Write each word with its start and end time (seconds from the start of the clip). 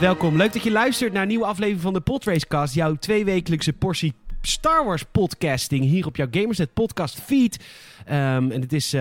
Welkom, 0.00 0.36
leuk 0.36 0.52
dat 0.52 0.62
je 0.62 0.70
luistert 0.70 1.12
naar 1.12 1.22
een 1.22 1.28
nieuwe 1.28 1.44
aflevering 1.46 1.80
van 1.82 1.92
de 1.92 2.00
Podracecast. 2.00 2.74
Jouw 2.74 2.94
tweewekelijkse 2.94 3.72
portie 3.72 4.12
Star 4.40 4.84
Wars 4.84 5.02
podcasting 5.12 5.84
hier 5.84 6.06
op 6.06 6.16
jouw 6.16 6.26
Gamersnet 6.30 6.74
podcast 6.74 7.20
feed. 7.20 7.64
Ehm, 8.04 8.50
en 8.50 8.60
het 8.60 8.72
is, 8.72 8.92
eh, 8.92 9.00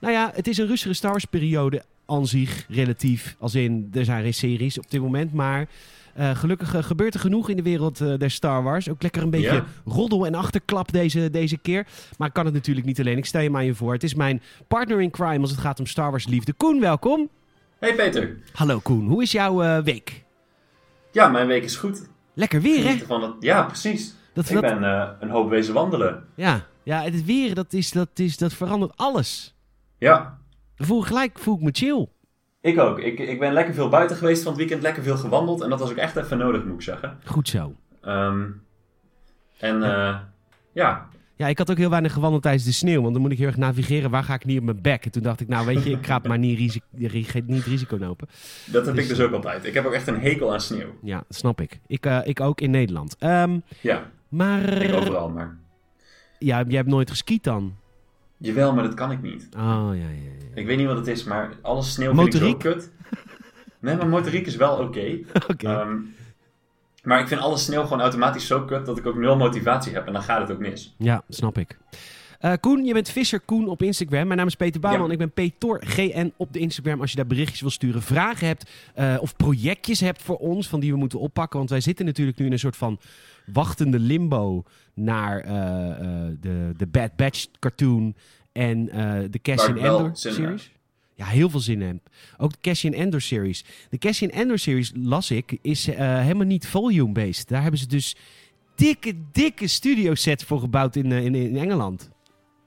nou 0.00 0.12
ja, 0.12 0.30
het 0.34 0.46
is 0.48 0.58
een 0.58 0.66
rustige 0.66 0.94
Star 0.94 1.10
Wars 1.10 1.24
periode 1.24 1.82
aan 2.06 2.26
zich, 2.26 2.66
relatief. 2.68 3.36
Als 3.38 3.54
in, 3.54 3.88
er 3.92 4.04
zijn 4.04 4.34
series 4.34 4.78
op 4.78 4.90
dit 4.90 5.00
moment, 5.00 5.32
maar... 5.32 5.68
eh, 6.14 6.30
gelukkig 6.36 6.74
eh, 6.74 6.82
gebeurt 6.82 7.14
er 7.14 7.20
genoeg 7.20 7.48
in 7.48 7.56
de 7.56 7.62
wereld 7.62 8.00
eh, 8.00 8.18
der 8.18 8.30
Star 8.30 8.62
Wars. 8.62 8.88
Ook 8.88 9.02
lekker 9.02 9.22
een 9.22 9.30
beetje 9.30 9.52
Ja. 9.54 9.64
roddel 9.84 10.26
en 10.26 10.34
achterklap 10.34 10.92
deze, 10.92 11.30
deze 11.30 11.56
keer. 11.58 11.86
Maar 12.18 12.28
ik 12.28 12.34
kan 12.34 12.44
het 12.44 12.54
natuurlijk 12.54 12.86
niet 12.86 13.00
alleen. 13.00 13.16
Ik 13.16 13.24
stel 13.26 13.40
je 13.40 13.50
maar 13.50 13.64
je 13.64 13.74
voor. 13.74 13.92
Het 13.92 14.02
is 14.02 14.14
mijn 14.14 14.42
partner 14.68 15.00
in 15.00 15.10
crime 15.10 15.40
als 15.40 15.50
het 15.50 15.60
gaat 15.60 15.78
om 15.80 15.86
Star 15.86 16.10
Wars 16.10 16.26
liefde. 16.26 16.52
Koen, 16.52 16.80
welkom. 16.80 17.28
Hey 17.78 17.94
Peter. 17.94 18.36
Hallo 18.52 18.78
Koen, 18.78 19.06
hoe 19.06 19.22
is 19.22 19.32
jouw 19.32 19.82
week? 19.82 20.23
Ja, 21.14 21.28
mijn 21.28 21.46
week 21.46 21.64
is 21.64 21.76
goed. 21.76 22.08
Lekker 22.32 22.60
weer, 22.60 22.76
hè? 22.76 22.82
Genieten 22.82 23.06
Van 23.06 23.22
het... 23.22 23.32
Ja, 23.40 23.62
precies. 23.62 24.14
Dat, 24.32 24.48
Ik 24.48 24.52
dat, 24.52 24.60
ben 24.60 24.84
eh, 24.84 25.08
een 25.20 25.30
hoop 25.30 25.48
wezen 25.50 25.74
wandelen. 25.74 26.24
ja, 26.34 26.66
ja, 26.82 27.02
het 27.02 27.24
weer, 27.24 27.54
dat, 27.54 27.72
is, 27.72 27.90
dat, 27.90 28.08
is, 28.14 28.36
dat 28.36 28.52
verandert 28.52 28.96
alles. 28.96 29.54
Ja, 29.98 30.38
Voel 30.76 31.02
gelijk, 31.02 31.38
voel 31.38 31.54
ik 31.54 31.60
me 31.60 31.70
chill. 31.72 32.08
ik 32.60 32.78
ook. 32.78 32.98
Ik, 32.98 33.18
ik 33.18 33.38
ben 33.38 33.52
lekker 33.52 33.74
veel 33.74 33.88
buiten 33.88 34.16
geweest 34.16 34.42
van 34.42 34.52
het 34.52 34.60
weekend, 34.60 34.82
lekker 34.82 35.02
veel 35.02 35.16
gewandeld. 35.16 35.62
En 35.62 35.70
dat 35.70 35.78
was 35.80 35.90
ook 35.90 35.96
echt 35.96 36.16
even 36.16 36.38
nodig, 36.38 36.64
moet 36.64 36.74
ik 36.74 36.82
zeggen. 36.82 37.18
Goed 37.24 37.48
zo. 37.48 37.74
Ehm, 38.00 38.44
en 39.58 39.82
eh, 39.82 40.16
ja, 40.72 41.08
Ja, 41.36 41.46
ik 41.46 41.58
had 41.58 41.70
ook 41.70 41.76
heel 41.76 41.90
weinig 41.90 42.12
gewandeld 42.12 42.42
tijdens 42.42 42.64
de 42.64 42.72
sneeuw, 42.72 43.00
want 43.00 43.12
dan 43.12 43.22
moet 43.22 43.32
ik 43.32 43.38
heel 43.38 43.46
erg 43.46 43.56
navigeren. 43.56 44.10
Waar 44.10 44.24
ga 44.24 44.34
ik 44.34 44.44
niet 44.44 44.58
op 44.58 44.64
mijn 44.64 44.82
bek? 44.82 45.04
En 45.04 45.10
toen 45.10 45.22
dacht 45.22 45.40
ik, 45.40 45.48
nou 45.48 45.66
weet 45.66 45.84
je, 45.84 45.90
ik 45.90 46.06
ga 46.06 46.16
het 46.16 46.26
maar 46.26 46.38
niet, 46.38 46.58
risico, 46.58 46.86
niet 47.46 47.64
risico 47.64 47.98
lopen. 47.98 48.28
dat 48.66 48.86
heb 48.86 48.94
Dus, 48.94 49.04
ik 49.04 49.10
dus 49.10 49.20
ook 49.20 49.32
altijd. 49.32 49.64
Ik 49.64 49.74
heb 49.74 49.84
ook 49.86 49.92
echt 49.92 50.06
een 50.06 50.20
hekel 50.20 50.52
aan 50.52 50.60
sneeuw. 50.60 50.98
Ja, 51.02 51.16
dat 51.28 51.36
snap 51.36 51.60
ik. 51.60 51.80
Ik, 51.86 52.06
eh, 52.06 52.18
ik 52.24 52.40
ook 52.40 52.60
in 52.60 52.70
Nederland. 52.70 53.16
Ehm, 53.18 53.58
Ja, 53.80 54.10
maar 54.28 54.82
ik 54.82 54.94
overal, 54.94 55.28
maar... 55.30 55.56
ja, 56.38 56.64
jij 56.68 56.76
hebt 56.76 56.88
nooit 56.88 57.10
geskiet 57.10 57.44
dan? 57.44 57.74
Jawel, 58.36 58.74
maar 58.74 58.84
dat 58.84 58.94
kan 58.94 59.10
ik 59.10 59.22
niet. 59.22 59.48
Oh, 59.56 59.88
ja, 59.90 59.94
ja, 59.94 60.08
ja. 60.08 60.54
Ik 60.54 60.66
weet 60.66 60.76
niet 60.76 60.86
wat 60.86 60.96
het 60.96 61.06
is, 61.06 61.24
maar 61.24 61.50
alles 61.62 61.92
sneeuw 61.92 62.14
vind 62.14 62.26
ik 62.26 62.32
Motoriek? 62.40 62.62
zo 62.62 62.70
kut. 62.70 62.90
Nee, 63.78 63.96
maar 63.96 64.08
motoriek 64.08 64.46
is 64.46 64.56
wel 64.56 64.76
oké. 64.76 65.18
Oké. 65.52 65.66
Ehm, 65.68 65.96
maar 67.04 67.20
ik 67.20 67.28
vind 67.28 67.40
alle 67.40 67.56
sneeuw 67.56 67.82
gewoon 67.82 68.00
automatisch 68.00 68.46
zo 68.46 68.64
kut 68.64 68.86
dat 68.86 68.98
ik 68.98 69.06
ook 69.06 69.16
nul 69.16 69.36
motivatie 69.36 69.92
heb 69.92 70.06
en 70.06 70.12
dan 70.12 70.22
gaat 70.22 70.40
het 70.40 70.50
ook 70.50 70.58
mis. 70.58 70.94
Ja, 70.98 71.22
snap 71.28 71.58
ik. 71.58 71.78
Eh, 72.44 72.52
Koen, 72.60 72.84
je 72.84 72.92
bent 72.92 73.08
Visser 73.08 73.40
Koen 73.40 73.68
op 73.68 73.82
Instagram. 73.82 74.26
Mijn 74.26 74.38
naam 74.38 74.46
is 74.46 74.54
Peter 74.54 74.80
Bouwman. 74.80 75.06
Ja. 75.06 75.12
Ik 75.12 75.18
ben 75.18 75.32
PetorGN 75.32 76.32
op 76.36 76.52
de 76.52 76.58
Instagram. 76.58 77.00
Als 77.00 77.10
je 77.10 77.16
daar 77.16 77.26
berichtjes 77.26 77.60
wil 77.60 77.70
sturen, 77.70 78.02
vragen 78.02 78.46
hebt 78.46 78.70
eh, 78.94 79.16
of 79.20 79.36
projectjes 79.36 80.00
hebt 80.00 80.22
voor 80.22 80.36
ons 80.36 80.68
van 80.68 80.80
die 80.80 80.92
we 80.92 80.98
moeten 80.98 81.18
oppakken. 81.18 81.58
Want 81.58 81.70
wij 81.70 81.80
zitten 81.80 82.04
natuurlijk 82.04 82.38
nu 82.38 82.46
in 82.46 82.52
een 82.52 82.58
soort 82.58 82.76
van 82.76 82.98
wachtende 83.52 83.98
limbo 83.98 84.62
naar 84.94 85.40
eh, 85.40 85.52
de, 86.40 86.72
de 86.76 86.86
Bad 86.86 87.16
Batch 87.16 87.46
cartoon 87.58 88.14
en 88.52 88.84
de 89.30 89.40
zin 89.42 89.76
in 89.76 89.84
heb. 89.84 90.10
series. 90.12 90.72
Ja, 91.16 91.26
heel 91.26 91.50
veel 91.50 91.60
zin 91.60 91.80
in. 91.82 91.86
heb. 91.88 92.08
Ook 92.38 92.52
de 92.52 92.58
Cassian 92.60 92.92
Endor 92.92 93.20
series. 93.20 93.64
De 93.90 93.98
Cassian 93.98 94.30
Endor 94.30 94.58
series, 94.58 94.92
las 94.96 95.30
ik, 95.30 95.58
is 95.62 95.88
eh, 95.88 96.18
helemaal 96.20 96.46
niet 96.46 96.66
volume-based. 96.66 97.48
Daar 97.48 97.62
hebben 97.62 97.80
ze 97.80 97.86
dus 97.86 98.16
dikke, 98.74 99.14
dikke 99.32 99.66
studio 99.66 100.14
sets 100.14 100.44
voor 100.44 100.60
gebouwd 100.60 100.96
in, 100.96 101.12
eh, 101.12 101.24
in, 101.24 101.34
in 101.34 101.56
Engeland. 101.56 102.10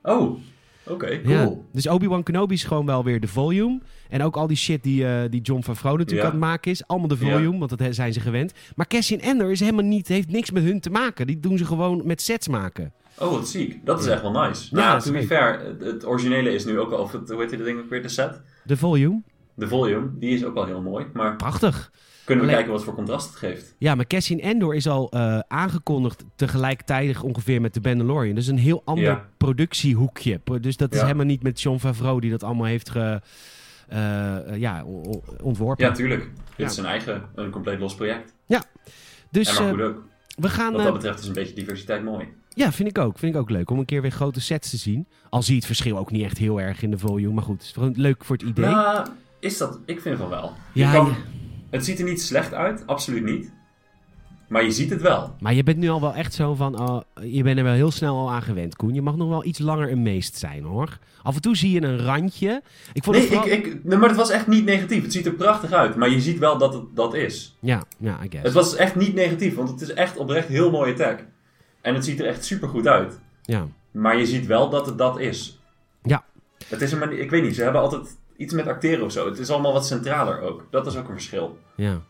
Oh, 0.03 0.40
oké, 0.88 1.22
cool. 1.22 1.34
Ja. 1.35 1.52
Dus 1.74 1.88
Obi-Wan 1.88 2.24
Kenobi 2.24 2.53
is 2.53 2.63
gewoon 2.63 2.85
wel 2.85 3.03
weer 3.03 3.19
de 3.19 3.28
volume. 3.28 3.80
En 4.09 4.24
ook 4.24 4.35
al 4.38 4.47
die 4.47 4.58
shit 4.58 4.84
die, 4.84 5.08
eh, 5.08 5.29
die 5.29 5.41
John 5.41 5.62
Favreau 5.64 5.97
natuurlijk 5.97 6.28
Ja. 6.28 6.34
aan 6.34 6.40
het 6.41 6.50
maken 6.50 6.72
is. 6.72 6.88
Allemaal 6.88 7.08
de 7.08 7.18
volume, 7.18 7.58
want 7.58 7.78
dat 7.78 7.96
zijn 7.96 8.14
ze 8.14 8.19
gewend. 8.19 8.53
Maar 8.75 8.88
Cassian 8.88 9.19
Ender 9.19 9.52
is 9.52 9.59
helemaal 9.59 9.84
niet, 9.85 10.08
heeft 10.08 10.31
niks 10.31 10.52
met 10.52 10.64
hun 10.64 10.79
te 10.79 10.90
maken. 10.90 11.28
Die 11.28 11.40
doen 11.40 11.58
ze 11.58 11.66
gewoon 11.66 12.02
met 12.06 12.22
sets 12.22 12.47
maken. 12.47 12.94
Oh, 13.19 13.31
wat 13.31 13.47
ziek. 13.47 13.85
Dat 13.85 14.00
is 14.00 14.05
Ja. 14.05 14.11
echt 14.11 14.22
wel 14.22 14.31
nice. 14.31 14.67
Ja, 14.69 14.78
nou, 14.81 14.91
dat 14.91 15.05
is 15.05 15.11
to 15.11 15.17
be 15.19 15.25
fair, 15.25 15.59
het, 15.66 15.81
het 15.81 16.05
originele 16.05 16.53
is 16.53 16.66
nu 16.66 16.79
ook 16.79 16.91
al, 16.91 16.97
of 17.00 17.11
het, 17.11 17.29
hoe 17.29 17.41
heet 17.41 17.50
die 17.50 17.63
ding 17.63 17.79
ook 17.79 17.89
weer, 17.89 18.01
de 18.01 18.09
set? 18.09 18.41
De 18.63 18.78
volume, 18.78 19.22
De 19.53 19.67
volume, 19.67 20.09
die 20.19 20.29
is 20.35 20.45
ook 20.45 20.55
al 20.55 20.66
heel 20.66 20.81
mooi. 20.81 21.05
Maar 21.13 21.35
prachtig. 21.35 21.91
kunnen 22.25 22.45
we 22.45 22.51
Alleen- 22.51 22.63
kijken 22.63 22.72
wat 22.72 22.83
voor 22.83 22.94
contrast 22.95 23.28
het 23.28 23.35
geeft. 23.35 23.75
Ja, 23.78 23.95
maar 23.95 24.07
Cassian 24.07 24.39
Endor 24.39 24.75
is 24.75 24.88
al 24.88 25.09
eh, 25.11 25.39
aangekondigd 25.47 26.23
tegelijkertijd 26.35 27.22
ongeveer 27.22 27.61
met 27.61 27.73
de 27.73 27.79
Mandalorian. 27.83 28.35
Dus 28.35 28.47
een 28.47 28.57
heel 28.57 28.81
ander 28.85 29.03
Ja. 29.03 29.29
productiehoekje. 29.38 30.39
Pro- 30.39 30.59
Dus 30.59 30.78
dat 30.78 30.91
is 30.94 30.97
Ja. 30.99 31.05
helemaal 31.05 31.25
niet 31.25 31.44
met 31.44 31.61
John 31.61 31.78
Favreau 31.78 32.19
die 32.22 32.31
dat 32.31 32.44
allemaal 32.44 32.66
heeft 32.66 32.89
ge, 32.89 33.22
eh, 33.88 34.38
ja, 34.57 34.84
ontworpen. 35.41 35.85
Ja, 35.85 35.91
tuurlijk. 35.91 36.22
Dit 36.23 36.31
Ja. 36.57 36.66
is 36.66 36.78
een 36.78 36.85
eigen, 36.85 37.23
een 37.35 37.49
compleet 37.49 37.79
los 37.79 37.95
project. 37.95 38.34
dus 39.31 39.47
en 39.47 39.53
maar 39.55 39.63
eh, 39.63 39.69
goed 39.69 39.81
ook. 39.95 40.03
we 40.35 40.49
gaan... 40.49 40.73
Wat 40.73 40.84
dat 40.84 40.94
betreft 40.94 41.19
is 41.19 41.28
een 41.28 41.34
beetje 41.34 41.53
diversiteit 41.55 42.03
mooi. 42.03 42.28
Ja, 42.57 42.72
vind 42.72 42.90
ik 42.90 42.97
ook. 42.97 43.18
Vind 43.19 43.35
ik 43.35 43.41
ook 43.41 43.50
leuk 43.50 43.69
om 43.69 43.79
een 43.79 43.85
keer 43.85 44.01
weer 44.01 44.12
grote 44.12 44.41
sets 44.41 44.69
te 44.69 44.78
zien. 44.78 45.07
Al 45.29 45.41
zie 45.41 45.51
je 45.51 45.57
het 45.57 45.66
verschil 45.68 45.97
ook 45.97 46.12
niet 46.12 46.23
echt 46.23 46.38
heel 46.38 46.62
erg 46.62 46.81
in 46.81 46.91
de 46.91 46.97
volume. 46.97 47.34
Maar 47.34 47.44
goed, 47.44 47.56
het 47.57 47.63
is 47.66 47.72
gewoon 47.72 47.94
leuk 47.95 48.23
voor 48.25 48.35
het 48.35 48.45
idee. 48.47 48.66
Nou, 48.66 49.07
is 49.40 49.57
dat, 49.57 49.79
ik 49.85 50.01
vind 50.01 50.18
van 50.18 50.29
wel. 50.29 50.51
Ja, 50.73 50.91
kan- 50.91 51.06
ja. 51.07 51.13
Het 51.69 51.85
ziet 51.85 52.00
er 52.00 52.06
niet 52.06 52.22
slecht 52.22 52.53
uit, 52.53 52.84
absoluut 52.88 53.23
niet. 53.23 53.51
Maar 54.47 54.63
je 54.63 54.72
ziet 54.72 54.90
het 54.90 55.01
wel. 55.01 55.35
Maar 55.40 55.53
je 55.53 55.63
bent 55.63 55.78
nu 55.78 55.90
al 55.90 56.01
wel 56.01 56.13
echt 56.13 56.34
zo 56.34 56.53
van... 56.56 56.79
oh, 56.79 57.01
je 57.23 57.44
bent 57.44 57.57
er 57.57 57.63
wel 57.63 57.73
heel 57.73 57.91
snel 57.91 58.16
al 58.17 58.31
aan 58.31 58.41
gewend, 58.41 58.75
Koen. 58.75 58.94
Je 58.94 59.01
mag 59.01 59.16
nog 59.16 59.29
wel 59.29 59.46
iets 59.46 59.59
langer 59.59 59.91
een 59.91 60.01
meest 60.01 60.38
zijn, 60.38 60.63
hoor. 60.63 60.97
Af 61.23 61.35
en 61.35 61.41
toe 61.41 61.56
zie 61.57 61.72
je 61.72 61.81
een 61.81 62.00
randje. 62.00 62.62
Ik 62.94 63.03
vond 63.03 63.16
Nee, 63.17 63.25
het 63.25 63.35
vooral- 63.35 63.51
ik, 63.57 63.66
ik, 63.66 63.84
nee, 63.84 63.97
maar 63.97 64.07
het 64.07 64.17
was 64.17 64.29
echt 64.29 64.47
niet 64.47 64.66
negatief. 64.66 65.01
Het 65.03 65.13
ziet 65.13 65.25
er 65.25 65.34
prachtig 65.34 65.72
uit. 65.72 65.96
Maar 65.96 66.09
je 66.09 66.22
ziet 66.22 66.38
wel 66.40 66.57
dat 66.57 66.73
het 66.73 66.84
dat 66.96 67.13
is. 67.13 67.57
Ja, 67.59 67.84
ja, 68.00 68.23
I 68.23 68.28
guess. 68.29 68.44
Het 68.44 68.53
was 68.53 68.75
echt 68.75 68.96
niet 68.96 69.13
negatief, 69.13 69.56
want 69.56 69.69
het 69.69 69.81
is 69.81 69.94
echt 69.94 70.17
oprecht 70.17 70.47
heel 70.47 70.72
mooie 70.72 70.94
tag. 70.94 71.16
En 71.87 71.93
het 71.93 72.05
ziet 72.05 72.19
er 72.19 72.25
echt 72.25 72.45
super 72.45 72.69
goed 72.69 72.87
uit. 72.87 73.19
Ja. 73.41 73.67
Maar 73.91 74.17
je 74.17 74.25
ziet 74.25 74.45
wel 74.45 74.69
dat 74.69 74.85
het 74.85 74.97
dat 74.97 75.19
is. 75.19 75.59
Ja. 76.03 76.23
Het 76.67 76.81
is 76.81 76.91
een 76.91 76.99
manier, 76.99 77.19
ik 77.19 77.29
weet 77.29 77.43
niet, 77.43 77.55
ze 77.55 77.63
hebben 77.63 77.81
altijd 77.81 78.17
iets 78.37 78.53
met 78.53 78.67
acteren 78.67 79.05
of 79.05 79.11
zo. 79.11 79.25
Het 79.29 79.37
is 79.39 79.49
allemaal 79.49 79.73
wat 79.73 79.85
centraler 79.87 80.41
ook. 80.41 80.67
Dat 80.71 80.87
is 80.87 80.95
ook 80.95 81.07
een 81.07 81.13
verschil. 81.13 81.57
Ja. 81.75 82.01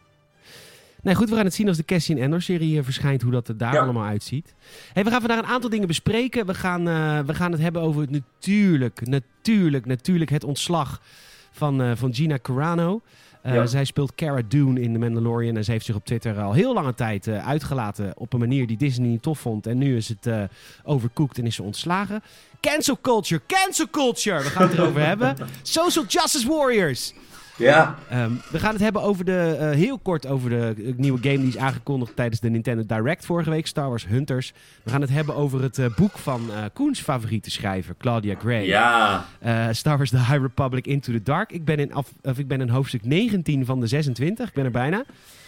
Nee, 1.02 1.16
goed, 1.16 1.30
we 1.30 1.36
gaan 1.36 1.46
het 1.46 1.54
zien 1.54 1.68
als 1.68 1.78
de 1.78 1.86
Cassian 1.86 2.18
Endor-serie 2.20 2.78
eh, 2.78 2.84
verschijnt, 2.84 3.22
hoe 3.22 3.32
dat 3.32 3.48
er 3.48 3.58
daar 3.58 3.74
Ja. 3.74 3.82
allemaal 3.82 4.06
uitziet. 4.06 4.54
Hey, 4.94 5.04
we 5.04 5.10
gaan 5.10 5.20
vandaag 5.20 5.40
een 5.40 5.46
aantal 5.46 5.70
dingen 5.70 5.88
bespreken. 5.88 6.46
We 6.46 6.54
gaan, 6.54 6.88
eh, 6.88 7.20
we 7.20 7.34
gaan 7.34 7.52
het 7.52 7.62
hebben 7.62 7.82
over 7.82 8.02
het 8.02 8.10
natuurlijk, 8.10 9.08
natuurlijk, 9.08 9.86
natuurlijk 9.86 10.30
het 10.30 10.44
ontslag 10.44 11.02
van, 11.58 11.82
eh, 11.82 11.92
van 11.96 12.14
Gina 12.14 12.38
Carano. 12.42 13.02
Eh, 13.42 13.54
Ja. 13.54 13.66
Zij 13.66 13.86
speelt 13.86 14.16
Cara 14.16 14.42
Dune 14.48 14.82
in 14.82 14.94
The 14.94 15.00
Mandalorian 15.00 15.56
en 15.58 15.64
ze 15.64 15.72
heeft 15.72 15.86
zich 15.86 15.96
op 15.96 16.06
Twitter 16.06 16.40
al 16.42 16.54
heel 16.54 16.74
lange 16.74 16.94
tijd 16.94 17.28
eh, 17.28 17.48
uitgelaten 17.48 18.14
op 18.18 18.34
een 18.34 18.40
manier 18.40 18.68
die 18.68 18.78
Disney 18.78 19.08
niet 19.08 19.22
tof 19.22 19.40
vond. 19.40 19.68
En 19.68 19.78
nu 19.78 19.96
is 19.96 20.10
het 20.10 20.26
eh 20.28 20.44
overcooked 20.84 21.38
en 21.38 21.46
is 21.46 21.56
ze 21.56 21.64
ontslagen. 21.64 22.22
Cancel 22.62 22.98
culture, 23.02 23.42
cancel 23.48 23.90
culture! 23.90 24.38
We 24.44 24.50
gaan 24.50 24.68
het 24.68 24.78
erover 24.78 25.06
hebben. 25.06 25.36
Social 25.62 26.06
Justice 26.06 26.48
Warriors! 26.48 27.14
Ja, 27.58 27.96
Ehm, 28.10 28.32
we 28.52 28.60
gaan 28.60 28.74
het 28.74 28.82
hebben 28.82 29.02
over 29.02 29.26
de, 29.26 29.56
eh, 29.60 29.70
heel 29.70 29.98
kort 30.00 30.28
over 30.28 30.50
de 30.50 30.74
eh, 30.78 30.94
nieuwe 30.98 31.20
game 31.22 31.38
die 31.38 31.48
is 31.48 31.58
aangekondigd 31.58 32.16
tijdens 32.16 32.40
de 32.40 32.50
Nintendo 32.50 32.84
Direct 32.86 33.26
vorige 33.26 33.50
week, 33.50 33.68
Star 33.68 33.88
Wars 33.90 34.08
Hunters. 34.08 34.54
We 34.84 34.90
gaan 34.92 35.02
het 35.02 35.10
hebben 35.10 35.36
over 35.36 35.62
het 35.62 35.78
eh, 35.78 35.86
boek 35.96 36.18
van 36.18 36.42
eh, 36.52 36.64
Koens 36.74 37.00
favoriete 37.02 37.52
schrijver, 37.52 37.96
Claudia 37.98 38.36
Gray. 38.40 38.66
ja. 38.66 39.26
Star 39.72 39.98
Wars 39.98 40.10
The 40.10 40.18
High 40.18 40.42
Republic 40.42 40.88
Into 40.88 41.12
the 41.12 41.24
Dark. 41.24 41.52
Ik 41.52 41.66
ben 41.66 41.80
in, 41.80 41.94
af, 41.94 42.14
of 42.22 42.38
ik 42.38 42.48
ben 42.48 42.62
in 42.62 42.70
hoofdstuk 42.70 43.06
19 43.06 43.66
van 43.66 43.80
de 43.80 43.88
26. 43.88 44.48
Ik 44.48 44.54
ben 44.54 44.66
er 44.66 44.72
bijna. 44.72 45.04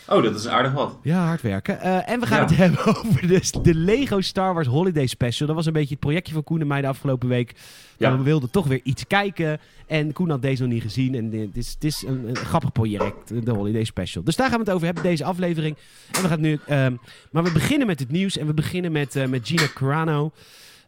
Oh, 0.09 0.23
dat 0.23 0.35
is 0.35 0.47
aardig 0.47 0.71
wat. 0.71 0.97
Ja, 1.01 1.25
hard 1.25 1.41
werken. 1.41 1.81
Eh, 1.81 2.09
en 2.09 2.19
we 2.19 2.25
gaan 2.25 2.37
Ja. 2.37 2.45
het 2.45 2.55
hebben 2.63 2.85
over 2.85 3.27
de, 3.27 3.41
de 3.61 3.73
Lego 3.75 4.21
Star 4.21 4.53
Wars 4.53 4.67
Holiday 4.67 5.07
Special. 5.07 5.47
Dat 5.47 5.55
was 5.55 5.65
een 5.65 5.73
beetje 5.73 5.89
het 5.89 5.99
projectje 5.99 6.33
van 6.33 6.43
Koen 6.43 6.61
en 6.61 6.67
mij 6.67 6.81
de 6.81 6.87
afgelopen 6.87 7.27
week. 7.27 7.53
Ja. 7.97 8.17
We 8.17 8.23
wilden 8.23 8.49
toch 8.51 8.67
weer 8.67 8.79
iets 8.83 9.07
kijken. 9.07 9.59
En 9.87 10.13
Koen 10.13 10.29
had 10.29 10.41
deze 10.41 10.61
nog 10.63 10.71
niet 10.71 10.81
gezien. 10.81 11.15
En 11.15 11.29
dit 11.29 11.57
is, 11.57 11.69
het 11.73 11.83
is 11.83 12.03
een, 12.07 12.27
een 12.29 12.35
grappig 12.35 12.71
project, 12.71 13.45
de 13.45 13.51
Holiday 13.51 13.83
Special. 13.83 14.23
Dus 14.23 14.35
daar 14.35 14.49
gaan 14.49 14.57
we 14.59 14.63
het 14.63 14.73
over 14.73 14.85
hebben, 14.85 15.03
deze 15.03 15.23
aflevering. 15.23 15.75
En 16.11 16.21
we 16.21 16.27
gaan 16.27 16.41
nu... 16.41 16.59
ehm, 16.67 16.93
maar 17.31 17.43
we 17.43 17.51
beginnen 17.51 17.87
met 17.87 17.99
het 17.99 18.11
nieuws. 18.11 18.37
En 18.37 18.47
we 18.47 18.53
beginnen 18.53 18.91
met, 18.91 19.15
eh, 19.15 19.27
met 19.27 19.47
Gina 19.47 19.67
Carano. 19.73 20.31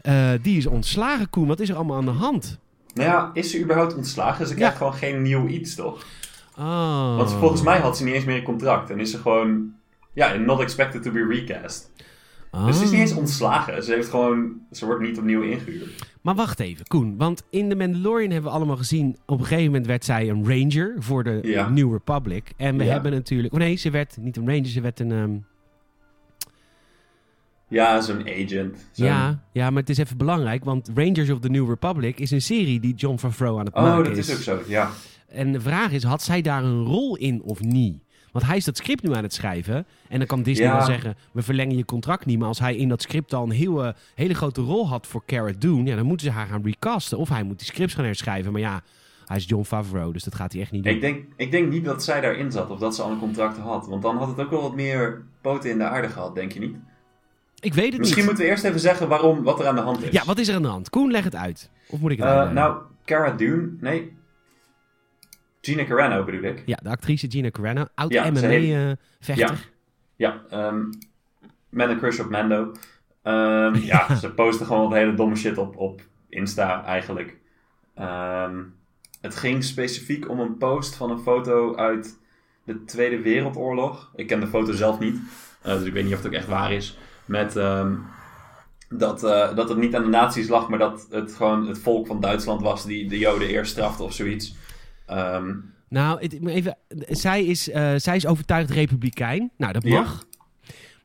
Eh, 0.01 0.29
die 0.41 0.57
is 0.57 0.65
ontslagen, 0.65 1.29
Koen. 1.29 1.47
Wat 1.47 1.59
is 1.59 1.69
er 1.69 1.75
allemaal 1.75 1.97
aan 1.97 2.05
de 2.05 2.11
hand? 2.11 2.57
Nou 2.93 3.09
ja, 3.09 3.29
is 3.33 3.51
ze 3.51 3.61
überhaupt 3.61 3.95
ontslagen? 3.95 4.47
Ze 4.47 4.53
krijgt 4.55 4.77
gewoon 4.77 4.93
geen 4.93 5.21
nieuw 5.21 5.47
iets, 5.47 5.75
toch? 5.75 6.05
Oh. 6.57 7.15
Want 7.17 7.31
volgens 7.31 7.61
mij 7.61 7.79
had 7.79 7.97
ze 7.97 8.03
niet 8.03 8.13
eens 8.13 8.25
meer 8.25 8.37
een 8.37 8.43
contract. 8.43 8.89
En 8.89 8.99
is 8.99 9.11
ze 9.11 9.17
gewoon... 9.17 9.73
Ja, 10.13 10.33
not 10.35 10.59
expected 10.59 11.03
to 11.03 11.11
be 11.11 11.25
recast. 11.25 11.91
Dus 12.65 12.77
ze 12.77 12.83
is 12.83 12.91
niet 12.91 12.99
eens 12.99 13.13
ontslagen. 13.13 13.83
Ze 13.83 13.93
heeft 13.93 14.09
gewoon... 14.09 14.51
Ze 14.71 14.85
wordt 14.85 15.01
niet 15.01 15.17
opnieuw 15.17 15.41
ingehuurd. 15.41 16.09
Maar 16.21 16.35
wacht 16.35 16.59
even, 16.59 16.87
Koen. 16.87 17.17
Want 17.17 17.43
in 17.49 17.69
The 17.69 17.75
Mandalorian 17.75 18.31
hebben 18.31 18.49
we 18.51 18.55
allemaal 18.57 18.77
gezien... 18.77 19.17
op 19.25 19.39
een 19.39 19.45
gegeven 19.45 19.65
moment 19.65 19.85
werd 19.85 20.05
zij 20.05 20.29
een 20.29 20.47
ranger 20.47 20.95
voor 20.99 21.23
de 21.23 21.39
Ja. 21.43 21.69
New 21.69 21.91
Republic. 21.91 22.51
En 22.57 22.77
we 22.77 22.83
Ja. 22.83 22.91
hebben 22.91 23.11
natuurlijk... 23.11 23.53
Oh 23.53 23.59
nee, 23.59 23.75
ze 23.75 23.89
werd 23.89 24.17
niet 24.19 24.37
een 24.37 24.45
ranger, 24.47 24.65
ze 24.65 24.81
werd 24.81 24.99
een... 24.99 25.11
ehm, 25.11 25.31
Ja, 27.67 28.01
zo'n 28.01 28.21
agent. 28.27 28.87
Zo'n- 28.91 29.05
ja, 29.05 29.43
ja, 29.51 29.69
maar 29.69 29.79
het 29.81 29.89
is 29.89 29.97
even 29.97 30.17
belangrijk. 30.17 30.63
Want 30.63 30.89
Rangers 30.95 31.29
of 31.29 31.39
the 31.39 31.49
New 31.49 31.69
Republic 31.69 32.19
is 32.19 32.31
een 32.31 32.41
serie 32.41 32.79
die 32.79 32.93
John 32.95 33.17
Favreau 33.17 33.59
aan 33.59 33.65
het 33.65 33.75
Oh, 33.75 33.81
maken 33.83 34.03
dat 34.03 34.17
is 34.17 34.31
ook 34.31 34.37
zo, 34.41 34.59
ja. 34.67 34.89
En 35.31 35.51
de 35.51 35.61
vraag 35.61 35.91
is, 35.91 36.03
had 36.03 36.21
zij 36.23 36.41
daar 36.41 36.63
een 36.63 36.83
rol 36.85 37.15
in 37.17 37.41
of 37.43 37.59
niet? 37.61 38.03
Want 38.31 38.45
hij 38.45 38.57
is 38.57 38.65
dat 38.65 38.77
script 38.77 39.03
nu 39.03 39.13
aan 39.15 39.23
het 39.23 39.33
schrijven. 39.33 39.85
En 40.09 40.17
dan 40.17 40.27
kan 40.27 40.43
Disney 40.43 40.67
Ja. 40.67 40.75
wel 40.77 40.85
zeggen, 40.85 41.15
we 41.31 41.41
verlengen 41.41 41.77
je 41.77 41.85
contract 41.85 42.25
niet. 42.25 42.39
Maar 42.39 42.47
als 42.47 42.59
hij 42.59 42.75
in 42.75 42.89
dat 42.89 43.01
script 43.01 43.33
al 43.33 43.43
een 43.43 43.51
heel, 43.51 43.93
hele 44.15 44.33
grote 44.33 44.61
rol 44.61 44.87
had 44.87 45.07
voor 45.07 45.23
Cara 45.25 45.51
Dune... 45.57 45.83
Ja, 45.89 45.95
dan 45.95 46.05
moeten 46.05 46.25
ze 46.27 46.33
haar 46.33 46.47
gaan 46.47 46.61
recasten. 46.63 47.17
Of 47.17 47.29
hij 47.29 47.43
moet 47.43 47.57
die 47.59 47.67
scripts 47.67 47.93
gaan 47.93 48.05
herschrijven. 48.05 48.51
Maar 48.51 48.61
ja, 48.61 48.81
hij 49.25 49.37
is 49.37 49.45
John 49.47 49.63
Favreau, 49.63 50.13
dus 50.13 50.23
dat 50.23 50.35
gaat 50.35 50.51
hij 50.53 50.61
echt 50.61 50.71
niet 50.71 50.83
doen. 50.83 50.93
Ik 50.93 51.01
denk, 51.01 51.25
ik 51.35 51.51
denk 51.51 51.69
niet 51.71 51.85
dat 51.85 52.03
zij 52.03 52.21
daarin 52.21 52.51
zat 52.51 52.69
of 52.69 52.79
dat 52.79 52.95
ze 52.95 53.01
al 53.01 53.11
een 53.11 53.19
contract 53.19 53.57
had. 53.57 53.87
Want 53.87 54.01
dan 54.01 54.17
had 54.17 54.27
het 54.27 54.39
ook 54.39 54.49
wel 54.49 54.61
wat 54.61 54.75
meer 54.75 55.21
poten 55.41 55.69
in 55.69 55.77
de 55.77 55.83
aarde 55.83 56.07
gehad, 56.09 56.35
denk 56.35 56.51
je 56.51 56.59
niet? 56.59 56.75
Ik 57.59 57.73
weet 57.73 57.89
het 57.91 57.97
Misschien 57.97 58.17
niet. 58.17 58.25
moeten 58.27 58.43
we 58.43 58.49
eerst 58.51 58.63
even 58.63 58.79
zeggen 58.79 59.07
waarom, 59.07 59.43
wat 59.43 59.59
er 59.59 59.67
aan 59.67 59.75
de 59.75 59.81
hand 59.81 60.03
is. 60.03 60.11
Ja, 60.11 60.25
wat 60.25 60.37
is 60.39 60.47
er 60.47 60.55
aan 60.55 60.61
de 60.61 60.67
hand? 60.67 60.89
Koen, 60.89 61.11
leg 61.11 61.23
het 61.23 61.35
uit. 61.35 61.69
Of 61.87 61.99
moet 61.99 62.11
ik 62.11 62.17
het 62.17 62.27
Eh, 62.27 62.31
uitleggen? 62.37 62.63
nou, 62.69 62.81
Cara 63.05 63.31
Dune, 63.31 63.69
nee. 63.79 64.11
Gina 65.61 65.85
Carano 65.85 66.23
bedoel 66.23 66.43
ik. 66.43 66.63
Ja, 66.65 66.79
de 66.83 66.89
actrice 66.89 67.27
Gina 67.29 67.49
Carano, 67.49 67.85
oud 67.95 68.11
Ja, 68.13 68.35
ze 68.35 68.45
heeft- 68.45 68.67
MMA-vechter. 68.67 69.69
Ja, 70.15 70.41
ehm 70.49 70.83
met 71.69 71.89
een 71.89 71.97
crush 71.97 72.19
op 72.19 72.29
Mando. 72.29 72.71
Ehm, 73.23 73.75
ja, 73.75 74.15
ze 74.21 74.31
posten 74.33 74.65
gewoon 74.65 74.89
wat 74.89 74.97
hele 74.97 75.13
domme 75.13 75.35
shit 75.35 75.57
op, 75.57 75.77
op 75.77 76.01
Insta 76.29 76.83
eigenlijk. 76.85 77.37
Ehm, 77.95 78.57
het 79.21 79.35
ging 79.35 79.63
specifiek 79.63 80.29
om 80.29 80.39
een 80.39 80.57
post 80.57 80.95
van 80.95 81.11
een 81.11 81.19
foto 81.19 81.75
uit 81.75 82.19
de 82.63 82.83
Tweede 82.83 83.21
Wereldoorlog. 83.21 84.11
Ik 84.15 84.27
ken 84.27 84.39
de 84.39 84.47
foto 84.47 84.71
zelf 84.73 84.99
niet, 84.99 85.19
eh, 85.61 85.73
dus 85.73 85.83
ik 85.83 85.93
weet 85.93 86.03
niet 86.03 86.13
of 86.13 86.17
het 86.19 86.27
ook 86.27 86.37
echt 86.37 86.47
waar 86.47 86.71
is. 86.71 86.97
Met 87.25 87.53
dat, 88.89 89.23
eh, 89.23 89.55
dat 89.55 89.69
het 89.69 89.77
niet 89.77 89.95
aan 89.95 90.03
de 90.03 90.09
nazi's 90.09 90.47
lag, 90.47 90.69
maar 90.69 90.79
dat 90.79 91.07
het 91.09 91.33
gewoon 91.33 91.67
het 91.67 91.79
volk 91.79 92.07
van 92.07 92.19
Duitsland 92.19 92.61
was 92.61 92.85
die 92.85 93.07
de 93.07 93.17
Joden 93.17 93.47
eerst 93.47 93.71
strafte 93.71 94.03
of 94.03 94.13
zoiets. 94.13 94.55
Ehm, 95.11 95.53
Nou, 95.89 96.21
het, 96.21 96.45
even, 96.47 96.77
zij, 97.09 97.45
is, 97.45 97.69
eh, 97.69 97.93
zij 97.95 98.15
is 98.15 98.25
overtuigd 98.27 98.69
republikein. 98.69 99.51
Nou, 99.57 99.73
dat 99.73 99.83
Ja. 99.83 99.99
mag. 99.99 100.25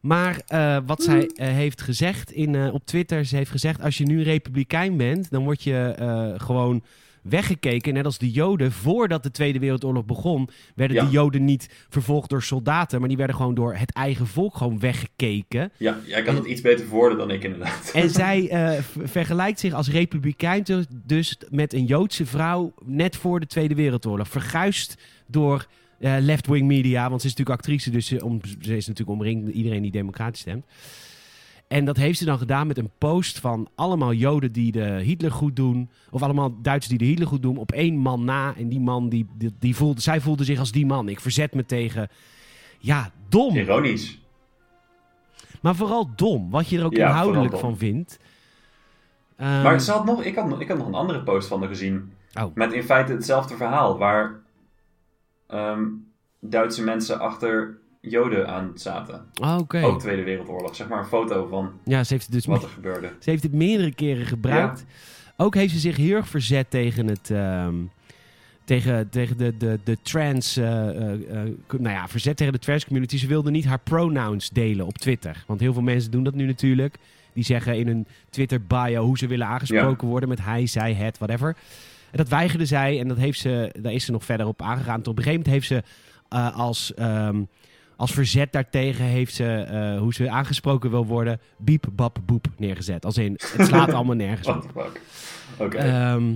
Maar 0.00 0.40
eh, 0.46 0.78
wat 0.86 1.02
zij 1.02 1.26
eh, 1.26 1.48
heeft 1.48 1.82
gezegd 1.82 2.30
in, 2.30 2.70
op 2.72 2.86
Twitter, 2.86 3.24
ze 3.24 3.36
heeft 3.36 3.50
gezegd: 3.50 3.82
als 3.82 3.98
je 3.98 4.04
nu 4.04 4.22
republikein 4.22 4.96
bent, 4.96 5.30
dan 5.30 5.44
word 5.44 5.62
je 5.62 5.94
gewoon 6.36 6.82
weggekeken. 7.28 7.94
Net 7.94 8.04
als 8.04 8.18
de 8.18 8.30
Joden, 8.30 8.72
voordat 8.72 9.22
de 9.22 9.30
Tweede 9.30 9.58
Wereldoorlog 9.58 10.04
begon, 10.04 10.48
werden 10.74 10.96
Ja. 10.96 11.04
de 11.04 11.10
Joden 11.10 11.44
niet 11.44 11.68
vervolgd 11.88 12.30
door 12.30 12.42
soldaten, 12.42 12.98
maar 12.98 13.08
die 13.08 13.16
werden 13.18 13.36
gewoon 13.36 13.54
door 13.54 13.74
het 13.74 13.92
eigen 13.92 14.26
volk 14.26 14.56
gewoon 14.56 14.78
weggekeken. 14.78 15.70
ja, 15.76 15.98
jij 16.06 16.22
kan 16.22 16.34
het 16.34 16.44
iets 16.46 16.60
beter 16.60 16.86
verwoorden 16.86 17.18
dan 17.18 17.30
ik 17.30 17.44
inderdaad. 17.44 17.90
En 17.94 18.10
zij 18.10 18.48
v- 18.82 18.96
vergelijkt 19.10 19.60
zich 19.60 19.72
als 19.72 19.90
republikein 19.90 20.62
dus- 20.62 20.86
dus 20.90 21.38
met 21.50 21.72
een 21.72 21.84
Joodse 21.84 22.26
vrouw 22.26 22.72
net 22.84 23.16
voor 23.16 23.40
de 23.40 23.46
Tweede 23.46 23.74
Wereldoorlog. 23.74 24.28
Verguisd 24.28 24.96
door 25.26 25.66
eh, 25.98 26.16
left-wing 26.20 26.66
media, 26.66 27.08
want 27.08 27.20
ze 27.20 27.26
is 27.26 27.34
natuurlijk 27.34 27.60
actrice, 27.60 27.90
dus 27.90 28.06
ze, 28.06 28.24
om, 28.24 28.40
ze 28.60 28.76
is 28.76 28.86
natuurlijk 28.86 29.18
omringd 29.18 29.48
iedereen 29.48 29.82
die 29.82 29.90
democratisch 29.90 30.40
stemt. 30.40 30.64
En 31.68 31.84
dat 31.84 31.96
heeft 31.96 32.18
ze 32.18 32.24
dan 32.24 32.38
gedaan 32.38 32.66
met 32.66 32.78
een 32.78 32.90
post 32.98 33.38
van 33.40 33.68
allemaal 33.74 34.12
Joden 34.12 34.52
die 34.52 34.72
de 34.72 34.84
Hitler 34.84 35.32
goed 35.32 35.56
doen. 35.56 35.90
Of 36.10 36.22
allemaal 36.22 36.54
Duitsers 36.62 36.88
die 36.88 36.98
de 36.98 37.04
Hitler 37.12 37.28
goed 37.28 37.42
doen. 37.42 37.56
Op 37.56 37.72
één 37.72 37.96
man 37.96 38.24
na. 38.24 38.54
En 38.56 38.68
die 38.68 38.80
man, 38.80 39.08
die, 39.08 39.26
die, 39.38 39.54
die 39.58 39.76
voelde, 39.76 40.00
zij 40.00 40.20
voelde 40.20 40.44
zich 40.44 40.58
als 40.58 40.72
die 40.72 40.86
man. 40.86 41.08
Ik 41.08 41.20
verzet 41.20 41.54
me 41.54 41.66
tegen... 41.66 42.08
Ja, 42.78 43.10
dom. 43.28 43.56
Ironisch. 43.56 44.20
Maar 45.62 45.74
vooral 45.74 46.10
dom. 46.16 46.50
Wat 46.50 46.68
je 46.68 46.78
er 46.78 46.84
ook 46.84 46.96
Ja, 46.96 47.06
inhoudelijk 47.08 47.58
van 47.58 47.76
vindt. 47.76 48.18
Ehm, 49.36 49.62
Maar 49.62 49.80
ze 49.80 49.92
had 49.92 50.04
nog, 50.04 50.22
ik, 50.22 50.34
had, 50.36 50.48
nog- 50.48 50.60
ik 50.60 50.68
had 50.68 50.78
nog 50.78 50.86
een 50.86 50.94
andere 50.94 51.22
post 51.22 51.48
van 51.48 51.58
haar 51.60 51.68
gezien. 51.68 52.12
Oh. 52.40 52.54
Met 52.54 52.72
in 52.72 52.82
feite 52.82 53.12
hetzelfde 53.12 53.56
verhaal. 53.56 53.98
Waar 53.98 54.40
ehm, 55.46 55.82
Duitse 56.40 56.82
mensen 56.84 57.18
achter 57.20 57.78
Joden 58.10 58.48
aan 58.48 58.70
zaten. 58.74 59.24
Ah, 59.40 59.58
Oké. 59.58 59.82
Ook 59.82 60.00
Tweede 60.00 60.22
Wereldoorlog. 60.22 60.76
Zeg 60.76 60.88
maar 60.88 60.98
een 60.98 61.04
foto 61.04 61.46
van 61.46 61.72
Ja, 61.84 62.04
ze 62.04 62.12
heeft 62.12 62.32
dus 62.32 62.46
wat 62.46 62.62
er 62.62 62.68
gebeurde. 62.68 63.10
Ze 63.20 63.30
heeft 63.30 63.42
het 63.42 63.52
meerdere 63.52 63.94
keren 63.94 64.26
gebruikt. 64.26 64.84
Ook 65.36 65.54
heeft 65.54 65.72
ze 65.72 65.78
zich 65.78 65.96
heel 65.96 66.16
erg 66.16 66.28
verzet 66.28 66.70
tegen 66.70 67.06
het. 67.06 67.30
ehm, 67.30 67.74
tegen, 68.64 69.08
tegen 69.08 69.36
de, 69.36 69.56
de, 69.56 69.78
de 69.84 69.98
trans. 70.02 70.56
eh, 70.56 70.88
eh, 70.88 71.12
eh, 71.12 71.52
nou 71.78 71.94
ja, 71.94 72.08
verzet 72.08 72.36
tegen 72.36 72.52
de 72.52 72.58
trans 72.58 72.84
community. 72.84 73.18
Ze 73.18 73.26
wilde 73.26 73.50
niet 73.50 73.64
haar 73.64 73.78
pronouns 73.78 74.50
delen 74.50 74.86
op 74.86 74.98
Twitter. 74.98 75.44
Want 75.46 75.60
heel 75.60 75.72
veel 75.72 75.82
mensen 75.82 76.10
doen 76.10 76.24
dat 76.24 76.34
nu 76.34 76.46
natuurlijk. 76.46 76.96
Die 77.32 77.44
zeggen 77.44 77.76
in 77.78 77.86
hun 77.86 78.06
Twitter 78.30 78.62
bio 78.66 79.04
hoe 79.04 79.18
ze 79.18 79.26
willen 79.26 79.46
aangesproken 79.46 80.08
worden 80.08 80.28
met 80.28 80.44
hij, 80.44 80.66
zij, 80.66 80.94
het, 80.94 81.18
whatever. 81.18 81.56
En 82.10 82.16
dat 82.16 82.28
weigerde 82.28 82.66
zij 82.66 83.00
en 83.00 83.08
dat 83.08 83.16
heeft 83.16 83.38
ze, 83.38 83.72
daar 83.80 83.92
is 83.92 84.04
ze 84.04 84.12
nog 84.12 84.24
verder 84.24 84.46
op 84.46 84.62
aangegaan. 84.62 85.02
Tot 85.02 85.08
op 85.08 85.16
een 85.18 85.22
gegeven 85.24 85.44
moment 85.50 85.66
heeft 85.70 85.84
ze 86.28 86.50
als, 86.54 86.94
ehm, 86.94 87.42
als 87.96 88.12
verzet 88.12 88.52
daartegen 88.52 89.04
heeft 89.04 89.34
ze, 89.34 89.44
eh, 89.44 89.98
hoe 89.98 90.14
ze 90.14 90.30
aangesproken 90.30 90.90
wil 90.90 91.06
worden, 91.06 91.40
biep, 91.56 91.86
bap, 91.92 92.18
boep 92.26 92.46
neergezet. 92.56 93.04
Als 93.04 93.18
in, 93.18 93.32
het 93.56 93.66
slaat 93.68 93.92
allemaal 93.92 94.16
nergens 94.16 94.48
op. 94.48 94.92
Ehm, 95.58 96.32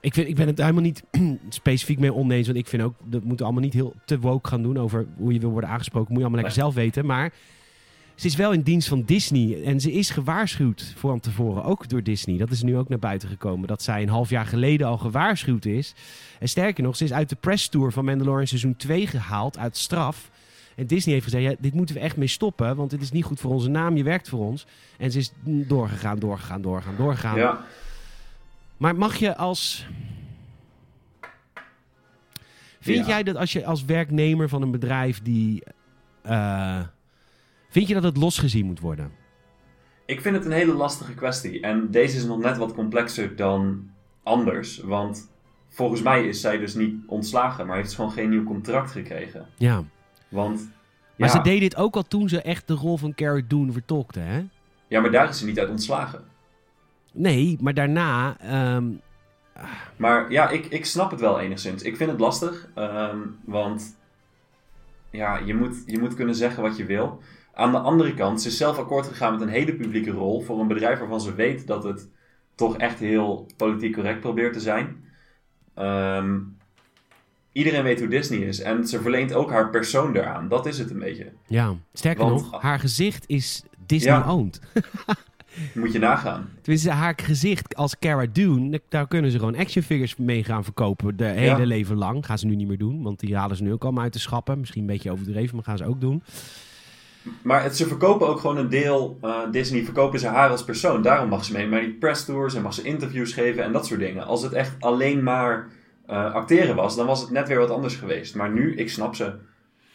ik, 0.00 0.14
vind, 0.14 0.28
ik 0.28 0.34
ben 0.34 0.46
het 0.46 0.58
helemaal 0.58 0.82
niet 0.82 1.02
specifiek 1.48 1.98
mee 1.98 2.14
oneens. 2.14 2.46
Want 2.46 2.58
ik 2.58 2.66
vind 2.66 2.82
ook, 2.82 2.94
dat 3.04 3.20
moeten 3.20 3.36
we 3.38 3.44
allemaal 3.44 3.62
niet 3.62 3.72
heel 3.72 3.94
te 4.04 4.18
woke 4.18 4.48
gaan 4.48 4.62
doen 4.62 4.78
over 4.78 5.06
hoe 5.16 5.32
je 5.32 5.40
wil 5.40 5.50
worden 5.50 5.70
aangesproken. 5.70 6.12
Moet 6.12 6.22
je 6.22 6.26
allemaal 6.26 6.44
lekker 6.44 6.62
Nee. 6.62 6.72
zelf 6.72 6.84
weten. 6.84 7.06
Maar 7.06 7.32
ze 8.14 8.26
is 8.26 8.36
wel 8.36 8.52
in 8.52 8.62
dienst 8.62 8.88
van 8.88 9.02
Disney. 9.02 9.62
En 9.64 9.80
ze 9.80 9.92
is 9.92 10.10
gewaarschuwd 10.10 10.94
van 10.96 11.20
tevoren, 11.20 11.64
ook 11.64 11.88
door 11.88 12.02
Disney. 12.02 12.38
Dat 12.38 12.50
is 12.50 12.62
nu 12.62 12.76
ook 12.76 12.88
naar 12.88 12.98
buiten 12.98 13.28
gekomen. 13.28 13.68
Dat 13.68 13.82
zij 13.82 14.02
een 14.02 14.08
half 14.08 14.30
jaar 14.30 14.46
geleden 14.46 14.86
al 14.86 14.98
gewaarschuwd 14.98 15.64
is. 15.64 15.94
En 16.38 16.48
sterker 16.48 16.82
nog, 16.82 16.96
ze 16.96 17.04
is 17.04 17.12
uit 17.12 17.28
de 17.28 17.36
press 17.36 17.68
tour 17.68 17.92
van 17.92 18.04
Mandalorian 18.04 18.46
seizoen 18.46 18.76
2 18.76 19.06
gehaald, 19.06 19.58
uit 19.58 19.76
straf. 19.76 20.30
En 20.76 20.86
Disney 20.86 21.14
heeft 21.14 21.26
gezegd, 21.26 21.44
ja, 21.44 21.54
dit 21.58 21.74
moeten 21.74 21.94
we 21.94 22.00
echt 22.00 22.16
mee 22.16 22.28
stoppen. 22.28 22.76
Want 22.76 22.90
dit 22.90 23.00
is 23.02 23.10
niet 23.12 23.24
goed 23.24 23.40
voor 23.40 23.50
onze 23.50 23.68
naam, 23.68 23.96
je 23.96 24.02
werkt 24.02 24.28
voor 24.28 24.38
ons. 24.46 24.66
En 24.98 25.10
ze 25.10 25.18
is 25.18 25.32
doorgegaan, 25.44 26.18
doorgegaan, 26.18 26.62
doorgegaan, 26.62 26.96
doorgegaan. 26.96 27.36
ja. 27.38 27.64
Maar 28.76 28.96
mag 28.96 29.16
je 29.16 29.36
als. 29.36 29.86
Vind 32.80 32.98
Ja. 33.06 33.12
jij 33.12 33.22
dat 33.22 33.36
als 33.36 33.52
je 33.52 33.64
als 33.64 33.84
werknemer 33.84 34.48
van 34.48 34.62
een 34.62 34.70
bedrijf 34.70 35.22
die. 35.22 35.62
eh, 36.22 36.80
vind 37.68 37.88
je 37.88 37.94
dat 37.94 38.02
het 38.02 38.16
losgezien 38.16 38.66
moet 38.66 38.80
worden? 38.80 39.12
Ik 40.06 40.20
vind 40.20 40.36
het 40.36 40.44
een 40.44 40.52
hele 40.52 40.72
lastige 40.74 41.14
kwestie. 41.14 41.60
En 41.60 41.90
deze 41.90 42.16
is 42.16 42.24
nog 42.24 42.38
net 42.38 42.56
wat 42.56 42.74
complexer 42.74 43.36
dan 43.36 43.90
anders. 44.22 44.78
Want 44.78 45.30
volgens 45.68 46.02
mij 46.02 46.26
is 46.28 46.40
zij 46.40 46.58
dus 46.58 46.74
niet 46.74 46.94
ontslagen, 47.06 47.66
maar 47.66 47.76
heeft 47.76 47.88
ze 47.90 47.94
gewoon 47.96 48.12
geen 48.12 48.28
nieuw 48.30 48.44
contract 48.44 48.90
gekregen. 48.90 49.46
Ja. 49.56 49.84
Want. 50.32 50.70
Maar 51.16 51.28
ja, 51.28 51.34
ze 51.34 51.42
deed 51.42 51.60
dit 51.60 51.76
ook 51.76 51.96
al 51.96 52.02
toen 52.02 52.28
ze 52.28 52.42
echt 52.42 52.66
de 52.66 52.74
rol 52.74 52.96
van 52.96 53.14
Cara 53.14 53.40
Dune 53.48 53.72
vertolkte, 53.72 54.20
hè? 54.20 54.44
ja, 54.88 55.00
maar 55.00 55.10
daar 55.10 55.28
is 55.28 55.38
ze 55.38 55.44
niet 55.46 55.58
uit 55.58 55.70
ontslagen. 55.70 56.24
Nee, 57.12 57.58
maar 57.60 57.74
daarna. 57.74 58.36
ehm, 58.40 58.84
Maar 59.96 60.30
ja, 60.30 60.48
ik, 60.48 60.66
ik 60.66 60.84
snap 60.84 61.10
het 61.10 61.20
wel 61.20 61.40
enigszins. 61.40 61.82
Ik 61.82 61.96
vind 61.96 62.10
het 62.10 62.20
lastig, 62.20 62.68
ehm, 62.74 63.18
want 63.44 63.96
ja, 65.10 65.38
je 65.38 65.54
moet, 65.54 65.82
je 65.86 65.98
moet 65.98 66.14
kunnen 66.14 66.34
zeggen 66.34 66.62
wat 66.62 66.76
je 66.76 66.84
wil. 66.84 67.20
Aan 67.54 67.72
de 67.72 67.78
andere 67.78 68.14
kant, 68.14 68.42
ze 68.42 68.48
is 68.48 68.56
zelf 68.56 68.78
akkoord 68.78 69.06
gegaan 69.06 69.32
met 69.32 69.40
een 69.40 69.48
hele 69.48 69.74
publieke 69.74 70.10
rol 70.10 70.40
voor 70.40 70.60
een 70.60 70.68
bedrijf 70.68 70.98
waarvan 70.98 71.20
ze 71.20 71.34
weet 71.34 71.66
dat 71.66 71.84
het 71.84 72.08
toch 72.54 72.76
echt 72.76 72.98
heel 72.98 73.46
politiek 73.56 73.94
correct 73.94 74.20
probeert 74.20 74.52
te 74.52 74.60
zijn. 74.60 75.04
Ehm, 75.74 76.38
iedereen 77.52 77.82
weet 77.82 77.98
hoe 77.98 78.08
Disney 78.08 78.38
is 78.38 78.60
en 78.60 78.86
ze 78.86 79.00
verleent 79.00 79.34
ook 79.34 79.50
haar 79.50 79.70
persoon 79.70 80.12
daaraan. 80.12 80.48
Dat 80.48 80.66
is 80.66 80.78
het 80.78 80.90
een 80.90 80.98
beetje. 80.98 81.26
ja, 81.46 81.74
sterker 81.92 82.24
Want- 82.24 82.50
nog, 82.50 82.62
haar 82.62 82.78
gezicht 82.78 83.24
is 83.26 83.62
Disney-owned. 83.86 84.60
Moet 85.74 85.92
je 85.92 85.98
nagaan. 85.98 86.48
Tenminste, 86.62 86.90
haar 86.90 87.18
gezicht 87.22 87.76
als 87.76 87.98
Cara 87.98 88.26
Dune, 88.32 88.80
daar 88.88 89.08
kunnen 89.08 89.30
ze 89.30 89.38
gewoon 89.38 89.56
action 89.56 89.82
figures 89.84 90.16
mee 90.16 90.44
gaan 90.44 90.64
verkopen. 90.64 91.16
De 91.16 91.24
hele 91.24 91.44
Ja. 91.60 91.64
leven 91.66 91.96
lang. 91.96 92.26
Gaan 92.26 92.38
ze 92.38 92.46
nu 92.46 92.54
niet 92.54 92.68
meer 92.68 92.78
doen, 92.78 93.02
want 93.02 93.20
die 93.20 93.36
halen 93.36 93.56
ze 93.56 93.62
nu 93.62 93.72
ook 93.72 93.82
allemaal 93.82 94.02
uit 94.02 94.12
de 94.12 94.18
schappen. 94.18 94.58
Misschien 94.60 94.80
een 94.80 94.86
beetje 94.86 95.10
overdreven, 95.10 95.54
maar 95.54 95.64
gaan 95.64 95.76
ze 95.78 95.84
ook 95.86 96.00
doen. 96.00 96.22
Maar 97.42 97.62
het, 97.62 97.76
ze 97.76 97.86
verkopen 97.86 98.28
ook 98.28 98.40
gewoon 98.40 98.56
een 98.56 98.68
deel, 98.68 99.18
eh, 99.22 99.38
Disney 99.50 99.84
verkopen 99.84 100.18
ze 100.20 100.26
haar 100.26 100.50
als 100.50 100.64
persoon. 100.64 101.02
Daarom 101.02 101.28
mag 101.28 101.44
ze 101.44 101.52
mee 101.52 101.66
naar 101.68 101.80
die 101.80 101.92
press 101.92 102.24
tours 102.24 102.54
en 102.54 102.62
mag 102.62 102.74
ze 102.74 102.82
interviews 102.82 103.32
geven 103.32 103.64
en 103.64 103.72
dat 103.72 103.86
soort 103.86 104.00
dingen. 104.00 104.26
Als 104.26 104.42
het 104.42 104.52
echt 104.52 104.76
alleen 104.80 105.22
maar 105.22 105.68
eh, 106.06 106.34
acteren 106.34 106.76
was, 106.76 106.96
dan 106.96 107.06
was 107.06 107.20
het 107.20 107.30
net 107.30 107.48
weer 107.48 107.58
wat 107.58 107.70
anders 107.70 107.94
geweest. 107.94 108.34
Maar 108.34 108.52
nu, 108.52 108.74
ik 108.74 108.90
snap 108.90 109.14
ze. 109.14 109.34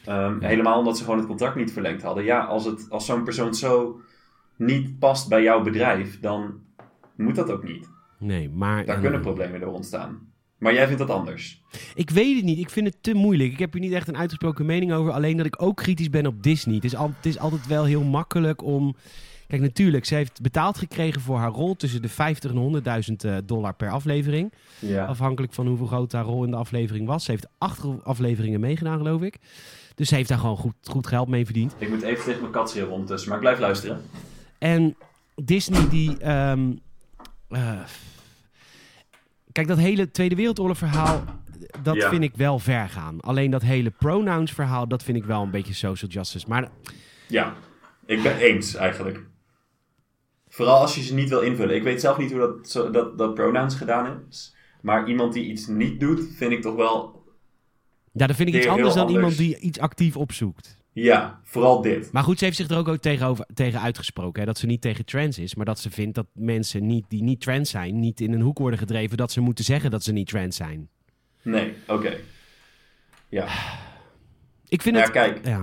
Ehm. 0.05 0.41
Helemaal 0.41 0.79
omdat 0.79 0.97
ze 0.97 1.03
gewoon 1.03 1.19
het 1.19 1.27
contract 1.27 1.55
niet 1.55 1.71
verlengd 1.71 2.01
hadden. 2.01 2.23
Ja, 2.23 2.39
als, 2.39 2.65
het, 2.65 2.85
als 2.89 3.05
zo'n 3.05 3.23
persoon 3.23 3.53
zo 3.53 4.01
niet 4.55 4.99
past 4.99 5.29
bij 5.29 5.43
jouw 5.43 5.61
bedrijf, 5.61 6.19
dan 6.19 6.59
moet 7.15 7.35
dat 7.35 7.51
ook 7.51 7.63
niet. 7.63 7.89
Nee, 8.19 8.49
maar... 8.49 8.85
Daar 8.85 8.99
kunnen 8.99 9.21
problemen 9.21 9.59
door 9.59 9.73
ontstaan. 9.73 10.31
Maar 10.57 10.73
jij 10.73 10.85
vindt 10.85 10.99
dat 10.99 11.09
anders. 11.09 11.63
Ik 11.95 12.09
weet 12.09 12.35
het 12.35 12.45
niet. 12.45 12.59
Ik 12.59 12.69
vind 12.69 12.87
het 12.87 12.97
te 13.01 13.13
moeilijk. 13.13 13.51
Ik 13.51 13.59
heb 13.59 13.73
hier 13.73 13.81
niet 13.81 13.91
echt 13.91 14.07
een 14.07 14.17
uitgesproken 14.17 14.65
mening 14.65 14.93
over. 14.93 15.11
Alleen 15.11 15.37
dat 15.37 15.45
ik 15.45 15.61
ook 15.61 15.75
kritisch 15.75 16.09
ben 16.09 16.25
op 16.25 16.43
Disney. 16.43 16.75
Het 16.75 16.83
is, 16.83 16.95
al, 16.95 17.11
het 17.15 17.25
is 17.25 17.39
altijd 17.39 17.67
wel 17.67 17.83
heel 17.83 18.03
makkelijk 18.03 18.63
om... 18.63 18.95
Kijk, 19.47 19.61
natuurlijk, 19.61 20.05
ze 20.05 20.15
heeft 20.15 20.41
betaald 20.41 20.77
gekregen 20.77 21.21
voor 21.21 21.37
haar 21.37 21.51
rol 21.51 21.75
tussen 21.75 22.01
de 22.01 22.09
50 22.09 22.51
en 22.51 22.81
100.000 23.09 23.15
eh, 23.17 23.37
dollar 23.45 23.73
per 23.73 23.89
aflevering. 23.91 24.53
Ja. 24.79 25.05
Afhankelijk 25.05 25.53
van 25.53 25.67
hoeveel 25.67 25.85
groot 25.87 26.11
haar 26.11 26.23
rol 26.23 26.43
in 26.43 26.51
de 26.51 26.57
aflevering 26.57 27.07
was. 27.07 27.23
Ze 27.25 27.31
heeft 27.31 27.47
acht 27.57 27.85
afleveringen 28.03 28.59
meegedaan, 28.59 28.97
geloof 28.97 29.21
ik. 29.21 29.37
Dus 29.95 30.07
ze 30.09 30.15
heeft 30.15 30.29
daar 30.29 30.37
gewoon 30.39 30.57
goed, 30.57 30.73
goed 30.83 31.07
geld 31.07 31.27
mee 31.27 31.45
verdiend. 31.45 31.73
Ik 31.77 31.89
moet 31.89 32.01
even 32.01 32.23
tegen 32.25 32.39
mijn 32.41 32.51
kat 32.53 32.69
schreeuwen 32.69 32.93
ondertussen, 32.93 33.29
maar 33.29 33.37
ik 33.37 33.43
blijf 33.43 33.59
luisteren. 33.59 34.01
En 34.57 34.95
Disney 35.35 35.89
die... 35.89 36.17
ehm, 36.17 36.71
eh, 37.49 37.79
kijk, 39.51 39.67
dat 39.67 39.77
hele 39.77 40.11
Tweede 40.11 40.35
Wereldoorlog 40.35 40.77
verhaal... 40.77 41.23
Dat 41.83 41.95
Ja. 41.95 42.09
vind 42.09 42.23
ik 42.23 42.35
wel 42.35 42.59
ver 42.59 42.89
gaan. 42.89 43.19
Alleen 43.21 43.51
dat 43.51 43.61
hele 43.61 43.89
pronouns 43.89 44.51
verhaal... 44.51 44.87
Dat 44.87 45.03
vind 45.03 45.17
ik 45.17 45.23
wel 45.25 45.41
een 45.41 45.51
beetje 45.51 45.73
social 45.73 46.11
justice. 46.11 46.45
Maar 46.47 46.69
Ja, 47.27 47.53
ik 48.05 48.23
ben 48.23 48.37
eens 48.37 48.75
eigenlijk. 48.75 49.19
Vooral 50.57 50.79
als 50.81 50.95
je 50.95 51.01
ze 51.03 51.13
niet 51.13 51.29
wil 51.29 51.39
invullen. 51.41 51.75
Ik 51.75 51.83
weet 51.83 52.01
zelf 52.01 52.17
niet 52.17 52.31
hoe 52.31 52.39
dat, 52.39 52.69
zo, 52.69 52.89
dat, 52.89 53.17
dat 53.17 53.33
pronouns 53.33 53.75
gedaan 53.75 54.23
is. 54.29 54.55
Maar 54.81 55.07
iemand 55.09 55.33
die 55.33 55.45
iets 55.45 55.67
niet 55.67 55.99
doet, 55.99 56.21
vind 56.35 56.51
ik 56.51 56.61
toch 56.61 56.75
wel... 56.75 57.23
ja, 58.11 58.27
dat 58.27 58.35
vind 58.35 58.49
ik 58.49 58.55
iets 58.55 58.67
anders 58.67 58.93
dan 58.93 59.05
anders. 59.05 59.15
iemand 59.19 59.37
die 59.37 59.59
iets 59.59 59.79
actief 59.79 60.17
opzoekt. 60.17 60.77
Ja, 60.91 61.39
vooral 61.43 61.81
dit. 61.81 62.11
Maar 62.11 62.23
goed, 62.23 62.39
ze 62.39 62.45
heeft 62.45 62.57
zich 62.57 62.69
er 62.69 62.77
ook, 62.77 62.87
ook 62.87 62.97
tegenover, 62.97 63.45
tegen 63.53 63.81
uitgesproken. 63.81 64.39
Hè? 64.39 64.45
Dat 64.45 64.57
ze 64.57 64.65
niet 64.65 64.81
tegen 64.81 65.05
trans 65.05 65.37
is, 65.39 65.55
maar 65.55 65.65
dat 65.65 65.79
ze 65.79 65.89
vindt 65.89 66.15
dat 66.15 66.27
mensen 66.33 66.85
niet, 66.85 67.05
die 67.07 67.23
niet 67.23 67.41
trans 67.41 67.69
zijn, 67.69 67.99
niet 67.99 68.21
in 68.21 68.33
een 68.33 68.41
hoek 68.41 68.57
worden 68.57 68.79
gedreven 68.79 69.17
dat 69.17 69.31
ze 69.31 69.41
moeten 69.41 69.63
zeggen 69.65 69.91
dat 69.91 70.03
ze 70.03 70.11
niet 70.11 70.27
trans 70.27 70.55
zijn. 70.55 70.89
Nee, 71.41 71.73
oké. 71.87 72.13
Ja. 73.29 73.47
Ik 74.67 74.81
vind 74.81 74.95
Ja, 74.95 75.01
het. 75.01 75.11
kijk. 75.11 75.45
Ja, 75.45 75.57
Eh, 75.59 75.61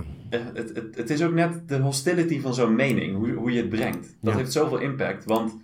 Het, 0.53 0.75
het, 0.75 0.95
het 0.95 1.09
is 1.09 1.23
ook 1.23 1.33
net 1.33 1.67
de 1.69 1.77
hostility 1.79 2.39
van 2.41 2.53
zo'n 2.53 2.75
mening, 2.75 3.15
hoe, 3.15 3.31
hoe 3.31 3.51
je 3.51 3.59
het 3.59 3.69
brengt. 3.69 4.15
Dat 4.21 4.33
Ja. 4.33 4.39
heeft 4.39 4.51
zoveel 4.51 4.77
impact. 4.77 5.25
Want 5.25 5.55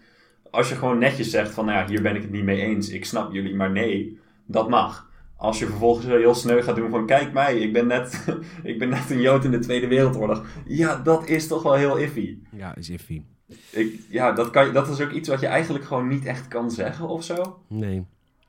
als 0.52 0.70
je 0.70 0.76
gewoon 0.76 0.98
netjes 0.98 1.30
zegt 1.30 1.52
van, 1.54 1.66
nou 1.66 1.78
ja, 1.80 1.88
hier 1.88 2.02
ben 2.02 2.16
ik 2.16 2.22
het 2.22 2.32
niet 2.32 2.44
mee 2.44 2.62
eens, 2.62 2.90
ik 2.90 3.06
snap 3.06 3.34
jullie, 3.34 3.56
maar 3.56 3.72
nee, 3.72 4.20
dat 4.46 4.70
mag. 4.70 5.10
Als 5.36 5.60
je 5.60 5.66
vervolgens 5.66 6.06
heel 6.06 6.36
sneu 6.36 6.62
gaat 6.62 6.76
doen 6.76 6.90
van, 6.90 7.06
kijk 7.06 7.34
mij, 7.34 7.58
ik 7.58 7.74
ben 7.74 7.88
net, 7.88 8.26
ik 8.64 8.80
ben 8.80 8.90
net 8.90 9.10
een 9.10 9.22
Jood 9.22 9.44
in 9.46 9.52
de 9.52 9.60
Tweede 9.60 9.88
Wereldoorlog. 9.88 10.46
Ja, 10.66 10.96
dat 11.04 11.28
is 11.28 11.48
toch 11.48 11.64
wel 11.64 11.74
heel 11.74 11.98
iffy. 11.98 12.38
ja 12.56 12.76
is 12.76 12.90
iffy. 12.90 13.22
Ik, 13.70 14.00
ja, 14.10 14.32
dat, 14.32 14.50
kan, 14.50 14.74
dat 14.74 14.88
is 14.90 15.02
ook 15.02 15.12
iets 15.12 15.30
wat 15.30 15.40
je 15.40 15.48
eigenlijk 15.48 15.86
gewoon 15.86 16.08
niet 16.08 16.26
echt 16.26 16.48
kan 16.48 16.72
zeggen 16.72 17.08
of 17.08 17.24
zo. 17.24 17.60
Nee. 17.68 18.06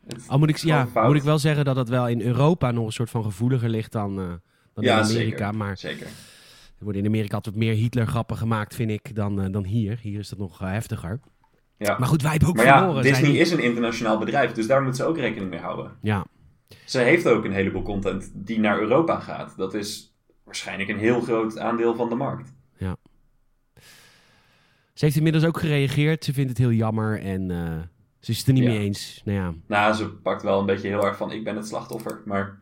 Het- 0.07 0.25
Al 0.29 0.39
moet 0.39 0.49
ik, 0.49 0.57
ja, 0.57 0.87
fout. 0.87 1.07
moet 1.07 1.17
ik 1.17 1.23
wel 1.23 1.39
zeggen 1.39 1.65
dat 1.65 1.77
het 1.77 1.89
wel 1.89 2.09
in 2.09 2.21
Europa 2.21 2.71
nog 2.71 2.87
een 2.87 2.93
soort 2.93 3.11
van 3.11 3.23
gevoeliger 3.23 3.69
ligt 3.69 3.93
dan, 3.93 4.19
eh, 4.21 4.27
dan 4.75 4.85
Ja, 4.85 4.99
in 4.99 5.05
Amerika. 5.05 5.37
zeker. 5.37 5.55
Maar 5.57 5.79
Zeker. 5.79 6.07
er 6.79 6.85
worden 6.85 7.03
in 7.03 7.09
Amerika 7.09 7.35
altijd 7.35 7.55
meer 7.57 7.75
Hitler-grappen 7.75 8.37
gemaakt, 8.37 8.75
vind 8.75 8.91
ik, 8.91 9.15
dan, 9.15 9.41
eh, 9.43 9.53
dan 9.53 9.65
hier. 9.65 9.99
Hier 10.03 10.19
is 10.19 10.29
dat 10.29 10.39
nog 10.39 10.61
eh, 10.61 10.71
heftiger. 10.71 11.21
Ja. 11.79 11.99
Maar 11.99 12.09
goed, 12.09 12.23
wij 12.23 12.31
hebben 12.31 12.49
ook 12.49 12.57
Maar 12.57 12.65
ja, 12.65 12.79
verloren. 12.79 13.03
Disney 13.03 13.31
is 13.31 13.51
een 13.51 13.63
internationaal 13.63 14.19
bedrijf, 14.19 14.53
dus 14.53 14.67
daar 14.67 14.83
moet 14.83 14.97
ze 14.97 15.05
ook 15.05 15.17
rekening 15.19 15.51
mee 15.51 15.61
houden. 15.61 15.93
Ja, 16.03 16.25
Ze 16.85 16.99
heeft 16.99 17.27
ook 17.29 17.45
een 17.45 17.53
heleboel 17.53 17.83
content 17.83 18.31
die 18.35 18.61
naar 18.61 18.79
Europa 18.81 19.21
gaat. 19.21 19.57
Dat 19.57 19.75
is 19.75 20.15
waarschijnlijk 20.45 20.89
een 20.89 20.99
heel 20.99 21.21
groot 21.21 21.59
aandeel 21.59 21.95
van 21.95 22.09
de 22.09 22.15
markt. 22.15 22.53
ze 24.95 25.05
heeft 25.05 25.17
inmiddels 25.17 25.45
ook 25.45 25.59
gereageerd. 25.59 26.25
Ze 26.25 26.33
vindt 26.33 26.49
het 26.49 26.59
heel 26.59 26.73
jammer 26.73 27.21
en 27.21 27.51
eh, 27.51 27.79
ze 28.21 28.31
is 28.31 28.39
het 28.39 28.47
er 28.47 28.53
niet 28.53 28.63
Ja. 28.63 28.69
mee 28.69 28.79
eens. 28.79 29.23
Nou 29.25 29.39
ja, 29.39 29.55
Nou, 29.67 29.95
ze 29.95 30.09
pakt 30.09 30.43
wel 30.43 30.61
een 30.61 30.67
beetje 30.67 30.89
heel 30.89 31.07
erg 31.07 31.17
van 31.17 31.33
ik 31.33 31.45
ben 31.45 31.57
het 31.57 31.67
slachtoffer. 31.69 32.21
Maar 32.25 32.62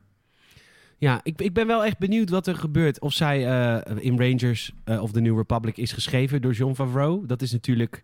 Ja, 1.00 1.21
ik, 1.23 1.40
ik 1.40 1.52
ben 1.52 1.66
wel 1.66 1.85
echt 1.85 1.99
benieuwd 1.99 2.30
wat 2.30 2.47
er 2.47 2.54
gebeurt. 2.57 3.00
Of 3.00 3.12
zij 3.12 3.47
eh, 3.47 4.04
in 4.04 4.19
Rangers 4.19 4.73
eh, 4.85 5.02
of 5.02 5.12
The 5.12 5.21
New 5.21 5.37
Republic 5.37 5.76
is 5.76 5.92
geschreven 5.92 6.42
door 6.42 6.52
John 6.52 6.75
Favreau. 6.75 7.26
Dat 7.26 7.42
is 7.42 7.52
natuurlijk... 7.52 8.02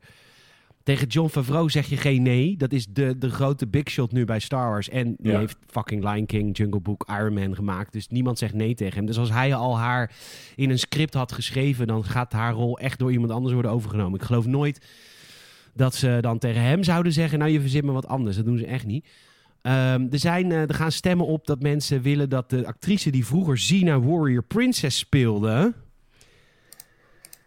Tegen 0.83 1.07
John 1.07 1.29
Favreau 1.29 1.71
zeg 1.71 1.87
je 1.87 1.97
geen 1.97 2.23
nee. 2.23 2.57
Dat 2.57 2.73
is 2.73 2.87
de, 2.87 3.19
de 3.19 3.31
grote 3.31 3.67
big 3.67 3.89
shot 3.91 4.13
nu 4.13 4.25
bij 4.25 4.39
Star 4.39 4.69
Wars. 4.71 4.89
En 4.89 5.15
die 5.19 5.33
Ja. 5.33 5.39
heeft 5.39 5.57
fucking 5.67 6.03
Lion 6.13 6.27
King, 6.27 6.57
Jungle 6.57 6.81
Book, 6.81 7.05
Iron 7.11 7.35
Man 7.35 7.55
gemaakt. 7.55 7.93
Dus 7.93 8.09
niemand 8.09 8.39
zegt 8.39 8.55
nee 8.55 8.75
tegen 8.75 8.97
hem. 8.97 9.07
Dus 9.07 9.19
als 9.19 9.31
hij 9.31 9.55
al 9.55 9.79
haar 9.79 10.13
in 10.55 10.71
een 10.71 10.79
script 10.79 11.15
had 11.15 11.33
geschreven... 11.33 11.87
dan 11.87 12.05
gaat 12.05 12.33
haar 12.33 12.53
rol 12.53 12.79
echt 12.79 12.99
door 12.99 13.13
iemand 13.13 13.31
anders 13.33 13.53
worden 13.53 13.71
overgenomen. 13.71 14.21
Ik 14.21 14.27
geloof 14.27 14.47
nooit 14.47 14.87
dat 15.75 15.95
ze 15.95 16.19
dan 16.21 16.39
tegen 16.39 16.63
hem 16.63 16.83
zouden 16.85 17.13
zeggen... 17.13 17.39
nou, 17.39 17.51
je 17.51 17.61
verzint 17.61 17.85
me 17.85 17.93
wat 17.93 18.07
anders. 18.09 18.37
Dat 18.37 18.45
doen 18.45 18.59
ze 18.59 18.67
echt 18.67 18.87
niet. 18.87 19.07
Ehm, 19.67 20.07
er, 20.11 20.19
zijn, 20.19 20.53
eh, 20.53 20.61
er 20.69 20.75
gaan 20.75 20.93
stemmen 20.93 21.27
op 21.27 21.47
dat 21.47 21.63
mensen 21.63 22.03
willen 22.03 22.29
dat 22.29 22.51
de 22.51 22.67
actrice 22.67 23.11
die 23.11 23.27
vroeger 23.27 23.55
Xena 23.55 24.01
Warrior 24.01 24.43
Princess 24.43 24.99
speelde. 24.99 25.73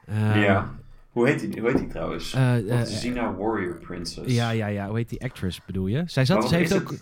ehm, 0.08 0.40
ja. 0.40 0.78
Hoe 1.10 1.28
heet 1.28 1.40
die, 1.40 1.60
hoe 1.62 1.70
heet 1.70 1.78
die 1.80 1.88
trouwens? 1.88 2.36
Xena 2.84 3.36
Warrior 3.36 3.80
Princess. 3.80 4.34
ja, 4.36 4.50
ja, 4.50 4.68
ja. 4.68 4.88
Hoe 4.88 4.98
heet 4.98 5.10
die 5.10 5.22
actress 5.24 5.66
bedoel 5.66 5.88
je? 5.88 6.04
Zij 6.06 6.26
zat, 6.26 6.48
ze 6.50 6.56
heeft 6.56 6.74
ook, 6.74 6.94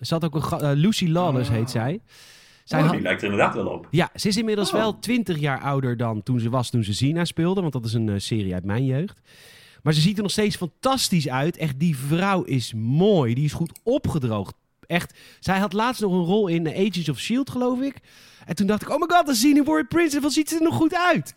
ze 0.00 0.14
had 0.14 0.24
ook 0.24 0.34
een. 0.62 0.72
Lucy 0.72 1.08
Lawless 1.08 1.48
heet 1.50 1.70
zij. 1.70 2.00
Zij 2.64 2.78
Oh, 2.78 2.84
had, 2.84 2.94
die 2.94 3.02
lijkt 3.04 3.22
er 3.22 3.30
inderdaad 3.30 3.54
wel 3.54 3.66
op. 3.66 3.86
ja, 3.90 4.10
ze 4.14 4.28
is 4.28 4.36
inmiddels 4.36 4.68
Oh. 4.72 4.74
wel 4.74 4.98
20 4.98 5.38
jaar 5.38 5.60
ouder 5.60 5.96
dan 5.96 6.22
toen 6.22 6.40
ze 6.40 6.50
was 6.50 6.70
toen 6.70 6.84
ze 6.84 6.90
Xena 6.90 7.24
speelde. 7.24 7.60
Want 7.60 7.72
dat 7.72 7.84
is 7.84 7.92
een 7.92 8.20
serie 8.20 8.54
uit 8.54 8.64
mijn 8.64 8.84
jeugd. 8.84 9.20
Maar 9.82 9.92
ze 9.92 10.00
ziet 10.00 10.16
er 10.16 10.22
nog 10.22 10.32
steeds 10.32 10.56
fantastisch 10.56 11.28
uit. 11.28 11.56
Echt, 11.56 11.78
die 11.78 11.96
vrouw 11.96 12.42
is 12.42 12.74
mooi. 12.76 13.34
Die 13.34 13.44
is 13.44 13.52
goed 13.52 13.80
opgedroogd. 13.82 14.54
Echt, 14.86 15.18
zij 15.40 15.58
had 15.58 15.72
laatst 15.72 16.00
nog 16.00 16.12
een 16.12 16.24
rol 16.24 16.48
in 16.48 16.68
Agents 16.68 17.08
of 17.08 17.18
S.H.I.E.L.D., 17.18 17.50
geloof 17.50 17.80
ik. 17.80 17.96
En 18.46 18.54
toen 18.54 18.66
dacht 18.66 18.82
ik, 18.82 18.90
oh 18.90 19.00
my 19.00 19.06
god, 19.08 19.26
dat 19.26 19.34
is 19.34 19.42
Warrior 19.42 19.86
Princess. 19.86 20.22
Wat 20.22 20.32
ziet 20.32 20.48
ze 20.48 20.56
er 20.56 20.62
nog 20.62 20.74
goed 20.74 20.96
uit? 20.96 21.34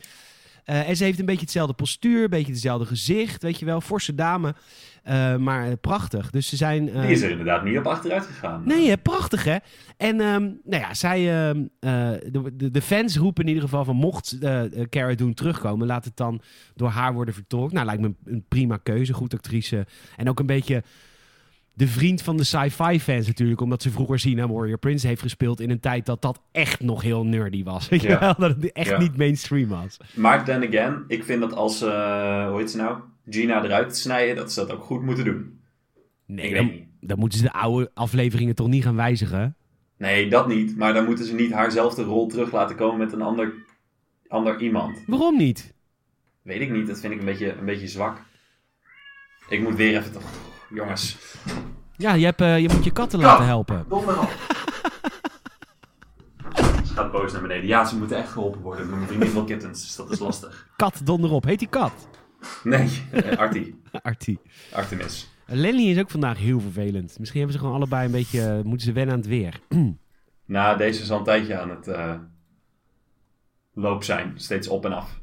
Eh, 0.64 0.90
en 0.90 0.96
ze 0.96 1.04
heeft 1.04 1.20
een 1.20 1.26
beetje 1.26 1.42
hetzelfde 1.42 1.74
postuur, 1.74 2.24
een 2.24 2.30
beetje 2.30 2.52
hetzelfde 2.52 2.86
gezicht, 2.86 3.44
weet 3.44 3.60
je 3.60 3.66
wel. 3.66 3.82
Forse 3.82 4.16
dame, 4.16 4.56
eh, 5.04 5.36
maar 5.36 5.68
eh, 5.68 5.74
prachtig. 5.82 6.30
Dus 6.30 6.48
ze 6.48 6.56
zijn... 6.56 6.86
Die 6.86 7.12
is 7.12 7.22
er 7.22 7.30
inderdaad 7.30 7.64
niet 7.64 7.78
op 7.78 7.88
achteruit 7.88 8.26
gegaan. 8.26 8.62
Nee, 8.66 8.90
hè, 8.90 8.98
prachtig 8.98 9.44
hè. 9.44 9.58
En 9.98 10.22
ehm, 10.22 10.42
nou 10.64 10.82
ja, 10.84 10.94
zij, 10.94 11.48
ehm, 11.48 11.66
eh, 11.80 12.12
de, 12.32 12.56
de, 12.56 12.72
de 12.72 12.82
fans 12.82 13.18
roepen 13.18 13.44
in 13.44 13.50
ieder 13.50 13.64
geval 13.64 13.86
van 13.86 13.96
mocht 13.96 14.38
Cara 14.90 15.16
Dune 15.16 15.34
terugkomen, 15.34 15.88
laat 15.88 16.06
het 16.06 16.18
dan 16.18 16.42
door 16.76 16.90
haar 16.90 17.14
worden 17.14 17.34
vertolkt. 17.34 17.74
Nou, 17.74 17.86
lijkt 17.86 18.02
me 18.02 18.14
een 18.26 18.46
prima 18.48 18.78
keuze, 18.78 19.14
goed 19.14 19.34
actrice. 19.34 19.86
En 20.16 20.30
ook 20.30 20.40
een 20.40 20.46
beetje 20.46 20.84
de 21.78 21.88
vriend 21.88 22.22
van 22.22 22.38
de 22.38 22.44
sci-fi 22.44 23.00
fans 23.00 23.28
natuurlijk, 23.28 23.62
omdat 23.62 23.82
ze 23.82 23.92
vroeger 23.92 24.16
Xena 24.18 24.48
Warrior 24.48 24.78
Prince 24.78 25.08
heeft 25.08 25.22
gespeeld 25.22 25.60
in 25.60 25.70
een 25.70 25.80
tijd 25.80 26.06
dat 26.06 26.22
dat 26.22 26.42
echt 26.52 26.80
nog 26.80 27.02
heel 27.02 27.26
nerdy 27.26 27.64
was. 27.64 27.88
Weet 27.90 28.02
je 28.02 28.08
Ja. 28.08 28.20
wel? 28.20 28.36
Dat 28.38 28.56
het 28.62 28.72
echt 28.72 28.90
Ja. 28.90 28.98
niet 29.00 29.18
mainstream 29.18 29.70
was. 29.70 29.98
Maar 30.16 30.46
then 30.46 30.68
again, 30.68 31.04
ik 31.08 31.24
vind 31.24 31.42
dat 31.42 31.54
als, 31.54 31.82
eh, 31.82 32.50
hoe 32.50 32.58
heet 32.60 32.72
ze 32.72 32.78
nou? 32.78 33.00
Gina 33.30 33.64
eruit 33.64 33.98
snijden, 33.98 34.36
dat 34.36 34.52
ze 34.54 34.60
dat 34.60 34.72
ook 34.72 34.84
goed 34.84 35.02
moeten 35.04 35.26
doen. 35.26 35.60
Nee, 36.26 36.48
ik 36.50 36.56
dan, 36.56 36.66
weet 36.68 36.76
niet. 36.76 36.88
dan 37.02 37.20
moeten 37.20 37.38
ze 37.40 37.44
de 37.46 37.52
oude 37.54 37.92
afleveringen 37.94 38.56
toch 38.56 38.68
niet 38.68 38.84
gaan 38.84 38.96
wijzigen. 38.96 39.56
Nee, 39.98 40.30
dat 40.30 40.48
niet. 40.48 40.78
Maar 40.78 40.94
dan 40.94 41.06
moeten 41.06 41.26
ze 41.26 41.34
niet 41.36 41.52
haarzelfde 41.52 42.04
rol 42.04 42.28
terug 42.28 42.52
laten 42.52 42.76
komen 42.76 42.98
met 42.98 43.14
een 43.14 43.22
ander, 43.22 43.54
ander 44.28 44.62
iemand. 44.62 45.04
Waarom 45.08 45.38
niet? 45.38 45.74
Weet 46.42 46.62
ik 46.62 46.72
niet, 46.72 46.88
dat 46.88 47.00
vind 47.00 47.14
ik 47.14 47.20
een 47.20 47.26
beetje, 47.26 47.54
een 47.54 47.66
beetje 47.66 47.88
zwak. 47.88 48.22
Ik 49.50 49.62
moet 49.62 49.76
weer 49.76 49.98
even 49.98 50.12
toch... 50.12 50.24
Jongens. 50.70 51.18
Ja, 51.96 52.14
je, 52.14 52.26
hebt, 52.26 52.42
eh, 52.42 52.60
je 52.60 52.70
moet 52.74 52.84
je 52.84 52.92
katten 52.92 53.20
laten 53.20 53.46
helpen. 53.46 53.86
Ze 56.86 56.94
gaat 56.94 57.12
boos 57.12 57.32
naar 57.32 57.42
beneden. 57.42 57.68
Ja, 57.68 57.86
ze 57.86 57.98
moeten 57.98 58.18
echt 58.18 58.30
geholpen 58.32 58.62
worden. 58.62 58.90
Mijn 58.90 59.08
vriendin 59.08 59.32
wil 59.32 59.44
kittens, 59.44 59.82
dus 59.82 59.96
dat 59.96 60.12
is 60.12 60.20
lastig. 60.20 60.68
Kat 60.76 61.02
donderop. 61.04 61.44
Heet 61.44 61.60
die 61.60 61.68
kat? 61.68 62.08
Nee, 62.64 63.02
eh, 63.12 63.38
Artie. 63.38 63.82
Artie. 64.02 64.40
Artemis. 64.74 65.30
Lenny 65.46 65.90
is 65.92 66.00
ook 66.00 66.10
vandaag 66.10 66.38
heel 66.38 66.60
vervelend. 66.60 67.20
Misschien 67.20 67.40
hebben 67.40 67.58
ze 67.58 67.64
gewoon 67.64 67.78
allebei 67.80 68.06
een 68.06 68.12
beetje... 68.12 68.42
eh, 68.42 68.62
moeten 68.64 68.88
ze 68.88 68.94
wennen 68.94 69.14
aan 69.14 69.20
het 69.22 69.30
weer. 69.30 69.60
Nou, 70.46 70.78
deze 70.78 71.02
is 71.02 71.12
al 71.12 71.18
een 71.18 71.24
tijdje 71.24 71.60
aan 71.60 71.70
het 71.70 71.90
loop 73.74 74.04
zijn. 74.04 74.34
Steeds 74.36 74.68
op 74.68 74.86
en 74.86 74.94
af. 74.94 75.20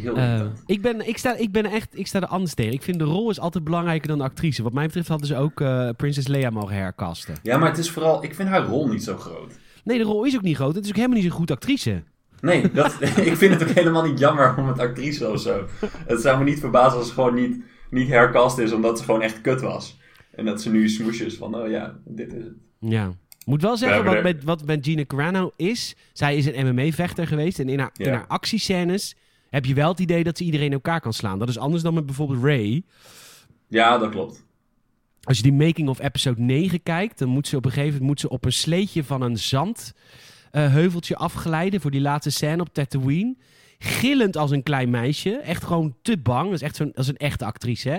Heel 0.00 0.16
Eh, 0.16 0.24
irritant. 0.32 0.62
ik, 0.66 0.82
ben, 0.82 1.08
ik, 1.08 1.18
sta, 1.18 1.36
ik 1.36 1.52
ben 1.52 1.64
echt... 1.66 1.98
Ik 1.98 2.06
sta 2.06 2.20
er 2.20 2.26
anders 2.26 2.54
tegen. 2.54 2.72
Ik 2.72 2.82
vind 2.82 2.98
de 2.98 3.04
rol 3.04 3.30
is 3.30 3.40
altijd 3.40 3.64
belangrijker 3.64 4.08
dan 4.08 4.18
de 4.18 4.24
actrice. 4.24 4.62
Wat 4.62 4.72
mij 4.72 4.86
betreft 4.86 5.08
hadden 5.08 5.26
ze 5.26 5.36
ook 5.36 5.60
eh 5.60 5.88
Prinses 5.96 6.26
Leia 6.26 6.50
mogen 6.50 6.76
herkasten. 6.76 7.34
Ja, 7.42 7.58
maar 7.58 7.68
het 7.68 7.78
is 7.78 7.90
vooral... 7.90 8.24
Ik 8.24 8.34
vind 8.34 8.48
haar 8.48 8.64
rol 8.64 8.88
niet 8.88 9.02
zo 9.04 9.16
groot. 9.16 9.52
Nee, 9.84 9.98
de 9.98 10.04
rol 10.04 10.24
is 10.24 10.34
ook 10.36 10.42
niet 10.42 10.56
groot. 10.56 10.74
Het 10.74 10.84
is 10.84 10.90
ook 10.90 10.96
helemaal 10.96 11.16
niet 11.16 11.26
zo'n 11.26 11.36
goed 11.36 11.50
actrice. 11.50 12.02
Nee, 12.40 12.70
dat, 12.72 12.96
ik 13.30 13.36
vind 13.36 13.54
het 13.60 13.62
ook 13.68 13.74
helemaal 13.74 14.04
niet 14.06 14.18
jammer 14.18 14.54
om 14.58 14.68
het 14.68 14.78
actrice 14.78 15.30
of 15.30 15.40
zo. 15.40 15.64
Het 16.06 16.20
zou 16.20 16.38
me 16.38 16.44
niet 16.44 16.58
verbazen 16.60 16.98
als 16.98 17.08
ze 17.08 17.14
gewoon 17.14 17.34
niet, 17.34 17.62
niet 17.90 18.08
hercast 18.08 18.58
is, 18.58 18.72
omdat 18.72 18.98
ze 18.98 19.04
gewoon 19.04 19.22
echt 19.22 19.40
kut 19.40 19.60
was. 19.60 19.98
En 20.34 20.44
dat 20.44 20.62
ze 20.62 20.70
nu 20.70 20.88
smoesjes 20.88 21.34
van, 21.36 21.54
oh 21.56 21.68
ja, 21.70 21.94
dit 22.04 22.32
is 22.32 22.44
het. 22.44 22.54
Ja. 22.78 23.12
Moet 23.46 23.62
wel 23.62 23.76
zeggen, 23.76 24.04
wat 24.04 24.22
met, 24.22 24.44
wat 24.44 24.64
met 24.64 24.84
Gina 24.84 25.04
Carano 25.04 25.50
is... 25.56 25.96
Zij 26.12 26.36
is 26.36 26.46
een 26.46 26.66
MMA-vechter 26.74 27.26
geweest. 27.26 27.58
En 27.58 27.68
in 27.68 27.78
haar, 27.78 27.90
in 27.96 28.04
Ja. 28.06 28.12
haar 28.12 28.24
actiescènes 28.26 29.16
heb 29.54 29.64
je 29.64 29.74
wel 29.74 29.88
het 29.88 30.00
idee 30.00 30.24
dat 30.24 30.38
ze 30.38 30.44
iedereen 30.44 30.66
in 30.66 30.72
elkaar 30.72 31.00
kan 31.00 31.12
slaan. 31.12 31.38
Dat 31.38 31.48
is 31.48 31.58
anders 31.58 31.82
dan 31.82 31.94
met 31.94 32.06
bijvoorbeeld 32.06 32.42
Ray. 32.44 32.82
Ja, 33.68 33.98
dat 33.98 34.10
klopt. 34.10 34.44
Als 35.22 35.36
je 35.36 35.42
die 35.42 35.52
making 35.52 35.88
of 35.88 36.00
episode 36.00 36.40
9 36.40 36.82
kijkt, 36.82 37.18
dan 37.18 37.28
moet 37.28 37.48
ze 37.48 37.56
op 37.56 37.64
een 37.64 37.70
gegeven 37.70 37.90
moment 37.92 38.08
moet 38.08 38.20
ze 38.20 38.28
op 38.28 38.44
een 38.44 38.52
sleetje 38.52 39.04
van 39.04 39.22
een 39.22 39.38
zandheuveltje 39.38 41.16
afglijden 41.16 41.80
voor 41.80 41.90
die 41.90 42.00
laatste 42.00 42.30
scène 42.30 42.62
op 42.62 42.68
Tatooine. 42.74 43.36
gillend 43.78 44.36
als 44.36 44.50
een 44.50 44.62
klein 44.62 44.90
meisje. 44.90 45.30
Echt 45.36 45.64
gewoon 45.64 45.96
te 46.02 46.18
bang. 46.18 46.44
Dat 46.44 46.52
is 46.54 46.62
echt 46.62 46.76
zo'n, 46.76 46.92
is 46.94 47.08
een 47.08 47.16
echte 47.16 47.44
actrice, 47.44 47.88
hè? 47.90 47.98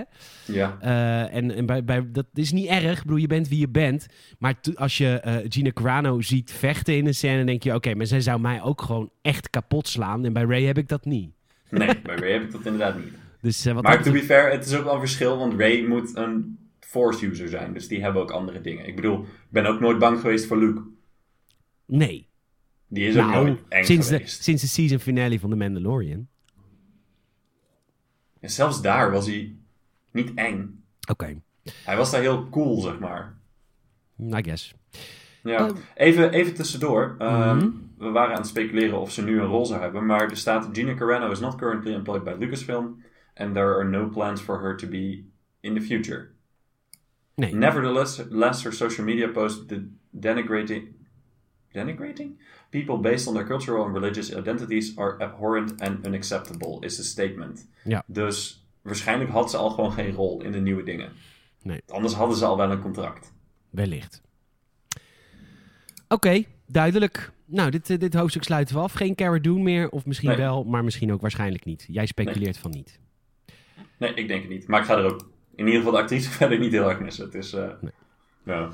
Ja. 0.52 0.76
Eh, 0.80 1.34
en 1.36 1.54
en 1.54 1.66
bij, 1.66 1.84
bij, 1.84 2.10
dat 2.12 2.26
is 2.34 2.52
niet 2.52 2.66
erg. 2.66 2.96
Ik 2.98 3.02
bedoel, 3.02 3.16
je 3.18 3.26
bent 3.26 3.48
wie 3.48 3.58
je 3.58 3.68
bent. 3.68 4.06
Maar 4.38 4.60
to- 4.60 4.72
als 4.74 4.98
je 4.98 5.20
eh, 5.20 5.46
Gina 5.48 5.70
Carano 5.72 6.20
ziet 6.20 6.52
vechten 6.52 6.96
in 6.96 7.06
een 7.06 7.14
scène... 7.14 7.44
denk 7.44 7.62
je, 7.62 7.74
oké, 7.74 7.94
maar 7.94 8.06
zij 8.06 8.20
zou 8.20 8.40
mij 8.40 8.62
ook 8.62 8.82
gewoon 8.82 9.10
echt 9.22 9.50
kapot 9.50 9.88
slaan. 9.88 10.24
En 10.24 10.32
bij 10.32 10.42
Ray 10.44 10.62
heb 10.62 10.78
ik 10.78 10.88
dat 10.88 11.04
niet. 11.04 11.34
Nee, 11.70 12.00
bij 12.02 12.16
Ray 12.16 12.32
heb 12.32 12.42
ik 12.42 12.52
dat 12.52 12.64
inderdaad 12.64 12.98
niet. 13.04 13.14
Dus, 13.40 13.66
eh, 13.66 13.74
wat 13.74 13.82
Maar 13.82 14.02
to 14.02 14.12
be 14.12 14.22
fair, 14.22 14.50
het 14.50 14.66
is 14.66 14.74
ook 14.74 14.84
wel 14.84 14.92
een 14.94 15.00
verschil, 15.00 15.38
want 15.38 15.54
Ray 15.54 15.82
moet 15.86 16.16
een 16.16 16.58
Force 16.80 17.26
user 17.26 17.48
zijn. 17.48 17.72
Dus 17.72 17.88
die 17.88 18.02
hebben 18.02 18.22
ook 18.22 18.30
andere 18.30 18.60
dingen. 18.60 18.86
Ik 18.86 18.96
bedoel, 18.96 19.20
ik 19.22 19.28
ben 19.48 19.66
ook 19.66 19.80
nooit 19.80 19.98
bang 19.98 20.20
geweest 20.20 20.46
voor 20.46 20.58
Luke. 20.58 20.82
Nee. 21.86 22.28
Die 22.88 23.06
is 23.08 23.16
ook 23.16 23.26
Nou, 23.30 23.44
nooit 23.46 23.60
eng 23.68 23.84
sinds 23.84 24.08
de, 24.08 24.14
geweest. 24.16 24.42
sinds 24.42 24.62
de 24.62 24.68
season 24.68 24.98
finale 24.98 25.40
van 25.40 25.50
The 25.50 25.56
Mandalorian. 25.56 26.28
En 28.40 28.50
zelfs 28.50 28.82
daar 28.82 29.10
was 29.10 29.26
hij 29.26 29.56
niet 30.12 30.34
eng. 30.34 30.84
Oké, 31.10 31.40
Hij 31.84 31.96
was 31.96 32.10
daar 32.10 32.20
heel 32.20 32.48
cool, 32.48 32.80
zeg 32.80 32.98
maar. 32.98 33.34
I 34.20 34.42
guess. 34.42 34.74
Ja. 35.46 35.66
Eh, 35.66 35.72
even, 35.94 36.30
even 36.32 36.54
tussendoor. 36.54 37.14
Ehm, 37.18 37.56
Mhm. 37.56 37.70
We 37.98 38.10
waren 38.10 38.30
aan 38.34 38.40
het 38.40 38.46
speculeren 38.50 39.00
of 39.00 39.12
ze 39.12 39.22
nu 39.22 39.40
een 39.40 39.46
rol 39.46 39.66
zou 39.66 39.80
hebben. 39.80 40.06
Maar 40.06 40.30
er 40.30 40.36
staat: 40.36 40.68
Gina 40.72 40.94
Carano 40.94 41.30
is 41.30 41.40
not 41.40 41.54
currently 41.56 41.92
employed 41.94 42.24
by 42.24 42.34
Lucasfilm. 42.38 43.02
And 43.34 43.54
there 43.54 43.74
are 43.74 43.84
no 43.84 44.08
plans 44.08 44.40
for 44.40 44.60
her 44.60 44.76
to 44.76 44.88
be 44.88 45.24
in 45.60 45.74
the 45.74 45.80
future. 45.80 46.28
Nee. 47.34 47.54
Nevertheless, 47.54 48.22
less 48.30 48.62
her 48.62 48.72
social 48.72 49.06
media 49.06 49.28
posts 49.28 49.66
de- 49.66 49.88
denigrating, 50.10 50.82
denigrating 51.72 52.38
people 52.70 52.98
based 52.98 53.26
on 53.28 53.34
their 53.34 53.46
cultural 53.46 53.84
and 53.84 53.94
religious 53.94 54.30
identities 54.34 54.96
are 54.98 55.16
abhorrent 55.22 55.80
and 55.80 56.06
unacceptable, 56.06 56.76
is 56.80 56.96
the 56.96 57.02
statement. 57.04 57.68
Ja. 57.84 58.04
Dus 58.06 58.66
waarschijnlijk 58.82 59.30
had 59.30 59.50
ze 59.50 59.56
al 59.56 59.70
gewoon 59.70 59.92
geen 59.92 60.12
rol 60.12 60.42
in 60.42 60.52
de 60.52 60.60
nieuwe 60.60 60.82
dingen. 60.82 61.12
Nee. 61.62 61.82
Anders 61.88 62.14
hadden 62.14 62.36
ze 62.36 62.44
al 62.44 62.56
wel 62.56 62.70
een 62.70 62.80
contract. 62.82 63.32
Wellicht. 63.70 64.22
Oké, 66.08 66.42
duidelijk. 66.66 67.32
Nou, 67.44 67.70
dit, 67.70 67.90
eh, 67.90 67.98
dit 67.98 68.14
hoofdstuk 68.14 68.42
sluiten 68.42 68.74
we 68.74 68.80
af. 68.80 68.92
Geen 68.92 69.14
Cara 69.14 69.38
Dune 69.38 69.62
meer, 69.62 69.88
of 69.88 70.06
misschien 70.06 70.28
Nee. 70.28 70.38
wel, 70.38 70.64
maar 70.64 70.84
misschien 70.84 71.12
ook 71.12 71.20
waarschijnlijk 71.20 71.64
niet. 71.64 71.86
Jij 71.88 72.06
speculeert 72.06 72.58
van 72.58 72.70
niet. 72.70 72.98
Nee, 73.98 74.14
ik 74.14 74.28
denk 74.28 74.40
het 74.42 74.50
niet. 74.50 74.68
Maar 74.68 74.80
ik 74.80 74.86
ga 74.86 74.96
er 74.96 75.04
ook 75.04 75.28
in 75.54 75.64
ieder 75.66 75.74
geval 75.74 75.92
de 75.92 75.98
actrice 75.98 76.30
verder 76.38 76.58
niet 76.58 76.72
heel 76.72 76.88
erg 76.90 77.00
missen. 77.00 77.24
Het 77.24 77.34
is. 77.34 77.52
eh, 77.52 77.68
Nee. 77.80 77.92
ja. 78.44 78.68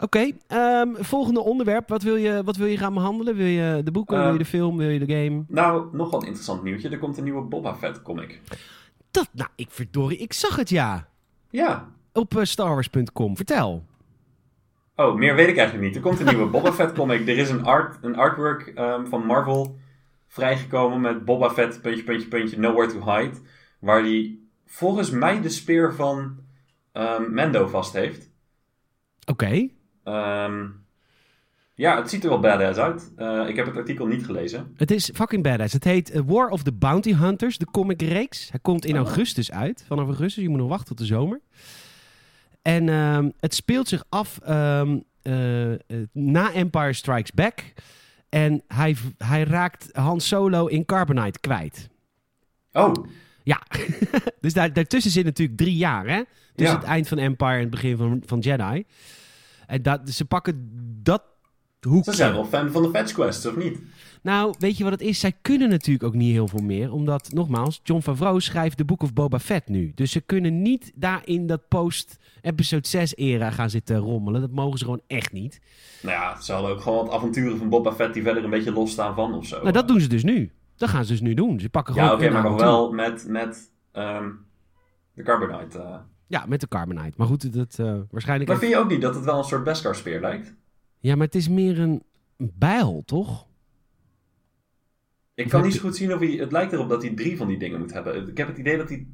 Oké, 0.00 0.30
ehm, 0.46 0.88
volgende 0.94 1.40
onderwerp. 1.40 1.88
Wat 1.88 2.02
wil, 2.02 2.16
je, 2.16 2.42
wat 2.44 2.56
wil 2.56 2.66
je 2.66 2.76
gaan 2.76 2.94
behandelen? 2.94 3.34
Wil 3.36 3.46
je 3.46 3.82
de 3.84 3.90
boeken, 3.90 4.16
Eh, 4.16 4.22
wil 4.22 4.32
je 4.32 4.38
de 4.38 4.44
film, 4.44 4.76
wil 4.76 4.88
je 4.88 4.98
de 5.06 5.14
game? 5.14 5.44
Nou, 5.48 5.96
nog 5.96 6.10
wel 6.10 6.20
een 6.20 6.26
interessant 6.26 6.62
nieuwtje. 6.62 6.88
Er 6.88 6.98
komt 6.98 7.16
een 7.18 7.24
nieuwe 7.24 7.42
Boba 7.42 7.74
Fett 7.74 8.02
comic. 8.02 8.40
Dat, 9.10 9.28
nou, 9.32 9.48
ik 9.56 9.66
verdorie, 9.70 10.18
ik 10.18 10.32
zag 10.32 10.56
het 10.56 10.68
ja. 10.68 11.08
Ja. 11.50 11.88
Op 12.12 12.34
uh, 12.36 12.44
starwars.com. 12.44 13.36
Vertel. 13.36 13.84
Oh, 15.00 15.14
meer 15.14 15.34
weet 15.34 15.48
ik 15.48 15.56
eigenlijk 15.56 15.86
niet. 15.86 15.96
Er 15.96 16.02
komt 16.02 16.20
een 16.20 16.26
nieuwe 16.26 16.50
Boba 16.54 16.72
Fett 16.72 16.92
comic. 16.92 17.28
Er 17.28 17.38
is 17.38 17.50
een, 17.50 17.64
art, 17.64 17.98
een 18.00 18.16
artwork 18.16 18.66
ehm, 18.66 19.06
van 19.06 19.26
Marvel 19.26 19.78
vrijgekomen 20.28 21.00
met 21.00 21.24
Boba 21.24 21.50
Fett, 21.50 21.80
puntje, 21.82 22.02
puntje, 22.02 22.28
puntje, 22.28 22.58
nowhere 22.58 22.92
to 22.92 23.12
hide. 23.12 23.36
Waar 23.80 24.00
hij 24.00 24.38
volgens 24.66 25.10
mij 25.10 25.40
de 25.40 25.48
speer 25.48 25.94
van 25.94 26.36
ehm, 26.92 27.32
Mando 27.34 27.66
vast 27.66 27.92
heeft. 27.92 28.30
Oké. 29.26 29.68
Ehm, 30.04 30.66
ja, 31.74 31.96
het 31.96 32.10
ziet 32.10 32.22
er 32.24 32.28
wel 32.28 32.40
badass 32.40 32.78
uit. 32.78 33.12
Eh, 33.16 33.48
ik 33.48 33.56
heb 33.56 33.66
het 33.66 33.76
artikel 33.76 34.06
niet 34.06 34.24
gelezen. 34.24 34.72
Het 34.76 34.90
is 34.90 35.10
fucking 35.14 35.42
badass. 35.42 35.72
Het 35.72 35.84
heet 35.84 36.10
eh, 36.10 36.22
War 36.26 36.48
of 36.48 36.62
the 36.62 36.72
Bounty 36.72 37.14
Hunters, 37.14 37.58
de 37.58 37.66
comic 37.70 38.02
reeks. 38.02 38.50
Hij 38.50 38.60
komt 38.62 38.84
in 38.84 38.98
Oh. 38.98 39.04
augustus 39.06 39.50
uit. 39.52 39.84
Vanaf 39.86 40.06
augustus, 40.06 40.42
je 40.42 40.48
moet 40.48 40.58
nog 40.58 40.68
wachten 40.68 40.86
tot 40.86 40.98
de 40.98 41.04
zomer. 41.04 41.40
En 42.68 42.88
ehm, 42.88 43.28
het 43.40 43.54
speelt 43.54 43.88
zich 43.88 44.04
af 44.08 44.38
ehm, 44.38 44.98
eh, 45.22 45.32
na 46.12 46.52
Empire 46.52 46.92
Strikes 46.92 47.32
Back. 47.32 47.72
En 48.28 48.62
hij, 48.66 48.96
hij 49.18 49.42
raakt 49.44 49.88
Han 49.92 50.20
Solo 50.20 50.66
in 50.66 50.84
Carbonite 50.84 51.40
kwijt. 51.40 51.88
Oh, 52.72 52.92
Ja, 53.42 53.62
dus 54.40 54.52
daar, 54.52 54.72
daartussen 54.72 55.10
zit 55.10 55.24
natuurlijk 55.24 55.58
drie 55.58 55.76
jaar, 55.76 56.06
hè? 56.08 56.22
Tussen 56.54 56.74
Ja. 56.76 56.80
het 56.80 56.88
eind 56.90 57.08
van 57.08 57.18
Empire 57.18 57.52
en 57.54 57.60
het 57.60 57.70
begin 57.70 57.96
van, 57.96 58.22
van 58.26 58.38
Jedi. 58.38 58.84
En 59.66 59.82
dat, 59.82 60.06
dus 60.06 60.16
ze 60.16 60.24
pakken 60.24 60.68
dat 61.02 61.22
hoekje. 61.80 62.10
ze 62.10 62.16
zijn 62.16 62.32
wel 62.32 62.44
fan 62.44 62.70
van 62.70 62.82
de 62.82 62.90
Fetch 62.90 63.12
Quest, 63.12 63.46
of 63.46 63.56
niet? 63.56 63.78
Nou, 64.22 64.54
weet 64.58 64.76
je 64.76 64.82
wat 64.84 64.92
het 64.92 65.00
is? 65.00 65.20
Zij 65.20 65.32
kunnen 65.42 65.68
natuurlijk 65.68 66.04
ook 66.04 66.14
niet 66.14 66.32
heel 66.32 66.48
veel 66.48 66.62
meer. 66.62 66.92
Omdat, 66.92 67.32
nogmaals, 67.32 67.80
John 67.82 68.00
Favreau 68.02 68.40
schrijft 68.40 68.78
de 68.78 68.84
Book 68.84 69.02
of 69.02 69.12
Boba 69.12 69.38
Fett 69.38 69.68
nu. 69.68 69.92
Dus 69.94 70.10
ze 70.12 70.20
kunnen 70.20 70.62
niet 70.62 70.92
daar 70.94 71.20
in 71.24 71.46
dat 71.46 71.68
post-episode 71.68 72.88
6-era 73.08 73.50
gaan 73.50 73.70
zitten 73.70 73.96
rommelen. 73.96 74.40
Dat 74.40 74.50
mogen 74.50 74.78
ze 74.78 74.84
gewoon 74.84 75.02
echt 75.06 75.32
niet. 75.32 75.60
Nou 76.02 76.14
ja, 76.14 76.40
ze 76.40 76.52
hadden 76.52 76.70
ook 76.70 76.80
gewoon 76.80 77.04
wat 77.04 77.14
avonturen 77.14 77.58
van 77.58 77.68
Boba 77.68 77.92
Fett 77.92 78.14
die 78.14 78.22
verder 78.22 78.44
een 78.44 78.50
beetje 78.50 78.72
losstaan 78.72 79.14
van 79.14 79.34
of 79.34 79.46
zo. 79.46 79.60
Nou, 79.60 79.72
dat 79.72 79.88
doen 79.88 80.00
ze 80.00 80.08
dus 80.08 80.22
nu. 80.24 80.50
Dat 80.76 80.88
gaan 80.88 81.04
ze 81.04 81.10
dus 81.12 81.20
nu 81.20 81.34
doen. 81.34 81.60
Ze 81.60 81.68
pakken 81.68 81.94
gewoon 81.94 82.08
Ja, 82.08 82.14
oké, 82.14 82.30
maar 82.30 82.42
nog 82.42 82.60
wel 82.60 82.92
met, 82.92 83.24
met 83.28 83.72
ehm, 83.92 84.28
de 85.14 85.22
Carbonite. 85.22 85.78
eh. 85.78 85.96
Ja, 86.26 86.44
met 86.46 86.60
de 86.60 86.68
Carbonite. 86.68 87.12
Maar 87.16 87.26
goed, 87.26 87.52
dat 87.52 87.78
eh, 87.78 87.94
waarschijnlijk... 88.10 88.50
Maar 88.50 88.58
vind 88.58 88.72
je 88.72 88.78
ook 88.78 88.88
niet 88.90 89.00
dat 89.00 89.14
het 89.14 89.24
wel 89.24 89.38
een 89.38 89.44
soort 89.44 89.64
Beskar 89.64 89.94
speer 89.94 90.20
lijkt? 90.20 90.54
Ja, 90.98 91.14
maar 91.16 91.26
het 91.26 91.34
is 91.34 91.48
meer 91.48 91.78
een 91.80 92.02
bijl, 92.36 93.02
toch? 93.06 93.46
Ik 95.44 95.48
kan 95.48 95.62
niet 95.62 95.74
zo 95.74 95.80
goed 95.80 95.96
zien 95.96 96.12
of 96.14 96.18
hij... 96.20 96.28
Het 96.30 96.52
lijkt 96.52 96.72
erop 96.72 96.88
dat 96.88 97.02
hij 97.02 97.14
drie 97.14 97.36
van 97.36 97.48
die 97.48 97.58
dingen 97.58 97.78
moet 97.78 97.92
hebben. 97.92 98.28
Ik 98.28 98.36
heb 98.36 98.48
het 98.48 98.58
idee 98.58 98.76
dat 98.76 98.88
hij... 98.88 99.06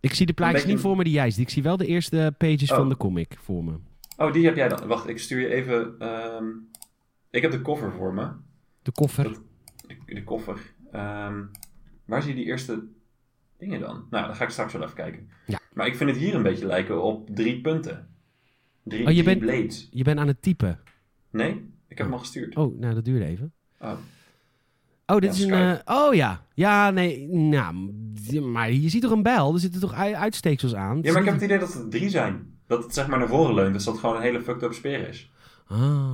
Ik 0.00 0.14
zie 0.14 0.26
de 0.26 0.32
plaatjes 0.32 0.60
beetje- 0.60 0.74
niet 0.76 0.82
voor 0.86 0.96
me 0.96 1.04
die 1.04 1.12
jij 1.12 1.30
ziet. 1.30 1.40
Ik 1.40 1.48
zie 1.50 1.62
wel 1.62 1.76
de 1.76 1.86
eerste 1.86 2.34
pages 2.38 2.70
Oh. 2.70 2.76
van 2.76 2.88
de 2.88 2.96
comic 2.96 3.36
voor 3.40 3.64
me. 3.64 3.72
Oh, 4.16 4.32
die 4.32 4.44
heb 4.44 4.56
jij 4.56 4.68
dan. 4.68 4.86
Wacht, 4.86 5.08
ik 5.08 5.18
stuur 5.18 5.40
je 5.40 5.48
even... 5.48 5.94
ehm, 5.98 6.44
Ik 7.30 7.42
heb 7.42 7.50
de 7.50 7.60
koffer 7.62 7.92
voor 7.92 8.14
me. 8.14 8.28
De 8.82 8.92
koffer. 8.92 9.24
Dat- 9.24 9.42
De, 9.86 10.14
de 10.14 10.24
koffer. 10.24 10.74
Ehm, 10.92 11.42
waar 12.04 12.22
zie 12.22 12.30
je 12.30 12.36
die 12.36 12.46
eerste 12.46 12.84
dingen 13.58 13.80
dan? 13.80 14.06
Nou, 14.10 14.26
dan 14.26 14.36
ga 14.36 14.44
ik 14.44 14.50
straks 14.50 14.72
wel 14.72 14.82
even 14.82 14.94
kijken. 14.94 15.28
Ja. 15.46 15.58
Maar 15.74 15.86
ik 15.86 15.96
vind 15.96 16.10
het 16.10 16.18
hier 16.18 16.34
een 16.34 16.42
beetje 16.42 16.66
lijken 16.66 17.02
op 17.02 17.30
drie 17.34 17.60
punten. 17.60 18.08
Drie, 18.82 19.06
Oh, 19.06 19.12
je 19.12 19.22
drie 19.22 19.38
bent- 19.38 19.50
blades. 19.50 19.88
Je 19.90 20.04
bent 20.04 20.18
aan 20.18 20.26
het 20.26 20.42
typen. 20.42 20.80
Nee? 21.30 21.50
Ik 21.88 21.98
heb 21.98 22.06
hem 22.06 22.12
al 22.12 22.18
gestuurd. 22.18 22.56
Oh, 22.56 22.78
nou, 22.80 22.94
dat 22.94 23.04
duurde 23.04 23.24
even. 23.24 23.52
Oh. 23.80 23.92
Oh, 25.12 25.18
dit 25.18 25.36
Ja, 25.38 25.44
is 25.44 25.50
een... 25.50 25.80
Eh, 25.84 25.96
oh 26.04 26.14
ja. 26.14 26.44
Ja, 26.54 26.90
nee. 26.90 27.26
Nou, 27.28 27.74
maar 28.42 28.72
je 28.72 28.88
ziet 28.88 29.02
toch 29.02 29.10
een 29.10 29.22
bijl? 29.22 29.54
Er 29.54 29.60
zitten 29.60 29.80
toch 29.80 29.92
ui- 29.92 30.14
uitsteeksels 30.14 30.74
aan? 30.74 30.98
Ja, 31.02 31.10
maar 31.12 31.20
ik 31.20 31.24
heb 31.24 31.34
het 31.34 31.44
idee 31.44 31.58
dat 31.58 31.72
het 31.74 31.90
drie 31.90 32.08
zijn. 32.08 32.58
Dat 32.66 32.82
het 32.84 32.94
zeg 32.94 33.06
maar 33.06 33.18
naar 33.18 33.28
voren 33.28 33.54
leunt, 33.54 33.72
dus 33.74 33.84
dat 33.84 33.92
het 33.94 34.02
gewoon 34.02 34.16
een 34.16 34.22
hele 34.22 34.40
fucked 34.42 34.62
up 34.62 34.72
speer 34.72 35.08
is. 35.08 35.30
Oh. 35.70 36.10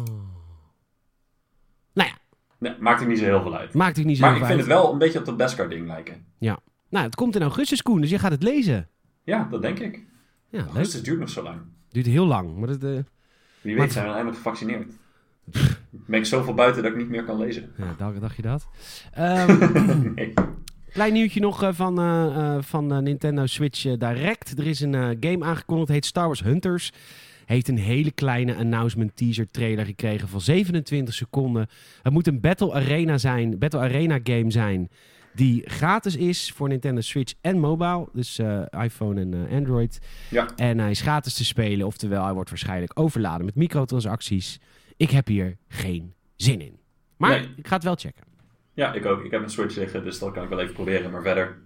Nou 1.92 2.08
ja, 2.08 2.14
Nee, 2.58 2.74
maakt 2.80 3.00
er 3.00 3.06
niet 3.06 3.18
zo 3.18 3.24
heel 3.24 3.42
veel 3.42 3.56
uit. 3.56 3.74
maakt 3.74 3.96
het 3.96 4.06
niet 4.06 4.16
zo 4.16 4.22
Maar 4.22 4.32
heel 4.32 4.40
ik 4.40 4.46
veel 4.46 4.56
vind 4.56 4.68
uit. 4.68 4.78
het 4.78 4.84
wel 4.84 4.92
een 4.92 4.98
beetje 4.98 5.18
op 5.18 5.24
dat 5.24 5.36
Beskar 5.36 5.68
ding 5.68 5.86
lijken. 5.86 6.24
Nou, 6.88 7.06
het 7.06 7.14
komt 7.14 7.36
in 7.36 7.42
augustus, 7.42 7.82
Koen, 7.82 8.00
dus 8.00 8.10
je 8.10 8.18
gaat 8.18 8.30
het 8.30 8.42
lezen. 8.42 8.88
Ja, 9.24 9.48
dat 9.50 9.62
denk 9.62 9.78
ik. 9.78 9.94
Ja, 10.48 10.58
leuk. 10.58 10.66
Augustus 10.66 11.02
duurt 11.02 11.18
nog 11.20 11.28
zo 11.28 11.42
lang. 11.42 11.60
Duurt 11.88 12.06
heel 12.06 12.26
lang, 12.26 12.56
maar 12.56 12.68
dat... 12.68 12.82
eh, 12.82 12.90
Wie 13.60 13.74
Maar- 13.74 13.84
weet 13.84 13.92
zijn 13.92 14.04
we 14.04 14.10
eindelijk 14.10 14.36
gevaccineerd. 14.36 14.92
Ben 15.90 16.18
ik 16.18 16.26
zoveel 16.26 16.54
buiten 16.54 16.82
dat 16.82 16.92
ik 16.92 16.98
niet 16.98 17.08
meer 17.08 17.24
kan 17.24 17.38
lezen. 17.38 17.70
ja, 17.76 17.94
dacht, 17.98 18.20
dacht 18.20 18.36
je 18.36 18.42
dat? 18.42 18.68
Ehm, 19.12 20.12
nee. 20.14 20.32
Klein 20.94 21.12
nieuwtje 21.12 21.40
nog 21.40 21.62
eh, 21.62 21.68
van, 21.72 21.98
eh, 21.98 22.24
eh, 22.56 22.62
van 22.62 23.02
Nintendo 23.02 23.46
Switch 23.46 23.82
Direct. 23.82 24.58
Er 24.58 24.66
is 24.66 24.80
een 24.80 25.16
game 25.20 25.44
aangekondigd, 25.44 25.90
heet 25.90 26.06
Star 26.06 26.26
Wars 26.26 26.42
Hunters. 26.42 26.92
Heeft 27.46 27.68
een 27.68 27.78
hele 27.78 28.10
kleine 28.10 28.54
announcement 28.54 29.16
teaser 29.16 29.50
trailer 29.50 29.84
gekregen 29.84 30.28
van 30.28 30.40
27 30.40 31.14
seconden. 31.14 31.66
Het 32.02 32.12
moet 32.12 32.26
een 32.26 32.40
Battle 32.40 32.72
Arena 32.72 33.18
zijn, 33.18 33.58
Battle 33.58 33.80
Arena 33.80 34.18
game 34.24 34.50
zijn. 34.50 34.90
Die 35.32 35.62
gratis 35.64 36.16
is 36.16 36.52
voor 36.54 36.68
Nintendo 36.68 37.00
Switch 37.00 37.34
en 37.40 37.58
mobile. 37.58 38.08
Dus 38.12 38.40
iPhone 38.82 39.20
en 39.20 39.48
Android. 39.50 39.98
Ja. 40.30 40.48
En 40.56 40.78
hij 40.78 40.90
is 40.90 41.00
gratis 41.00 41.34
te 41.34 41.44
spelen. 41.44 41.86
Oftewel, 41.86 42.24
hij 42.24 42.34
wordt 42.34 42.50
waarschijnlijk 42.50 42.92
overladen 42.94 43.44
met 43.44 43.54
microtransacties. 43.54 44.60
Ik 44.96 45.10
heb 45.10 45.26
hier 45.26 45.56
geen 45.68 46.14
zin 46.36 46.60
in. 46.60 46.78
Maar 47.16 47.30
Nee. 47.30 47.48
ik 47.56 47.66
ga 47.66 47.74
het 47.74 47.84
wel 47.84 47.94
checken. 47.96 48.24
ja, 48.74 48.92
ik 48.92 49.06
ook. 49.06 49.24
Ik 49.24 49.30
heb 49.30 49.42
een 49.42 49.50
Switch 49.50 49.76
liggen, 49.76 50.04
dus 50.04 50.18
dat 50.18 50.32
kan 50.32 50.42
ik 50.42 50.48
wel 50.48 50.60
even 50.60 50.74
proberen. 50.74 51.10
Maar 51.10 51.22
verder, 51.22 51.62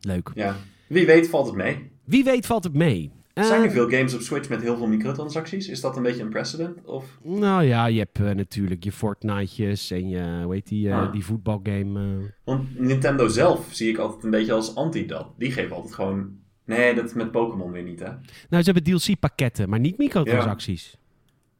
Leuk. 0.00 0.30
ja. 0.34 0.56
Wie 0.88 1.06
weet 1.06 1.28
valt 1.28 1.46
het 1.46 1.54
mee. 1.56 1.90
Wie 2.04 2.24
weet 2.24 2.46
valt 2.46 2.64
het 2.64 2.74
mee. 2.74 3.12
Zijn 3.34 3.60
er 3.60 3.66
Eh, 3.66 3.72
veel 3.72 3.88
games 3.90 4.14
op 4.14 4.20
Switch 4.20 4.48
met 4.48 4.62
heel 4.62 4.76
veel 4.76 4.86
microtransacties? 4.86 5.68
Is 5.68 5.80
dat 5.80 5.96
een 5.96 6.02
beetje 6.02 6.22
een 6.22 6.28
precedent? 6.28 6.84
Of... 6.84 7.18
Nou 7.22 7.62
ja, 7.64 7.86
je 7.86 7.98
hebt 7.98 8.18
eh, 8.20 8.30
natuurlijk 8.30 8.84
je 8.84 8.92
Fortnite'jes 8.92 9.90
en 9.90 10.08
je, 10.08 10.40
hoe 10.44 10.54
heet 10.54 10.68
die, 10.68 10.88
eh, 10.88 10.98
Ah. 11.02 11.12
die 11.12 11.24
voetbalgame. 11.24 12.32
Want 12.44 12.78
Nintendo 12.80 13.28
zelf 13.28 13.68
zie 13.70 13.88
ik 13.88 13.98
altijd 13.98 14.24
een 14.24 14.30
beetje 14.30 14.52
als 14.52 14.74
anti 14.74 15.06
dat. 15.06 15.28
Die 15.38 15.50
geven 15.52 15.76
altijd 15.76 15.94
gewoon... 15.94 16.38
Nee, 16.64 16.94
dat 16.94 17.04
is 17.04 17.12
met 17.14 17.30
Pokémon 17.30 17.70
weer 17.72 17.82
niet, 17.82 18.00
hè? 18.00 18.08
Nou, 18.48 18.62
ze 18.62 18.70
hebben 18.72 18.82
DLC-pakketten, 18.82 19.68
maar 19.68 19.80
niet 19.80 19.98
microtransacties. 19.98 20.96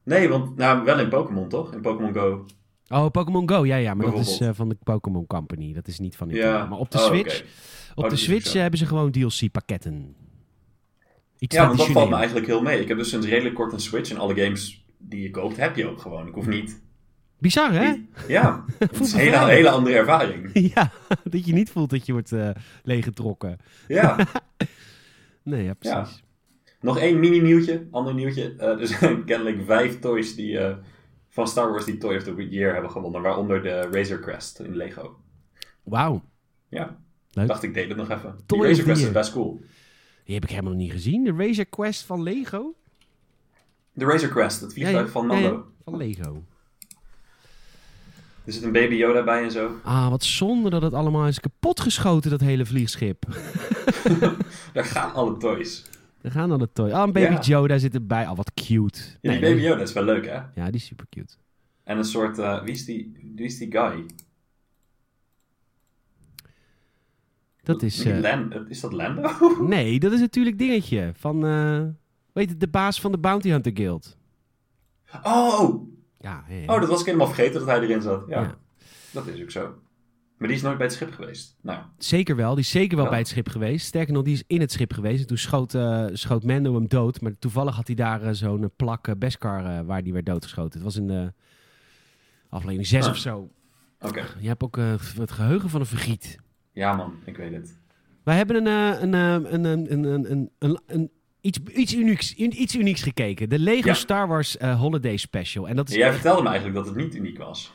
Nee, 0.06 0.28
want 0.28 0.56
nou, 0.56 0.84
wel 0.84 1.00
in 1.00 1.08
Pokémon, 1.08 1.48
toch? 1.48 1.72
In 1.72 1.80
Pokémon 1.80 2.12
Go. 2.12 2.46
Oh, 2.88 3.10
Pokémon 3.10 3.48
Go, 3.48 3.64
ja, 3.64 3.76
ja. 3.76 3.94
Maar 3.94 4.10
dat 4.10 4.18
is 4.18 4.40
eh, 4.40 4.50
van 4.52 4.68
de 4.68 4.76
Pokémon 4.82 5.26
Company. 5.26 5.72
Dat 5.72 5.88
is 5.88 5.98
niet 5.98 6.16
van 6.16 6.26
Nintendo. 6.28 6.56
Ja. 6.56 6.66
Maar 6.66 6.78
op 6.78 6.90
de 6.90 6.98
Oh, 6.98 7.04
Switch, 7.04 7.42
op 7.94 8.04
Oh, 8.04 8.10
de 8.10 8.16
Switch 8.16 8.54
eh, 8.54 8.60
hebben 8.60 8.78
ze 8.78 8.86
gewoon 8.86 9.10
DLC-pakketten. 9.10 10.14
Iets 11.38 11.56
Ja, 11.56 11.66
want 11.66 11.78
dat 11.78 11.86
valt 11.86 12.10
me 12.10 12.16
eigenlijk 12.16 12.46
heel 12.46 12.62
mee. 12.62 12.80
Ik 12.80 12.88
heb 12.88 12.98
dus 12.98 13.08
sinds 13.08 13.26
redelijk 13.26 13.54
kort 13.54 13.72
een 13.72 13.80
Switch 13.80 14.10
en 14.10 14.18
alle 14.18 14.34
games 14.34 14.84
die 14.98 15.22
je 15.22 15.30
koopt 15.30 15.56
heb 15.56 15.76
je 15.76 15.88
ook 15.90 16.00
gewoon. 16.00 16.26
Ik 16.26 16.34
hoef 16.34 16.46
niet... 16.46 16.82
Bizar, 17.38 17.72
hè? 17.72 17.94
Ja, 18.28 18.64
het 18.78 19.00
is 19.00 19.12
een 19.12 19.48
hele 19.48 19.70
andere 19.70 19.96
ervaring. 19.96 20.50
ja, 20.74 20.90
dat 21.24 21.46
je 21.46 21.52
niet 21.52 21.70
voelt 21.70 21.90
dat 21.90 22.06
je 22.06 22.12
wordt 22.12 22.32
eh, 22.32 22.50
leeggetrokken. 22.82 23.56
Ja. 23.88 24.16
Nee, 25.42 25.64
ja, 25.64 25.74
precies. 25.74 26.22
Nog 26.80 26.98
één 26.98 27.18
mini-nieuwtje, 27.20 27.86
ander 27.90 28.14
nieuwtje. 28.14 28.54
Eh, 28.58 28.80
er 28.80 28.86
zijn 28.86 29.24
kennelijk 29.30 29.62
vijf 29.66 29.98
toys 29.98 30.34
die, 30.34 30.58
eh, 30.58 30.76
van 31.28 31.48
Star 31.48 31.70
Wars 31.70 31.84
die 31.84 31.96
Toy 31.98 32.16
of 32.16 32.22
the 32.22 32.48
Year 32.48 32.72
hebben 32.72 32.90
gewonnen. 32.90 33.22
Waaronder 33.22 33.62
de 33.62 33.88
Razor 33.90 34.20
Crest 34.20 34.60
in 34.60 34.76
Lego. 34.76 35.16
Wauw, 35.82 36.22
Ja, 36.68 36.98
Leuk. 37.30 37.46
dacht 37.46 37.62
ik 37.62 37.74
deed 37.74 37.88
het 37.88 37.96
nog 37.96 38.10
even. 38.10 38.36
Toy 38.46 38.58
Die 38.58 38.68
Razor 38.68 38.84
Crest 38.84 39.02
is 39.02 39.12
best 39.12 39.32
cool. 39.32 39.60
die 40.24 40.34
heb 40.34 40.44
ik 40.44 40.50
helemaal 40.50 40.72
nog 40.72 40.80
niet 40.80 40.92
gezien. 40.92 41.24
De 41.24 41.32
Razor 41.36 41.64
Quest 41.64 42.04
van 42.04 42.22
Lego? 42.22 42.74
De 43.92 44.04
Razor 44.04 44.28
Crest, 44.28 44.60
het 44.60 44.72
vliegtuig 44.72 45.06
ja, 45.06 45.12
van 45.12 45.22
ja, 45.22 45.32
Mando. 45.32 45.66
van 45.84 45.96
Lego. 45.96 46.42
Er 48.44 48.52
zit 48.52 48.62
een 48.62 48.72
baby 48.72 48.94
Yoda 48.94 49.24
bij 49.24 49.42
en 49.42 49.50
zo. 49.50 49.70
Ah, 49.82 50.08
wat 50.08 50.24
zonde 50.24 50.70
dat 50.70 50.82
het 50.82 50.92
allemaal 50.92 51.26
is 51.26 51.40
kapotgeschoten, 51.40 52.30
dat 52.30 52.40
hele 52.40 52.66
vliegschip. 52.66 53.24
Daar 54.72 54.84
gaan 54.84 55.12
alle 55.14 55.36
toys. 55.36 55.84
Daar 56.26 56.34
gaan 56.34 56.48
dan 56.48 56.58
de 56.58 56.72
toy. 56.72 56.90
Ah, 56.90 57.02
een 57.06 57.12
baby 57.12 57.32
Ja. 57.32 57.40
Yoda 57.40 57.78
zit 57.78 57.94
erbij. 57.94 58.26
Ah, 58.26 58.36
wat 58.36 58.54
cute. 58.54 59.00
Ja, 59.20 59.30
Nee, 59.30 59.40
die 59.40 59.48
baby 59.50 59.60
Yoda 59.62 59.82
is 59.82 59.92
wel 59.92 60.04
leuk, 60.04 60.26
hè? 60.26 60.32
Ja, 60.54 60.64
die 60.64 60.74
is 60.74 60.86
super 60.86 61.06
cute. 61.10 61.34
En 61.84 61.96
een 61.98 62.04
soort, 62.04 62.38
eh, 62.38 62.62
wie, 62.62 62.72
is 62.74 62.84
die, 62.84 63.32
wie 63.34 63.44
is 63.46 63.58
die 63.58 63.70
guy? 63.70 64.06
Dat 67.62 67.82
is... 67.82 68.04
Eh, 68.04 68.46
is 68.68 68.80
dat 68.80 68.92
Lando? 68.92 69.30
nee, 69.74 69.98
dat 70.00 70.12
is 70.12 70.20
natuurlijk 70.20 70.58
dingetje 70.58 71.12
van... 71.16 71.46
eh 71.46 71.82
weet 72.32 72.50
het, 72.50 72.60
de 72.60 72.68
baas 72.68 73.00
van 73.00 73.12
de 73.12 73.18
Bounty 73.18 73.48
Hunter 73.48 73.72
Guild. 73.74 74.16
Oh! 75.22 75.88
Ja. 76.20 76.44
Oh, 76.66 76.80
dat 76.80 76.88
was 76.88 77.00
ik 77.00 77.06
helemaal 77.06 77.26
vergeten 77.26 77.58
dat 77.58 77.68
hij 77.68 77.80
erin 77.80 78.02
zat. 78.02 78.24
Ja, 78.28 78.40
Ja. 78.40 78.58
dat 79.12 79.26
is 79.26 79.42
ook 79.42 79.50
zo. 79.50 79.74
Maar 80.38 80.48
die 80.48 80.56
is 80.56 80.62
nooit 80.62 80.76
bij 80.76 80.86
het 80.86 80.94
schip 80.94 81.12
geweest. 81.12 81.56
Nou, 81.60 81.82
Zeker 81.98 82.36
wel. 82.36 82.50
Die 82.54 82.64
is 82.64 82.70
zeker 82.70 82.94
wel 82.96 83.04
Ja. 83.04 83.10
bij 83.10 83.18
het 83.20 83.28
schip 83.28 83.48
geweest. 83.48 83.86
Sterker 83.86 84.12
nog, 84.14 84.22
die 84.22 84.32
is 84.34 84.42
in 84.46 84.60
het 84.60 84.72
schip 84.72 84.92
geweest. 84.92 85.20
En 85.20 85.26
toen 85.26 85.36
schoot, 85.38 85.74
eh, 85.74 86.04
schoot 86.12 86.44
Mando 86.44 86.74
hem 86.74 86.88
dood. 86.88 87.20
Maar 87.20 87.38
toevallig 87.38 87.76
had 87.76 87.86
hij 87.86 87.96
daar 87.96 88.22
eh, 88.22 88.32
zo'n 88.32 88.62
eh, 88.62 88.68
plak 88.76 89.08
eh, 89.08 89.14
Beskar 89.18 89.84
waar 89.84 90.02
die 90.02 90.12
werd 90.12 90.26
doodgeschoten. 90.26 90.72
Het 90.72 90.82
was 90.82 90.96
in 90.96 91.06
de 91.06 91.32
aflevering 92.48 92.86
6 92.86 93.04
Ah. 93.04 93.10
of 93.10 93.16
zo. 93.16 93.50
oké. 94.00 94.24
Je 94.40 94.48
hebt 94.48 94.62
ook 94.62 94.76
het 95.16 95.30
geheugen 95.30 95.70
van 95.70 95.80
een 95.80 95.86
vergiet. 95.86 96.38
Ja 96.72 96.94
man, 96.96 97.14
ik 97.24 97.36
weet 97.36 97.52
het. 97.52 97.78
Wij 98.24 98.36
hebben 98.36 98.66
een, 98.66 99.02
een, 99.02 99.12
een, 99.12 99.64
een, 99.64 99.92
een, 99.92 100.04
een, 100.12 100.30
een, 100.32 100.50
een, 100.58 100.80
een- 100.86 101.10
iets, 101.40 101.58
iets, 101.58 101.94
unieks, 101.94 102.34
iets 102.34 102.74
unieks 102.76 103.02
gekeken. 103.02 103.48
De 103.48 103.58
Lego 103.58 103.88
Ja. 103.88 103.94
Star 103.94 104.28
Wars 104.28 104.56
Holiday 104.60 105.16
Special. 105.16 105.68
En 105.68 105.76
dat 105.76 105.88
is 105.88 105.94
Jij 105.94 106.04
echt- 106.06 106.14
vertelde 106.14 106.42
me 106.42 106.48
eigenlijk 106.48 106.76
dat 106.78 106.86
het 106.86 106.96
niet 107.04 107.14
uniek 107.14 107.38
was. 107.38 107.74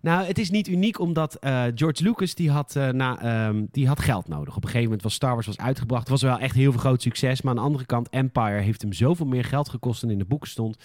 Nou, 0.00 0.24
het 0.24 0.38
is 0.38 0.50
niet 0.50 0.68
uniek 0.68 0.98
omdat 0.98 1.34
eh, 1.34 1.64
George 1.74 2.02
Lucas 2.02 2.34
die 2.34 2.50
had, 2.50 2.76
eh, 2.76 2.88
na, 2.88 3.20
ehm, 3.20 3.64
die 3.70 3.88
had 3.88 4.00
geld 4.00 4.28
nodig. 4.28 4.56
Op 4.56 4.62
een 4.62 4.68
gegeven 4.68 4.84
moment 4.84 5.02
was 5.02 5.14
Star 5.14 5.32
Wars 5.34 5.46
was 5.46 5.58
uitgebracht. 5.58 6.02
Het 6.02 6.10
was 6.10 6.22
wel 6.22 6.38
echt 6.38 6.54
heel 6.54 6.70
veel 6.70 6.80
groot 6.80 7.02
succes. 7.02 7.42
Maar 7.42 7.50
aan 7.50 7.58
de 7.58 7.66
andere 7.66 7.86
kant, 7.86 8.08
Empire 8.08 8.60
heeft 8.60 8.82
hem 8.82 8.92
zoveel 8.92 9.26
meer 9.26 9.44
geld 9.44 9.68
gekost 9.68 10.00
dan 10.00 10.10
in 10.10 10.18
de 10.18 10.24
boeken 10.24 10.48
stond. 10.48 10.76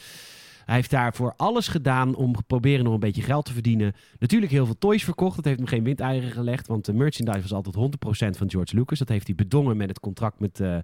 Hij 0.66 0.76
heeft 0.76 0.90
daarvoor 0.90 1.34
alles 1.38 1.68
gedaan 1.68 2.16
om 2.16 2.36
proberen 2.48 2.84
nog 2.84 2.94
een 2.94 3.00
beetje 3.00 3.22
geld 3.22 3.46
te 3.46 3.54
verdienen. 3.54 3.94
Natuurlijk 4.20 4.52
heel 4.52 4.66
veel 4.66 4.78
toys 4.78 5.04
verkocht. 5.04 5.36
Dat 5.36 5.46
heeft 5.46 5.58
hem 5.58 5.68
geen 5.68 5.84
windeieren 5.84 6.32
gelegd. 6.32 6.68
Want 6.68 6.86
de 6.86 6.94
merchandise 6.94 7.42
was 7.42 7.54
altijd 7.54 7.76
100% 7.76 8.38
van 8.38 8.50
George 8.50 8.76
Lucas. 8.76 9.00
Dat 9.00 9.10
heeft 9.10 9.28
hij 9.28 9.36
bedongen 9.36 9.78
met 9.78 9.90
het 9.90 10.00
contract 10.00 10.40
met 10.40 10.60
eh, 10.60 10.78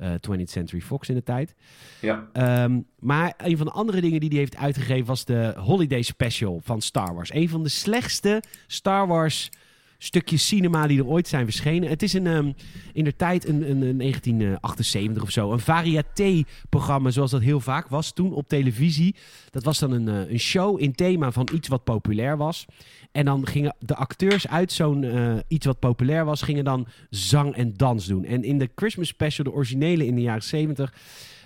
20th 0.00 0.50
Century 0.50 0.80
Fox 0.80 1.08
in 1.08 1.14
de 1.14 1.22
tijd. 1.22 1.54
Ja, 2.00 2.28
Ehm, 2.32 2.80
maar 2.98 3.34
een 3.36 3.56
van 3.56 3.66
de 3.66 3.72
andere 3.72 4.00
dingen 4.00 4.20
die 4.20 4.28
hij 4.28 4.38
heeft 4.38 4.56
uitgegeven 4.56 5.06
was 5.06 5.24
de 5.24 5.54
Holiday 5.56 6.02
Special 6.02 6.60
van 6.64 6.80
Star 6.80 7.14
Wars. 7.14 7.32
Een 7.32 7.48
van 7.48 7.62
de 7.62 7.68
slechtste 7.68 8.42
Star 8.66 9.06
Wars 9.06 9.50
stukjes 9.98 10.46
cinema 10.46 10.86
die 10.86 10.98
er 10.98 11.06
ooit 11.06 11.28
zijn 11.28 11.44
verschenen. 11.44 11.88
Het 11.88 12.02
is 12.02 12.12
een, 12.12 12.26
ehm, 12.26 12.52
in 12.92 13.04
de 13.04 13.16
tijd 13.16 13.48
een, 13.48 13.70
een, 13.70 13.82
een 13.82 13.96
1978 13.98 15.22
of 15.22 15.30
zo. 15.30 15.52
Een 15.52 15.58
variété-programma 15.60 17.10
zoals 17.10 17.30
dat 17.30 17.40
heel 17.40 17.60
vaak 17.60 17.88
was 17.88 18.12
toen 18.12 18.32
op 18.32 18.48
televisie. 18.48 19.14
Dat 19.50 19.64
was 19.64 19.78
dan 19.78 19.90
een, 19.92 20.08
eh, 20.08 20.30
een 20.32 20.38
show 20.38 20.80
in 20.80 20.92
thema 20.94 21.30
van 21.30 21.48
iets 21.52 21.68
wat 21.68 21.84
populair 21.84 22.36
was. 22.36 22.64
En 23.12 23.24
dan 23.24 23.46
gingen 23.46 23.76
de 23.78 23.94
acteurs 23.94 24.48
uit 24.48 24.72
zo'n 24.72 25.04
eh, 25.04 25.34
iets 25.48 25.66
wat 25.66 25.78
populair 25.78 26.24
was, 26.24 26.42
gingen 26.42 26.64
dan 26.64 26.86
zang 27.10 27.54
en 27.54 27.74
dans 27.76 28.06
doen. 28.06 28.24
En 28.24 28.44
in 28.44 28.58
de 28.58 28.70
Christmas 28.74 29.08
Special, 29.08 29.44
de 29.44 29.52
originele 29.52 30.06
in 30.06 30.14
de 30.14 30.22
jaren 30.22 30.42
70, 30.42 30.92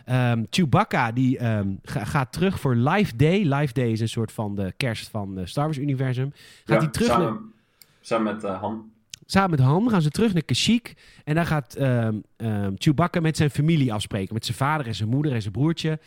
Ehm 0.05 0.45
Chewbacca 0.51 1.13
die 1.13 1.39
ehm, 1.39 1.69
ga- 1.83 2.05
gaat 2.05 2.33
terug 2.33 2.61
voor 2.61 2.75
Life 2.75 3.17
Day. 3.17 3.43
Life 3.43 3.73
Day 3.73 3.91
is 3.91 4.01
een 4.01 4.09
soort 4.09 4.33
van 4.33 4.55
de 4.55 4.73
kerst 4.77 5.09
van 5.09 5.37
het 5.37 5.49
Star 5.49 5.65
Wars 5.65 5.79
universum. 5.79 6.33
Gaat 6.35 6.65
ja 6.65 6.79
hij 6.79 6.89
terug 6.89 7.09
samen, 7.09 7.53
samen 8.01 8.35
met 8.35 8.45
eh, 8.45 8.61
Han. 8.61 8.91
samen 9.27 9.51
met 9.51 9.61
Han 9.61 9.91
gaan 9.91 10.03
ze 10.03 10.11
terug 10.11 10.33
naar 10.33 10.43
Kashyyyk. 10.43 10.95
En 11.25 11.35
daar 11.35 11.47
gaat 11.47 11.75
ehm, 11.75 12.15
Chewbacca 12.77 13.21
met 13.21 13.37
zijn 13.37 13.51
familie 13.51 13.93
afspreken. 13.93 14.35
Met 14.35 14.45
zijn 14.45 14.57
vader 14.57 14.87
en 14.87 14.95
zijn 14.95 15.09
moeder 15.09 15.33
en 15.33 15.41
zijn 15.41 15.53
broertje. 15.53 15.99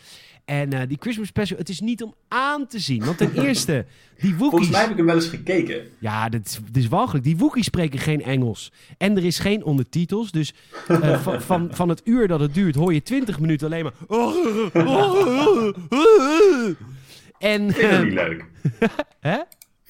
En 0.44 0.72
eh, 0.72 0.88
die 0.88 0.96
Christmas 1.00 1.28
special, 1.28 1.58
het 1.58 1.68
is 1.68 1.80
niet 1.80 2.02
om 2.02 2.14
aan 2.28 2.66
te 2.66 2.78
zien. 2.78 3.04
Want 3.04 3.18
ten 3.18 3.32
eerste, 3.44 3.86
die 4.20 4.34
Volgens 4.34 4.50
Wookiees... 4.50 4.70
mij 4.70 4.80
heb 4.80 4.90
ik 4.90 4.96
hem 4.96 5.06
wel 5.06 5.14
eens 5.14 5.26
gekeken. 5.26 5.82
Ja, 5.98 6.28
dit 6.28 6.46
is, 6.46 6.60
is 6.72 6.88
walgelijk. 6.88 7.24
Die 7.24 7.36
Wookiees 7.36 7.64
spreken 7.64 7.98
geen 7.98 8.22
Engels. 8.22 8.72
En 8.98 9.16
er 9.16 9.24
is 9.24 9.38
geen 9.38 9.64
ondertitels. 9.64 10.30
Dus 10.30 10.54
eh, 10.88 11.22
van, 11.22 11.40
van, 11.42 11.68
van 11.72 11.88
het 11.88 12.00
uur 12.04 12.28
dat 12.28 12.40
het 12.40 12.54
duurt, 12.54 12.74
hoor 12.74 12.94
je 12.94 13.02
20 13.02 13.40
minuten 13.40 13.66
alleen 13.66 13.84
maar... 13.84 13.92
En... 17.38 17.72
Vind 17.72 17.90
dat 17.90 18.02
niet 18.04 18.12
leuk? 18.12 18.44
hè? 19.20 19.38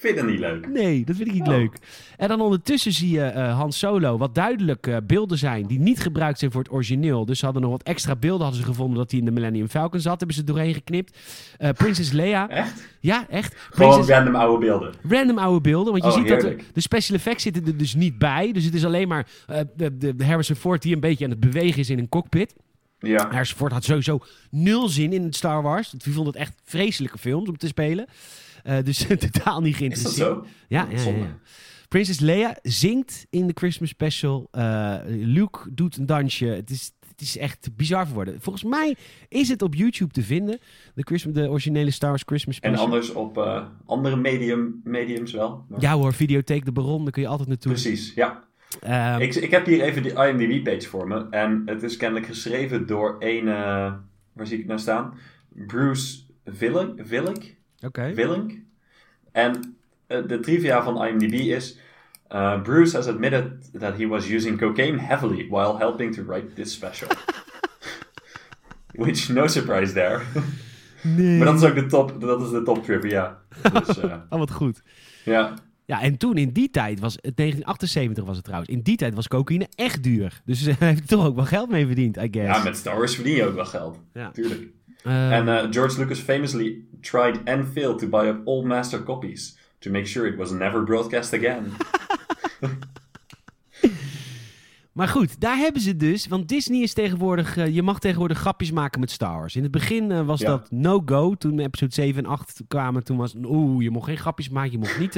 Vind 0.03 0.15
je 0.15 0.21
dat 0.23 0.31
niet 0.31 0.41
leuk? 0.41 0.69
Nee, 0.69 1.05
dat 1.05 1.17
vind 1.17 1.29
ik 1.29 1.35
niet 1.35 1.43
Oh. 1.49 1.49
leuk. 1.49 1.73
En 2.17 2.29
dan 2.29 2.41
ondertussen 2.41 2.93
zie 2.93 3.11
je 3.11 3.23
eh 3.23 3.59
Han 3.59 3.73
Solo, 3.73 4.19
wat 4.19 4.35
duidelijk 4.35 4.87
eh, 4.87 4.97
beelden 5.07 5.39
zijn 5.39 5.67
die 5.67 5.79
niet 5.79 6.01
gebruikt 6.01 6.39
zijn 6.39 6.51
voor 6.51 6.63
het 6.63 6.73
origineel. 6.73 7.25
Dus 7.25 7.39
ze 7.39 7.45
hadden 7.45 7.63
nog 7.63 7.71
wat 7.71 7.83
extra 7.83 8.17
beelden 8.17 8.43
hadden 8.43 8.61
ze 8.61 8.67
gevonden 8.67 8.97
dat 8.99 9.11
hij 9.11 9.21
in 9.21 9.25
de 9.27 9.31
Millennium 9.31 9.69
Falcon 9.69 10.01
zat. 10.01 10.19
Hebben 10.19 10.37
ze 10.37 10.45
doorheen 10.45 10.75
geknipt. 10.75 11.19
Eh 11.59 11.71
Princess 11.71 12.13
Leia. 12.13 12.49
Echt? 12.49 12.89
Ja, 13.01 13.29
echt. 13.29 13.55
Gewoon 13.71 13.91
Princess- 13.93 14.17
random 14.17 14.35
oude 14.35 14.67
beelden. 14.67 14.95
Random 15.09 15.39
oude 15.39 15.61
beelden. 15.61 15.93
Want 15.93 16.05
je 16.05 16.11
Oh, 16.11 16.17
ziet 16.17 16.29
dat 16.29 16.41
de, 16.75 16.81
special 16.81 17.17
effects 17.17 17.43
zitten 17.43 17.67
er 17.67 17.77
dus 17.77 17.95
niet 17.95 18.19
bij. 18.19 18.53
Dus 18.53 18.65
het 18.65 18.75
is 18.75 18.85
alleen 18.85 19.09
maar 19.09 19.27
eh, 19.47 19.61
de, 19.77 19.97
de, 20.17 20.25
Harrison 20.25 20.57
Ford 20.57 20.83
die 20.83 20.95
een 20.95 21.01
beetje 21.01 21.25
aan 21.25 21.31
het 21.31 21.41
bewegen 21.41 21.79
is 21.81 21.91
in 21.91 21.99
een 21.99 22.09
cockpit. 22.09 22.55
Ja. 22.99 23.29
Harrison 23.31 23.57
Ford 23.57 23.73
had 23.73 23.85
sowieso 23.85 24.21
nul 24.51 24.89
zin 24.89 25.13
in 25.13 25.23
het 25.25 25.37
Star 25.37 25.63
Wars. 25.63 25.91
Die 25.91 26.13
vond 26.13 26.27
het 26.27 26.37
echt 26.37 26.53
vreselijke 26.65 27.19
films 27.19 27.49
om 27.49 27.57
te 27.57 27.67
spelen. 27.67 28.07
Eh, 28.63 28.77
dus 28.85 29.07
totaal 29.19 29.61
niet 29.61 29.67
Is 29.67 29.79
dat 30.03 30.13
geïnteresseerd. 30.13 30.29
zo? 30.29 30.47
Ja, 30.69 30.87
ja, 30.91 31.01
ja, 31.01 31.11
ja. 31.17 31.39
Princess 31.89 32.21
Leia 32.21 32.57
zingt 32.63 33.27
in 33.31 33.47
de 33.47 33.53
Christmas 33.55 33.89
special. 33.89 34.49
Eh, 34.51 34.97
Luke 35.07 35.59
doet 35.73 35.97
een 35.97 36.07
dansje. 36.07 36.47
Het 36.47 36.71
is, 36.71 36.93
het 37.09 37.21
is 37.21 37.37
echt 37.39 37.69
bizar 37.77 38.07
voor 38.07 38.15
woorden. 38.15 38.41
Volgens 38.41 38.65
mij 38.65 38.97
is 39.29 39.49
het 39.49 39.63
op 39.63 39.75
YouTube 39.75 40.13
te 40.13 40.23
vinden. 40.23 40.59
De, 40.95 41.03
Christmas, 41.03 41.35
de 41.35 41.49
originele 41.51 41.91
Star 41.91 42.09
Wars 42.09 42.23
Christmas 42.27 42.59
En 42.61 42.69
special. 42.71 42.85
anders 42.85 43.13
op 43.13 43.39
eh, 43.39 43.67
andere 43.87 44.17
medium, 44.17 44.81
mediums 44.85 45.33
wel. 45.33 45.65
Maar- 45.69 45.81
Ja 45.81 45.93
hoor, 45.95 46.13
Videotheek 46.15 46.65
de 46.65 46.73
Baron, 46.73 47.03
daar 47.03 47.13
kun 47.13 47.23
je 47.23 47.29
altijd 47.29 47.49
naartoe. 47.49 47.73
Precies, 47.73 48.15
ja. 48.15 48.45
Ehm, 48.81 49.21
Ik, 49.21 49.35
ik 49.35 49.51
heb 49.51 49.67
hier 49.67 49.81
even 49.83 50.03
de 50.03 50.09
IMDb-page 50.13 50.89
voor 50.89 51.09
me. 51.09 51.27
En 51.31 51.63
het 51.67 51.83
is 51.83 51.97
kennelijk 51.97 52.27
geschreven 52.27 52.87
door 52.87 53.17
een... 53.19 53.45
waar 53.45 54.47
zie 54.47 54.53
ik 54.53 54.59
het 54.59 54.67
nou 54.69 54.81
staan? 54.81 55.15
Bruce 55.67 56.19
Villick. 56.45 56.89
Villick? 57.07 57.57
Willink. 57.91 58.53
En 59.33 59.77
eh, 60.07 60.19
de 60.27 60.41
trivia 60.41 60.83
van 60.83 61.07
IMDb 61.07 61.33
is... 61.35 61.79
uh, 62.35 62.63
Bruce 62.63 62.97
has 62.97 63.07
admitted 63.07 63.71
that 63.79 63.97
he 63.99 64.07
was 64.07 64.31
using 64.31 64.59
cocaine 64.59 64.99
heavily 64.99 65.47
while 65.51 65.77
helping 65.79 66.15
to 66.15 66.23
write 66.23 66.55
this 66.55 66.73
special. 66.73 67.09
Which, 68.95 69.29
no 69.29 69.47
surprise 69.47 69.93
there. 69.93 70.23
Nee. 71.03 71.37
maar 71.39 71.47
dat 71.47 71.63
is 71.63 71.69
ook 71.69 71.75
de 71.75 71.87
top, 71.87 72.21
dat 72.21 72.43
is 72.43 72.51
de 72.51 72.63
top 72.63 72.85
trivia. 72.85 73.39
Dus, 73.73 73.99
eh, 73.99 74.17
Oh, 74.31 74.39
wat 74.39 74.51
goed. 74.51 74.83
ja. 75.25 75.55
Ja, 75.85 76.03
en 76.03 76.17
toen 76.17 76.37
in 76.37 76.53
die 76.53 76.71
tijd 76.71 77.01
was 77.01 77.13
het 77.21 77.37
1978 77.37 78.25
was 78.25 78.37
het 78.37 78.45
trouwens. 78.45 78.71
In 78.73 78.81
die 78.81 78.97
tijd 78.97 79.15
was 79.15 79.29
cocaïne 79.29 79.69
echt 79.75 80.03
duur. 80.03 80.41
Dus 80.45 80.61
hij 80.61 80.77
heeft 80.89 81.09
toch 81.09 81.27
ook 81.27 81.35
wel 81.37 81.45
geld 81.45 81.71
mee 81.71 81.87
verdiend, 81.87 82.17
I 82.17 82.29
guess. 82.31 82.57
ja, 82.57 82.63
met 82.63 82.77
Star 82.77 82.97
Wars 82.97 83.15
verdien 83.15 83.35
je 83.35 83.47
ook 83.47 83.55
wel 83.55 83.65
geld. 83.65 83.99
Ja. 84.15 84.31
Tuurlijk. 84.31 84.63
Ehm, 85.05 85.15
En 85.33 85.49
eh, 85.49 85.67
George 85.71 85.99
Lucas 86.01 86.19
famously 86.19 86.81
tried 87.01 87.41
and 87.45 87.67
failed 87.73 87.99
to 87.99 88.09
buy 88.09 88.27
up 88.27 88.47
all 88.49 88.63
master 88.65 89.03
copies 89.03 89.59
to 89.79 89.91
make 89.91 90.07
sure 90.07 90.29
it 90.29 90.37
was 90.37 90.51
never 90.51 90.83
broadcast 90.85 91.33
again. 91.33 91.73
Maar 94.93 95.09
goed, 95.09 95.41
daar 95.41 95.57
hebben 95.57 95.83
ze 95.83 95.97
dus. 95.97 96.27
Want 96.29 96.49
Disney 96.49 96.81
is 96.83 96.93
tegenwoordig. 96.93 97.57
eh, 97.57 97.75
je 97.75 97.83
mag 97.83 97.99
tegenwoordig 97.99 98.39
grapjes 98.39 98.71
maken 98.71 99.01
met 99.01 99.11
Star 99.11 99.39
Wars. 99.39 99.57
In 99.57 99.63
het 99.63 99.71
begin 99.71 100.11
eh, 100.11 100.27
was 100.27 100.41
Ja. 100.41 100.47
dat 100.49 100.71
no-go. 100.71 101.35
Toen 101.35 101.59
episode 101.59 101.95
7 101.95 102.25
en 102.25 102.31
8 102.31 102.61
kwamen, 102.69 103.05
toen 103.05 103.17
was. 103.17 103.35
Oeh, 103.45 103.83
je 103.83 103.91
mocht 103.91 104.07
geen 104.07 104.17
grapjes 104.17 104.49
maken. 104.49 104.71
Je 104.73 104.79
mocht, 104.79 104.99
niet, 104.99 105.15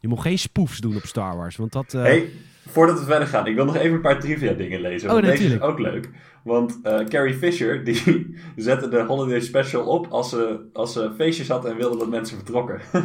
je 0.00 0.08
mocht 0.08 0.22
geen 0.22 0.38
spoofs 0.38 0.78
doen 0.78 0.96
op 0.96 1.04
Star 1.06 1.36
Wars. 1.36 1.56
Want 1.56 1.72
dat. 1.72 1.92
Hey, 1.92 2.30
voordat 2.68 2.98
we 2.98 3.04
verder 3.04 3.28
gaan, 3.28 3.46
ik 3.46 3.54
wil 3.54 3.64
nog 3.64 3.76
even 3.76 3.94
een 3.94 4.00
paar 4.00 4.20
trivia 4.20 4.52
dingen 4.52 4.80
lezen. 4.80 5.10
Oh, 5.10 5.22
deze 5.22 5.44
is 5.44 5.60
ook 5.60 5.78
leuk. 5.78 6.10
Want 6.42 6.80
eh, 6.82 7.04
Carrie 7.04 7.34
Fisher, 7.34 7.84
die 7.84 8.34
zette 8.56 8.88
de 8.88 9.02
Holiday 9.02 9.40
Special 9.40 9.86
op 9.86 10.06
als 10.06 10.30
ze, 10.30 10.68
als 10.72 10.92
ze 10.92 11.12
feestjes 11.16 11.48
had 11.48 11.64
en 11.64 11.76
wilde 11.76 11.98
dat 11.98 12.08
mensen 12.08 12.36
vertrokken. 12.36 12.80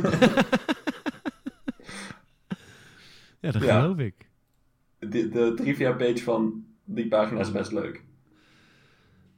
ja, 3.39 3.52
dat 3.52 3.63
ja. 3.63 3.82
geloof 3.82 3.97
ik. 3.97 4.30
de, 4.99 5.30
de 5.30 5.54
trivia 5.56 5.91
page 5.91 6.23
van 6.23 6.65
die 6.84 7.08
pagina 7.08 7.39
is 7.39 7.52
best 7.52 7.71
leuk. 7.71 8.04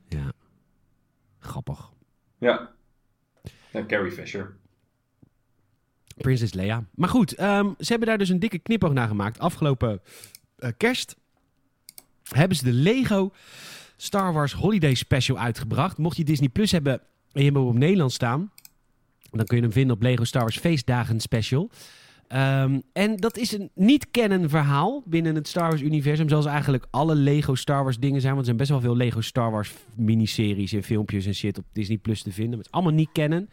Ja. 0.08 0.32
Grappig. 1.40 1.90
Ja. 2.38 2.72
ja 3.72 3.86
Carrie 3.86 4.12
Fisher. 4.12 4.56
Prinses 6.16 6.54
Leia. 6.54 6.84
Maar 6.96 7.10
goed, 7.10 7.34
ehm, 7.34 7.70
ze 7.80 7.90
hebben 7.90 8.08
daar 8.08 8.18
dus 8.18 8.30
een 8.30 8.40
dikke 8.40 8.60
knipoog 8.60 8.94
naar 8.94 9.08
gemaakt. 9.08 9.40
Afgelopen 9.40 10.02
eh, 10.56 10.70
kerst 10.78 11.16
hebben 12.24 12.58
ze 12.58 12.64
de 12.64 12.74
Lego 12.74 13.32
Star 13.98 14.34
Wars 14.34 14.54
Holiday 14.54 14.94
Special 14.94 15.38
uitgebracht. 15.38 15.98
Mocht 15.98 16.18
je 16.18 16.24
Disney 16.24 16.50
Plus 16.50 16.72
hebben 16.72 17.02
en 17.34 17.44
je 17.44 17.60
op 17.60 17.78
Nederland 17.78 18.14
staan, 18.14 18.52
dan 19.32 19.46
kun 19.46 19.58
je 19.58 19.64
hem 19.64 19.72
vinden 19.72 19.96
op 19.96 20.02
Lego 20.02 20.24
Star 20.24 20.42
Wars 20.42 20.58
Feestdagen 20.58 21.20
Special. 21.20 21.70
Ehm, 22.28 22.80
en 22.94 23.16
dat 23.16 23.38
is 23.38 23.52
een 23.52 23.70
niet-canon 23.74 24.50
verhaal 24.50 25.04
binnen 25.06 25.36
het 25.36 25.48
Star 25.48 25.70
Wars-universum, 25.70 26.30
zoals 26.30 26.46
eigenlijk 26.46 26.86
alle 26.90 27.16
Lego 27.16 27.56
Star 27.56 27.84
Wars 27.84 28.00
dingen 28.00 28.22
zijn. 28.22 28.34
Want 28.34 28.48
er 28.48 28.54
zijn 28.56 28.58
best 28.58 28.70
wel 28.70 28.80
veel 28.80 28.96
Lego 28.96 29.22
Star 29.22 29.52
Wars 29.52 29.74
miniseries 29.96 30.74
en 30.74 30.84
filmpjes 30.84 31.26
en 31.26 31.36
shit 31.36 31.58
op 31.58 31.66
Disney 31.74 31.98
Plus 31.98 32.22
te 32.22 32.32
vinden. 32.32 32.50
Maar 32.50 32.58
het 32.58 32.68
is 32.68 32.74
allemaal 32.74 32.94
niet 32.94 33.12
canon. 33.14 33.50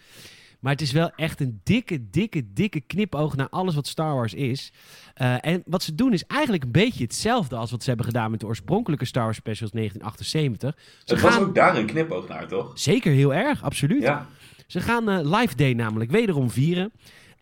Maar 0.63 0.73
het 0.73 0.81
is 0.81 0.93
wel 0.93 1.11
echt 1.17 1.41
een 1.41 1.61
dikke, 1.63 2.11
dikke, 2.11 2.53
dikke 2.53 2.81
knipoog 2.81 3.37
naar 3.37 3.49
alles 3.49 3.75
wat 3.75 3.87
Star 3.87 4.15
Wars 4.15 4.35
is. 4.35 4.73
Eh, 5.15 5.37
en 5.47 5.63
wat 5.67 5.83
ze 5.83 5.95
doen 5.95 6.13
is 6.13 6.25
eigenlijk 6.27 6.65
een 6.65 6.71
beetje 6.71 7.03
hetzelfde 7.05 7.57
als 7.57 7.71
wat 7.71 7.83
ze 7.83 7.89
hebben 7.89 8.07
gedaan 8.07 8.31
met 8.31 8.41
de 8.41 8.47
oorspronkelijke 8.47 9.05
Star 9.05 9.23
Wars 9.25 9.37
specials 9.37 9.71
1978. 9.73 10.75
Ze 11.05 11.13
Het 11.15 11.23
was 11.23 11.35
gaan 11.35 11.43
ook 11.43 11.55
daar 11.55 11.77
een 11.77 11.87
knipoog 11.87 12.29
naar, 12.29 12.49
toch? 12.49 12.71
zeker 12.75 13.13
heel 13.13 13.35
erg, 13.35 13.63
absoluut. 13.63 14.03
Ja. 14.03 14.27
Ze 14.67 14.81
gaan 14.81 15.09
eh, 15.09 15.39
Live 15.41 15.57
Day 15.57 15.73
namelijk 15.73 16.11
wederom 16.11 16.51
vieren. 16.51 16.93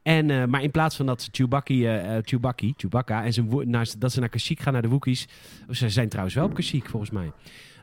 En, 0.02 0.30
eh, 0.30 0.44
maar 0.44 0.62
in 0.62 0.70
plaats 0.70 0.96
van 0.96 1.06
dat 1.06 1.28
Chewbacca, 1.32 2.20
Chewbacca, 2.24 2.66
Chewbacca 2.76 3.24
en 3.24 3.32
zijn 3.32 3.70
naar, 3.70 3.88
dat 3.98 4.12
ze 4.12 4.20
naar 4.20 4.28
Kashyyyk 4.28 4.60
gaan, 4.60 4.72
naar 4.72 4.82
de 4.82 4.88
Wookiees. 4.88 5.28
Ze 5.70 5.88
zijn 5.88 6.08
trouwens 6.08 6.34
wel 6.36 6.44
op 6.44 6.54
Kashyyyk, 6.54 6.88
volgens 6.88 7.10
mij. 7.10 7.32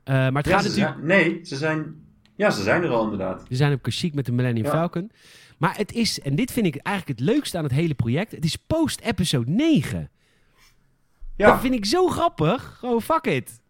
Maar 0.06 0.34
het 0.34 0.46
Ja, 0.46 0.52
gaat 0.52 0.64
ze 0.64 0.68
natuurlijk... 0.70 0.96
zijn- 1.08 1.32
nee, 1.34 1.40
ze 1.46 1.56
zijn, 1.56 1.96
ja, 2.38 2.50
ze 2.50 2.64
zijn 2.64 2.84
er 2.84 2.90
al 2.90 3.04
inderdaad. 3.04 3.46
Ze 3.50 3.56
zijn 3.56 3.74
op 3.74 3.82
Kashyyyk 3.82 4.14
met 4.14 4.26
de 4.26 4.32
Millennium 4.32 4.66
Ja. 4.66 4.72
Falcon. 4.72 5.12
Maar 5.58 5.78
het 5.78 5.94
is, 5.94 6.20
en 6.20 6.36
dit 6.36 6.52
vind 6.52 6.66
ik 6.66 6.76
eigenlijk 6.76 7.20
het 7.20 7.28
leukste 7.30 7.58
aan 7.58 7.64
het 7.64 7.74
hele 7.74 7.94
project, 7.94 8.32
het 8.32 8.46
is 8.46 8.56
post-episode 8.56 9.52
9. 9.52 10.00
Dat 10.00 11.48
Ja, 11.48 11.60
vind 11.60 11.74
ik 11.74 11.86
zo 11.86 12.08
grappig. 12.08 12.76
Gewoon 12.80 13.02
fuck 13.02 13.26
it. 13.26 13.62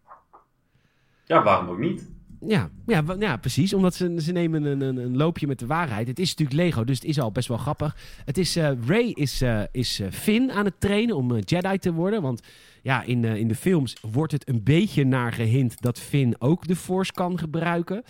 ja 1.24 1.42
waarom 1.42 1.68
ook 1.68 1.78
niet? 1.78 2.08
Ja, 2.46 2.70
ja, 2.86 3.04
ja 3.18 3.36
precies. 3.36 3.74
Omdat 3.74 3.94
ze, 3.94 4.14
ze 4.20 4.32
nemen 4.32 4.64
een, 4.64 4.80
een, 4.80 4.96
een 4.96 5.16
loopje 5.16 5.46
met 5.46 5.58
de 5.58 5.66
waarheid. 5.66 6.06
Het 6.08 6.18
is 6.18 6.28
natuurlijk 6.34 6.58
Lego, 6.58 6.84
dus 6.84 6.98
het 6.98 7.08
is 7.08 7.20
al 7.20 7.32
best 7.32 7.48
wel 7.48 7.56
grappig. 7.56 7.96
Het 8.24 8.38
is, 8.38 8.56
eh, 8.56 8.70
Ray 8.86 9.10
is, 9.14 9.40
eh, 9.42 9.62
is 9.72 10.00
eh, 10.00 10.10
Finn 10.10 10.52
aan 10.52 10.64
het 10.64 10.80
trainen 10.80 11.16
om 11.16 11.38
Jedi 11.38 11.78
te 11.78 11.92
worden. 11.92 12.22
Want 12.22 12.42
ja, 12.82 13.02
in, 13.02 13.24
in 13.24 13.48
de 13.48 13.54
films 13.54 13.96
wordt 14.10 14.32
het 14.32 14.48
een 14.48 14.62
beetje 14.62 15.04
naar 15.04 15.32
gehint 15.32 15.80
dat 15.80 15.98
Finn 15.98 16.34
ook 16.38 16.66
de 16.66 16.76
Force 16.76 17.12
kan 17.12 17.38
gebruiken. 17.38 18.02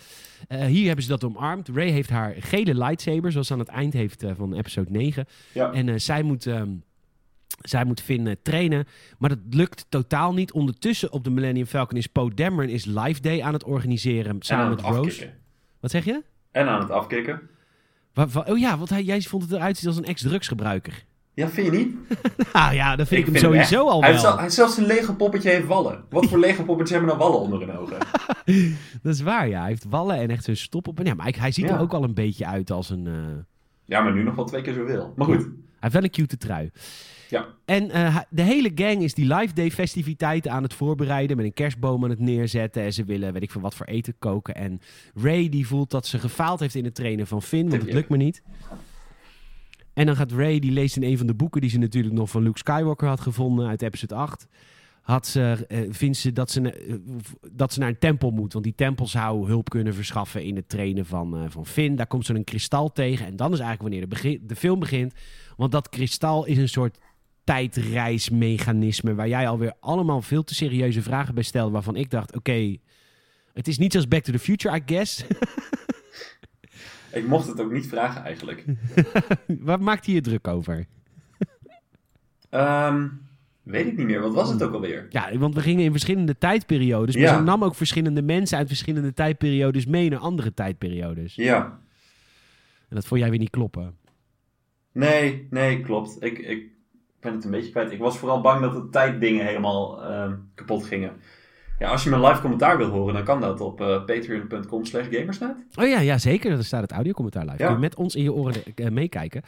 Hier 0.47 0.85
hebben 0.85 1.03
ze 1.03 1.09
dat 1.09 1.23
omarmd. 1.23 1.67
Ray 1.67 1.89
heeft 1.89 2.09
haar 2.09 2.35
gele 2.39 2.75
lightsaber, 2.75 3.31
zoals 3.31 3.47
ze 3.47 3.53
aan 3.53 3.59
het 3.59 3.67
eind 3.67 3.93
heeft 3.93 4.23
van 4.35 4.53
episode 4.53 4.91
9. 4.91 5.25
Ja. 5.53 5.71
En 5.71 6.01
zij 6.01 6.23
moet... 6.23 6.45
ehm, 6.45 6.69
zij 7.61 7.85
moet 7.85 8.01
Finn 8.01 8.27
eh, 8.27 8.35
trainen, 8.41 8.87
maar 9.17 9.29
dat 9.29 9.39
lukt 9.49 9.85
totaal 9.89 10.33
niet. 10.33 10.51
Ondertussen 10.51 11.11
op 11.11 11.23
de 11.23 11.29
Millennium 11.29 11.65
Falcon 11.65 11.97
is 11.97 12.07
Poe 12.07 12.33
Dameron 12.33 12.69
is 12.69 12.85
Live 12.85 13.21
Day 13.21 13.41
aan 13.41 13.53
het 13.53 13.63
organiseren 13.63 14.31
En 14.31 14.37
samen 14.41 14.69
met 14.69 14.81
Rose. 14.81 14.97
afkicken. 14.99 15.33
Wat 15.79 15.91
zeg 15.91 16.05
je? 16.05 16.23
En 16.51 16.67
aan 16.67 16.79
het 16.79 16.89
afkicken. 16.91 17.41
Wa- 18.13 18.27
wa- 18.27 18.45
oh 18.47 18.57
ja, 18.57 18.77
want 18.77 18.89
hij, 18.89 19.03
jij 19.03 19.21
vond 19.21 19.43
het 19.43 19.51
eruit 19.51 19.77
zien 19.77 19.87
als 19.89 19.97
een 19.97 20.05
ex-drugsgebruiker. 20.05 21.05
Ja, 21.33 21.49
vind 21.49 21.65
je 21.71 21.77
niet? 21.77 21.95
Ah 22.51 22.73
ja, 22.81 22.95
dat 22.95 23.07
vind 23.07 23.19
ik, 23.19 23.25
hem 23.25 23.35
vind 23.35 23.45
sowieso 23.53 23.87
al 23.89 24.01
hij 24.01 24.21
wel. 24.21 24.37
hij 24.39 24.49
zelfs 24.49 24.77
een 24.77 24.85
Lego 24.85 25.13
poppetje 25.13 25.49
heeft 25.49 25.65
wallen. 25.67 26.03
Wat 26.09 26.25
voor 26.25 26.39
Lego 26.45 26.63
poppetjes 26.63 26.97
hebben 26.97 27.17
nou 27.17 27.29
wallen 27.29 27.39
onder 27.45 27.59
hun 27.67 27.77
ogen? 27.77 27.97
Dat 29.03 29.13
is 29.13 29.21
waar, 29.21 29.47
ja. 29.47 29.59
Hij 29.59 29.69
heeft 29.69 29.85
wallen 29.89 30.15
en 30.17 30.29
echt 30.29 30.43
zijn 30.43 30.57
stop 30.57 30.87
op. 30.87 30.99
Ja, 31.03 31.13
maar 31.13 31.25
hij, 31.25 31.35
hij 31.39 31.51
ziet 31.51 31.65
Ja. 31.67 31.73
er 31.75 31.79
ook 31.79 31.93
al 31.93 32.03
een 32.03 32.13
beetje 32.13 32.45
uit 32.45 32.71
als 32.71 32.89
een... 32.89 33.07
eh, 33.07 33.13
Ja, 33.85 34.01
maar 34.01 34.13
nu 34.13 34.23
nog 34.23 34.35
wel 34.35 34.45
twee 34.45 34.61
keer 34.61 34.73
zoveel. 34.73 35.13
Maar 35.15 35.25
goed. 35.27 35.37
Hij 35.41 35.51
heeft 35.79 35.93
wel 35.93 36.03
een 36.03 36.09
cute 36.09 36.37
trui. 36.37 36.71
Ja. 37.29 37.47
En 37.65 37.91
eh, 37.91 38.17
de 38.29 38.41
hele 38.41 38.71
gang 38.75 39.01
is 39.01 39.13
die 39.13 39.35
Live 39.35 39.53
Day 39.53 39.71
festiviteiten 39.71 40.51
aan 40.51 40.63
het 40.63 40.73
voorbereiden. 40.73 41.37
Met 41.37 41.45
een 41.45 41.53
kerstboom 41.53 42.03
aan 42.03 42.09
het 42.09 42.19
neerzetten. 42.19 42.83
En 42.83 42.93
ze 42.93 43.03
willen, 43.03 43.33
weet 43.33 43.43
ik 43.43 43.51
veel 43.51 43.61
wat 43.61 43.75
voor 43.75 43.85
eten 43.85 44.15
koken. 44.19 44.55
En 44.55 44.79
Ray 45.13 45.49
die 45.49 45.67
voelt 45.67 45.91
dat 45.91 46.07
ze 46.07 46.19
gefaald 46.19 46.59
heeft 46.59 46.75
in 46.75 46.85
het 46.85 46.95
trainen 46.95 47.27
van 47.27 47.41
Finn. 47.41 47.69
Want 47.69 47.81
het 47.81 47.93
lukt 47.93 48.09
me 48.09 48.17
niet. 48.17 48.41
En 49.93 50.05
dan 50.05 50.15
gaat 50.15 50.31
Ray, 50.31 50.59
die 50.59 50.71
leest 50.71 50.95
in 50.95 51.03
een 51.03 51.17
van 51.17 51.27
de 51.27 51.33
boeken 51.33 51.61
die 51.61 51.69
ze 51.69 51.77
natuurlijk 51.77 52.15
nog 52.15 52.29
van 52.29 52.43
Luke 52.43 52.57
Skywalker 52.57 53.07
had 53.07 53.19
gevonden 53.19 53.67
uit 53.67 53.81
episode 53.81 54.15
8. 54.15 54.47
Had 55.01 55.27
ze, 55.27 55.65
eh, 55.67 55.79
vindt 55.89 56.17
ze 56.17 56.33
dat 56.33 56.51
ze, 56.51 56.71
eh, 56.71 56.95
dat 57.51 57.73
ze 57.73 57.79
naar 57.79 57.89
een 57.89 57.99
tempel 57.99 58.31
moet. 58.31 58.53
Want 58.53 58.65
die 58.65 58.75
tempel 58.75 59.07
zou 59.07 59.47
hulp 59.47 59.69
kunnen 59.69 59.93
verschaffen 59.93 60.43
in 60.43 60.55
het 60.55 60.69
trainen 60.69 61.05
van, 61.05 61.37
eh, 61.37 61.43
van 61.47 61.65
Finn. 61.65 61.95
Daar 61.95 62.07
komt 62.07 62.25
ze 62.25 62.33
een 62.33 62.43
kristal 62.43 62.91
tegen. 62.91 63.25
En 63.25 63.35
dan 63.35 63.53
is 63.53 63.59
eigenlijk 63.59 63.81
wanneer 63.81 64.01
de, 64.01 64.07
begin, 64.07 64.47
de 64.47 64.55
film 64.55 64.79
begint. 64.79 65.13
Want 65.57 65.71
dat 65.71 65.89
kristal 65.89 66.45
is 66.45 66.57
een 66.57 66.69
soort 66.69 66.97
tijdreismechanisme. 67.49 69.15
Waar 69.15 69.27
jij 69.27 69.47
alweer 69.47 69.73
allemaal 69.79 70.21
veel 70.21 70.43
te 70.43 70.55
serieuze 70.55 71.01
vragen 71.01 71.33
bij 71.33 71.43
stelde. 71.43 71.71
Waarvan 71.71 71.95
ik 71.95 72.09
dacht, 72.09 72.35
oké, 72.35 72.77
het 73.53 73.67
is 73.67 73.77
niet 73.77 73.91
zoals 73.91 74.07
Back 74.07 74.23
to 74.23 74.31
the 74.31 74.39
Future, 74.39 74.77
I 74.77 74.81
guess. 74.85 75.23
Ik 77.11 77.27
mocht 77.27 77.47
het 77.47 77.61
ook 77.61 77.71
niet 77.71 77.87
vragen 77.87 78.23
eigenlijk. 78.23 78.65
Waar 79.59 79.81
maakt 79.81 80.05
hij 80.05 80.15
je 80.15 80.21
druk 80.21 80.47
over? 80.47 80.85
Ehm, 82.49 83.07
weet 83.63 83.85
ik 83.85 83.97
niet 83.97 84.05
meer. 84.05 84.21
Wat 84.21 84.33
was 84.33 84.49
het 84.49 84.63
ook 84.63 84.73
alweer? 84.73 85.05
Ja, 85.09 85.37
want 85.37 85.55
we 85.55 85.61
gingen 85.61 85.83
in 85.83 85.91
verschillende 85.91 86.37
tijdperiodes. 86.37 87.15
Maar 87.15 87.23
Ja. 87.23 87.37
ze 87.37 87.43
nam 87.43 87.63
ook 87.63 87.75
verschillende 87.75 88.21
mensen 88.21 88.57
uit 88.57 88.67
verschillende 88.67 89.13
tijdperiodes 89.13 89.85
mee 89.85 90.09
naar 90.09 90.19
andere 90.19 90.53
tijdperiodes. 90.53 91.35
Ja. 91.35 91.79
En 92.89 92.95
dat 92.95 93.05
vond 93.05 93.19
jij 93.21 93.29
weer 93.29 93.39
niet 93.39 93.49
kloppen. 93.49 93.95
Nee, 94.91 95.47
nee, 95.49 95.81
klopt. 95.81 96.23
Ik, 96.23 96.37
ik 96.37 96.77
ben 97.19 97.33
het 97.33 97.43
een 97.43 97.51
beetje 97.51 97.71
kwijt. 97.71 97.91
Ik 97.91 97.99
was 97.99 98.17
vooral 98.17 98.41
bang 98.41 98.61
dat 98.61 98.73
de 98.73 98.89
tijddingen 98.89 99.45
helemaal 99.45 100.03
ehm, 100.03 100.33
kapot 100.55 100.85
gingen. 100.85 101.11
Ja, 101.79 101.89
als 101.89 102.03
je 102.03 102.09
mijn 102.09 102.21
live 102.21 102.41
commentaar 102.41 102.77
wil 102.77 102.89
horen, 102.89 103.13
dan 103.13 103.23
kan 103.23 103.41
dat 103.41 103.61
op 103.61 103.81
eh, 103.81 104.05
patreon.com 104.05 104.85
slash 104.85 105.05
gamersnet. 105.11 105.55
Oh 105.75 105.87
ja, 105.87 105.99
ja 105.99 106.17
zeker. 106.17 106.49
Daar 106.49 106.63
staat 106.63 106.81
het 106.81 106.91
audiocommentaar 106.91 107.45
live. 107.45 107.57
Ja. 107.57 107.65
Kun 107.65 107.75
je 107.75 107.81
met 107.81 107.95
ons 107.95 108.15
in 108.15 108.23
je 108.23 108.33
oren 108.33 108.55
eh, 108.75 108.89
meekijken. 108.89 109.41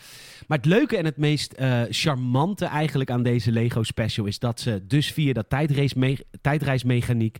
Maar 0.47 0.57
het 0.57 0.67
leuke 0.67 0.97
en 0.97 1.05
het 1.05 1.17
meest 1.17 1.53
eh, 1.53 1.81
charmante 1.89 2.65
eigenlijk 2.65 3.11
aan 3.11 3.23
deze 3.23 3.51
Lego 3.51 3.83
special... 3.83 4.25
is 4.25 4.39
dat 4.39 4.59
ze 4.59 4.83
dus 4.87 5.11
via 5.11 5.33
dat 5.33 5.49
tijdreisme 5.49 6.17
tijdreismechaniek... 6.41 7.37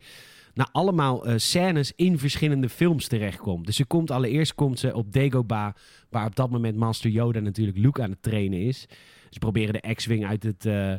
naar 0.53 0.69
allemaal 0.71 1.23
scènes 1.35 1.93
in 1.95 2.19
verschillende 2.19 2.69
films 2.69 3.07
terechtkomt. 3.07 3.65
Dus 3.65 3.75
ze 3.75 3.85
komt 3.85 4.11
allereerst 4.11 4.55
komt 4.55 4.79
ze 4.79 4.95
op 4.95 5.13
Dagobah... 5.13 5.73
waar 6.09 6.25
op 6.25 6.35
dat 6.35 6.49
moment 6.49 6.75
Master 6.77 7.09
Yoda 7.09 7.39
natuurlijk 7.39 7.77
Luke 7.77 8.01
aan 8.01 8.09
het 8.09 8.21
trainen 8.21 8.59
is. 8.59 8.87
Ze 9.31 9.39
proberen 9.39 9.73
de 9.81 9.93
X-Wing 9.93 10.25
uit 10.25 10.43
het... 10.43 10.65
eh, 10.65 10.93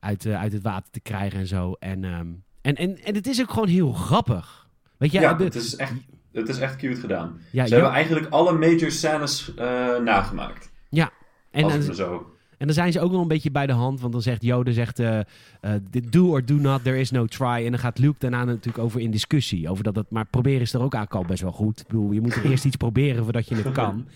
uit, 0.00 0.26
eh, 0.26 0.40
uit 0.40 0.52
het 0.52 0.62
water 0.62 0.90
te 0.90 1.00
krijgen 1.00 1.38
en 1.38 1.46
zo. 1.46 1.72
En, 1.72 2.04
ehm, 2.04 2.26
en, 2.60 2.74
en, 2.76 2.98
en 3.04 3.14
het 3.14 3.26
is 3.26 3.40
ook 3.40 3.50
gewoon 3.50 3.68
heel 3.68 3.92
grappig. 3.92 4.68
Weet 4.98 5.12
je, 5.12 5.20
Ja, 5.20 5.34
de- 5.34 5.44
het, 5.44 5.54
is 5.54 5.76
echt, 5.76 5.92
het 6.32 6.48
is 6.48 6.58
echt 6.58 6.76
cute 6.76 7.00
gedaan. 7.00 7.38
ja, 7.52 7.66
Ze 7.66 7.74
hebben 7.74 7.92
eigenlijk 7.92 8.26
alle 8.32 8.52
major 8.52 8.90
scènes 8.90 9.54
eh, 9.54 9.64
nagemaakt. 10.04 10.70
en, 11.50 11.64
als 11.64 11.72
en, 11.72 11.78
het 11.78 11.88
me 11.88 11.94
zo... 11.94 12.32
En 12.58 12.66
dan 12.66 12.74
zijn 12.74 12.92
ze 12.92 13.00
ook 13.00 13.10
nog 13.12 13.20
een 13.22 13.28
beetje 13.28 13.50
bij 13.50 13.66
de 13.66 13.72
hand. 13.72 14.00
Want 14.00 14.12
dan 14.12 14.22
zegt 14.22 14.42
Yoda, 14.42 14.72
zegt, 14.72 15.00
dit 15.90 16.12
do 16.12 16.28
or 16.28 16.44
do 16.44 16.54
not, 16.54 16.84
there 16.84 16.98
is 16.98 17.10
no 17.10 17.26
try. 17.26 17.64
En 17.64 17.70
dan 17.70 17.78
gaat 17.78 17.98
Luke 17.98 18.18
daarna 18.18 18.44
natuurlijk 18.44 18.78
over 18.84 19.00
in 19.00 19.10
discussie. 19.10 19.68
Over 19.70 19.84
dat 19.84 19.96
het, 19.96 20.10
maar 20.10 20.24
proberen 20.26 20.60
is 20.60 20.72
er 20.72 20.82
ook 20.82 20.94
eigenlijk 20.94 21.24
al 21.24 21.30
best 21.30 21.42
wel 21.42 21.52
goed. 21.52 21.80
Ik 21.80 21.86
bedoel, 21.86 22.12
je 22.12 22.20
moet 22.20 22.34
er 22.34 22.44
eerst 22.50 22.64
iets 22.64 22.76
proberen 22.76 23.24
voordat 23.24 23.48
je 23.48 23.54
het 23.54 23.72
kan. 23.72 24.06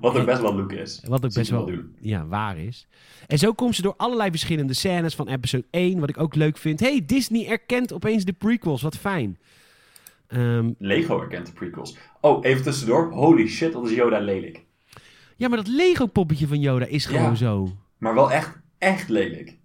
Wat 0.00 0.16
ook 0.16 0.26
best 0.26 0.40
wel 0.40 0.56
Luke 0.56 0.76
is. 0.76 1.02
Wat 1.08 1.24
ook 1.24 1.32
best 1.34 1.50
wel 1.50 1.72
ja, 2.00 2.26
waar 2.26 2.58
is. 2.58 2.86
En 3.26 3.38
zo 3.38 3.52
komt 3.52 3.74
ze 3.74 3.82
door 3.82 3.94
allerlei 3.96 4.30
verschillende 4.30 4.74
scènes 4.74 5.14
van 5.14 5.28
episode 5.28 5.64
1. 5.70 6.00
Wat 6.00 6.08
ik 6.08 6.18
ook 6.20 6.34
leuk 6.34 6.56
vind. 6.58 6.80
hey, 6.80 7.02
Disney 7.06 7.46
erkent 7.48 7.92
opeens 7.92 8.24
de 8.24 8.32
prequels. 8.32 8.82
Wat 8.82 8.96
fijn. 8.96 9.38
Ehm, 10.26 10.70
Lego 10.78 11.18
herkent 11.18 11.46
de 11.46 11.52
prequels. 11.52 11.96
Oh, 12.20 12.44
even 12.44 12.62
tussendoor. 12.62 13.10
Holy 13.12 13.46
shit, 13.48 13.72
dat 13.72 13.86
is 13.90 13.94
Yoda 13.96 14.18
lelijk. 14.18 14.64
ja, 15.36 15.48
maar 15.48 15.56
dat 15.58 15.68
Lego 15.68 16.06
poppetje 16.06 16.46
van 16.46 16.60
Yoda 16.60 16.84
is 16.86 17.06
gewoon 17.06 17.22
Ja. 17.22 17.34
zo. 17.34 17.76
Maar 17.98 18.14
wel 18.14 18.32
echt, 18.32 18.58
echt 18.78 19.08
lelijk. 19.08 19.56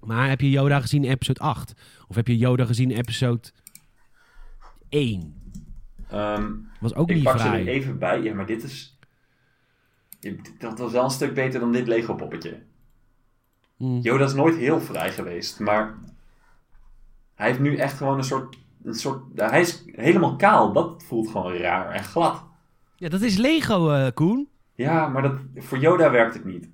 Maar 0.00 0.28
heb 0.28 0.40
je 0.40 0.50
Yoda 0.50 0.80
gezien 0.80 1.04
in 1.04 1.10
episode 1.10 1.40
8? 1.40 1.72
Of 2.08 2.16
heb 2.16 2.26
je 2.28 2.36
Yoda 2.38 2.64
gezien 2.64 2.90
in 2.90 2.96
episode 2.96 3.40
1? 4.88 5.43
Ehm, 6.14 6.52
Was 6.80 6.94
ook 6.94 7.08
ik 7.08 7.14
niet 7.14 7.24
pak 7.24 7.38
ze 7.38 7.48
er 7.48 7.68
even 7.68 7.98
bij. 7.98 8.22
Ja, 8.22 8.34
maar 8.34 8.46
dit 8.46 8.62
is... 8.62 8.98
Dat 10.58 10.78
was 10.78 10.92
wel 10.92 11.04
een 11.04 11.10
stuk 11.10 11.34
beter 11.34 11.60
dan 11.60 11.72
dit 11.72 11.86
Lego 11.86 12.14
poppetje. 12.14 12.62
Hm. 13.76 13.98
Yoda 13.98 14.24
is 14.24 14.34
nooit 14.34 14.56
heel 14.56 14.80
vrij 14.80 15.12
geweest, 15.12 15.60
maar... 15.60 15.94
Hij 17.34 17.46
heeft 17.46 17.60
nu 17.60 17.76
echt 17.76 17.96
gewoon 17.96 18.18
een 18.18 18.24
soort... 18.24 18.58
Een 18.82 18.94
soort 18.94 19.22
hij 19.34 19.60
is 19.60 19.84
helemaal 19.86 20.36
kaal. 20.36 20.72
Dat 20.72 21.02
voelt 21.02 21.30
gewoon 21.30 21.52
raar 21.52 21.90
en 21.90 22.04
glad. 22.04 22.44
Ja, 22.96 23.08
dat 23.08 23.20
is 23.20 23.36
Lego, 23.36 23.90
eh, 23.90 24.12
Koen. 24.14 24.48
Ja, 24.74 25.08
maar 25.08 25.22
dat, 25.22 25.38
voor 25.56 25.78
Yoda 25.78 26.10
werkt 26.10 26.34
het 26.34 26.44
niet. 26.44 26.70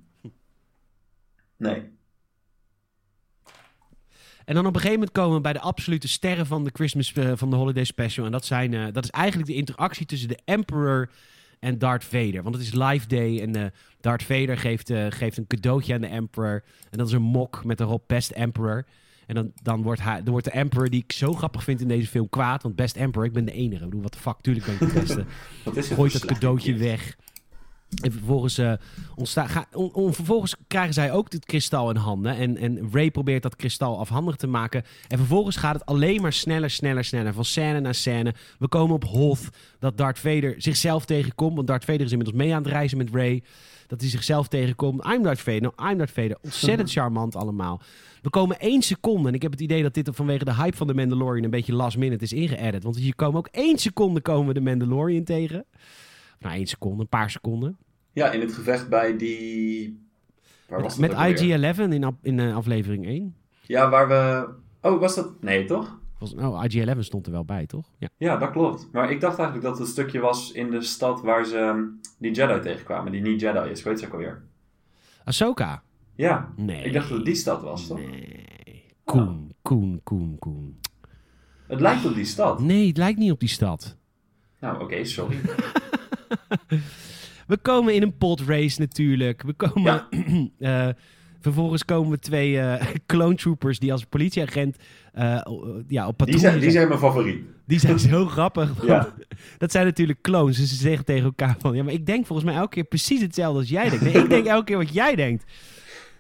Nee. 1.57 1.91
En 4.45 4.55
dan 4.55 4.67
op 4.67 4.75
een 4.75 4.81
gegeven 4.81 4.99
moment 4.99 5.13
komen 5.13 5.37
we 5.37 5.41
bij 5.41 5.53
de 5.53 5.61
absolute 5.61 6.09
sterren 6.09 6.47
van 6.47 6.65
de 6.65 6.71
Christmas 6.73 7.13
eh, 7.13 7.33
van 7.35 7.51
de 7.51 7.57
Holiday 7.57 7.85
Special. 7.85 8.27
En 8.27 8.33
dat, 8.33 8.45
zijn, 8.45 8.75
eh, 8.75 8.85
dat 8.93 9.05
is 9.05 9.11
eigenlijk 9.11 9.49
de 9.49 9.57
interactie 9.57 10.07
tussen 10.07 10.29
de 10.29 10.39
Emperor 10.45 11.11
en 11.59 11.79
Darth 11.79 12.05
Vader. 12.05 12.43
Want 12.43 12.55
het 12.55 12.65
is 12.65 12.73
Life 12.73 13.07
Day 13.07 13.41
en 13.41 13.57
eh, 13.57 13.65
Darth 14.01 14.23
Vader 14.23 14.59
geeft, 14.59 14.93
geeft 15.09 15.37
een 15.37 15.47
cadeautje 15.47 15.95
aan 15.95 16.01
de 16.01 16.07
Emperor. 16.07 16.63
En 16.91 16.99
dat 16.99 17.07
is 17.07 17.13
een 17.13 17.23
mok 17.23 17.65
met 17.65 17.81
erop 17.81 18.05
Best 18.07 18.31
Emperor. 18.31 18.87
En 19.27 19.35
dan, 19.35 19.53
dan, 19.63 19.83
wordt 19.83 20.03
hij, 20.03 20.23
dan 20.23 20.31
wordt 20.31 20.45
de 20.45 20.53
Emperor, 20.53 20.91
die 20.91 21.03
ik 21.03 21.13
zo 21.13 21.33
grappig 21.33 21.65
vind 21.65 21.81
in 21.81 21.89
deze 21.89 22.09
film, 22.09 22.29
kwaad. 22.29 22.63
Want 22.63 22.77
Best 22.77 22.97
Emperor, 22.97 23.27
ik 23.27 23.33
ben 23.33 23.45
de 23.45 23.53
enige. 23.53 23.85
Ik 23.85 23.89
bedoel, 23.89 24.03
wat 24.03 24.13
de 24.13 24.19
fuck, 24.19 24.37
tuurlijk 24.41 24.67
ben 24.67 24.75
ik 24.75 24.95
de 24.95 25.01
beste. 25.01 25.25
Gooit 25.95 26.13
dat 26.13 26.25
cadeautje 26.25 26.77
weg. 26.77 27.17
En 28.03 28.13
vervolgens, 28.13 28.59
eh, 28.59 28.73
ga- 29.35 29.67
on- 29.73 29.93
on- 29.93 30.15
vervolgens 30.15 30.55
krijgen 30.67 30.95
zij 30.95 31.13
ook 31.13 31.31
dit 31.31 31.45
kristal 31.45 31.91
in 31.91 31.97
handen. 31.97 32.37
En, 32.37 32.57
en 32.57 32.89
Ray 32.93 33.11
probeert 33.11 33.43
dat 33.43 33.57
kristal 33.57 33.99
afhandig 33.99 34.37
te 34.37 34.47
maken. 34.47 34.85
En 35.09 35.19
vervolgens 35.19 35.57
gaat 35.57 35.75
het 35.75 35.87
alleen 35.87 36.21
maar 36.21 36.33
sneller, 36.33 36.71
sneller, 36.71 37.05
sneller. 37.05 37.33
Van 37.33 37.45
scène 37.45 37.81
naar 37.81 37.95
scène. 37.95 38.35
We 38.59 38.69
komen 38.69 38.95
op 38.95 39.05
Hoth. 39.05 39.49
Dat 39.79 39.97
Darth 39.97 40.19
Vader 40.19 40.55
zichzelf 40.59 41.05
tegenkomt. 41.05 41.55
Want 41.55 41.67
Darth 41.67 41.85
Vader 41.85 42.01
is 42.01 42.11
inmiddels 42.13 42.39
mee 42.39 42.55
aan 42.55 42.63
het 42.63 42.73
reizen 42.73 42.99
met 42.99 43.09
Ray. 43.13 43.43
Dat 43.87 44.01
hij 44.01 44.11
zichzelf 44.11 44.49
tegenkomt. 44.49 45.05
I'm 45.07 45.23
Darth 45.23 45.41
Vader. 45.41 45.61
Nou, 45.61 45.91
I'm 45.91 45.99
Darth 45.99 46.11
Vader. 46.11 46.37
Ontzettend 46.43 46.91
charmant 46.91 47.37
allemaal. 47.37 47.81
We 48.23 48.31
komen 48.31 48.61
één 48.61 48.83
seconde. 48.83 49.29
En 49.29 49.35
ik 49.35 49.43
heb 49.43 49.51
het 49.51 49.61
idee 49.61 49.83
dat 49.83 49.95
dit 49.95 50.11
vanwege 50.13 50.45
de 50.45 50.55
hype 50.55 50.77
van 50.77 50.87
de 50.87 50.95
Mandalorian 50.95 51.45
een 51.45 51.51
beetje 51.51 51.75
last 51.75 51.97
minute 51.97 52.25
is 52.25 52.33
ingeëdit. 52.33 52.83
Want 52.83 52.97
hier 52.97 53.15
komen 53.15 53.39
ook 53.39 53.49
één 53.51 53.79
seconde 53.79 54.21
komen 54.21 54.47
we 54.47 54.55
de 54.55 54.61
Mandalorian 54.61 55.25
tegen. 55.25 55.65
Nou, 56.41 56.55
één 56.55 56.67
seconde, 56.67 57.01
een 57.03 57.09
paar 57.09 57.31
seconden. 57.31 57.79
Ja, 58.13 58.31
in 58.31 58.41
het 58.41 58.53
gevecht 58.55 58.89
bij 58.89 59.17
die... 59.17 60.09
Waar 60.69 60.83
was 60.83 60.97
Met, 60.97 61.11
met 61.11 61.19
ook 61.19 61.25
alweer? 61.39 61.75
IG-11 61.75 61.79
in, 61.79 62.17
in 62.23 62.39
eh, 62.41 62.57
aflevering 62.57 63.07
1. 63.07 63.35
Ja, 63.67 63.89
waar 63.91 64.09
we... 64.09 64.49
Oh, 64.89 65.01
was 65.01 65.15
dat... 65.15 65.43
Nee, 65.43 65.65
toch? 65.65 65.99
Was, 66.19 66.35
oh, 66.35 66.65
IG-11 66.65 66.99
stond 66.99 67.27
er 67.27 67.33
wel 67.33 67.45
bij, 67.45 67.67
toch? 67.67 67.91
Ja. 67.99 68.09
Ja, 68.17 68.37
dat 68.37 68.51
klopt. 68.51 68.89
Maar 68.93 69.11
ik 69.11 69.21
dacht 69.21 69.39
eigenlijk 69.39 69.69
dat 69.69 69.79
het 69.79 69.87
een 69.87 69.93
stukje 69.93 70.21
was 70.21 70.53
in 70.53 70.71
de 70.71 70.83
stad 70.83 71.21
waar 71.23 71.45
ze 71.45 71.57
ehm, 71.59 71.83
die 72.19 72.33
Jedi 72.33 72.61
tegenkwamen. 72.61 73.13
Die 73.13 73.21
niet 73.21 73.41
Jedi 73.41 73.71
is, 73.71 73.83
weet 73.83 74.01
je 74.01 74.07
ook 74.07 74.13
alweer. 74.13 74.43
Ahsoka? 75.25 75.83
Ja, 76.15 76.53
Nee. 76.57 76.83
ik 76.85 76.93
dacht 76.93 77.09
dat 77.09 77.17
het 77.17 77.27
die 77.27 77.35
stad 77.35 77.63
was, 77.63 77.87
toch? 77.87 77.99
Nee. 77.99 78.85
Koen, 79.05 79.55
Koen, 79.63 80.01
Koen, 80.03 80.37
Koen. 80.39 80.81
Het 81.67 81.81
lijkt 81.81 82.05
op 82.05 82.15
die 82.15 82.25
stad. 82.25 82.61
Nee, 82.61 82.87
het 82.89 82.97
lijkt 82.97 83.19
niet 83.19 83.33
op 83.33 83.41
die 83.41 83.49
stad. 83.49 83.97
Nou, 84.61 84.83
oké, 84.83 85.05
sorry. 85.05 85.37
We 87.51 87.57
komen 87.63 87.95
in 87.95 88.03
een 88.03 88.17
podrace 88.17 88.81
natuurlijk. 88.81 89.43
We 89.43 89.53
komen... 89.53 89.83
Ja. 89.83 90.09
eh, 90.89 90.95
vervolgens 91.41 91.85
komen 91.85 92.11
we 92.11 92.19
twee 92.19 92.61
eh 92.61 92.87
clone 93.07 93.35
troopers 93.35 93.79
die 93.79 93.93
als 93.93 94.05
politieagent 94.05 94.77
eh, 95.13 95.25
ja, 95.89 96.07
op 96.07 96.19
Die 96.19 96.27
patrouille 96.27 96.39
zijn, 96.39 96.61
die 96.61 96.71
zijn 96.71 96.89
mijn 96.89 97.01
favoriet. 97.01 97.45
Die 97.67 97.79
zijn 97.79 97.99
zo 98.11 98.27
grappig. 98.27 98.87
Ja. 98.87 99.15
Dat 99.59 99.73
zijn 99.73 99.87
natuurlijk 99.87 100.21
clones. 100.21 100.57
Dus 100.57 100.69
ze 100.69 100.75
zeggen 100.75 101.05
tegen 101.05 101.25
elkaar 101.25 101.57
van... 101.59 101.75
Ja, 101.75 101.83
maar 101.83 101.93
ik 101.93 102.07
denk 102.07 102.27
volgens 102.27 102.49
mij 102.49 102.57
elke 102.59 102.75
keer 102.75 102.85
precies 102.85 103.21
hetzelfde 103.21 103.59
als 103.59 103.69
jij 103.69 103.89
denkt. 103.89 104.05
Nee, 104.05 104.23
ik 104.23 104.29
denk 104.29 104.47
elke 104.47 104.65
keer 104.65 104.77
wat 104.77 104.95
jij 104.95 105.15
denkt. 105.15 105.45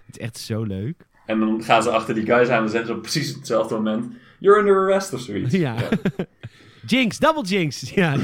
Het 0.06 0.18
is 0.18 0.24
echt 0.24 0.38
zo 0.38 0.62
leuk. 0.62 1.06
En 1.26 1.40
dan 1.40 1.62
gaan 1.62 1.82
ze 1.82 1.90
achter 1.90 2.14
die 2.14 2.24
guys 2.24 2.48
aan 2.48 2.62
en 2.62 2.68
zeggen 2.70 2.88
ze 2.88 2.94
op 2.94 3.02
precies 3.02 3.34
hetzelfde 3.34 3.74
moment... 3.74 4.06
You're 4.38 4.58
under 4.58 4.76
arrest 4.76 5.12
of 5.12 5.20
zoiets. 5.20 5.54
Ja. 5.54 5.76
Jinx, 6.90 7.18
double 7.18 7.42
jinx. 7.44 7.80
Ja, 7.94 8.16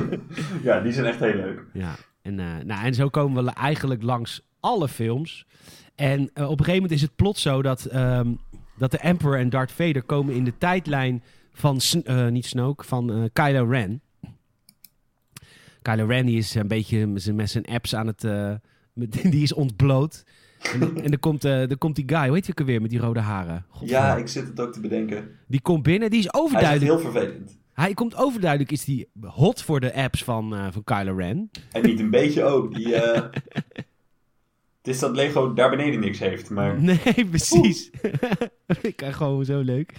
Ja, 0.62 0.80
die 0.80 0.92
zijn 0.92 1.06
echt 1.06 1.20
heel 1.20 1.34
leuk. 1.34 1.62
ja. 1.72 1.94
En, 2.22 2.38
eh, 2.40 2.46
nou, 2.64 2.84
en 2.84 2.94
zo 2.94 3.08
komen 3.08 3.44
we 3.44 3.50
eigenlijk 3.50 4.02
langs 4.02 4.40
alle 4.60 4.88
films. 4.88 5.46
En 5.94 6.30
eh, 6.34 6.44
op 6.44 6.58
een 6.58 6.64
gegeven 6.64 6.72
moment 6.74 6.90
is 6.92 7.02
het 7.02 7.16
plots 7.16 7.42
zo 7.42 7.62
dat, 7.62 7.84
ehm, 7.84 8.32
dat 8.78 8.90
de 8.90 8.98
Emperor 8.98 9.38
en 9.38 9.50
Darth 9.50 9.72
Vader 9.72 10.02
komen 10.02 10.34
in 10.34 10.44
de 10.44 10.52
tijdlijn 10.58 11.22
van, 11.52 11.80
eh, 12.04 12.26
niet 12.28 12.46
Snoke, 12.46 12.84
van 12.84 13.30
Kylo 13.32 13.64
Ren. 13.70 14.00
Kylo 15.82 16.06
Ren 16.06 16.26
die 16.26 16.38
is 16.38 16.54
een 16.54 16.68
beetje 16.68 17.06
met 17.06 17.50
zijn- 17.50 17.66
apps 17.66 17.94
aan 17.94 18.06
het, 18.06 18.22
met- 18.92 19.22
die 19.32 19.42
is 19.42 19.52
ontbloot. 19.54 20.24
En, 20.72 20.80
en 21.02 21.10
dan, 21.10 21.18
komt, 21.20 21.42
dan 21.42 21.78
komt 21.78 21.96
die 21.96 22.04
guy, 22.08 22.26
hoe 22.26 22.34
heet 22.34 22.44
hij 22.46 22.50
ook 22.50 22.60
alweer, 22.60 22.80
met 22.80 22.90
die 22.90 22.98
rode 23.00 23.20
haren? 23.20 23.64
Ja, 23.84 24.16
ik 24.16 24.28
zit 24.28 24.46
het 24.46 24.60
ook 24.60 24.72
te 24.72 24.80
bedenken. 24.80 25.28
Die 25.46 25.60
komt 25.60 25.82
binnen, 25.82 26.10
die 26.10 26.18
is 26.18 26.24
Hij 26.30 26.40
is 26.40 26.46
overduidelijk. 26.46 26.90
heel 27.00 27.10
vervelend. 27.10 27.58
Hij 27.80 27.94
komt 27.94 28.16
overduidelijk, 28.16 28.72
is 28.72 28.84
die 28.84 29.08
hot 29.20 29.62
voor 29.62 29.80
de 29.80 29.94
apps 29.94 30.24
van, 30.24 30.54
eh, 30.54 30.66
van 30.70 30.84
Kylo 30.84 31.16
Ren. 31.16 31.50
En 31.72 31.82
niet 31.82 32.00
een 32.00 32.10
beetje 32.10 32.42
ook. 32.44 32.74
Die, 32.74 32.94
eh, 32.94 33.22
Het 34.78 34.88
is 34.88 34.98
dat 34.98 35.14
Lego 35.14 35.52
daar 35.54 35.70
beneden 35.70 36.00
niks 36.00 36.18
heeft, 36.18 36.50
maar... 36.50 36.80
Nee, 36.82 37.26
precies. 37.30 37.90
ik 38.82 38.96
kan 38.96 39.14
gewoon 39.14 39.44
zo 39.44 39.60
leuk. 39.60 39.92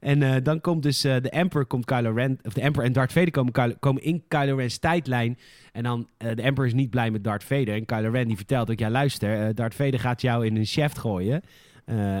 En 0.00 0.22
eh, 0.22 0.42
dan 0.42 0.60
komt 0.60 0.82
dus 0.82 1.00
de 1.00 1.30
Emperor, 1.30 1.66
komt 1.66 1.84
Kylo 1.84 2.12
Ren, 2.12 2.38
of 2.42 2.52
de 2.52 2.60
Emperor 2.60 2.86
en 2.86 2.92
Darth 2.92 3.12
Vader 3.12 3.30
komen, 3.30 3.52
Kylo- 3.52 3.76
komen 3.80 4.02
in 4.02 4.24
Kylo 4.28 4.56
Ren's 4.56 4.78
tijdlijn. 4.78 5.38
En 5.72 5.82
dan, 5.82 6.08
de 6.16 6.42
Emperor 6.42 6.66
is 6.66 6.74
niet 6.74 6.90
blij 6.90 7.10
met 7.10 7.24
Darth 7.24 7.44
Vader. 7.44 7.74
En 7.74 7.84
Kylo 7.84 8.10
Ren 8.10 8.26
die 8.28 8.36
vertelt 8.36 8.70
ook, 8.70 8.78
ja 8.78 8.90
luister, 8.90 9.54
Darth 9.54 9.74
Vader 9.74 10.00
gaat 10.00 10.20
jou 10.20 10.46
in 10.46 10.56
een 10.56 10.66
shaft 10.66 10.98
gooien. 10.98 11.42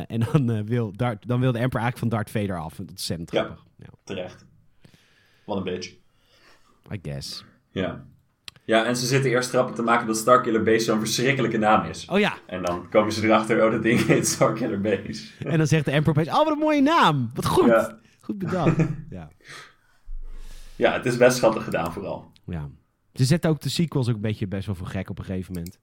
En 0.06 0.20
dan, 0.32 0.64
wil 0.64 0.92
Darth, 0.96 1.26
dan 1.26 1.40
wil 1.40 1.52
de 1.52 1.58
Emperor 1.58 1.82
eigenlijk 1.82 1.98
van 1.98 2.08
Darth 2.08 2.30
Vader 2.30 2.60
af. 2.64 2.74
Dat 2.76 2.84
is 2.86 2.90
ontzettend 2.90 3.30
grappig. 3.30 3.64
Ja, 3.76 3.86
Terecht. 4.04 4.50
Wat 5.44 5.56
een 5.56 5.62
bitch. 5.64 5.88
I 6.92 6.98
guess. 7.02 7.44
Ja. 7.70 8.04
Ja, 8.64 8.84
en 8.84 8.96
ze 8.96 9.06
zitten 9.06 9.30
eerst 9.30 9.48
grappen 9.48 9.74
te 9.74 9.82
maken 9.82 10.06
dat 10.06 10.16
Starkiller 10.16 10.62
Base 10.62 10.84
zo'n 10.84 10.98
verschrikkelijke 10.98 11.58
naam 11.58 11.84
is. 11.84 12.06
Oh 12.08 12.18
ja, 12.18 12.38
En 12.46 12.62
dan 12.62 12.88
komen 12.88 13.12
ze 13.12 13.24
erachter, 13.26 13.64
oh, 13.64 13.70
dat 13.72 13.82
ding 13.82 14.06
heet 14.06 14.26
Starkiller 14.28 14.80
Base. 14.80 15.26
en 15.38 15.58
dan 15.58 15.66
zegt 15.66 15.84
de 15.84 15.90
Emperor 15.90 16.18
opeens, 16.18 16.36
oh 16.36 16.44
wat 16.44 16.52
een 16.52 16.58
mooie 16.58 16.80
naam. 16.82 17.30
Wat 17.34 17.46
goed. 17.46 17.66
Ja. 17.66 17.98
Goed 18.20 18.38
bedacht. 18.38 18.76
ja. 19.10 19.28
ja, 20.76 20.92
het 20.92 21.06
is 21.06 21.16
best 21.16 21.36
schattig 21.36 21.64
gedaan 21.64 21.92
vooral. 21.92 22.32
ja. 22.46 22.70
Ze 23.14 23.24
zetten 23.24 23.50
ook 23.50 23.60
de 23.60 23.68
sequels 23.68 24.08
ook 24.08 24.14
een 24.14 24.20
beetje 24.20 24.46
best 24.46 24.66
wel 24.66 24.74
voor 24.74 24.86
gek 24.86 25.10
op 25.10 25.18
een 25.18 25.24
gegeven 25.24 25.54
moment. 25.54 25.78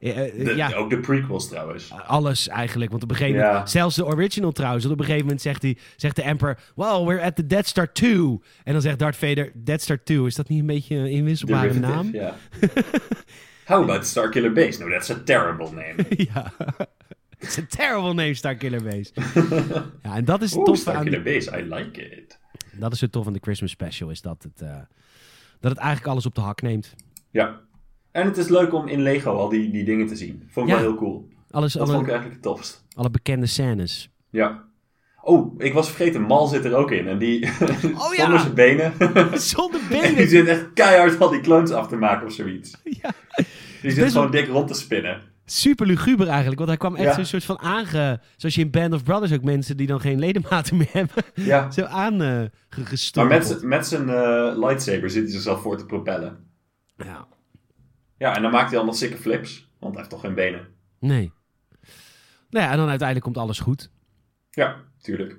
Eh, 0.00 0.26
eh, 0.40 0.44
De- 0.44 0.54
ja. 0.54 0.72
Ook 0.74 0.90
de 0.90 0.98
prequels 1.00 1.48
trouwens. 1.48 1.92
Alles 2.06 2.48
eigenlijk. 2.48 2.90
Want 2.90 3.02
op 3.02 3.10
een 3.10 3.16
gegeven 3.16 3.40
Ja. 3.40 3.48
moment, 3.50 3.70
zelfs 3.70 3.96
de 3.96 4.04
original 4.06 4.52
trouwens, 4.52 4.82
want 4.84 4.94
op 4.94 5.00
een 5.00 5.06
gegeven 5.06 5.26
moment 5.26 5.42
zegt, 5.44 5.62
hij, 5.62 5.76
zegt 5.96 6.16
de 6.16 6.22
Emperor, 6.22 6.58
well, 6.76 7.04
we're 7.04 7.22
at 7.22 7.36
the 7.36 7.46
Death 7.46 7.66
Star 7.66 7.92
2. 7.92 8.40
En 8.64 8.72
dan 8.72 8.82
zegt 8.82 8.98
Darth 8.98 9.16
Vader, 9.16 9.50
Death 9.54 9.80
Star 9.82 10.02
2, 10.04 10.26
is 10.26 10.34
dat 10.34 10.48
niet 10.48 10.60
een 10.60 10.66
beetje 10.66 10.96
een 10.96 11.10
inwisselbare 11.10 11.74
naam? 11.74 12.08
Ja. 12.12 12.34
How 13.66 13.82
about 13.82 14.06
Starkiller 14.06 14.52
Base? 14.52 14.80
No, 14.84 14.90
that's 14.90 15.10
a 15.10 15.18
terrible 15.24 15.70
name. 15.72 15.94
ja. 16.34 16.52
It's 17.42 17.58
a 17.58 17.62
terrible 17.68 18.14
name, 18.14 18.34
Starkiller 18.34 18.82
Base. 18.82 19.10
ja, 20.02 20.16
en 20.16 20.24
dat 20.24 20.42
is 20.42 20.50
het 20.50 20.58
Oeh, 20.58 20.66
toffe 20.66 20.90
aan, 20.90 20.94
Starkiller 20.94 21.22
Base, 21.22 21.58
I 21.58 21.74
like 21.74 22.00
it. 22.02 22.38
dat 22.72 22.92
is 22.92 23.00
het 23.00 23.12
tof 23.12 23.26
aan 23.26 23.32
de 23.32 23.38
Christmas 23.42 23.70
special, 23.70 24.10
is 24.10 24.20
dat 24.20 24.42
het, 24.42 24.62
eh, 24.62 24.76
dat 25.60 25.70
het 25.70 25.80
eigenlijk 25.80 26.06
alles 26.12 26.26
op 26.26 26.34
de 26.34 26.40
hak 26.40 26.62
neemt. 26.62 26.94
Ja. 27.30 27.60
En 28.12 28.26
het 28.26 28.36
is 28.36 28.48
leuk 28.48 28.72
om 28.74 28.88
in 28.88 29.00
Lego 29.02 29.36
al 29.36 29.48
die, 29.48 29.70
die 29.70 29.84
dingen 29.84 30.06
te 30.06 30.16
zien. 30.16 30.42
Vond 30.50 30.68
ik 30.68 30.74
Ja. 30.74 30.80
wel 30.80 30.90
heel 30.90 30.98
cool. 30.98 31.28
Alles, 31.50 31.72
Dat 31.72 31.82
vond 31.88 32.00
ik 32.02 32.04
alle, 32.04 32.12
eigenlijk 32.12 32.44
het 32.44 32.54
tofst. 32.54 32.84
alle 32.94 33.10
bekende 33.10 33.46
scènes. 33.46 34.10
Ja. 34.30 34.68
Oh, 35.22 35.54
ik 35.62 35.72
was 35.72 35.88
vergeten, 35.90 36.20
Mal 36.22 36.46
zit 36.46 36.64
er 36.64 36.74
ook 36.74 36.90
in. 36.90 37.06
En 37.08 37.18
die, 37.18 37.44
Oh 38.04 38.14
ja. 38.14 38.22
zonder 38.22 38.40
zijn 38.40 38.54
benen. 38.54 38.92
Zonder 39.40 39.80
en 39.80 39.88
die 40.00 40.00
benen. 40.00 40.28
zit 40.28 40.46
echt 40.46 40.72
keihard 40.74 41.20
al 41.20 41.28
die 41.30 41.40
clones 41.40 41.70
af 41.70 41.88
te 41.88 41.96
maken 41.96 42.26
of 42.26 42.32
zoiets. 42.32 42.80
ja. 42.84 43.10
Die 43.82 43.90
zit 43.90 44.00
best 44.04 44.12
gewoon 44.14 44.30
dik 44.30 44.46
rond 44.48 44.68
te 44.68 44.74
spinnen. 44.74 45.20
Super 45.44 45.86
luguber 45.86 46.26
eigenlijk, 46.28 46.56
want 46.58 46.68
hij 46.68 46.78
kwam 46.78 46.94
echt 46.96 47.06
Ja. 47.06 47.14
zo'n 47.14 47.24
soort 47.24 47.44
van 47.44 47.58
aange... 47.58 48.20
Zoals 48.36 48.54
je 48.54 48.60
in 48.60 48.70
Band 48.70 48.94
of 48.94 49.02
Brothers 49.02 49.32
ook 49.32 49.42
mensen 49.42 49.76
die 49.76 49.86
dan 49.86 50.00
geen 50.00 50.18
ledematen 50.18 50.76
meer 50.76 50.88
hebben, 50.92 51.24
Ja. 51.34 51.70
zo 51.70 51.82
aan 51.84 52.12
eh, 52.12 52.18
Maar 52.28 52.50
gestompeld. 52.70 53.38
met, 53.48 53.58
z'n- 53.58 53.66
met 53.66 53.86
zijn 53.86 54.08
eh, 54.08 54.52
lightsaber 54.58 55.10
zit 55.10 55.22
hij 55.22 55.32
zichzelf 55.32 55.60
voor 55.62 55.76
te 55.78 55.86
propellen. 55.86 56.38
Ja. 56.96 57.26
Ja, 58.20 58.36
en 58.36 58.42
dan 58.42 58.50
maakt 58.50 58.68
hij 58.68 58.76
allemaal 58.76 58.94
sikke 58.94 59.16
flips. 59.16 59.68
Want 59.78 59.92
hij 59.92 60.02
heeft 60.02 60.10
toch 60.14 60.20
geen 60.20 60.34
benen. 60.34 60.66
Nee. 60.98 61.32
Nou 62.50 62.64
ja, 62.64 62.70
en 62.70 62.76
dan 62.76 62.88
uiteindelijk 62.88 63.24
komt 63.24 63.38
alles 63.38 63.58
goed. 63.58 63.90
Ja, 64.50 64.76
tuurlijk. 64.98 65.38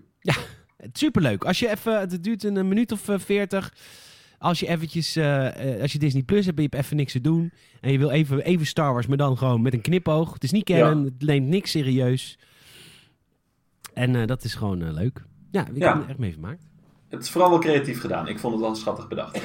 Superleuk. 0.94 1.44
Als 1.44 1.60
je 1.60 1.70
even, 1.70 2.00
het 2.00 2.24
duurt 2.24 2.44
een, 2.44 2.68
minuut 2.68 2.92
of 2.92 3.10
eh, 3.10 3.20
veertig. 3.20 3.74
Als 4.38 4.60
je 4.60 4.68
eventjes, 4.68 5.16
eh, 5.16 5.74
eh, 5.76 5.82
als 5.82 5.92
je 5.92 6.00
Disney 6.00 6.24
Plus 6.24 6.46
hebt 6.46 6.58
en 6.58 6.64
je 6.64 6.70
hebt 6.72 6.84
even 6.84 6.98
niks 6.98 7.12
te 7.12 7.22
doen. 7.22 7.52
En 7.82 7.92
je 7.92 7.98
wil 7.98 8.10
even, 8.10 8.44
even 8.44 8.66
Star 8.66 8.94
Wars, 8.94 9.08
maar 9.08 9.18
dan 9.18 9.38
gewoon 9.38 9.62
met 9.62 9.74
een 9.74 9.82
knipoog. 9.82 10.34
Het 10.34 10.44
is 10.44 10.52
niet 10.52 10.64
kennen, 10.64 10.98
Ja. 11.00 11.04
het 11.06 11.22
neemt 11.24 11.48
niks 11.48 11.72
serieus. 11.72 12.38
En 13.94 14.28
dat 14.28 14.44
is 14.44 14.56
gewoon 14.56 14.94
leuk. 14.94 15.24
Ja, 15.52 15.68
ik 15.68 15.78
Ja. 15.78 15.94
heb 15.94 16.04
er 16.04 16.10
echt 16.10 16.18
mee 16.20 16.32
vermaakt. 16.32 16.70
Het 17.10 17.24
is 17.24 17.30
vooral 17.30 17.50
wel 17.50 17.60
creatief 17.60 18.00
gedaan. 18.00 18.28
Ik 18.28 18.40
vond 18.40 18.54
het 18.54 18.62
wel 18.64 18.76
schattig 18.76 19.08
bedacht. 19.08 19.42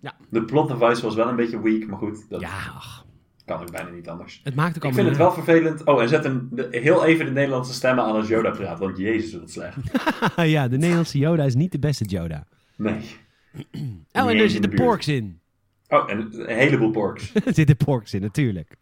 Ja. 0.00 0.14
De 0.30 0.44
plot 0.44 0.68
device 0.68 1.02
was 1.02 1.14
wel 1.14 1.28
een 1.28 1.36
beetje 1.36 1.60
weak, 1.62 1.86
maar 1.86 1.98
goed, 1.98 2.28
dat 2.28 2.40
Ja, 2.40 2.48
ach, 2.48 3.06
kan 3.44 3.60
ook 3.60 3.70
bijna 3.70 3.90
niet 3.90 4.08
anders. 4.08 4.40
het 4.44 4.54
maakt 4.54 4.76
ook 4.76 4.84
Ik 4.84 4.94
vind 4.94 5.08
het 5.08 5.16
wel 5.16 5.32
vervelend. 5.32 5.84
Oh, 5.84 6.02
en 6.02 6.08
zet 6.08 6.24
een, 6.24 6.48
de- 6.52 6.68
heel 6.70 7.04
even 7.04 7.24
de 7.24 7.30
Nederlandse 7.30 7.72
stemmen 7.72 8.04
aan 8.04 8.14
als 8.14 8.28
Yoda 8.28 8.50
praat, 8.50 8.78
want 8.78 8.96
jezus, 8.98 9.40
wat 9.40 9.50
slecht. 9.50 9.76
ja, 10.50 10.68
de 10.68 10.76
Nederlandse 10.78 11.18
Yoda 11.18 11.44
is 11.44 11.54
niet 11.54 11.72
de 11.72 11.78
beste 11.78 12.04
Yoda. 12.04 12.46
Nee. 12.76 13.00
Oh, 14.12 14.28
en 14.30 14.38
er 14.38 14.50
zitten 14.50 14.74
porks 14.74 15.08
in. 15.08 15.40
Oh, 15.88 16.10
en 16.10 16.18
een 16.32 16.56
heleboel 16.56 16.90
porks. 16.90 17.32
er 17.46 17.54
zitten 17.54 17.76
porks 17.76 18.14
in, 18.14 18.20
natuurlijk. 18.20 18.76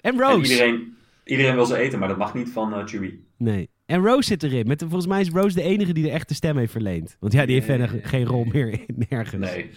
En 0.00 0.18
Rose. 0.18 0.34
En 0.34 0.40
iedereen, 0.50 0.96
iedereen 1.24 1.54
wil 1.54 1.66
ze 1.66 1.76
eten, 1.76 1.98
maar 1.98 2.08
dat 2.08 2.16
mag 2.18 2.34
niet 2.34 2.50
van 2.50 2.74
eh 2.74 2.86
Chewie. 2.86 3.26
Nee. 3.36 3.70
En 3.86 4.02
Rose 4.04 4.22
zit 4.28 4.42
erin. 4.42 4.66
Met, 4.66 4.80
volgens 4.80 5.06
mij 5.06 5.20
is 5.20 5.28
Rose 5.30 5.54
de 5.54 5.62
enige 5.62 5.92
die 5.92 6.02
de 6.04 6.10
echte 6.10 6.34
stem 6.34 6.56
heeft 6.56 6.72
verleend. 6.72 7.16
Want 7.20 7.32
ja, 7.32 7.46
die 7.46 7.54
heeft 7.54 7.66
Nee. 7.68 7.78
verder 7.78 8.00
geen 8.08 8.24
rol 8.24 8.44
meer 8.44 8.68
in, 8.68 9.04
nergens. 9.08 9.50
Nee. 9.50 9.70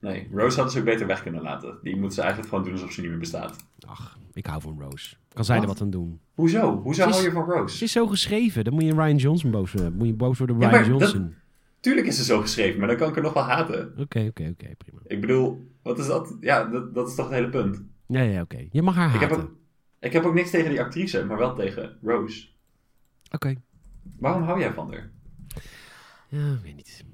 Nee, 0.00 0.28
Rose 0.32 0.54
hadden 0.54 0.72
ze 0.72 0.78
ook 0.78 0.84
beter 0.84 1.06
weg 1.06 1.22
kunnen 1.22 1.42
laten. 1.42 1.78
Die 1.82 1.94
moeten 1.96 2.12
ze 2.14 2.20
eigenlijk 2.20 2.50
gewoon 2.50 2.64
doen 2.64 2.72
alsof 2.74 2.92
ze 2.92 3.00
niet 3.00 3.10
meer 3.10 3.18
bestaat. 3.18 3.56
Ach, 3.86 4.18
ik 4.32 4.46
hou 4.46 4.60
van 4.60 4.80
Rose. 4.80 5.16
Kan 5.32 5.44
zij 5.44 5.60
er 5.60 5.66
Wat? 5.66 5.80
aan 5.80 5.90
doen? 5.90 6.20
Hoezo? 6.34 6.80
Hoezo 6.82 7.02
Ze 7.02 7.08
is- 7.08 7.14
hou 7.14 7.26
je 7.26 7.32
van 7.32 7.44
Ze 7.44 7.50
Rose? 7.52 7.84
is 7.84 7.92
zo 7.92 8.06
geschreven. 8.06 8.64
Dan 8.64 8.72
moet 8.74 8.82
je 8.82 8.92
Ryan 8.92 9.16
Johnson 9.16 9.50
boos 9.50 9.72
worden. 9.72 9.92
Moet 9.94 10.06
je 10.06 10.14
boos 10.14 10.38
worden 10.38 10.58
Ja, 10.60 10.68
Ryan 10.68 10.82
dat- 10.82 11.00
Johnson. 11.00 11.34
Tuurlijk 11.80 12.06
is 12.06 12.16
ze 12.16 12.24
zo 12.24 12.40
geschreven, 12.40 12.78
maar 12.78 12.88
dan 12.88 12.96
kan 12.96 13.08
ik 13.08 13.16
er 13.16 13.22
nog 13.22 13.32
wel 13.32 13.42
haten. 13.42 13.92
Oké, 13.98 14.26
oké, 14.28 14.48
oké. 14.52 14.74
prima. 14.78 14.98
Ik 15.06 15.20
bedoel, 15.20 15.70
wat 15.82 15.98
is 15.98 16.06
dat? 16.06 16.36
Ja, 16.40 16.64
dat, 16.64 16.94
dat 16.94 17.08
is 17.08 17.14
toch 17.14 17.24
het 17.26 17.34
hele 17.34 17.48
punt. 17.48 17.82
Ja, 18.06 18.20
ja, 18.22 18.40
oké. 18.40 18.66
Je 18.70 18.82
mag 18.82 18.94
haar 18.94 19.06
Ik 19.14 19.20
haten. 19.20 19.28
heb, 19.28 19.38
Oké. 19.38 19.46
ook, 19.46 19.56
ik 20.00 20.12
heb 20.12 20.24
ook 20.24 20.34
niks 20.34 20.50
tegen 20.50 20.70
die 20.70 20.80
actrice, 20.80 21.24
maar 21.24 21.38
wel 21.38 21.54
tegen 21.54 21.96
Rose. 22.02 22.46
Waarom 24.18 24.42
hou 24.42 24.60
jij 24.60 24.72
van 24.72 24.92
haar? 24.92 25.10
Ja, 26.28 26.52
ik 26.52 26.60
weet 26.62 26.76
niet. 26.76 27.04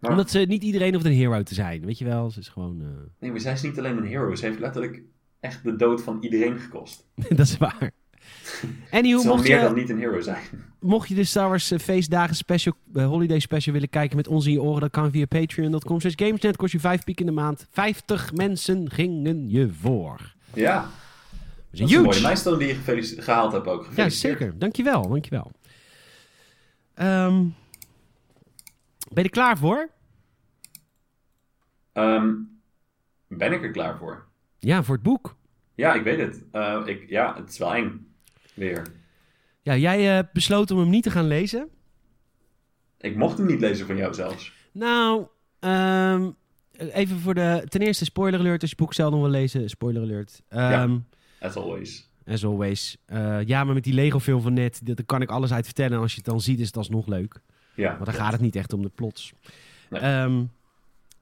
Omdat 0.00 0.30
ze 0.30 0.38
niet 0.38 0.62
iedereen 0.62 0.92
hoeft 0.94 1.04
een 1.06 1.12
hero 1.12 1.42
te 1.42 1.54
zijn. 1.54 1.84
Weet 1.84 1.98
je 1.98 2.04
wel? 2.04 2.30
Ze 2.30 2.38
is 2.40 2.48
gewoon... 2.48 2.80
eh, 2.80 2.86
Nee, 3.20 3.30
maar 3.30 3.40
zij 3.40 3.52
is 3.52 3.62
niet 3.62 3.78
alleen 3.78 3.96
een 3.96 4.06
hero. 4.06 4.34
Ze 4.34 4.44
heeft 4.46 4.58
letterlijk 4.58 5.02
echt 5.40 5.64
de 5.64 5.76
dood 5.76 6.02
van 6.02 6.18
iedereen 6.20 6.58
gekost. 6.58 7.06
dat 7.28 7.38
is 7.38 7.56
waar. 7.56 7.90
Anywho, 8.90 9.22
mocht 9.24 9.42
meer 9.48 9.56
je, 9.56 9.62
dan 9.62 9.74
niet 9.74 9.90
een 9.90 9.98
hero 9.98 10.20
zijn. 10.20 10.42
mocht 10.80 11.08
je 11.08 11.14
de 11.14 11.24
Star 11.24 11.48
Wars 11.48 11.70
eh, 11.70 11.78
feestdagen 11.78 12.36
special, 12.36 12.74
eh, 12.94 13.06
holiday 13.06 13.38
special 13.38 13.72
willen 13.74 13.88
kijken 13.88 14.16
met 14.16 14.28
ons 14.28 14.46
in 14.46 14.52
je 14.52 14.62
oren, 14.62 14.80
dat 14.80 14.90
kan 14.90 15.10
via 15.10 15.26
patreon.com. 15.26 16.00
slash 16.00 16.12
Gamesnet 16.16 16.56
kost 16.56 16.72
je 16.72 16.80
5 16.80 17.04
piek 17.04 17.20
in 17.20 17.26
de 17.26 17.32
maand. 17.32 17.66
50 17.70 18.32
mensen 18.32 18.90
gingen 18.90 19.48
je 19.50 19.68
voor. 19.80 20.34
Ja, 20.54 20.74
Dat 20.80 20.90
is 21.70 21.78
dat 21.80 21.88
is 21.88 21.94
een 21.94 22.02
mooie 22.02 22.20
milestone 22.20 22.56
die 22.58 22.68
je 22.68 23.02
gehaald 23.22 23.52
hebt 23.52 23.66
ook. 23.66 23.88
Ja, 23.96 24.08
zeker. 24.08 24.58
Dankjewel, 24.58 25.08
dankjewel. 25.08 25.50
Ehm 26.94 27.42
ben 29.14 29.22
je 29.22 29.28
er 29.28 29.34
klaar 29.34 29.58
voor? 29.58 29.90
Ehm, 31.92 32.34
ben 33.28 33.52
ik 33.52 33.62
er 33.62 33.70
klaar 33.70 33.98
voor? 33.98 34.26
Ja, 34.58 34.82
voor 34.82 34.94
het 34.94 35.04
boek. 35.04 35.36
Ja, 35.74 35.94
ik 35.94 36.02
weet 36.02 36.18
het. 36.18 36.44
Eh, 36.52 36.82
ik, 36.84 37.08
ja, 37.08 37.34
het 37.36 37.48
is 37.48 37.58
wel 37.58 37.74
eng. 37.74 38.06
Weer. 38.54 38.86
Ja, 39.62 39.76
jij 39.76 40.18
eh 40.18 40.24
besloot 40.32 40.70
om 40.70 40.78
hem 40.78 40.88
niet 40.90 41.02
te 41.02 41.10
gaan 41.10 41.26
lezen. 41.26 41.68
Ik 42.98 43.16
mocht 43.16 43.38
hem 43.38 43.46
niet 43.46 43.60
lezen 43.60 43.86
van 43.86 43.96
jou 43.96 44.14
zelfs. 44.14 44.52
Nou, 44.72 45.26
ehm, 45.58 46.30
even 46.72 47.18
voor 47.20 47.34
de... 47.34 47.64
Ten 47.68 47.80
eerste, 47.80 48.04
spoiler 48.04 48.40
alert. 48.40 48.60
Als 48.60 48.70
je 48.70 48.76
het 48.76 48.84
boek 48.84 48.94
zelf 48.94 49.10
nog 49.12 49.20
wil 49.20 49.30
lezen, 49.30 49.68
spoiler 49.70 50.02
alert. 50.02 50.42
Ehm, 50.48 50.98
As 51.40 51.56
always. 51.56 52.10
As 52.26 52.44
always. 52.44 52.96
Eh, 53.06 53.42
ja, 53.44 53.64
maar 53.64 53.74
met 53.74 53.84
die 53.84 53.94
Lego-film 53.94 54.40
van 54.40 54.52
net, 54.52 54.80
dat- 54.86 54.96
daar 54.96 55.06
kan 55.06 55.22
ik 55.22 55.30
alles 55.30 55.52
uit 55.52 55.64
vertellen. 55.64 55.92
En 55.92 55.98
als 56.02 56.10
je 56.10 56.16
het 56.16 56.26
dan 56.26 56.40
ziet, 56.40 56.60
is 56.60 56.66
het 56.66 56.76
alsnog 56.76 57.06
leuk. 57.06 57.40
Ja. 57.80 57.92
Want 57.92 58.04
dan 58.04 58.14
gaat 58.14 58.32
het 58.32 58.40
niet 58.40 58.56
echt 58.56 58.72
om 58.72 58.82
de 58.82 58.90
plots. 58.94 59.32
Nee. 59.90 60.00
Ehm, 60.00 60.42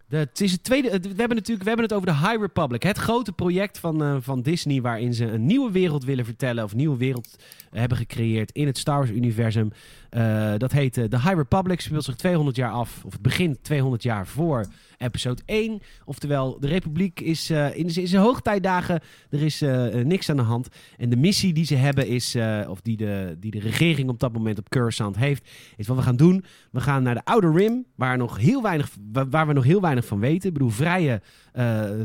de, 0.08 0.16
het 0.16 0.40
is 0.40 0.52
het 0.52 0.64
tweede. 0.64 0.88
We 0.88 1.08
hebben 1.16 1.36
natuurlijk 1.36 1.62
we 1.62 1.68
hebben 1.68 1.84
het 1.84 1.92
over 1.92 2.06
de 2.06 2.14
High 2.14 2.40
Republic. 2.40 2.82
Het 2.82 2.98
grote 2.98 3.32
project 3.32 3.78
van, 3.78 4.02
eh, 4.02 4.16
van 4.20 4.42
Disney. 4.42 4.80
Waarin 4.80 5.14
ze 5.14 5.24
een 5.24 5.46
nieuwe 5.46 5.70
wereld 5.70 6.04
willen 6.04 6.24
vertellen. 6.24 6.64
Of 6.64 6.70
een 6.70 6.76
nieuwe 6.76 6.96
wereld 6.96 7.36
hebben 7.70 7.98
gecreëerd 7.98 8.52
in 8.52 8.66
het 8.66 8.78
Star 8.78 8.98
Wars-universum. 8.98 9.72
Eh, 10.10 10.52
dat 10.56 10.72
heet 10.72 10.96
eh, 10.96 11.04
The 11.04 11.20
High 11.20 11.34
Republic. 11.34 11.80
Speelt 11.80 12.04
zich 12.04 12.16
200 12.16 12.56
jaar 12.56 12.72
af. 12.72 13.04
Of 13.04 13.12
het 13.12 13.22
begint 13.22 13.64
200 13.64 14.02
jaar 14.02 14.26
voor 14.26 14.66
episode 14.98 15.42
1. 15.46 15.80
Oftewel, 16.04 16.60
de 16.60 16.66
Republiek 16.66 17.20
is 17.20 17.50
eh, 17.50 17.76
in, 17.76 17.94
in 17.94 18.08
zijn 18.08 18.22
hoogtijdagen. 18.22 19.00
Er 19.30 19.42
is 19.42 19.62
eh, 19.62 19.98
eh, 20.00 20.06
niks 20.06 20.30
aan 20.30 20.36
de 20.36 20.42
hand. 20.42 20.68
En 20.96 21.08
de 21.10 21.16
missie 21.16 21.52
die 21.52 21.64
ze 21.64 21.74
hebben 21.74 22.06
is. 22.06 22.36
of 22.68 22.80
die 22.80 22.96
de, 22.96 23.36
die 23.40 23.50
de 23.50 23.60
regering 23.60 24.08
op 24.08 24.20
dat 24.20 24.32
moment 24.32 24.58
op 24.58 24.68
Coruscant 24.68 25.16
heeft. 25.16 25.48
Is 25.76 25.86
wat 25.86 25.96
we 25.96 26.02
gaan 26.02 26.16
doen. 26.16 26.44
We 26.70 26.80
gaan 26.80 27.02
naar 27.02 27.14
de 27.14 27.24
Outer 27.24 27.52
Rim, 27.52 27.84
waar, 27.94 28.16
nog 28.16 28.36
heel 28.36 28.62
weinig, 28.62 28.90
wa- 29.12 29.28
waar 29.28 29.46
we 29.46 29.52
nog 29.52 29.64
heel 29.64 29.80
weinig 29.80 30.04
van 30.06 30.20
weten. 30.20 30.48
Ik 30.48 30.52
bedoel, 30.54 30.70
vrije 30.70 31.22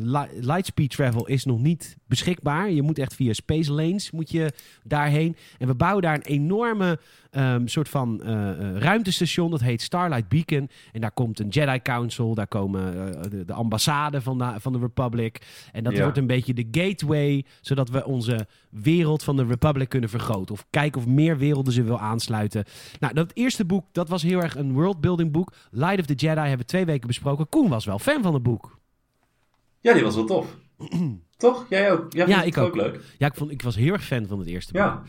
li- 0.02 0.40
lightspeed 0.46 0.90
travel 0.92 1.28
is 1.28 1.46
nog 1.46 1.60
niet 1.62 1.98
beschikbaar. 2.08 2.72
Je 2.72 2.82
moet 2.82 3.00
echt 3.00 3.14
via 3.16 3.34
space 3.34 3.72
lanes 3.72 4.12
moet 4.12 4.32
je 4.32 4.54
daarheen. 4.84 5.36
En 5.58 5.68
we 5.68 5.76
bouwen 5.76 6.02
daar 6.02 6.16
een 6.16 6.22
enorme 6.22 7.00
ehm, 7.32 7.68
soort 7.68 7.90
van 7.90 8.24
eh, 8.24 8.50
eh, 8.50 8.78
ruimtestation. 8.78 9.52
Dat 9.52 9.62
heet 9.62 9.82
Starlight 9.82 10.28
Beacon. 10.30 10.70
En 10.92 11.02
daar 11.02 11.12
komt 11.12 11.40
een 11.40 11.48
Jedi 11.48 11.82
Council. 11.82 12.34
Daar 12.36 12.48
komen 12.48 12.94
de, 13.30 13.46
de 13.46 13.54
ambassade 13.54 14.22
van 14.22 14.38
de, 14.38 14.54
van 14.58 14.74
de 14.74 14.80
Republic. 14.80 15.42
En 15.72 15.84
dat 15.84 15.94
Ja. 15.94 16.02
wordt 16.02 16.18
een 16.18 16.28
beetje 16.28 16.54
de 16.54 16.68
gateway, 16.72 17.46
zodat 17.62 17.90
we 17.90 18.06
onze 18.06 18.48
wereld 18.70 19.24
van 19.24 19.36
de 19.36 19.46
Republic 19.46 19.90
kunnen 19.90 20.10
vergroten. 20.10 20.56
Of 20.56 20.66
kijken 20.70 21.02
of 21.02 21.08
meer 21.08 21.38
werelden 21.38 21.74
ze 21.74 21.84
wil 21.84 22.00
aansluiten. 22.00 22.64
Nou, 23.00 23.14
dat 23.14 23.32
eerste 23.34 23.66
boek, 23.66 23.86
dat 23.92 24.10
was 24.10 24.22
heel 24.24 24.42
erg 24.42 24.56
een 24.56 24.74
worldbuilding 24.74 25.32
boek. 25.32 25.54
Light 25.72 26.00
of 26.00 26.06
the 26.06 26.14
Jedi 26.14 26.40
hebben 26.40 26.58
we 26.58 26.66
twee 26.66 26.86
weken 26.86 27.08
besproken. 27.08 27.50
Koen 27.50 27.70
was 27.70 27.86
wel 27.86 28.00
fan 28.00 28.22
van 28.24 28.34
het 28.34 28.44
boek. 28.44 28.82
Ja, 29.84 29.94
die 29.94 30.04
was 30.04 30.16
wel 30.16 30.26
tof. 30.26 30.56
Toch? 31.38 31.66
Jij 31.70 31.92
ook? 31.92 32.14
Jij 32.14 32.28
Ja, 32.28 32.44
ik 32.44 32.56
het 32.56 32.64
ook. 32.64 32.76
leuk. 32.76 33.00
Ja, 33.18 33.28
ik, 33.28 33.34
vond, 33.36 33.52
ik 33.52 33.62
was 33.62 33.76
heel 33.76 33.94
erg 33.94 34.04
fan 34.06 34.28
van 34.28 34.40
het 34.40 34.48
eerste 34.48 34.72
boek. 34.74 34.82
Ja. 34.82 35.02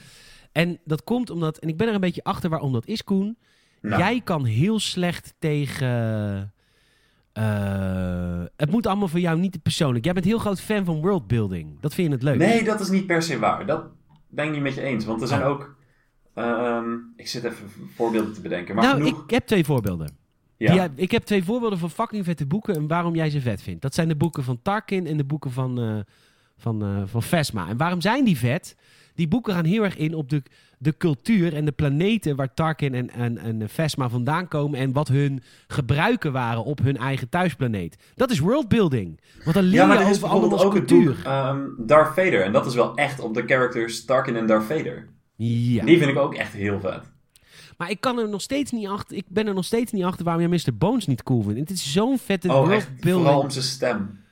En 0.53 0.79
dat 0.85 1.05
komt 1.05 1.31
omdat, 1.31 1.59
en 1.59 1.68
ik 1.68 1.77
ben 1.77 1.89
er 1.89 1.95
een 1.95 2.01
beetje 2.01 2.25
achter 2.25 2.51
waarom 2.51 2.72
dat 2.72 2.87
is, 2.87 3.05
Koen. 3.05 3.39
Nou, 3.81 4.03
Jij 4.03 4.20
kan 4.25 4.45
heel 4.45 4.79
slecht 4.81 5.35
tegen. 5.39 6.53
eh, 7.33 8.43
het 8.57 8.70
moet 8.70 8.87
allemaal 8.87 9.09
voor 9.09 9.20
jou 9.20 9.39
niet 9.39 9.53
te 9.53 9.59
persoonlijk. 9.59 10.05
Jij 10.05 10.14
bent 10.14 10.25
heel 10.27 10.39
groot 10.39 10.61
fan 10.61 10.85
van 10.85 11.01
worldbuilding. 11.01 11.81
Dat 11.81 11.95
vind 11.95 12.09
je 12.09 12.14
het 12.14 12.22
leuk. 12.22 12.37
Nee, 12.39 12.64
dat 12.64 12.81
is 12.81 12.89
niet 12.89 13.07
per 13.07 13.22
se 13.22 13.39
waar. 13.39 13.66
Dat 13.66 13.85
ben 14.29 14.45
ik 14.47 14.53
niet 14.53 14.62
met 14.62 14.75
je 14.75 14.81
eens. 14.81 15.05
Want 15.05 15.22
er 15.22 15.29
zijn 15.29 15.43
Oh. 15.43 15.49
ook... 15.49 15.77
ehm, 16.35 16.93
ik 17.16 17.29
zit 17.29 17.45
even 17.45 17.68
voorbeelden 17.95 18.33
te 18.35 18.41
bedenken. 18.41 18.75
Maar 18.75 18.85
nou, 18.85 19.03
genoeg... 19.03 19.25
ik 19.25 19.31
heb 19.31 19.47
twee 19.47 19.64
voorbeelden. 19.64 20.16
Ja. 20.72 20.88
Die- 20.88 21.02
ik 21.04 21.10
heb 21.10 21.22
twee 21.24 21.44
voorbeelden 21.44 21.78
van 21.78 21.90
fucking 21.90 22.24
vette 22.24 22.46
boeken 22.46 22.74
en 22.74 22.86
waarom 22.86 23.14
jij 23.14 23.30
ze 23.30 23.40
vet 23.40 23.62
vindt. 23.62 23.82
Dat 23.82 23.94
zijn 23.94 24.08
de 24.08 24.16
boeken 24.16 24.44
van 24.44 24.58
Tarkin 24.62 25.06
en 25.06 25.16
de 25.16 25.24
boeken 25.24 25.50
van, 25.52 25.80
eh 25.80 25.96
van, 26.56 26.82
eh 26.82 27.02
van 27.06 27.22
Vesma. 27.22 27.68
En 27.68 27.76
waarom 27.76 28.00
zijn 28.00 28.24
die 28.24 28.38
vet? 28.38 28.76
Die 29.14 29.28
boeken 29.28 29.54
gaan 29.54 29.64
heel 29.64 29.84
erg 29.84 29.96
in 29.96 30.14
op 30.14 30.30
de, 30.30 30.42
de 30.78 30.96
cultuur 30.96 31.54
en 31.54 31.64
de 31.64 31.72
planeten 31.72 32.36
waar 32.36 32.54
Tarkin 32.54 32.94
en, 32.94 33.10
en, 33.10 33.38
en 33.38 33.68
Vesma 33.68 34.08
vandaan 34.08 34.48
komen. 34.48 34.78
En 34.78 34.92
wat 34.92 35.08
hun 35.08 35.42
gebruiken 35.66 36.32
waren 36.32 36.64
op 36.64 36.78
hun 36.82 36.96
eigen 36.96 37.28
thuisplaneet. 37.28 37.96
Dat 38.14 38.30
is 38.30 38.38
worldbuilding. 38.38 39.20
Want 39.42 39.54
dan 39.56 39.64
leer 39.64 39.74
Ja, 39.80 39.86
maar 39.86 39.98
je 39.98 40.04
er 40.04 40.10
is 40.10 40.18
bijvoorbeeld 40.20 40.64
ook 40.64 40.74
het 40.74 40.84
cultuur. 40.84 41.14
boek 41.14 41.24
ehm, 41.24 41.60
Darth 41.78 42.14
Vader. 42.14 42.42
En 42.42 42.52
dat 42.52 42.66
is 42.66 42.74
wel 42.74 42.94
echt 42.96 43.20
op 43.20 43.34
de 43.34 43.42
characters 43.46 44.04
Tarkin 44.04 44.36
en 44.36 44.46
Darth 44.46 44.64
Vader. 44.64 45.08
Ja. 45.36 45.84
Die 45.84 45.98
vind 45.98 46.10
ik 46.10 46.18
ook 46.18 46.34
echt 46.34 46.52
heel 46.52 46.80
vet. 46.80 47.12
Maar 47.79 47.91
ik 47.91 48.01
kan 48.01 48.18
er 48.18 48.29
nog 48.29 48.41
steeds 48.41 48.70
niet 48.72 48.87
achter. 48.87 49.16
Ik 49.16 49.25
ben 49.29 49.47
er 49.47 49.55
nog 49.55 49.64
steeds 49.64 49.93
niet 49.93 50.05
achter 50.05 50.25
waarom 50.25 50.49
jij 50.49 50.61
Mr. 50.66 50.77
Bones 50.77 51.07
niet 51.07 51.22
cool 51.22 51.43
vindt. 51.43 51.59
Het 51.59 51.70
is 51.70 51.93
zo'n 51.93 52.18
vette 52.18 52.53
Oh, 52.53 52.72
echt. 52.72 52.91
Vooral 53.01 53.41
om 53.41 53.51
zijn 53.51 53.64
stem. 53.64 54.22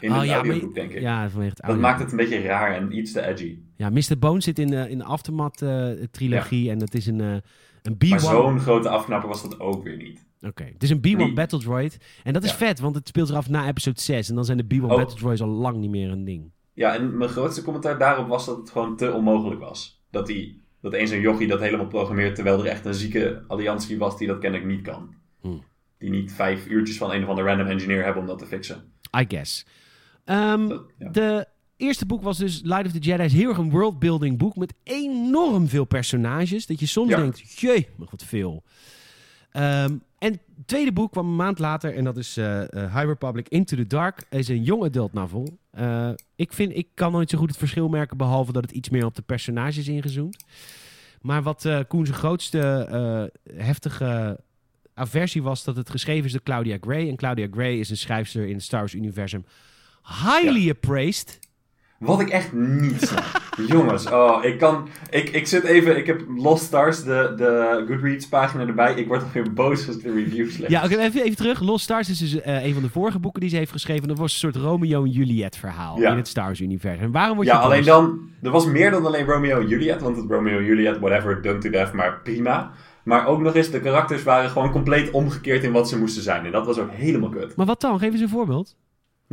In 0.00 0.10
Oh, 0.12 0.18
het 0.18 0.26
ja, 0.28 0.42
maar- 0.42 0.60
denk 0.74 0.92
ik. 0.92 1.00
Ja, 1.00 1.30
vanwege 1.30 1.54
het 1.56 1.66
dat 1.66 1.78
maakt 1.78 2.00
het 2.00 2.10
een 2.10 2.16
beetje 2.16 2.40
raar 2.40 2.74
en 2.74 2.96
iets 2.96 3.12
te 3.12 3.26
edgy. 3.26 3.58
Ja, 3.76 3.90
Mr. 3.90 4.18
Bones 4.18 4.44
zit 4.44 4.58
in 4.58 4.66
de, 4.70 4.90
in 4.90 4.98
de 4.98 5.04
Aftermath-trilogie. 5.04 6.70
en 6.70 6.78
dat 6.78 6.94
is 6.94 7.06
een, 7.06 7.20
eh 7.20 7.34
een 7.82 7.94
B1. 7.94 8.08
Maar 8.08 8.20
zo'n 8.20 8.60
grote 8.60 8.88
afknapper 8.88 9.28
was 9.28 9.42
dat 9.42 9.60
ook 9.60 9.82
weer 9.84 9.96
niet. 9.96 10.24
Oké, 10.40 10.64
het 10.72 10.82
is 10.82 10.90
een 10.90 10.98
B1 10.98 11.16
Nee. 11.16 11.32
Battle 11.32 11.58
Droid. 11.58 11.96
En 12.24 12.32
dat 12.32 12.44
is 12.44 12.50
Ja. 12.50 12.56
vet, 12.56 12.80
want 12.80 12.94
het 12.94 13.08
speelt 13.08 13.28
zich 13.28 13.36
af 13.36 13.48
na 13.48 13.68
episode 13.68 14.00
6. 14.00 14.28
En 14.28 14.34
dan 14.34 14.44
zijn 14.44 14.58
de 14.58 14.64
B1 14.76 14.82
Oh. 14.82 14.88
Battle 14.96 15.18
Droids 15.18 15.40
al 15.40 15.48
lang 15.48 15.76
niet 15.76 15.90
meer 15.90 16.10
een 16.10 16.24
ding. 16.24 16.50
Ja, 16.72 16.94
en 16.94 17.16
mijn 17.16 17.30
grootste 17.30 17.62
commentaar 17.62 17.98
daarop 17.98 18.28
was 18.28 18.46
dat 18.46 18.56
het 18.56 18.70
gewoon 18.70 18.96
te 18.96 19.12
onmogelijk 19.12 19.60
was. 19.60 20.02
Dat, 20.10 20.26
die, 20.26 20.61
dat 20.82 20.92
eens 20.92 21.10
een 21.10 21.20
jochie 21.20 21.46
dat 21.46 21.60
helemaal 21.60 21.86
programmeert, 21.86 22.34
terwijl 22.34 22.58
er 22.64 22.66
echt 22.70 22.84
een 22.84 22.94
zieke 22.94 23.44
alliantie 23.48 23.98
was 23.98 24.18
die 24.18 24.26
dat 24.26 24.38
kennelijk 24.38 24.68
niet 24.70 24.82
kan. 24.82 25.14
Hmm. 25.40 25.62
Die 25.98 26.10
niet 26.10 26.32
vijf 26.32 26.66
uurtjes 26.66 26.96
van 26.96 27.12
een 27.12 27.22
of 27.22 27.28
andere 27.28 27.46
random 27.48 27.66
engineer 27.66 28.04
hebben 28.04 28.22
om 28.22 28.28
dat 28.28 28.38
te 28.38 28.46
fixen. 28.46 28.92
I 29.20 29.24
guess. 29.28 29.66
Dat- 30.24 30.84
ja. 30.98 31.08
De 31.10 31.46
eerste 31.76 32.06
boek 32.06 32.22
was 32.22 32.38
dus 32.38 32.60
Light 32.64 32.86
of 32.86 32.92
the 32.92 32.98
Jedi. 32.98 33.22
is 33.24 33.32
heel 33.32 33.48
erg 33.48 33.58
een 33.58 33.70
worldbuilding 33.70 34.38
boek 34.38 34.56
met 34.56 34.74
enorm 34.82 35.68
veel 35.68 35.84
personages. 35.84 36.66
Dat 36.66 36.80
je 36.80 36.86
soms 36.86 37.10
Ja. 37.10 37.16
denkt, 37.16 37.60
jee, 37.60 37.88
maar 37.96 38.08
wat 38.10 38.22
veel. 38.24 38.62
Ehm, 39.50 39.96
en 40.22 40.32
het 40.32 40.66
tweede 40.66 40.92
boek 40.92 41.12
kwam 41.12 41.26
een 41.26 41.36
maand 41.36 41.58
later. 41.58 41.94
En 41.94 42.04
dat 42.04 42.16
is 42.16 42.36
eh, 42.36 42.60
High 42.70 43.04
Republic 43.04 43.48
Into 43.48 43.76
the 43.76 43.86
Dark. 43.86 44.26
is 44.30 44.48
een 44.48 44.62
young 44.62 44.84
adult 44.84 45.12
novel. 45.12 45.58
Eh, 45.70 46.10
ik, 46.36 46.52
vind, 46.52 46.76
ik 46.76 46.88
kan 46.94 47.12
nooit 47.12 47.30
zo 47.30 47.38
goed 47.38 47.48
het 47.48 47.58
verschil 47.58 47.88
merken. 47.88 48.16
Behalve 48.16 48.52
dat 48.52 48.62
het 48.62 48.72
iets 48.72 48.88
meer 48.88 49.04
op 49.04 49.14
de 49.14 49.22
personages 49.22 49.88
ingezoomd. 49.88 50.44
Maar 51.20 51.42
wat 51.42 51.64
eh 51.64 51.80
Koen 51.88 52.06
zijn 52.06 52.18
grootste 52.18 53.30
heftige 53.54 54.40
aversie 54.94 55.42
was, 55.42 55.64
dat 55.64 55.76
het 55.76 55.90
geschreven 55.90 56.24
is 56.24 56.32
door 56.32 56.42
Claudia 56.42 56.76
Gray. 56.80 57.08
En 57.08 57.16
Claudia 57.16 57.46
Gray 57.50 57.78
is 57.78 57.90
een 57.90 57.96
schrijfster 57.96 58.46
in 58.46 58.54
het 58.54 58.62
Star 58.62 58.80
Wars-universum. 58.80 59.44
Highly 60.02 60.70
appraised. 60.70 61.38
Wat 62.06 62.20
ik 62.20 62.28
echt 62.28 62.52
niet 62.52 63.00
snap. 63.00 63.40
Jongens, 63.68 64.10
oh, 64.10 64.44
ik 64.44 64.58
kan... 64.58 64.88
Ik, 65.10 65.28
ik 65.28 65.46
zit 65.46 65.64
even... 65.64 65.96
Ik 65.96 66.06
heb 66.06 66.22
Lost 66.36 66.64
Stars, 66.64 67.02
de, 67.02 67.34
de 67.36 67.84
Goodreads 67.88 68.28
pagina 68.28 68.66
erbij. 68.66 68.94
Ik 68.94 69.06
word 69.08 69.20
nog 69.20 69.32
weer 69.32 69.52
boos 69.52 69.86
als 69.86 69.98
de 69.98 70.12
reviews 70.12 70.56
lees. 70.56 70.70
Ja, 70.70 70.84
oké, 70.84 70.96
even, 70.98 71.22
even 71.22 71.36
terug. 71.36 71.60
Lost 71.60 71.84
Stars 71.84 72.08
is 72.10 72.18
dus 72.18 72.40
eh, 72.40 72.64
een 72.64 72.72
van 72.74 72.82
de 72.82 72.88
vorige 72.90 73.18
boeken 73.18 73.40
die 73.40 73.50
ze 73.50 73.56
heeft 73.56 73.72
geschreven. 73.72 74.08
Dat 74.08 74.18
was 74.18 74.32
een 74.32 74.38
soort 74.38 74.56
Romeo 74.56 75.04
en 75.04 75.10
Juliet 75.10 75.56
verhaal 75.56 75.98
Ja. 76.00 76.10
in 76.10 76.16
het 76.16 76.28
Star 76.28 76.44
Wars-universum. 76.44 77.02
En 77.04 77.12
waarom 77.12 77.34
word 77.34 77.46
je 77.46 77.52
Ja, 77.52 77.58
boos? 77.60 77.68
alleen 77.70 77.84
dan... 77.84 78.20
Er 78.42 78.50
was 78.50 78.66
meer 78.66 78.90
dan 78.90 79.06
alleen 79.06 79.24
Romeo 79.24 79.60
en 79.60 79.68
Juliet. 79.68 80.00
Want 80.00 80.16
het 80.16 80.30
Romeo 80.30 80.58
en 80.58 80.64
Juliet, 80.64 80.98
whatever, 80.98 81.42
done 81.42 81.58
to 81.58 81.70
death, 81.70 81.92
maar 81.92 82.20
prima. 82.22 82.70
Maar 83.02 83.26
ook 83.26 83.40
nog 83.40 83.54
eens, 83.54 83.70
de 83.70 83.80
karakters 83.80 84.22
waren 84.22 84.50
gewoon 84.50 84.70
compleet 84.70 85.10
omgekeerd 85.10 85.64
in 85.64 85.72
wat 85.72 85.88
ze 85.88 85.98
moesten 85.98 86.22
zijn. 86.22 86.44
En 86.46 86.52
dat 86.52 86.66
was 86.66 86.78
ook 86.78 86.90
helemaal 86.90 87.28
kut. 87.30 87.56
Maar 87.56 87.66
wat 87.66 87.80
dan? 87.80 87.98
Geef 87.98 88.12
eens 88.12 88.20
een 88.20 88.28
voorbeeld. 88.28 88.76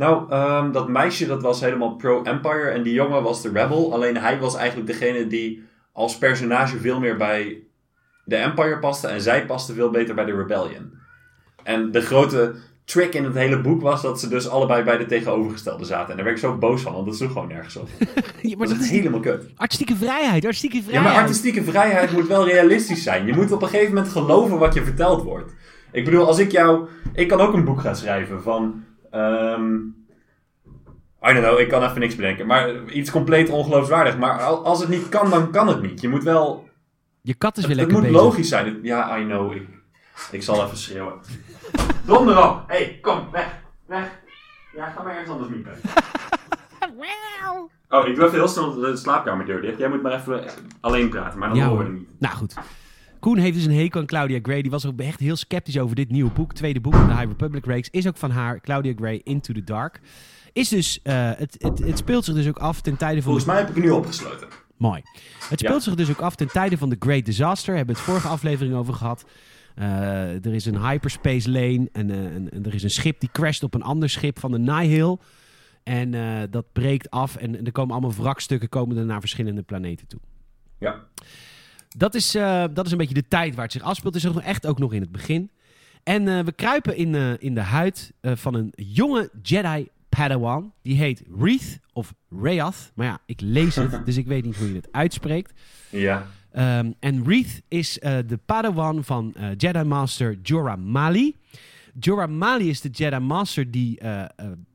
Nou, 0.00 0.30
ehm, 0.30 0.72
dat 0.72 0.88
meisje 0.88 1.26
dat 1.26 1.42
was 1.42 1.60
helemaal 1.60 1.94
pro-Empire 1.96 2.68
en 2.68 2.82
die 2.82 2.92
jongen 2.92 3.22
was 3.22 3.42
de 3.42 3.50
rebel. 3.52 3.92
Alleen 3.92 4.16
hij 4.16 4.38
was 4.38 4.56
eigenlijk 4.56 4.86
degene 4.86 5.26
die 5.26 5.62
als 5.92 6.18
personage 6.18 6.78
veel 6.78 7.00
meer 7.00 7.16
bij 7.16 7.62
de 8.24 8.36
Empire 8.36 8.78
paste 8.78 9.08
en 9.08 9.20
zij 9.20 9.46
paste 9.46 9.74
veel 9.74 9.90
beter 9.90 10.14
bij 10.14 10.24
de 10.24 10.36
Rebellion. 10.36 10.92
En 11.62 11.90
de 11.90 12.00
grote 12.00 12.54
trick 12.84 13.14
in 13.14 13.24
het 13.24 13.34
hele 13.34 13.60
boek 13.60 13.82
was 13.82 14.02
dat 14.02 14.20
ze 14.20 14.28
dus 14.28 14.48
allebei 14.48 14.82
bij 14.82 14.96
de 14.96 15.06
tegenovergestelde 15.06 15.84
zaten. 15.84 16.10
En 16.10 16.16
daar 16.16 16.24
werd 16.24 16.36
ik 16.36 16.42
zo 16.42 16.56
boos 16.56 16.82
van, 16.82 16.92
want 16.92 17.06
dat 17.06 17.16
sloeg 17.16 17.32
gewoon 17.32 17.48
nergens 17.48 17.76
op. 17.76 17.88
Ja, 18.42 18.56
maar 18.56 18.68
dat 18.68 18.80
is 18.80 18.90
helemaal 18.90 19.20
kut. 19.20 19.46
artistieke 19.56 19.96
vrijheid, 19.96 20.44
artistieke 20.44 20.76
Ja, 20.76 20.82
vrijheid. 20.82 21.12
maar 21.12 21.22
artistieke 21.22 21.64
vrijheid 21.64 22.12
moet 22.12 22.26
wel 22.26 22.46
realistisch 22.46 23.02
zijn. 23.02 23.26
Je 23.26 23.34
moet 23.34 23.52
op 23.52 23.62
een 23.62 23.68
gegeven 23.68 23.94
moment 23.94 24.12
geloven 24.12 24.58
wat 24.58 24.74
je 24.74 24.84
verteld 24.84 25.22
wordt. 25.22 25.52
Ik 25.92 26.04
bedoel, 26.04 26.26
als 26.26 26.38
ik 26.38 26.50
jou... 26.50 26.88
Ik 27.12 27.28
kan 27.28 27.40
ook 27.40 27.54
een 27.54 27.64
boek 27.64 27.80
gaan 27.80 27.96
schrijven 27.96 28.42
van... 28.42 28.84
ehm 29.10 29.74
I 31.28 31.32
don't 31.32 31.44
know, 31.44 31.58
ik 31.58 31.68
kan 31.68 31.82
even 31.82 32.00
niks 32.00 32.16
bedenken. 32.16 32.46
Maar 32.46 32.84
iets 32.84 33.10
compleet 33.10 33.48
ongeloofwaardig. 33.50 34.18
Maar 34.18 34.40
al- 34.42 34.64
als 34.64 34.80
het 34.80 34.88
niet 34.88 35.08
kan, 35.08 35.30
dan 35.30 35.50
kan 35.50 35.68
het 35.68 35.82
niet. 35.82 36.00
Je 36.00 36.08
moet 36.08 36.22
wel... 36.24 36.68
Je 37.22 37.34
kat 37.34 37.56
is 37.56 37.66
weer 37.66 37.76
Het, 37.76 37.80
het 37.80 37.90
lekker 37.90 38.02
moet 38.10 38.12
bezig. 38.18 38.26
logisch 38.30 38.48
zijn. 38.48 38.66
Het- 38.66 38.78
Ja, 38.82 39.18
I 39.18 39.24
know. 39.24 39.52
Ik, 39.54 39.68
ik 40.30 40.42
zal 40.42 40.64
even 40.64 40.76
schreeuwen. 40.76 41.14
Donder 42.06 42.44
op! 42.50 42.62
Hé, 42.66 42.76
hey, 42.76 42.98
kom, 43.02 43.30
weg. 43.32 43.56
Weg. 43.86 44.18
Ja, 44.76 44.86
ga 44.90 45.02
maar 45.02 45.12
ergens 45.12 45.30
anders 45.30 45.50
miepen. 45.50 45.72
Oh, 47.88 48.06
ik 48.08 48.14
doe 48.16 48.24
even 48.24 48.38
heel 48.38 48.48
snel 48.48 48.74
de 48.74 48.96
slaapkamerdeur 48.96 49.60
dicht. 49.60 49.78
Jij 49.78 49.88
moet 49.88 50.02
maar 50.02 50.12
even 50.12 50.44
alleen 50.80 51.08
praten, 51.08 51.38
maar 51.38 51.48
dan 51.48 51.56
Ja, 51.58 51.64
horen 51.66 51.78
we 51.78 51.84
hoor. 51.84 51.92
het 51.98 52.08
niet. 52.08 52.20
Nou 52.20 52.34
goed. 52.34 52.54
Koen 53.20 53.38
heeft 53.38 53.54
dus 53.54 53.64
een 53.64 53.74
hekel 53.74 54.00
aan 54.00 54.06
Claudia 54.06 54.38
Gray. 54.42 54.62
Die 54.62 54.70
was 54.70 54.86
ook 54.86 55.00
echt 55.00 55.20
heel 55.20 55.36
sceptisch 55.36 55.78
over 55.78 55.96
dit 55.96 56.10
nieuwe 56.10 56.30
boek. 56.30 56.52
Tweede 56.54 56.80
boek 56.80 56.94
van 56.94 57.06
de 57.06 57.12
High 57.14 57.26
Republic 57.26 57.66
Reeks. 57.66 57.90
Is 57.90 58.06
ook 58.08 58.16
van 58.16 58.30
haar, 58.30 58.60
Claudia 58.60 58.92
Gray, 58.96 59.20
Into 59.24 59.52
the 59.54 59.64
Dark. 59.64 60.00
Is 60.52 60.68
dus, 60.68 61.02
eh, 61.02 61.30
het, 61.36 61.56
het, 61.58 61.78
het 61.78 61.98
speelt 61.98 62.24
zich 62.24 62.34
dus 62.34 62.48
ook 62.48 62.58
af 62.58 62.80
ten 62.80 62.96
tijde 62.96 63.14
van... 63.14 63.22
Volgens 63.22 63.44
mij 63.44 63.56
heb 63.56 63.68
ik 63.68 63.74
het 63.74 63.84
nu 63.84 63.90
opgesloten. 63.90 64.48
Mooi. 64.76 65.02
Het 65.48 65.58
speelt 65.60 65.74
Ja. 65.74 65.80
zich 65.80 65.94
dus 65.94 66.10
ook 66.10 66.20
af 66.20 66.34
ten 66.34 66.48
tijde 66.48 66.78
van 66.78 66.88
de 66.88 66.96
Great 66.98 67.24
Disaster. 67.24 67.76
Hebben 67.76 67.94
we 67.94 68.00
het 68.00 68.10
vorige 68.10 68.28
aflevering 68.28 68.74
over 68.74 68.94
gehad. 68.94 69.24
Eh, 69.74 70.44
er 70.44 70.54
is 70.54 70.66
een 70.66 70.86
hyperspace 70.86 71.50
lane 71.50 71.88
en, 71.92 72.10
eh, 72.10 72.24
en, 72.34 72.50
en 72.52 72.64
er 72.66 72.74
is 72.74 72.82
een 72.82 72.90
schip 72.90 73.20
die 73.20 73.28
crasht 73.32 73.62
op 73.62 73.74
een 73.74 73.82
ander 73.82 74.08
schip 74.10 74.38
van 74.38 74.50
de 74.50 74.58
Nihil. 74.58 75.20
En 75.82 76.10
dat 76.50 76.72
breekt 76.72 77.10
af 77.10 77.36
en, 77.36 77.56
en 77.58 77.64
er 77.66 77.72
komen 77.72 77.92
allemaal 77.92 78.14
wrakstukken 78.14 78.68
komen 78.68 78.96
er 78.96 79.04
naar 79.04 79.20
verschillende 79.20 79.62
planeten 79.62 80.06
toe. 80.06 80.20
Ja. 80.78 81.04
Dat 81.96 82.14
is, 82.14 82.34
eh, 82.34 82.64
dat 82.72 82.86
is 82.86 82.92
een 82.92 82.98
beetje 82.98 83.14
de 83.14 83.28
tijd 83.28 83.54
waar 83.54 83.64
het 83.64 83.72
zich 83.72 83.82
afspeelt. 83.82 84.14
Het 84.14 84.24
is 84.24 84.32
nog 84.32 84.42
echt 84.42 84.66
ook 84.66 84.78
nog 84.78 84.92
in 84.92 85.00
het 85.00 85.12
begin. 85.12 85.50
En 86.02 86.28
eh, 86.28 86.44
we 86.44 86.52
kruipen 86.52 86.96
in, 86.96 87.14
eh, 87.14 87.32
in 87.38 87.54
de 87.54 87.60
huid 87.60 88.12
van 88.22 88.54
een 88.54 88.72
jonge 88.76 89.30
Jedi 89.42 89.88
Padawan. 90.08 90.72
Die 90.82 90.96
heet 90.96 91.22
Reeth 91.38 91.78
of 91.92 92.14
Reath. 92.42 92.92
Maar 92.94 93.06
ja, 93.06 93.18
ik 93.26 93.40
lees 93.40 93.74
het, 93.74 94.00
dus 94.06 94.16
ik 94.16 94.26
weet 94.26 94.44
niet 94.44 94.56
hoe 94.56 94.68
je 94.68 94.74
het 94.74 94.88
uitspreekt. 94.92 95.52
Ja. 95.88 96.26
Ehm, 96.52 96.92
en 97.00 97.24
Reeth 97.26 97.62
is 97.68 97.92
de 98.00 98.38
Padawan 98.46 99.04
van 99.04 99.34
Jedi 99.56 99.82
Master 99.82 100.38
Jorah 100.42 100.78
Mali. 100.78 101.36
Jorah 102.00 102.30
Mali 102.30 102.68
is 102.68 102.80
de 102.80 102.88
Jedi 102.88 103.18
Master 103.18 103.70
die 103.70 104.00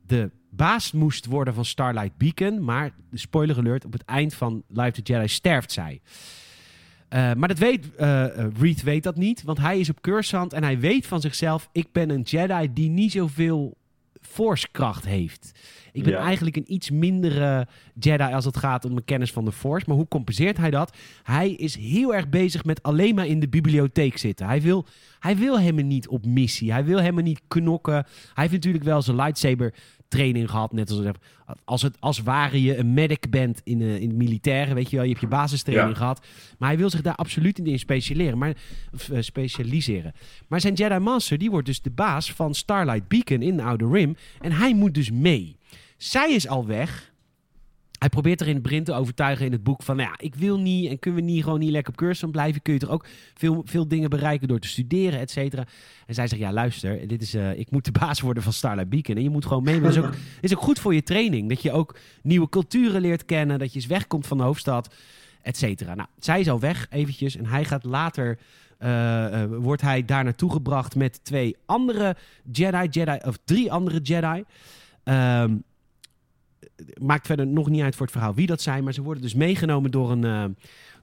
de 0.06 0.30
baas 0.50 0.92
moest 0.92 1.26
worden 1.26 1.54
van 1.54 1.64
Starlight 1.64 2.16
Beacon. 2.16 2.64
Maar, 2.64 2.90
spoiler 3.12 3.56
alert, 3.58 3.84
op 3.84 3.92
het 3.92 4.04
eind 4.04 4.34
van 4.34 4.62
Live 4.68 5.02
the 5.02 5.12
Jedi 5.12 5.28
sterft 5.28 5.72
zij. 5.72 6.00
Eh, 7.08 7.32
maar 7.34 7.48
dat 7.48 7.58
weet, 7.58 7.94
eh, 7.96 8.24
Reed 8.60 8.82
weet 8.82 9.02
dat 9.02 9.16
niet, 9.16 9.42
want 9.42 9.58
hij 9.58 9.78
is 9.78 9.90
op 9.90 10.00
Cursant 10.00 10.52
en 10.52 10.62
hij 10.62 10.78
weet 10.78 11.06
van 11.06 11.20
zichzelf: 11.20 11.68
ik 11.72 11.92
ben 11.92 12.10
een 12.10 12.20
Jedi 12.22 12.72
die 12.72 12.88
niet 12.90 13.12
zoveel 13.12 13.76
force-kracht 14.20 15.04
heeft. 15.06 15.52
Ik 15.92 16.02
ben 16.02 16.12
Ja. 16.12 16.18
eigenlijk 16.18 16.56
een 16.56 16.72
iets 16.72 16.90
mindere 16.90 17.66
Jedi 17.98 18.32
als 18.32 18.44
het 18.44 18.56
gaat 18.56 18.84
om 18.84 18.94
de 18.94 19.02
kennis 19.04 19.32
van 19.32 19.44
de 19.44 19.52
Force. 19.52 19.84
Maar 19.88 19.96
hoe 19.96 20.08
compenseert 20.08 20.56
hij 20.56 20.70
dat? 20.70 20.96
Hij 21.22 21.50
is 21.50 21.76
heel 21.76 22.14
erg 22.14 22.28
bezig 22.28 22.64
met 22.64 22.82
alleen 22.82 23.14
maar 23.14 23.26
in 23.26 23.40
de 23.40 23.48
bibliotheek 23.48 24.18
zitten. 24.18 24.46
Hij 24.46 24.62
wil, 24.62 24.86
hij 25.18 25.36
wil 25.36 25.58
helemaal 25.58 25.84
niet 25.84 26.08
op 26.08 26.26
missie. 26.26 26.72
Hij 26.72 26.84
wil 26.84 26.98
helemaal 26.98 27.22
niet 27.22 27.40
knokken. 27.48 27.94
Hij 27.94 28.04
heeft 28.34 28.52
natuurlijk 28.52 28.84
wel 28.84 29.02
zijn 29.02 29.16
lightsaber 29.16 29.74
training 30.08 30.50
gehad. 30.50 30.72
Net 30.72 30.90
als, 30.90 31.00
als, 31.64 31.82
het, 31.82 31.96
als 32.00 32.18
ware 32.22 32.62
je 32.62 32.76
een 32.76 32.94
medic 32.94 33.30
bent 33.30 33.60
in, 33.64 33.80
eh, 33.80 34.00
in 34.00 34.08
het 34.08 34.16
militaire. 34.16 34.74
Weet 34.74 34.90
je 34.90 34.96
wel, 34.96 35.04
je 35.04 35.10
hebt 35.10 35.20
je 35.22 35.28
basistraining 35.28 35.90
Ja. 35.92 35.98
gehad. 35.98 36.26
Maar 36.58 36.68
hij 36.68 36.78
wil 36.78 36.90
zich 36.90 37.02
daar 37.02 37.14
absoluut 37.14 37.58
niet 37.58 37.66
in 37.66 37.78
specialiseren. 37.78 38.38
Maar, 38.38 38.56
eh, 39.12 39.20
specialiseren. 39.20 40.12
Maar 40.48 40.60
zijn 40.60 40.74
Jedi 40.74 40.98
Master, 40.98 41.38
die 41.38 41.50
wordt 41.50 41.66
dus 41.66 41.82
de 41.82 41.90
baas 41.90 42.32
van 42.32 42.54
Starlight 42.54 43.08
Beacon 43.08 43.42
in 43.42 43.56
de 43.56 43.62
Outer 43.62 43.90
Rim. 43.90 44.16
En 44.40 44.52
hij 44.52 44.74
moet 44.74 44.94
dus 44.94 45.10
mee. 45.10 45.56
Zij 45.96 46.32
is 46.32 46.48
al 46.48 46.66
weg. 46.66 47.14
Hij 47.98 48.08
probeert 48.08 48.40
er 48.40 48.46
in 48.48 48.54
het 48.54 48.62
begin 48.62 48.84
te 48.84 48.92
overtuigen 48.92 49.46
in 49.46 49.52
het 49.52 49.62
boek 49.62 49.82
van... 49.82 49.96
Nou 49.96 50.08
ja, 50.08 50.14
ik 50.18 50.34
wil 50.34 50.58
niet 50.58 50.90
en 50.90 50.98
kunnen 50.98 51.20
we 51.24 51.30
niet 51.30 51.42
gewoon 51.42 51.58
niet 51.58 51.70
lekker 51.70 51.92
op 51.92 51.98
Cursor 51.98 52.30
blijven? 52.30 52.62
Kun 52.62 52.72
je 52.72 52.78
toch 52.78 52.90
ook 52.90 53.06
veel, 53.34 53.62
veel 53.64 53.88
dingen 53.88 54.10
bereiken 54.10 54.48
door 54.48 54.58
te 54.58 54.68
studeren, 54.68 55.20
et 55.20 55.30
cetera? 55.30 55.64
En 56.06 56.14
zij 56.14 56.26
zegt, 56.28 56.40
ja 56.40 56.52
luister, 56.52 57.08
dit 57.08 57.22
is, 57.22 57.34
eh, 57.34 57.58
ik 57.58 57.70
moet 57.70 57.84
de 57.84 57.92
baas 57.92 58.20
worden 58.20 58.42
van 58.42 58.52
Starlight 58.52 58.88
Beacon. 58.88 59.16
En 59.16 59.22
je 59.22 59.30
moet 59.30 59.46
gewoon 59.46 59.62
mee. 59.62 59.80
Maar 59.80 59.92
dat 59.92 60.02
is 60.02 60.08
ook, 60.08 60.14
is 60.40 60.54
ook 60.54 60.62
goed 60.62 60.78
voor 60.78 60.94
je 60.94 61.02
training. 61.02 61.48
Dat 61.48 61.62
je 61.62 61.72
ook 61.72 61.98
nieuwe 62.22 62.48
culturen 62.48 63.00
leert 63.00 63.24
kennen. 63.24 63.58
Dat 63.58 63.68
je 63.72 63.76
eens 63.78 63.86
wegkomt 63.86 64.26
van 64.26 64.36
de 64.36 64.42
hoofdstad, 64.42 64.94
et 65.42 65.56
cetera. 65.56 65.94
Nou, 65.94 66.08
zij 66.18 66.40
is 66.40 66.48
al 66.48 66.60
weg 66.60 66.86
eventjes. 66.90 67.36
En 67.36 67.46
hij 67.46 67.64
gaat 67.64 67.84
later... 67.84 68.38
eh, 68.78 69.42
eh, 69.42 69.50
wordt 69.50 69.82
hij 69.82 70.04
daar 70.04 70.24
naartoe 70.24 70.52
gebracht 70.52 70.94
met 70.94 71.24
twee 71.24 71.56
andere 71.66 72.16
Jedi, 72.52 72.86
Jedi 72.90 73.18
of 73.24 73.38
drie 73.44 73.72
andere 73.72 74.00
Jedi. 74.00 74.44
Ehm, 75.04 75.54
maakt 77.00 77.26
verder 77.26 77.46
nog 77.46 77.68
niet 77.68 77.82
uit 77.82 77.96
voor 77.96 78.06
het 78.06 78.14
verhaal 78.14 78.34
wie 78.34 78.46
dat 78.46 78.60
zijn, 78.60 78.84
maar 78.84 78.92
ze 78.94 79.02
worden 79.02 79.22
dus 79.22 79.34
meegenomen 79.34 79.90
door 79.90 80.10
een, 80.10 80.24
eh, 80.24 80.44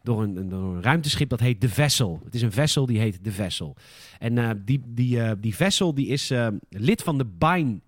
door 0.04 0.24
een, 0.24 0.50
door 0.50 0.76
een 0.76 0.82
ruimteschip 0.84 1.30
dat 1.30 1.40
heet 1.40 1.62
de 1.62 1.70
Vessel. 1.70 2.22
Het 2.24 2.36
is 2.36 2.42
een 2.42 2.52
vessel 2.52 2.86
die 2.86 3.00
heet 3.00 3.24
de 3.24 3.32
Vessel. 3.32 3.76
En 4.20 4.38
eh, 4.38 4.50
die, 4.66 4.82
die, 4.86 5.22
eh, 5.22 5.32
die 5.40 5.56
Vessel 5.56 5.94
die 5.94 6.08
is 6.08 6.32
lid 6.70 7.02
van 7.02 7.18
de 7.18 7.26
Bine 7.26 7.80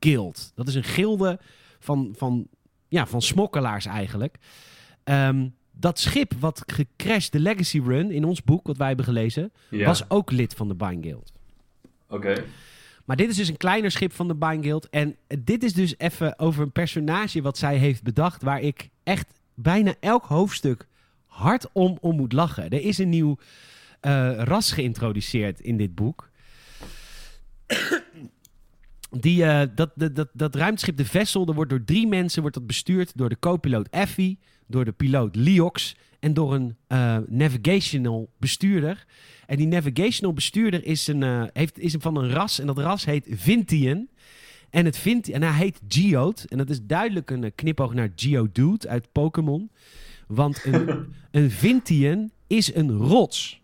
Guild. 0.00 0.52
Dat 0.54 0.68
is 0.68 0.74
een 0.74 0.84
gilde 0.84 1.38
van, 1.78 2.12
van, 2.16 2.46
ja, 2.88 3.06
van 3.06 3.22
smokkelaars 3.22 3.86
eigenlijk. 3.86 4.36
Ehm, 5.04 5.48
dat 5.72 5.98
schip 5.98 6.32
wat 6.38 6.62
gecrashed, 6.66 7.32
de 7.32 7.40
Legacy 7.40 7.80
Run, 7.80 8.10
in 8.10 8.24
ons 8.24 8.42
boek, 8.42 8.66
wat 8.66 8.76
wij 8.76 8.86
hebben 8.86 9.04
gelezen, 9.04 9.52
Ja. 9.70 9.86
was 9.86 10.10
ook 10.10 10.30
lid 10.30 10.54
van 10.54 10.68
de 10.68 10.74
Bine 10.74 11.02
Guild. 11.02 11.32
Oké. 12.08 12.44
Maar 13.04 13.16
dit 13.16 13.30
is 13.30 13.36
dus 13.36 13.48
een 13.48 13.56
kleiner 13.56 13.90
schip 13.90 14.12
van 14.12 14.28
de 14.28 14.34
Bine 14.34 14.62
Guild. 14.62 14.88
En 14.88 15.16
dit 15.38 15.62
is 15.62 15.72
dus 15.72 15.94
even 15.98 16.38
over 16.38 16.62
een 16.62 16.72
personage 16.72 17.42
wat 17.42 17.58
zij 17.58 17.76
heeft 17.76 18.02
bedacht... 18.02 18.42
waar 18.42 18.60
ik 18.60 18.88
echt 19.02 19.26
bijna 19.54 19.94
elk 20.00 20.24
hoofdstuk 20.24 20.86
hard 21.26 21.72
om, 21.72 21.98
om 22.00 22.16
moet 22.16 22.32
lachen. 22.32 22.70
Er 22.70 22.82
is 22.82 22.98
een 22.98 23.08
nieuw 23.08 23.38
eh, 24.00 24.32
ras 24.36 24.72
geïntroduceerd 24.72 25.60
in 25.60 25.76
dit 25.76 25.94
boek. 25.94 26.30
Die, 29.10 29.44
eh, 29.44 29.68
dat, 29.74 29.90
dat, 29.94 30.28
dat, 30.32 30.54
ruimteschip 30.54 30.96
de 30.96 31.04
Vessel, 31.04 31.54
wordt 31.54 31.70
door 31.70 31.84
drie 31.84 32.06
mensen 32.06 32.40
wordt 32.40 32.56
dat 32.56 32.66
bestuurd. 32.66 33.12
Door 33.16 33.28
de 33.28 33.38
co-piloot 33.38 33.88
Effie, 33.88 34.38
door 34.70 34.84
de 34.84 34.92
piloot 34.92 35.36
Liox 35.36 35.96
en 36.20 36.34
door 36.34 36.54
een 36.54 36.76
eh, 36.86 37.16
navigational 37.26 38.30
bestuurder. 38.38 39.04
En 39.46 39.56
die 39.56 39.66
navigational 39.66 40.32
bestuurder 40.32 40.84
is, 40.84 41.06
een, 41.06 41.22
eh, 41.22 41.44
heeft, 41.52 41.78
is 41.78 41.92
een 41.92 42.00
van 42.00 42.16
een 42.16 42.30
ras 42.30 42.58
en 42.58 42.66
dat 42.66 42.78
ras 42.78 43.04
heet 43.04 43.26
Vintian. 43.30 44.08
En, 44.70 44.84
het 44.84 44.98
Vint 44.98 45.28
en 45.28 45.42
hij 45.42 45.52
heet 45.52 45.80
Geode. 45.88 46.42
En 46.48 46.58
dat 46.58 46.70
is 46.70 46.82
duidelijk 46.82 47.30
een 47.30 47.44
eh, 47.44 47.50
knipoog 47.54 47.94
naar 47.94 48.12
Geodude 48.16 48.88
uit 48.88 49.12
Pokémon. 49.12 49.70
Want 50.26 50.64
een, 50.64 50.88
een 51.30 51.50
Vintian 51.50 52.30
is 52.46 52.74
een 52.74 52.90
rots. 52.90 53.60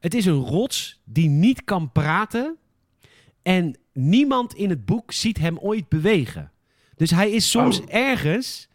Het 0.00 0.14
is 0.14 0.26
een 0.26 0.40
rots 0.40 1.00
die 1.04 1.28
niet 1.28 1.64
kan 1.64 1.92
praten. 1.92 2.56
En 3.42 3.78
niemand 3.92 4.54
in 4.54 4.70
het 4.70 4.84
boek 4.84 5.12
ziet 5.12 5.38
hem 5.38 5.58
ooit 5.58 5.88
bewegen. 5.88 6.50
Dus 6.96 7.10
hij 7.10 7.30
is 7.30 7.50
soms 7.50 7.80
Oh. 7.80 7.86
ergens. 7.88 8.68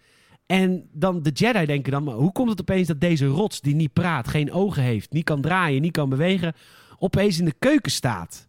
En 0.47 0.89
dan 0.91 1.23
de 1.23 1.29
Jedi 1.29 1.65
denken 1.65 1.91
dan, 1.91 2.03
maar 2.03 2.15
hoe 2.15 2.31
komt 2.31 2.49
het 2.49 2.61
opeens 2.61 2.87
dat 2.87 3.01
deze 3.01 3.25
rots 3.25 3.61
die 3.61 3.75
niet 3.75 3.93
praat, 3.93 4.27
geen 4.27 4.51
ogen 4.51 4.83
heeft, 4.83 5.11
niet 5.11 5.23
kan 5.23 5.41
draaien, 5.41 5.81
niet 5.81 5.91
kan 5.91 6.09
bewegen, 6.09 6.53
opeens 6.99 7.39
in 7.39 7.45
de 7.45 7.55
keuken 7.59 7.91
staat? 7.91 8.47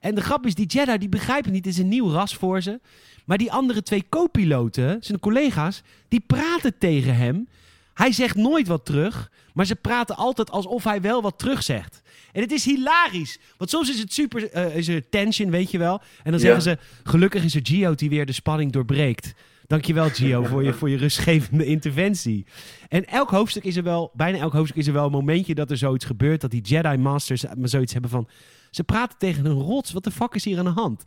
En 0.00 0.14
de 0.14 0.20
grap 0.20 0.46
is, 0.46 0.54
die 0.54 0.66
Jedi 0.66 0.98
die 0.98 1.08
begrijpen 1.08 1.52
niet, 1.52 1.64
het 1.64 1.74
is 1.74 1.80
een 1.80 1.88
nieuw 1.88 2.10
ras 2.10 2.34
voor 2.34 2.62
ze. 2.62 2.80
Maar 3.24 3.38
die 3.38 3.52
andere 3.52 3.82
twee 3.82 4.04
co-piloten, 4.08 4.96
zijn 5.00 5.18
collega's, 5.20 5.82
die 6.08 6.20
praten 6.26 6.78
tegen 6.78 7.16
hem. 7.16 7.48
Hij 7.94 8.12
zegt 8.12 8.34
nooit 8.36 8.66
wat 8.66 8.84
terug, 8.84 9.30
maar 9.54 9.66
ze 9.66 9.74
praten 9.76 10.16
altijd 10.16 10.50
alsof 10.50 10.84
hij 10.84 11.00
wel 11.00 11.22
wat 11.22 11.38
terug 11.38 11.62
zegt. 11.62 12.02
En 12.32 12.40
het 12.42 12.52
is 12.52 12.64
hilarisch. 12.64 13.38
Want 13.56 13.70
soms 13.70 13.90
is 13.90 13.98
het 13.98 14.12
super, 14.12 14.50
eh, 14.50 14.76
is 14.76 14.88
er 14.88 15.08
tension, 15.08 15.50
weet 15.50 15.70
je 15.70 15.78
wel. 15.78 16.00
En 16.22 16.30
dan 16.32 16.40
Ja. 16.40 16.46
zeggen 16.46 16.62
ze, 16.62 16.78
gelukkig 17.04 17.44
is 17.44 17.54
er 17.54 17.60
Gio 17.62 17.94
die 17.94 18.08
weer 18.08 18.26
de 18.26 18.32
spanning 18.32 18.72
doorbreekt. 18.72 19.34
Dankjewel 19.66 20.08
Gio 20.08 20.44
voor 20.44 20.64
je, 20.64 20.72
voor 20.72 20.90
je 20.90 20.96
rustgevende 20.96 21.66
interventie. 21.66 22.46
En 22.88 23.04
elk 23.06 23.30
hoofdstuk 23.30 23.64
is 23.64 23.76
er 23.76 23.82
wel, 23.82 24.10
bijna 24.14 24.38
elk 24.38 24.52
hoofdstuk 24.52 24.76
is 24.78 24.86
er 24.86 24.92
wel 24.92 25.04
een 25.06 25.10
momentje 25.12 25.54
dat 25.54 25.70
er 25.70 25.76
zoiets 25.76 26.04
gebeurt. 26.04 26.40
Dat 26.40 26.50
die 26.50 26.62
Jedi 26.62 26.96
Masters 26.96 27.44
maar 27.58 27.68
zoiets 27.68 27.92
hebben 27.92 28.10
van, 28.10 28.28
ze 28.70 28.84
praten 28.84 29.18
tegen 29.18 29.46
een 29.46 29.60
rots. 29.60 29.92
Wat 29.92 30.04
de 30.04 30.10
fuck 30.10 30.34
is 30.34 30.44
hier 30.44 30.58
aan 30.58 30.64
de 30.64 30.70
hand? 30.70 31.02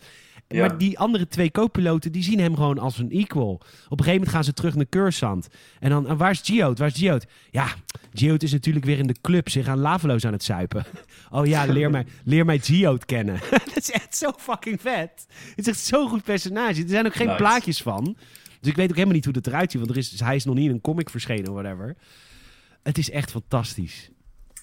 Ja. 0.47 0.59
Maar 0.67 0.77
die 0.77 0.99
andere 0.99 1.27
twee 1.27 1.51
co-piloten, 1.51 2.11
die 2.11 2.23
zien 2.23 2.39
hem 2.39 2.55
gewoon 2.55 2.79
als 2.79 2.97
een 2.97 3.11
equal. 3.11 3.49
Op 3.53 3.61
een 3.63 3.97
gegeven 3.97 4.11
moment 4.11 4.29
gaan 4.29 4.43
ze 4.43 4.53
terug 4.53 4.75
naar 4.75 4.89
Cursant. 4.89 5.47
En 5.79 5.89
dan, 5.89 6.07
en 6.07 6.17
waar 6.17 6.31
is 6.31 6.41
Geode? 6.43 6.75
Waar 6.75 6.87
is 6.87 6.99
Geode? 6.99 7.25
Ja, 7.49 7.67
Geode 8.13 8.45
is 8.45 8.51
natuurlijk 8.51 8.85
weer 8.85 8.97
in 8.97 9.07
de 9.07 9.15
club 9.21 9.49
zich 9.49 9.67
aan 9.67 9.79
Laveloos 9.79 10.25
aan 10.25 10.33
het 10.33 10.43
zuipen. 10.43 10.85
Oh 11.31 11.45
ja, 11.45 11.65
leer 11.65 11.89
mij, 11.89 12.05
leer 12.23 12.45
mij 12.45 12.59
Geode 12.59 13.05
kennen. 13.05 13.39
dat 13.73 13.77
is 13.77 13.91
echt 13.91 14.17
zo 14.17 14.31
fucking 14.37 14.81
vet. 14.81 15.27
Het 15.55 15.67
is 15.67 15.67
echt 15.67 15.79
zo'n 15.79 16.09
goed 16.09 16.23
personage. 16.23 16.81
Er 16.81 16.89
zijn 16.89 17.05
ook 17.05 17.15
geen 17.15 17.27
Nice. 17.27 17.37
plaatjes 17.39 17.81
van. 17.81 18.17
Dus 18.59 18.69
ik 18.69 18.75
weet 18.75 18.89
ook 18.89 18.93
helemaal 18.95 19.15
niet 19.15 19.25
hoe 19.25 19.33
het 19.33 19.47
eruit 19.47 19.71
ziet. 19.71 19.79
Want 19.81 19.91
er 19.93 19.97
is, 19.97 20.19
hij 20.19 20.35
is 20.35 20.45
nog 20.45 20.55
niet 20.55 20.65
in 20.69 20.71
een 20.75 20.81
comic 20.81 21.09
verschenen 21.09 21.47
of 21.49 21.53
whatever. 21.61 21.95
Het 22.83 22.97
is 22.97 23.09
echt 23.09 23.31
fantastisch. 23.31 24.09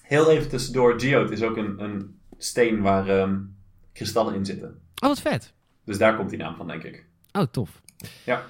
Heel 0.01 0.31
even 0.31 0.49
tussendoor, 0.49 0.99
Geode 1.01 1.33
is 1.33 1.41
ook 1.41 1.57
een, 1.57 1.83
een 1.83 2.19
steen 2.37 2.81
waar 2.81 3.07
ehm, 3.09 3.39
kristallen 3.93 4.35
in 4.35 4.45
zitten. 4.45 4.67
Oh, 5.03 5.09
wat 5.09 5.21
vet. 5.21 5.53
Dus 5.85 5.97
daar 5.97 6.15
komt 6.15 6.29
die 6.29 6.39
naam 6.39 6.55
van, 6.55 6.67
denk 6.67 6.83
ik. 6.83 7.05
Oh, 7.31 7.43
tof. 7.51 7.81
Ja. 8.25 8.45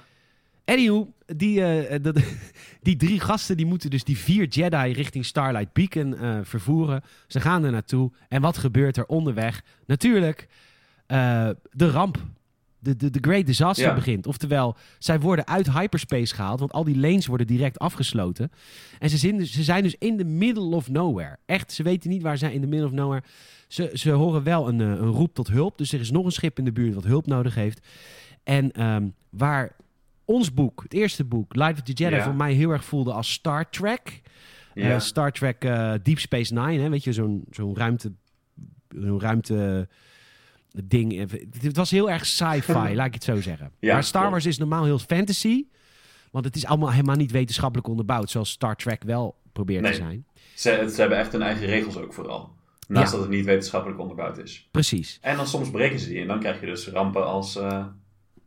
Anywho, 0.64 1.12
die, 1.26 1.64
eh, 1.64 2.02
dat- 2.02 2.20
die 2.82 2.96
drie 2.96 3.20
gasten 3.20 3.56
die 3.56 3.66
moeten 3.66 3.90
dus 3.90 4.04
die 4.04 4.18
vier 4.18 4.46
Jedi 4.48 4.92
richting 4.92 5.24
Starlight 5.24 5.72
Beacon 5.72 6.16
eh, 6.16 6.38
vervoeren. 6.42 7.02
Ze 7.26 7.40
gaan 7.40 7.64
er 7.64 7.70
naartoe. 7.72 8.12
En 8.28 8.40
wat 8.42 8.58
gebeurt 8.58 8.96
er 8.96 9.06
onderweg? 9.06 9.62
Natuurlijk, 9.86 10.48
eh, 11.06 11.50
de 11.70 11.90
ramp. 11.90 12.18
De, 12.86 12.96
de, 12.96 13.10
de 13.10 13.18
Great 13.20 13.46
Disaster 13.46 13.86
Ja. 13.86 13.94
begint. 13.94 14.26
Oftewel, 14.26 14.76
zij 14.98 15.20
worden 15.20 15.46
uit 15.46 15.72
hyperspace 15.72 16.34
gehaald, 16.34 16.58
want 16.60 16.72
al 16.72 16.84
die 16.84 16.96
lanes 16.98 17.26
worden 17.26 17.46
direct 17.46 17.78
afgesloten. 17.78 18.50
En 18.98 19.10
ze 19.10 19.16
zijn 19.16 19.36
dus, 19.36 19.52
ze 19.52 19.62
zijn 19.62 19.82
dus 19.82 19.94
in 19.98 20.16
the 20.16 20.24
middle 20.24 20.74
of 20.76 20.88
nowhere. 20.90 21.36
Echt, 21.46 21.72
ze 21.72 21.82
weten 21.82 22.10
niet 22.10 22.22
waar 22.22 22.32
ze 22.32 22.38
zijn 22.38 22.52
in 22.52 22.60
the 22.60 22.66
middle 22.66 22.86
of 22.86 22.92
nowhere. 22.92 23.22
Ze, 23.68 23.90
ze 23.94 24.10
horen 24.10 24.42
wel 24.42 24.68
een, 24.68 24.80
eh, 24.80 24.86
een 24.86 24.98
roep 25.10 25.34
tot 25.34 25.48
hulp. 25.48 25.78
Dus 25.78 25.92
er 25.92 26.00
is 26.00 26.10
nog 26.10 26.24
een 26.24 26.32
schip 26.32 26.58
in 26.58 26.64
de 26.64 26.72
buurt 26.72 26.94
wat 26.94 27.04
hulp 27.04 27.26
nodig 27.26 27.54
heeft. 27.54 27.86
En 28.44 28.72
ehm, 28.72 29.08
waar 29.30 29.76
ons 30.24 30.54
boek, 30.54 30.82
het 30.82 30.92
eerste 30.92 31.24
boek, 31.24 31.54
Light 31.54 31.72
of 31.78 31.82
the 31.82 31.92
Jedi, 31.92 32.14
Ja. 32.16 32.22
voor 32.24 32.34
mij 32.34 32.52
heel 32.52 32.70
erg 32.70 32.84
voelde 32.84 33.12
als 33.12 33.32
Star 33.32 33.70
Trek. 33.70 34.22
Ja. 34.74 34.90
Eh, 34.94 35.00
Star 35.00 35.32
Trek 35.32 35.64
eh, 35.64 35.92
Deep 36.02 36.18
Space 36.18 36.54
Nine, 36.54 36.82
hè, 36.82 36.88
weet 36.88 37.04
je, 37.04 37.12
zo'n 37.12 37.44
zo'n 37.50 37.76
ruimte, 37.76 38.12
zo'n 38.88 39.20
ruimte 39.20 39.88
ding. 40.84 41.30
Het 41.62 41.76
was 41.76 41.90
heel 41.90 42.10
erg 42.10 42.26
sci-fi, 42.26 42.72
laat 42.94 43.06
ik 43.06 43.14
het 43.14 43.24
zo 43.24 43.40
zeggen. 43.40 43.72
Ja, 43.78 43.92
maar 43.92 44.04
Star. 44.04 44.30
Wars 44.30 44.46
is 44.46 44.58
normaal 44.58 44.84
heel 44.84 44.98
fantasy, 44.98 45.64
want 46.30 46.44
het 46.44 46.56
is 46.56 46.66
allemaal 46.66 46.90
helemaal 46.90 47.16
niet 47.16 47.30
wetenschappelijk 47.30 47.88
onderbouwd, 47.88 48.30
zoals 48.30 48.50
Star 48.50 48.76
Trek 48.76 49.02
wel 49.02 49.36
probeert 49.52 49.82
Nee. 49.82 49.90
te 49.90 49.96
zijn. 49.96 50.26
Ze, 50.54 50.90
ze 50.94 51.00
hebben 51.00 51.18
echt 51.18 51.32
hun 51.32 51.42
eigen 51.42 51.66
regels 51.66 51.96
ook 51.96 52.12
vooral. 52.12 52.54
Naast 52.88 53.06
Ja. 53.12 53.18
dat 53.18 53.26
het 53.26 53.36
niet 53.36 53.44
wetenschappelijk 53.44 54.00
onderbouwd 54.00 54.38
is. 54.38 54.68
Precies. 54.70 55.18
En 55.20 55.36
dan 55.36 55.46
soms 55.46 55.70
breken 55.70 55.98
ze 55.98 56.08
die. 56.08 56.20
En 56.20 56.26
dan 56.26 56.40
krijg 56.40 56.60
je 56.60 56.66
dus 56.66 56.88
rampen 56.88 57.26
als 57.26 57.56
eh, 57.56 57.86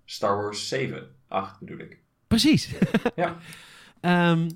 Star 0.05 0.36
Wars 0.36 0.67
7. 0.67 1.07
8 1.27 1.59
bedoel 1.59 1.80
ik. 1.80 1.97
Precies. 2.27 2.69
Ja. 3.15 3.38
Ehm, 4.01 4.49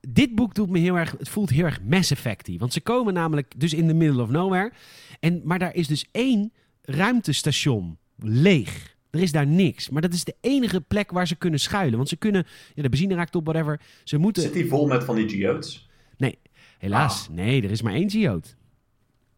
dit 0.00 0.34
boek 0.34 0.54
doet 0.54 0.70
me 0.70 0.78
heel 0.78 0.96
erg. 0.98 1.10
Het 1.18 1.28
voelt 1.28 1.50
heel 1.50 1.64
erg 1.64 1.82
Mass 1.82 2.10
Effecty. 2.10 2.58
Want 2.58 2.72
ze 2.72 2.80
komen 2.80 3.14
namelijk 3.14 3.52
dus 3.60 3.72
in 3.74 3.86
the 3.88 3.94
middle 3.94 4.22
of 4.22 4.28
nowhere. 4.30 4.72
En, 5.20 5.40
maar 5.44 5.58
daar 5.58 5.74
is 5.74 5.86
dus 5.86 6.04
één 6.12 6.52
ruimtestation 6.82 7.98
leeg. 8.16 8.96
Er 9.10 9.20
is 9.20 9.32
daar 9.32 9.46
niks. 9.46 9.88
Maar 9.90 10.02
dat 10.02 10.12
is 10.12 10.24
de 10.24 10.34
enige 10.40 10.80
plek 10.80 11.10
waar 11.10 11.26
ze 11.26 11.36
kunnen 11.36 11.60
schuilen. 11.60 11.96
Want 11.96 12.08
ze 12.08 12.16
kunnen. 12.16 12.46
Ja, 12.74 12.82
de 12.82 12.88
benzine 12.88 13.14
raakt 13.14 13.34
op, 13.34 13.44
whatever. 13.44 13.80
Ze 14.04 14.18
moeten. 14.18 14.42
Zit 14.42 14.52
die 14.52 14.66
vol 14.68 14.86
met 14.86 15.04
van 15.04 15.14
die 15.16 15.28
geodes? 15.28 15.88
Helaas, 16.78 17.28
nee, 17.30 17.62
er 17.62 17.70
is 17.70 17.82
maar 17.82 17.92
één 17.92 18.10
geode. 18.10 18.46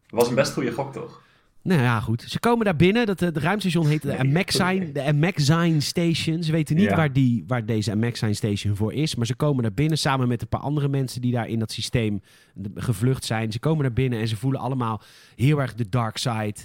Was 0.09 0.29
een 0.29 0.35
best 0.35 0.53
goede 0.53 0.71
gok, 0.71 0.93
toch? 0.93 1.21
Nou 1.61 1.81
ja, 1.81 1.99
goed. 1.99 2.21
Ze 2.21 2.39
komen 2.39 2.65
daar 2.65 2.75
binnen. 2.75 3.05
Dat, 3.05 3.21
eh, 3.21 3.31
de 3.33 3.39
ruimtestation 3.39 3.87
heet 3.87 4.01
de 4.01 4.07
Nee, 4.07 4.17
Amexine, 4.19 4.91
de 4.91 5.01
Amexine 5.03 5.79
Station. 5.79 6.43
Ze 6.43 6.51
weten 6.51 6.75
niet 6.75 6.85
Ja. 6.89 6.95
waar, 6.95 7.13
die, 7.13 7.43
waar 7.47 7.65
deze 7.65 7.91
Amexine 7.91 8.33
Station 8.33 8.75
voor 8.75 8.93
is. 8.93 9.15
Maar 9.15 9.25
ze 9.25 9.35
komen 9.35 9.63
daar 9.63 9.73
binnen 9.73 9.97
samen 9.97 10.27
met 10.27 10.41
een 10.41 10.47
paar 10.47 10.59
andere 10.59 10.87
mensen 10.87 11.21
die 11.21 11.31
daar 11.31 11.47
in 11.47 11.59
dat 11.59 11.71
systeem 11.71 12.21
de- 12.53 12.71
gevlucht 12.75 13.23
zijn. 13.25 13.51
Ze 13.51 13.59
komen 13.59 13.83
daar 13.83 13.93
binnen 13.93 14.19
en 14.19 14.27
ze 14.27 14.35
voelen 14.35 14.59
allemaal 14.61 15.01
heel 15.35 15.61
erg 15.61 15.73
de 15.73 15.89
dark 15.89 16.17
side. 16.17 16.55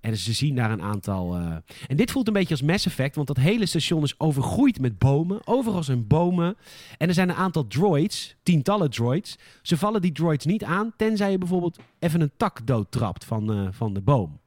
En 0.00 0.16
ze 0.16 0.32
zien 0.32 0.54
daar 0.54 0.70
een 0.70 0.82
aantal. 0.82 1.34
eh, 1.36 1.56
En 1.86 1.96
dit 1.96 2.10
voelt 2.10 2.26
een 2.26 2.32
beetje 2.32 2.54
als 2.54 2.62
Mass 2.62 2.86
Effect, 2.86 3.14
want 3.14 3.26
dat 3.26 3.36
hele 3.36 3.66
station 3.66 4.02
is 4.02 4.20
overgroeid 4.20 4.80
met 4.80 4.98
bomen. 4.98 5.40
Overal 5.46 5.82
zijn 5.82 6.06
bomen. 6.06 6.56
En 6.98 7.08
er 7.08 7.14
zijn 7.14 7.28
een 7.28 7.34
aantal 7.34 7.66
droids, 7.66 8.34
tientallen 8.42 8.90
droids. 8.90 9.36
Ze 9.62 9.76
vallen 9.76 10.00
die 10.00 10.12
droids 10.12 10.44
niet 10.46 10.64
aan, 10.64 10.92
tenzij 10.96 11.30
je 11.30 11.38
bijvoorbeeld 11.38 11.78
even 11.98 12.20
een 12.20 12.32
tak 12.36 12.66
doodtrapt 12.66 13.24
van, 13.24 13.52
eh, 13.52 13.68
van 13.70 13.92
de 13.94 14.00
boom. 14.00 14.40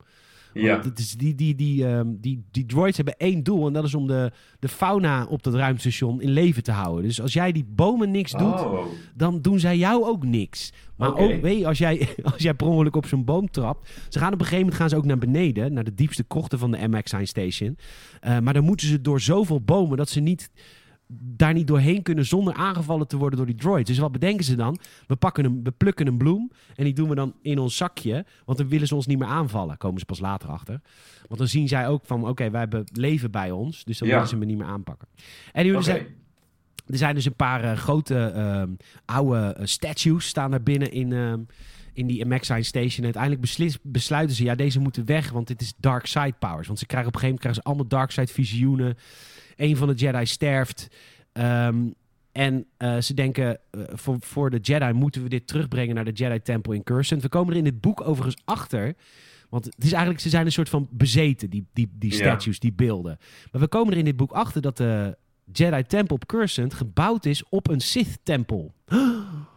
Ja. 0.54 0.82
Is 0.96 1.12
die, 1.12 1.36
die, 1.36 1.56
die, 1.56 1.88
ehm, 1.88 2.08
die, 2.10 2.44
die 2.52 2.66
droids 2.66 2.96
hebben 2.96 3.18
één 3.18 3.44
doel. 3.44 3.68
En 3.68 3.74
dat 3.74 3.84
is 3.84 3.94
om 3.94 4.08
de, 4.08 4.32
de 4.60 4.68
fauna 4.68 5.26
op 5.26 5.44
dat 5.44 5.54
ruimtestation 5.54 6.22
in 6.22 6.30
leven 6.30 6.64
te 6.64 6.72
houden. 6.72 7.04
Dus 7.04 7.22
als 7.22 7.34
jij 7.34 7.52
die 7.52 7.66
bomen 7.68 8.12
niks 8.12 8.32
doet, 8.32 8.40
Oh. 8.42 8.86
dan 9.16 9.42
doen 9.42 9.60
zij 9.60 9.78
jou 9.78 10.06
ook 10.06 10.24
niks. 10.26 10.74
Maar 10.96 11.16
ook, 11.16 11.42
weet 11.42 11.66
als 11.66 11.78
jij, 11.78 12.10
als 12.34 12.42
jij 12.42 12.54
per 12.54 12.68
ongeluk 12.68 12.96
op 12.96 13.06
zo'n 13.06 13.24
boom 13.26 13.52
trapt. 13.52 13.90
Ze 14.10 14.20
gaan 14.20 14.34
op 14.34 14.40
een 14.40 14.46
gegeven 14.46 14.60
moment 14.60 14.78
gaan 14.78 14.90
ze 14.90 14.96
ook 14.96 15.06
naar 15.06 15.18
beneden. 15.18 15.74
Naar 15.74 15.84
de 15.84 15.96
diepste 15.96 16.24
krochten 16.24 16.60
van 16.60 16.72
de 16.72 16.88
MX-Sign 16.88 17.26
Station. 17.26 17.78
Eh, 18.20 18.40
maar 18.40 18.54
dan 18.54 18.64
moeten 18.64 18.88
ze 18.88 19.02
door 19.02 19.22
zoveel 19.22 19.62
bomen 19.62 19.98
dat 19.98 20.10
ze 20.10 20.20
niet 20.20 20.50
daar 21.20 21.54
niet 21.54 21.68
doorheen 21.68 22.02
kunnen 22.02 22.26
zonder 22.26 22.54
aangevallen 22.54 23.08
te 23.08 23.18
worden 23.18 23.38
door 23.38 23.48
die 23.48 23.56
droids. 23.56 23.88
Dus 23.90 23.98
wat 23.98 24.12
bedenken 24.12 24.46
ze 24.46 24.56
dan? 24.56 24.78
We, 25.08 25.16
pakken 25.16 25.46
een, 25.46 25.60
we 25.64 25.72
plukken 25.72 26.08
een 26.08 26.18
bloem 26.18 26.52
en 26.76 26.84
die 26.84 26.94
doen 26.94 27.10
we 27.10 27.16
dan 27.16 27.34
in 27.42 27.60
ons 27.60 27.78
zakje. 27.78 28.26
Want 28.46 28.58
dan 28.58 28.68
willen 28.68 28.88
ze 28.88 28.96
ons 28.96 29.06
niet 29.08 29.20
meer 29.20 29.28
aanvallen. 29.28 29.78
Komen 29.78 30.00
ze 30.00 30.06
pas 30.06 30.20
later 30.20 30.50
achter. 30.50 30.82
Want 31.28 31.40
dan 31.40 31.48
zien 31.48 31.68
zij 31.68 31.88
ook 31.88 32.06
van, 32.06 32.28
oké, 32.28 32.50
wij 32.50 32.60
hebben 32.60 32.84
leven 32.94 33.32
bij 33.32 33.52
ons. 33.52 33.84
Dus 33.84 33.98
dan 33.98 34.08
Ja. 34.08 34.14
willen 34.14 34.30
ze 34.30 34.38
me 34.38 34.46
niet 34.46 34.58
meer 34.58 34.68
aanpakken. 34.68 35.08
En 35.52 35.66
nu 35.66 35.74
Oké. 35.74 35.84
zijn, 35.84 36.06
er 36.88 36.98
zijn 36.98 37.16
dus 37.16 37.26
een 37.26 37.36
paar 37.36 37.64
eh, 37.64 37.78
grote 37.78 38.18
ehm, 38.18 38.70
oude 39.06 39.38
eh, 39.54 39.66
statues 39.66 40.28
staan 40.28 40.52
daar 40.52 40.64
binnen 40.64 40.92
in, 40.92 41.14
ehm, 41.14 41.40
in 41.94 42.08
die 42.08 42.26
Maxine 42.26 42.64
Station. 42.64 42.98
En 42.98 43.04
uiteindelijk 43.04 43.42
beslis- 43.42 43.78
besluiten 43.82 44.36
ze, 44.36 44.44
ja, 44.44 44.56
deze 44.56 44.80
moeten 44.80 45.06
weg, 45.06 45.30
want 45.32 45.48
dit 45.48 45.62
is 45.62 45.74
dark 45.78 46.06
side 46.06 46.34
powers. 46.40 46.68
Want 46.68 46.80
ze 46.80 46.86
krijgen 46.86 47.10
op 47.10 47.16
een 47.16 47.22
gegeven 47.22 47.22
moment 47.22 47.40
krijgen 47.40 47.62
ze 47.62 47.64
allemaal 47.64 47.88
dark 47.88 48.12
side 48.12 48.28
visioenen. 48.34 48.98
Een 49.56 49.78
van 49.78 49.88
de 49.88 49.94
Jedi 49.94 50.26
sterft. 50.26 50.88
Ehm, 51.32 51.78
en 52.32 52.66
eh, 52.78 52.98
ze 52.98 53.14
denken, 53.14 53.60
eh, 53.72 53.82
voor, 53.94 54.18
voor 54.20 54.50
de 54.50 54.58
Jedi 54.62 54.92
moeten 54.94 55.24
we 55.24 55.30
dit 55.30 55.48
terugbrengen 55.48 55.96
naar 55.96 56.06
de 56.06 56.12
Jedi 56.12 56.42
Temple 56.42 56.76
in 56.76 56.84
Cursant. 56.84 57.22
We 57.22 57.30
komen 57.30 57.52
er 57.52 57.58
in 57.58 57.64
dit 57.64 57.82
boek 57.82 58.02
overigens 58.02 58.42
achter. 58.46 58.94
Want 59.50 59.66
het 59.66 59.84
is 59.84 59.92
eigenlijk, 59.92 60.22
ze 60.22 60.30
zijn 60.30 60.46
een 60.46 60.52
soort 60.52 60.70
van 60.70 60.88
bezeten, 60.92 61.50
die, 61.50 61.66
die, 61.74 61.90
die 61.94 62.12
Ja. 62.12 62.18
statues, 62.18 62.60
die 62.60 62.74
beelden. 62.74 63.18
Maar 63.52 63.62
we 63.62 63.68
komen 63.68 63.92
er 63.94 64.00
in 64.00 64.06
dit 64.06 64.16
boek 64.16 64.32
achter 64.32 64.62
dat 64.62 64.78
de 64.78 65.18
Jedi 65.52 65.84
Temple 65.84 66.16
op 66.16 66.26
Cursant 66.26 66.74
gebouwd 66.74 67.26
is 67.26 67.44
op 67.50 67.70
een 67.70 67.82
Sith-tempel. 67.82 68.74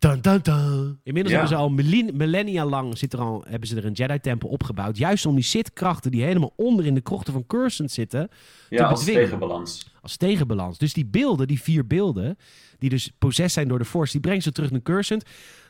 Dun, 0.00 0.20
dun, 0.20 0.38
dun. 0.42 1.00
Inmiddels 1.02 1.34
Ja. 1.34 1.40
hebben 1.40 1.48
ze 1.48 1.54
al 1.54 1.68
millen- 1.70 2.16
millennia 2.16 2.64
lang 2.66 2.98
zit 2.98 3.12
er 3.12 3.18
al, 3.20 3.44
hebben 3.48 3.68
ze 3.68 3.76
er 3.76 3.84
een 3.84 3.92
Jedi-tempel 3.92 4.48
opgebouwd. 4.48 4.96
Juist 4.96 5.26
om 5.26 5.34
die 5.34 5.44
Sith-krachten 5.44 6.10
die 6.10 6.22
helemaal 6.22 6.52
onder 6.56 6.86
in 6.86 6.94
de 6.94 7.00
krochten 7.00 7.32
van 7.32 7.46
Cursant 7.46 7.90
zitten, 7.90 8.28
Ja, 8.68 8.84
als 8.86 8.98
bedwingen. 8.98 9.22
tegenbalans. 9.22 9.86
als 10.02 10.16
tegenbalans. 10.16 10.78
Dus 10.78 10.92
die 10.92 11.06
beelden, 11.06 11.46
die 11.46 11.60
vier 11.62 11.86
beelden, 11.86 12.36
die 12.78 12.90
dus 12.90 13.10
possessed 13.18 13.52
zijn 13.52 13.68
door 13.68 13.78
de 13.78 13.84
Force, 13.84 14.12
die 14.12 14.20
brengen 14.20 14.42
ze 14.42 14.52
terug 14.52 14.70
naar 14.70 14.82
Cursant. 14.82 15.24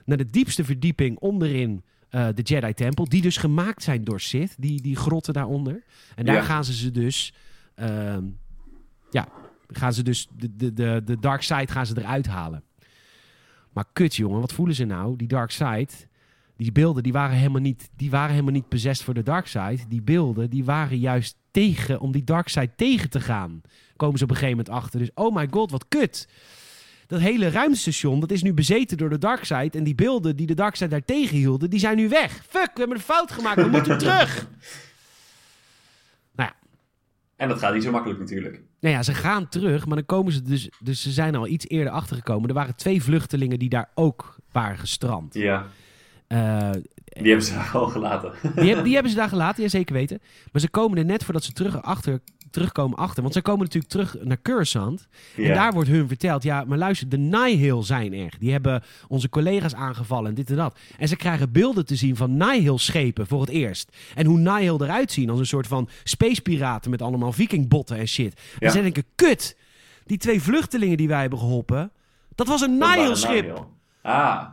Naar 0.05 0.17
de 0.17 0.31
diepste 0.31 0.65
verdieping 0.65 1.19
onderin 1.19 1.83
eh, 2.09 2.29
de 2.35 2.43
Jedi-tempel. 2.43 3.05
Die 3.09 3.23
dus 3.23 3.37
gemaakt 3.37 3.83
zijn 3.83 4.05
door 4.05 4.21
Sith, 4.21 4.55
die, 4.59 4.81
die 4.83 4.97
grotten 4.97 5.33
daaronder. 5.35 5.83
En 6.15 6.25
daar 6.25 6.35
Ja. 6.35 6.43
gaan 6.43 6.65
ze 6.65 6.73
ze 6.75 6.91
dus... 6.91 7.33
ehm, 7.75 8.25
ja, 9.11 9.29
gaan 9.69 9.93
ze 9.93 10.03
dus 10.03 10.29
de, 10.37 10.57
de, 10.57 10.73
de, 10.73 11.03
de 11.05 11.19
dark 11.21 11.43
side 11.43 11.67
gaan 11.73 11.87
ze 11.87 11.99
eruit 11.99 12.27
halen. 12.27 12.63
Maar 13.73 13.85
kut 13.93 14.17
jongen, 14.17 14.41
wat 14.41 14.53
voelen 14.53 14.75
ze 14.75 14.85
nou? 14.85 15.17
Die 15.17 15.29
dark 15.29 15.51
side, 15.51 15.89
Die 16.57 16.73
beelden 16.73 17.03
die 17.03 17.13
waren, 17.13 17.37
helemaal 17.37 17.61
niet, 17.61 17.91
die 17.97 18.11
waren 18.11 18.31
helemaal 18.31 18.53
niet 18.53 18.69
possessed 18.69 19.05
voor 19.05 19.15
de 19.15 19.23
dark 19.23 19.47
side. 19.47 19.79
Die 19.89 20.03
beelden 20.03 20.51
die 20.51 20.65
waren 20.65 20.99
juist 20.99 21.37
tegen 21.51 22.01
om 22.01 22.13
die 22.13 22.25
dark 22.25 22.49
side 22.49 22.71
tegen 22.77 23.11
te 23.11 23.21
gaan. 23.21 23.61
Komen 23.97 24.19
ze 24.19 24.25
op 24.25 24.31
een 24.31 24.37
gegeven 24.37 24.57
moment 24.57 24.75
achter. 24.83 24.99
Dus 24.99 25.11
oh 25.15 25.35
my 25.35 25.49
god, 25.51 25.71
wat 25.71 25.89
kut. 25.89 26.29
Dat 27.07 27.21
hele 27.21 27.49
ruimtestation 27.51 28.21
dat 28.21 28.31
is 28.31 28.43
nu 28.43 28.55
bezeten 28.55 28.97
door 28.97 29.11
de 29.11 29.19
dark 29.19 29.45
side. 29.45 29.79
En 29.79 29.85
die 29.85 29.95
beelden 29.95 30.37
die 30.37 30.47
de 30.47 30.55
dark 30.55 30.75
side 30.77 30.91
daar 30.91 31.05
tegenhielden, 31.05 31.71
die 31.71 31.81
zijn 31.81 31.97
nu 31.97 32.09
weg. 32.09 32.33
Fuck, 32.49 32.71
we 32.75 32.79
hebben 32.79 32.97
een 32.97 33.03
fout 33.03 33.33
gemaakt. 33.33 33.63
We 33.63 33.69
moeten 33.69 33.99
terug. 33.99 34.47
En 37.41 37.49
dat 37.49 37.59
gaat 37.59 37.75
niet 37.75 37.83
zo 37.83 37.91
makkelijk 37.91 38.19
natuurlijk. 38.19 38.63
Nou 38.81 38.95
ja, 38.95 39.03
ze 39.03 39.15
gaan 39.15 39.49
terug, 39.49 39.87
maar 39.87 39.97
dan 39.97 40.07
komen 40.07 40.33
ze 40.33 40.43
dus... 40.43 40.69
Dus 40.79 41.03
ze 41.03 41.11
zijn 41.11 41.35
al 41.35 41.47
iets 41.47 41.69
eerder 41.69 41.93
achtergekomen. 41.93 42.49
Er 42.49 42.55
waren 42.55 42.77
twee 42.77 43.03
vluchtelingen 43.03 43.59
die 43.59 43.69
daar 43.69 43.91
ook 43.95 44.37
waren 44.53 44.79
gestrand. 44.79 45.35
Ja, 45.35 45.67
Eh, 46.27 46.71
die 47.13 47.27
hebben 47.29 47.43
ze 47.45 47.59
al 47.73 47.87
gelaten. 47.87 48.33
die, 48.43 48.67
hebben, 48.67 48.85
die 48.85 48.93
hebben 48.93 49.11
ze 49.13 49.17
daar 49.19 49.29
gelaten, 49.29 49.63
ja 49.63 49.69
zeker 49.69 49.95
weten. 49.95 50.21
Maar 50.53 50.61
ze 50.61 50.69
komen 50.71 50.99
er 50.99 51.05
net 51.05 51.25
voordat 51.25 51.45
ze 51.45 51.53
terug 51.53 51.83
achter, 51.83 52.21
terugkomen 52.51 52.99
achter. 52.99 53.23
Want 53.23 53.35
ze 53.35 53.43
komen 53.43 53.65
natuurlijk 53.65 53.93
terug 53.93 54.17
naar 54.23 54.43
Coruscant. 54.43 55.09
En 55.37 55.55
daar 55.55 55.73
wordt 55.73 55.89
hun 55.89 56.09
verteld, 56.09 56.43
ja, 56.43 56.65
maar 56.65 56.79
luister, 56.79 57.09
de 57.09 57.19
Nihil 57.19 57.83
zijn 57.83 58.13
er. 58.13 58.35
Die 58.39 58.53
hebben 58.53 58.83
onze 59.09 59.29
collega's 59.29 59.75
aangevallen 59.75 60.29
en 60.29 60.35
dit 60.35 60.51
en 60.51 60.57
dat. 60.57 60.79
En 60.99 61.09
ze 61.09 61.17
krijgen 61.17 61.53
beelden 61.53 61.87
te 61.87 61.97
zien 61.97 62.17
van 62.17 62.37
Nihil-schepen 62.37 63.27
voor 63.27 63.41
het 63.41 63.51
eerst. 63.51 63.97
En 64.15 64.27
hoe 64.27 64.39
Nihil 64.39 64.83
eruit 64.83 65.13
zien 65.13 65.31
als 65.31 65.39
een 65.39 65.47
soort 65.47 65.67
van 65.67 65.89
spacepiraten 66.05 66.91
met 66.91 67.03
allemaal 67.03 67.33
vikingbotten 67.33 67.97
en 67.97 68.09
shit. 68.09 68.41
Ja. 68.59 68.67
En 68.67 68.73
ze 68.73 68.83
denken, 68.83 69.05
kut, 69.15 69.57
die 70.05 70.19
twee 70.19 70.43
vluchtelingen 70.43 70.97
die 70.97 71.09
wij 71.09 71.21
hebben 71.21 71.39
geholpen, 71.39 71.93
dat 72.35 72.47
was 72.47 72.61
een 72.61 72.79
Nihil-schip. 72.79 73.43
Nihil. 73.45 73.77
Ah, 74.03 74.47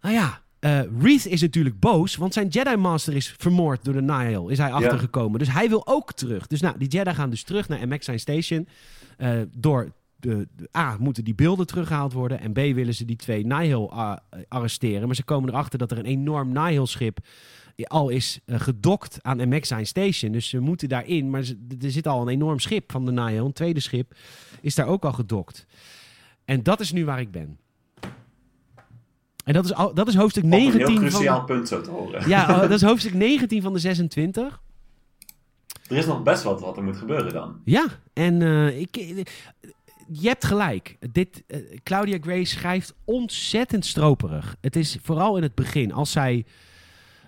Nou 0.00 0.14
ja, 0.14 0.42
eh 0.64 0.80
Reith 1.00 1.26
is 1.26 1.40
natuurlijk 1.40 1.78
boos, 1.80 2.16
want 2.16 2.32
zijn 2.32 2.48
Jedi 2.48 2.76
Master 2.76 3.16
is 3.16 3.34
vermoord 3.38 3.84
door 3.84 3.94
de 3.94 4.02
Nihil. 4.02 4.48
Is 4.48 4.58
hij 4.58 4.70
achtergekomen. 4.72 5.38
Dus 5.38 5.52
hij 5.52 5.68
wil 5.68 5.86
ook 5.86 6.12
terug. 6.12 6.46
Dus 6.46 6.60
nou, 6.60 6.78
die 6.78 6.88
Jedi 6.88 7.14
gaan 7.14 7.30
dus 7.30 7.42
terug 7.42 7.68
naar 7.68 7.88
MX 7.88 8.08
Station. 8.14 8.68
Eh, 9.16 9.40
door 9.56 9.92
de, 10.16 10.48
de- 10.56 10.68
A, 10.76 10.96
moeten 11.00 11.24
die 11.24 11.34
beelden 11.34 11.66
teruggehaald 11.66 12.12
worden. 12.12 12.40
En 12.40 12.52
B, 12.52 12.56
willen 12.56 12.94
ze 12.94 13.04
die 13.04 13.16
twee 13.16 13.46
Nihil 13.46 13.92
ah, 13.92 14.16
arresteren. 14.48 15.06
Maar 15.06 15.16
ze 15.16 15.24
komen 15.24 15.48
erachter 15.50 15.78
dat 15.78 15.90
er 15.90 15.98
een 15.98 16.04
enorm 16.04 16.52
Nihil-schip 16.52 17.18
al 17.84 18.08
is 18.08 18.40
eh, 18.46 18.60
gedokt 18.60 19.18
aan 19.22 19.48
MX 19.48 19.72
Station. 19.82 20.32
Dus 20.32 20.48
ze 20.48 20.58
moeten 20.60 20.88
daarin. 20.88 21.30
Maar 21.30 21.42
ze- 21.42 21.66
er 21.82 21.90
zit 21.90 22.06
al 22.06 22.22
een 22.22 22.28
enorm 22.28 22.58
schip 22.58 22.90
van 22.92 23.04
de 23.04 23.12
Nihil. 23.12 23.44
Een 23.46 23.52
tweede 23.52 23.80
schip 23.80 24.14
is 24.60 24.74
daar 24.74 24.86
ook 24.86 25.04
al 25.04 25.12
gedokt. 25.12 25.66
En 26.44 26.62
dat 26.62 26.80
is 26.80 26.92
nu 26.92 27.04
waar 27.04 27.20
ik 27.20 27.30
ben. 27.30 27.58
En 29.44 29.52
dat 29.52 29.64
is, 29.64 29.72
dat 29.94 30.08
is 30.08 30.14
hoofdstuk 30.14 30.44
op 30.44 30.52
een 30.52 30.58
19 30.58 30.78
heel 30.86 30.96
van... 30.96 31.08
cruciaal 31.08 31.44
punt 31.44 31.68
zo 31.68 31.80
te 31.80 31.90
horen. 31.90 32.28
Ja, 32.28 32.42
oh, 32.54 32.60
dat 32.60 32.70
is 32.70 32.82
hoofdstuk 32.82 33.14
19 33.14 33.62
van 33.62 33.72
de 33.72 33.78
26. 33.78 34.60
Er 35.88 35.96
is 35.96 36.06
nog 36.06 36.22
best 36.22 36.42
wat 36.42 36.60
wat 36.60 36.76
er 36.76 36.82
moet 36.82 36.96
gebeuren 36.96 37.32
dan. 37.32 37.60
Ja, 37.64 37.86
en 38.12 38.42
eh, 38.42 38.80
ik, 38.80 38.94
je 40.08 40.28
hebt 40.28 40.44
gelijk. 40.44 40.96
Dit, 41.12 41.42
eh, 41.46 41.58
Claudia 41.82 42.18
Gray 42.20 42.44
schrijft 42.44 42.94
ontzettend 43.04 43.86
stroperig. 43.86 44.56
Het 44.60 44.76
is 44.76 44.98
vooral 45.02 45.36
in 45.36 45.42
het 45.42 45.54
begin, 45.54 45.92
als 45.92 46.12
zij... 46.12 46.44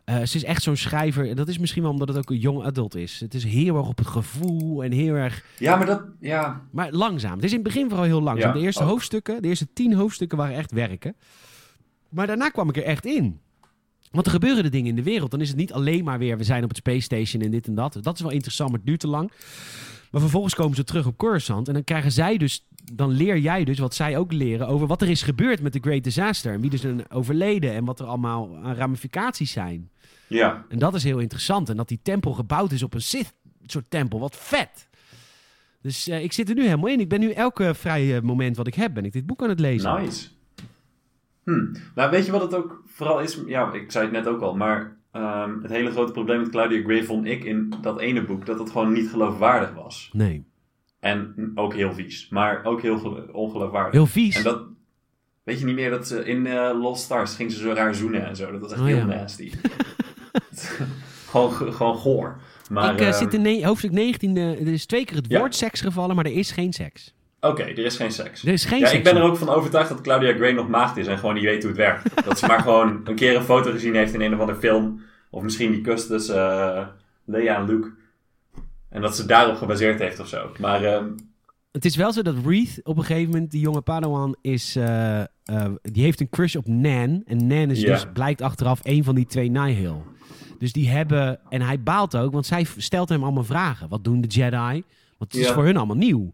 eh, 0.05 0.17
ze 0.23 0.37
is 0.37 0.45
echt 0.45 0.63
zo'n 0.63 0.77
schrijver. 0.77 1.35
Dat 1.35 1.49
is 1.49 1.59
misschien 1.59 1.83
wel 1.83 1.91
omdat 1.91 2.09
het 2.09 2.17
ook 2.17 2.31
een 2.31 2.39
young 2.39 2.65
adult 2.65 2.95
is. 2.95 3.21
Het 3.21 3.35
is 3.35 3.45
heel 3.45 3.77
erg 3.77 3.89
op 3.89 3.99
het 3.99 4.07
gevoel 4.07 4.85
en 4.85 4.93
heel 4.93 5.15
erg... 5.15 5.45
Ja, 5.59 5.77
maar 5.77 5.87
dat... 5.87 6.03
Ja, 6.21 6.63
Maar 6.71 6.93
langzaam. 6.93 7.35
Het 7.35 7.45
is 7.45 7.51
in 7.51 7.59
het 7.59 7.67
begin 7.67 7.89
vooral 7.89 8.07
heel 8.07 8.23
langzaam. 8.23 8.49
Ja, 8.49 8.59
de 8.59 8.65
eerste 8.65 8.83
ook. 8.83 8.89
hoofdstukken, 8.89 9.43
de 9.43 9.49
eerste 9.49 9.73
tien 9.73 9.95
hoofdstukken 9.95 10.39
waren 10.39 10.57
echt 10.57 10.73
werken. 10.73 11.17
Maar 12.09 12.27
daarna 12.27 12.49
kwam 12.49 12.69
ik 12.69 12.77
er 12.77 12.83
echt 12.83 13.05
in. 13.05 13.41
Want 14.11 14.27
er 14.27 14.33
gebeuren 14.33 14.63
de 14.63 14.69
dingen 14.69 14.89
in 14.89 14.97
de 14.97 15.03
wereld. 15.03 15.31
Dan 15.31 15.41
is 15.41 15.49
het 15.49 15.57
niet 15.57 15.73
alleen 15.73 16.05
maar 16.05 16.19
weer, 16.19 16.39
we 16.39 16.45
zijn 16.45 16.63
op 16.63 16.69
het 16.69 16.79
Space 16.79 17.01
Station 17.01 17.43
en 17.43 17.51
dit 17.51 17.67
en 17.67 17.75
dat. 17.75 17.99
Dat 18.03 18.15
is 18.15 18.21
wel 18.21 18.31
interessant, 18.31 18.71
maar 18.71 18.79
het 18.79 18.89
duurt 18.89 19.01
te 19.01 19.09
lang. 19.09 19.31
Maar 20.11 20.21
vervolgens 20.21 20.55
komen 20.55 20.77
ze 20.77 20.85
terug 20.85 21.07
op 21.07 21.17
Coruscant. 21.17 21.69
En 21.69 21.75
dan 21.75 21.85
krijgen 21.85 22.13
zij 22.13 22.37
dus, 22.37 22.67
dan 22.93 23.11
leer 23.11 23.39
jij 23.39 23.65
dus 23.65 23.79
wat 23.79 23.95
zij 23.95 24.19
ook 24.19 24.33
leren 24.33 24.69
over 24.69 24.87
wat 24.87 25.03
er 25.03 25.09
is 25.09 25.23
gebeurd 25.23 25.61
met 25.61 25.73
de 25.73 25.79
Great 25.83 26.05
Disaster. 26.05 26.53
En 26.53 26.61
wie 26.61 26.73
er 26.73 26.79
zijn 26.79 27.11
overleden 27.11 27.73
en 27.73 27.85
wat 27.85 28.01
er 28.01 28.07
allemaal 28.07 28.57
aan 28.63 28.75
ramificaties 28.75 29.53
zijn. 29.53 29.91
ja. 30.29 30.65
En 30.69 30.79
dat 30.79 30.95
is 30.95 31.05
heel 31.05 31.19
interessant. 31.19 31.69
En 31.69 31.77
dat 31.77 31.89
die 31.89 32.01
tempel 32.03 32.33
gebouwd 32.33 32.73
is 32.73 32.83
op 32.83 32.95
een 32.95 33.03
Sith 33.03 33.33
soort 33.67 33.91
tempel. 33.91 34.19
Wat 34.19 34.37
vet. 34.37 34.89
Dus 35.83 36.09
eh, 36.09 36.23
ik 36.23 36.33
zit 36.33 36.49
er 36.49 36.55
nu 36.55 36.63
helemaal 36.63 36.91
in. 36.91 37.01
Ik 37.01 37.09
ben 37.09 37.21
nu 37.21 37.31
elke 37.31 37.75
vrije 37.75 38.23
moment 38.23 38.57
wat 38.57 38.67
ik 38.67 38.75
heb, 38.75 38.95
ben 38.95 39.05
ik 39.05 39.13
dit 39.13 39.27
boek 39.27 39.43
aan 39.43 39.49
het 39.49 39.61
lezen. 39.61 40.03
Nice. 40.03 40.29
Hm. 41.47 41.67
Nou, 41.95 42.11
weet 42.11 42.27
je 42.27 42.33
wat 42.33 42.43
het 42.43 42.55
ook 42.55 42.83
vooral 42.87 43.21
is? 43.21 43.41
Ja, 43.47 43.73
ik 43.73 43.91
zei 43.93 44.05
het 44.05 44.13
net 44.13 44.27
ook 44.27 44.41
al, 44.41 44.57
maar 44.57 44.97
ehm, 45.13 45.61
het 45.63 45.71
hele 45.71 45.91
grote 45.91 46.13
probleem 46.13 46.41
met 46.41 46.49
Claudia 46.51 46.83
Gray 46.83 47.05
vond 47.05 47.27
ik 47.27 47.45
in 47.45 47.75
dat 47.83 48.01
ene 48.01 48.25
boek 48.25 48.47
dat 48.47 48.59
het 48.59 48.71
gewoon 48.71 48.93
niet 48.93 49.09
geloofwaardig 49.11 49.73
was. 49.75 50.11
Nee. 50.13 50.45
En 51.01 51.53
ook 51.55 51.75
heel 51.75 51.93
vies, 51.93 52.29
maar 52.31 52.65
ook 52.65 52.83
heel 52.83 52.99
gelo- 52.99 53.27
ongeloofwaardig. 53.33 53.93
Heel 53.93 54.07
vies. 54.07 54.37
En 54.37 54.43
dat, 54.43 54.63
weet 55.43 55.59
je 55.59 55.65
niet 55.65 55.75
meer 55.75 55.91
dat 55.91 56.07
ze 56.07 56.25
in 56.25 56.47
eh, 56.47 56.71
Lost 56.81 57.03
Stars 57.05 57.35
ging 57.35 57.53
ze 57.53 57.59
zo 57.59 57.73
raar 57.73 57.95
zoenen 57.95 58.27
en 58.27 58.37
zo. 58.37 58.51
Dat 58.53 58.61
was 58.61 58.71
echt 58.73 58.81
Oh, 58.81 58.87
heel 58.87 58.97
ja. 58.97 59.05
nasty. 59.05 59.51
gewoon, 61.31 61.53
ge- 61.53 61.73
gewoon 61.73 61.97
goor. 61.97 62.41
Maar, 62.71 62.93
ik 62.95 63.01
eh, 63.01 63.09
ehm, 63.09 63.17
zit 63.19 63.35
in 63.35 63.43
ne- 63.43 63.67
hoofdstuk 63.67 63.91
19. 63.93 64.37
eh, 64.37 64.61
er 64.61 64.67
is 64.73 64.87
twee 64.87 65.05
keer 65.05 65.17
het 65.17 65.27
Ja. 65.29 65.39
woord 65.39 65.55
seks 65.55 65.81
gevallen, 65.81 66.17
maar 66.17 66.25
er 66.27 66.33
is 66.37 66.51
geen 66.51 66.73
seks. 66.73 67.15
Oké, 67.49 67.63
er 67.63 67.79
is 67.79 67.97
geen 67.97 68.13
seks. 68.13 68.43
Er 68.43 68.53
is 68.53 68.65
geen 68.65 68.79
Ja, 68.79 68.87
seks. 68.87 68.99
ik 68.99 69.05
ben 69.05 69.17
er 69.17 69.23
ook 69.23 69.37
van 69.37 69.49
overtuigd 69.49 69.89
dat 69.89 70.01
Claudia 70.01 70.33
Gray 70.33 70.53
nog 70.53 70.69
maagd 70.69 70.97
is 70.97 71.07
en 71.07 71.19
gewoon 71.19 71.35
niet 71.35 71.45
weet 71.45 71.61
hoe 71.63 71.71
het 71.71 71.81
werkt. 71.81 72.11
dat 72.27 72.39
ze 72.39 72.47
maar 72.47 72.61
gewoon 72.61 73.01
een 73.05 73.15
keer 73.15 73.37
een 73.37 73.43
foto 73.43 73.71
gezien 73.71 73.95
heeft 73.95 74.15
in 74.15 74.21
een 74.21 74.35
of 74.35 74.41
andere 74.41 74.59
film. 74.59 75.01
Of 75.31 75.43
misschien 75.43 75.71
die 75.71 75.81
kus 75.81 76.07
tussen 76.07 76.37
eh, 76.77 76.87
Leia 77.25 77.57
en 77.57 77.67
Luke. 77.67 77.91
En 78.91 79.01
dat 79.03 79.17
ze 79.17 79.27
daarop 79.27 79.57
gebaseerd 79.57 79.99
heeft 79.99 80.21
of 80.21 80.29
zo. 80.29 80.51
Maar 80.61 80.85
ehm, 80.85 81.05
Het 81.73 81.85
is 81.85 81.97
wel 81.97 82.13
zo 82.13 82.23
dat 82.23 82.35
Reith 82.45 82.81
op 82.83 82.97
een 82.97 83.05
gegeven 83.05 83.31
moment, 83.31 83.51
die 83.51 83.61
jonge 83.61 83.81
Padawan, 83.81 84.37
is, 84.41 84.77
eh, 84.77 85.21
eh, 85.21 85.27
die 85.83 86.03
heeft 86.03 86.21
een 86.21 86.29
crush 86.29 86.55
op 86.55 86.67
Nan. 86.67 87.23
En 87.27 87.47
Nan 87.47 87.71
is 87.71 87.81
dus, 87.81 88.05
blijkt 88.13 88.41
achteraf, 88.43 88.81
een 88.83 89.05
van 89.05 89.15
die 89.15 89.27
twee 89.27 89.51
Nihil. 89.51 90.05
Dus 90.59 90.73
die 90.73 90.89
hebben, 90.89 91.41
en 91.49 91.61
hij 91.63 91.83
baalt 91.83 92.17
ook, 92.17 92.33
want 92.33 92.47
zij 92.47 92.67
stelt 92.77 93.09
hem 93.09 93.23
allemaal 93.23 93.45
vragen. 93.45 93.89
Wat 93.89 94.05
doen 94.05 94.21
de 94.21 94.29
Jedi? 94.29 94.83
Want 95.19 95.33
het 95.33 95.35
is 95.35 95.51
voor 95.51 95.65
hun 95.65 95.77
allemaal 95.77 95.97
nieuw. 95.97 96.33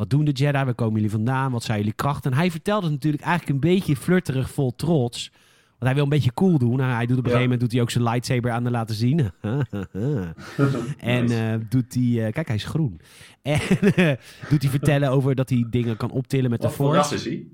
Wat 0.00 0.10
doen 0.10 0.24
de 0.24 0.30
Jedi? 0.30 0.64
Waar 0.64 0.74
komen 0.74 0.94
jullie 0.94 1.10
vandaan? 1.10 1.52
Wat 1.52 1.62
zijn 1.62 1.78
jullie 1.78 1.92
krachten? 1.92 2.30
En 2.30 2.36
hij 2.36 2.50
vertelt 2.50 2.82
het 2.82 2.92
natuurlijk 2.92 3.22
eigenlijk 3.22 3.52
een 3.64 3.70
beetje 3.70 3.96
flirterig, 3.96 4.50
vol 4.50 4.74
trots. 4.74 5.30
Want 5.68 5.82
hij 5.82 5.94
wil 5.94 6.02
een 6.02 6.08
beetje 6.08 6.34
cool 6.34 6.58
doen. 6.58 6.76
Nou, 6.76 6.92
hij 6.92 7.06
doet 7.06 7.18
op 7.18 7.24
een 7.24 7.30
Ja. 7.30 7.36
gegeven 7.36 7.42
moment 7.42 7.60
doet 7.60 7.72
hij 7.72 7.80
ook 7.80 7.90
zijn 7.90 8.04
lightsaber 8.04 8.50
aan 8.50 8.64
de 8.64 8.70
laten 8.70 8.94
zien. 8.94 9.18
en 10.98 11.22
Nice. 11.24 11.34
eh, 11.36 11.54
doet 11.68 11.94
hij... 11.94 12.26
eh, 12.26 12.32
kijk, 12.32 12.46
hij 12.46 12.56
is 12.56 12.64
groen. 12.64 13.00
En 13.42 13.60
eh, 13.60 14.12
doet 14.48 14.62
hij 14.62 14.70
vertellen 14.70 15.10
over 15.10 15.34
dat 15.34 15.50
hij 15.50 15.66
dingen 15.70 15.96
kan 15.96 16.10
optillen 16.10 16.50
met 16.50 16.62
wat 16.62 16.70
de 16.70 16.76
voor 16.76 16.94
ras 16.94 17.08
Force. 17.08 17.28
is 17.30 17.34
hij? 17.34 17.46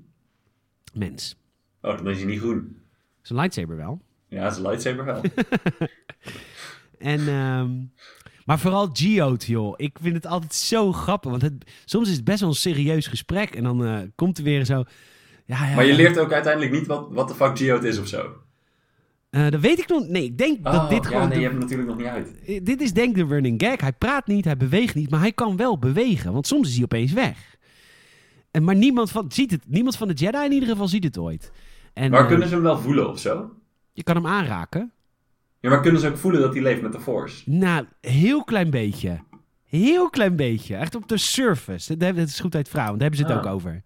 Mens. 0.93 1.35
Oh, 1.81 1.97
dan 1.97 2.07
is 2.09 2.17
hij 2.17 2.25
niet 2.25 2.39
groen. 2.39 2.77
Zijn 3.21 3.39
lightsaber 3.39 3.75
wel. 3.77 4.01
Ja, 4.27 4.49
zijn 4.49 4.67
lightsaber 4.67 5.05
wel. 5.05 5.21
En, 6.97 7.19
ehm, 7.27 7.71
maar 8.47 8.59
vooral 8.59 8.89
Geode, 8.93 9.45
joh. 9.45 9.73
Ik 9.77 9.97
vind 10.01 10.15
het 10.15 10.25
altijd 10.25 10.53
zo 10.53 10.91
grappig. 10.91 11.29
Want 11.29 11.41
het, 11.41 11.71
soms 11.85 12.09
is 12.09 12.15
het 12.15 12.23
best 12.23 12.39
wel 12.39 12.49
een 12.49 12.55
serieus 12.55 13.07
gesprek. 13.07 13.55
En 13.55 13.63
dan 13.63 13.85
eh, 13.85 13.99
komt 14.15 14.37
er 14.37 14.43
weer 14.43 14.65
zo... 14.65 14.83
Ja, 15.45 15.65
ja, 15.69 15.75
maar 15.75 15.85
je 15.85 15.93
leert 15.93 16.19
ook 16.19 16.31
uiteindelijk 16.31 16.73
niet 16.73 16.87
wat, 16.87 17.07
wat 17.09 17.27
de 17.27 17.33
fuck 17.35 17.57
Geode 17.57 17.87
is 17.87 17.99
of 17.99 18.07
zo. 18.07 18.35
Eh, 19.29 19.49
dat 19.49 19.59
weet 19.59 19.79
ik 19.79 19.87
nog. 19.87 20.07
Nee, 20.07 20.23
ik 20.23 20.37
denk 20.37 20.63
dat 20.63 20.73
Oh, 20.73 20.89
dit 20.89 21.03
ja, 21.03 21.09
gewoon... 21.09 21.27
nee, 21.29 21.37
je 21.37 21.43
hebt 21.43 21.53
het 21.53 21.63
natuurlijk 21.63 21.89
nog 21.89 21.97
niet 21.97 22.07
uit. 22.07 22.35
Eh, 22.45 22.59
Dit 22.63 22.81
is 22.81 22.93
denk 22.93 23.17
ik 23.17 23.27
de 23.27 23.33
running 23.33 23.61
gag. 23.63 23.81
Hij 23.81 23.93
praat 23.93 24.27
niet, 24.27 24.45
hij 24.45 24.57
beweegt 24.57 24.95
niet, 24.95 25.09
maar 25.09 25.19
hij 25.19 25.31
kan 25.31 25.57
wel 25.57 25.79
bewegen. 25.79 26.33
Want 26.33 26.47
soms 26.47 26.67
is 26.67 26.73
hij 26.75 26.83
opeens 26.83 27.13
weg. 27.13 27.55
En, 28.51 28.63
maar 28.63 28.75
niemand 28.75 29.11
van, 29.11 29.25
ziet 29.31 29.51
het, 29.51 29.63
niemand 29.67 29.95
van 29.97 30.07
de 30.07 30.13
Jedi 30.13 30.45
in 30.45 30.51
ieder 30.51 30.69
geval 30.69 30.87
ziet 30.87 31.03
het 31.03 31.17
ooit. 31.17 31.51
En, 31.93 32.11
Maar 32.11 32.27
kunnen 32.27 32.47
ze 32.47 32.53
hem 32.53 32.63
wel 32.63 32.77
voelen 32.79 33.09
of 33.09 33.19
zo? 33.19 33.51
Je 33.93 34.03
kan 34.03 34.15
hem 34.15 34.27
aanraken. 34.27 34.91
Ja, 35.67 35.73
maar 35.73 35.81
kunnen 35.81 36.01
ze 36.01 36.07
ook 36.07 36.17
voelen 36.17 36.41
dat 36.41 36.53
hij 36.53 36.61
leeft 36.63 36.81
met 36.81 36.91
de 36.91 36.99
Force? 36.99 37.41
Nou, 37.49 37.85
heel 38.01 38.43
klein 38.43 38.69
beetje. 38.69 39.19
Heel 39.65 40.09
klein 40.09 40.35
beetje. 40.35 40.75
Echt 40.75 40.95
op 40.95 41.07
de 41.07 41.17
surface. 41.17 41.97
Dat 41.97 42.15
is 42.17 42.39
goed 42.39 42.55
uit 42.55 42.69
vrouw, 42.69 42.85
want 42.85 42.99
daar 42.99 43.09
hebben 43.09 43.27
ze 43.27 43.33
het 43.33 43.43
Ah. 43.45 43.51
ook 43.51 43.55
over. 43.55 43.83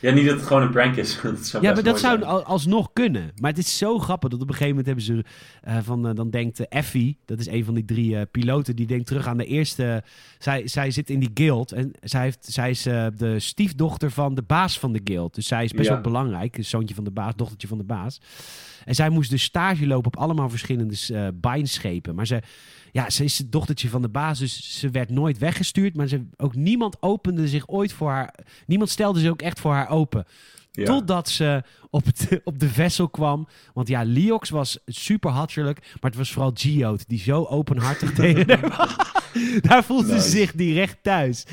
Ja, 0.00 0.10
niet 0.12 0.26
dat 0.26 0.36
het 0.36 0.46
gewoon 0.46 0.62
een 0.62 0.70
prank 0.70 0.96
is. 0.96 1.20
dat 1.22 1.46
zou 1.46 1.64
Ja, 1.64 1.72
maar 1.72 1.82
dat 1.82 1.98
zou 2.00 2.18
zijn. 2.18 2.30
al- 2.30 2.42
alsnog 2.44 2.90
kunnen. 2.92 3.32
Maar 3.40 3.50
het 3.50 3.58
is 3.58 3.78
zo 3.78 3.98
grappig 3.98 4.30
dat 4.30 4.40
op 4.40 4.48
een 4.48 4.54
gegeven 4.54 4.76
moment 4.76 4.86
hebben 4.86 5.04
ze 5.04 5.24
eh, 5.62 5.78
van, 5.82 6.08
eh, 6.08 6.14
dan 6.14 6.30
denkt 6.30 6.60
eh, 6.60 6.66
Effie, 6.68 7.18
dat 7.24 7.38
is 7.40 7.46
een 7.46 7.64
van 7.64 7.74
die 7.74 7.84
drie 7.84 8.16
eh, 8.16 8.22
piloten, 8.30 8.76
die 8.76 8.86
denkt 8.86 9.06
terug 9.06 9.26
aan 9.26 9.36
de 9.36 9.44
eerste. 9.46 10.02
Zij, 10.38 10.68
zij 10.68 10.90
zit 10.90 11.10
in 11.10 11.20
die 11.20 11.30
guild 11.34 11.72
en 11.72 11.92
zij, 12.02 12.22
heeft, 12.22 12.44
zij 12.50 12.70
is 12.70 12.82
de 12.82 13.34
stiefdochter 13.38 14.10
van 14.10 14.34
de 14.34 14.42
baas 14.42 14.78
van 14.78 14.92
de 14.92 15.00
guild. 15.04 15.34
Dus 15.34 15.46
zij 15.46 15.64
is 15.64 15.72
best 15.72 15.88
Ja. 15.88 15.92
wel 15.94 16.02
belangrijk, 16.02 16.56
een 16.58 16.64
zoontje 16.64 16.94
van 16.94 17.04
de 17.04 17.10
baas, 17.10 17.32
dochtertje 17.36 17.68
van 17.68 17.78
de 17.78 17.84
baas. 17.84 18.20
En 18.84 18.94
zij 18.94 19.08
moest 19.10 19.30
dus 19.30 19.42
stage 19.42 19.86
lopen 19.86 20.06
op 20.06 20.16
allemaal 20.16 20.50
verschillende 20.50 20.96
bijnschepen. 21.34 22.14
Maar 22.14 22.26
ze, 22.26 22.40
ja, 22.92 23.10
ze 23.10 23.24
is 23.24 23.38
het 23.38 23.52
dochtertje 23.52 23.88
van 23.88 24.02
de 24.02 24.08
baas, 24.08 24.38
dus 24.38 24.78
ze 24.78 24.90
werd 24.90 25.10
nooit 25.10 25.38
weggestuurd. 25.38 25.96
Maar 25.96 26.06
ze, 26.08 26.26
ook 26.36 26.54
niemand 26.54 26.96
opende 27.02 27.48
zich 27.48 27.68
ooit 27.68 27.92
voor 27.92 28.10
haar. 28.10 28.34
Niemand 28.66 28.90
stelde 28.90 29.20
zich 29.20 29.30
ook 29.30 29.42
echt 29.42 29.60
voor 29.60 29.72
haar 29.72 29.88
open. 29.88 30.24
Ja. 30.72 30.84
Totdat 30.84 31.28
ze 31.28 31.62
op, 31.90 32.04
het, 32.04 32.28
op 32.44 32.58
de 32.58 32.68
vessel 32.68 33.08
kwam. 33.08 33.48
Want 33.74 33.88
ja, 33.88 34.02
Leox 34.04 34.50
was 34.50 34.78
super 34.86 35.30
hatcherlijk. 35.30 35.80
Maar 35.80 36.10
het 36.10 36.16
was 36.16 36.32
vooral 36.32 36.52
Geode 36.54 37.04
die 37.06 37.18
zo 37.18 37.44
openhartig 37.44 38.12
tegen. 38.22 38.46
Daar 39.68 39.84
voelde 39.84 40.20
ze 40.20 40.28
zich 40.28 40.52
direct 40.52 40.96
thuis. 41.02 41.46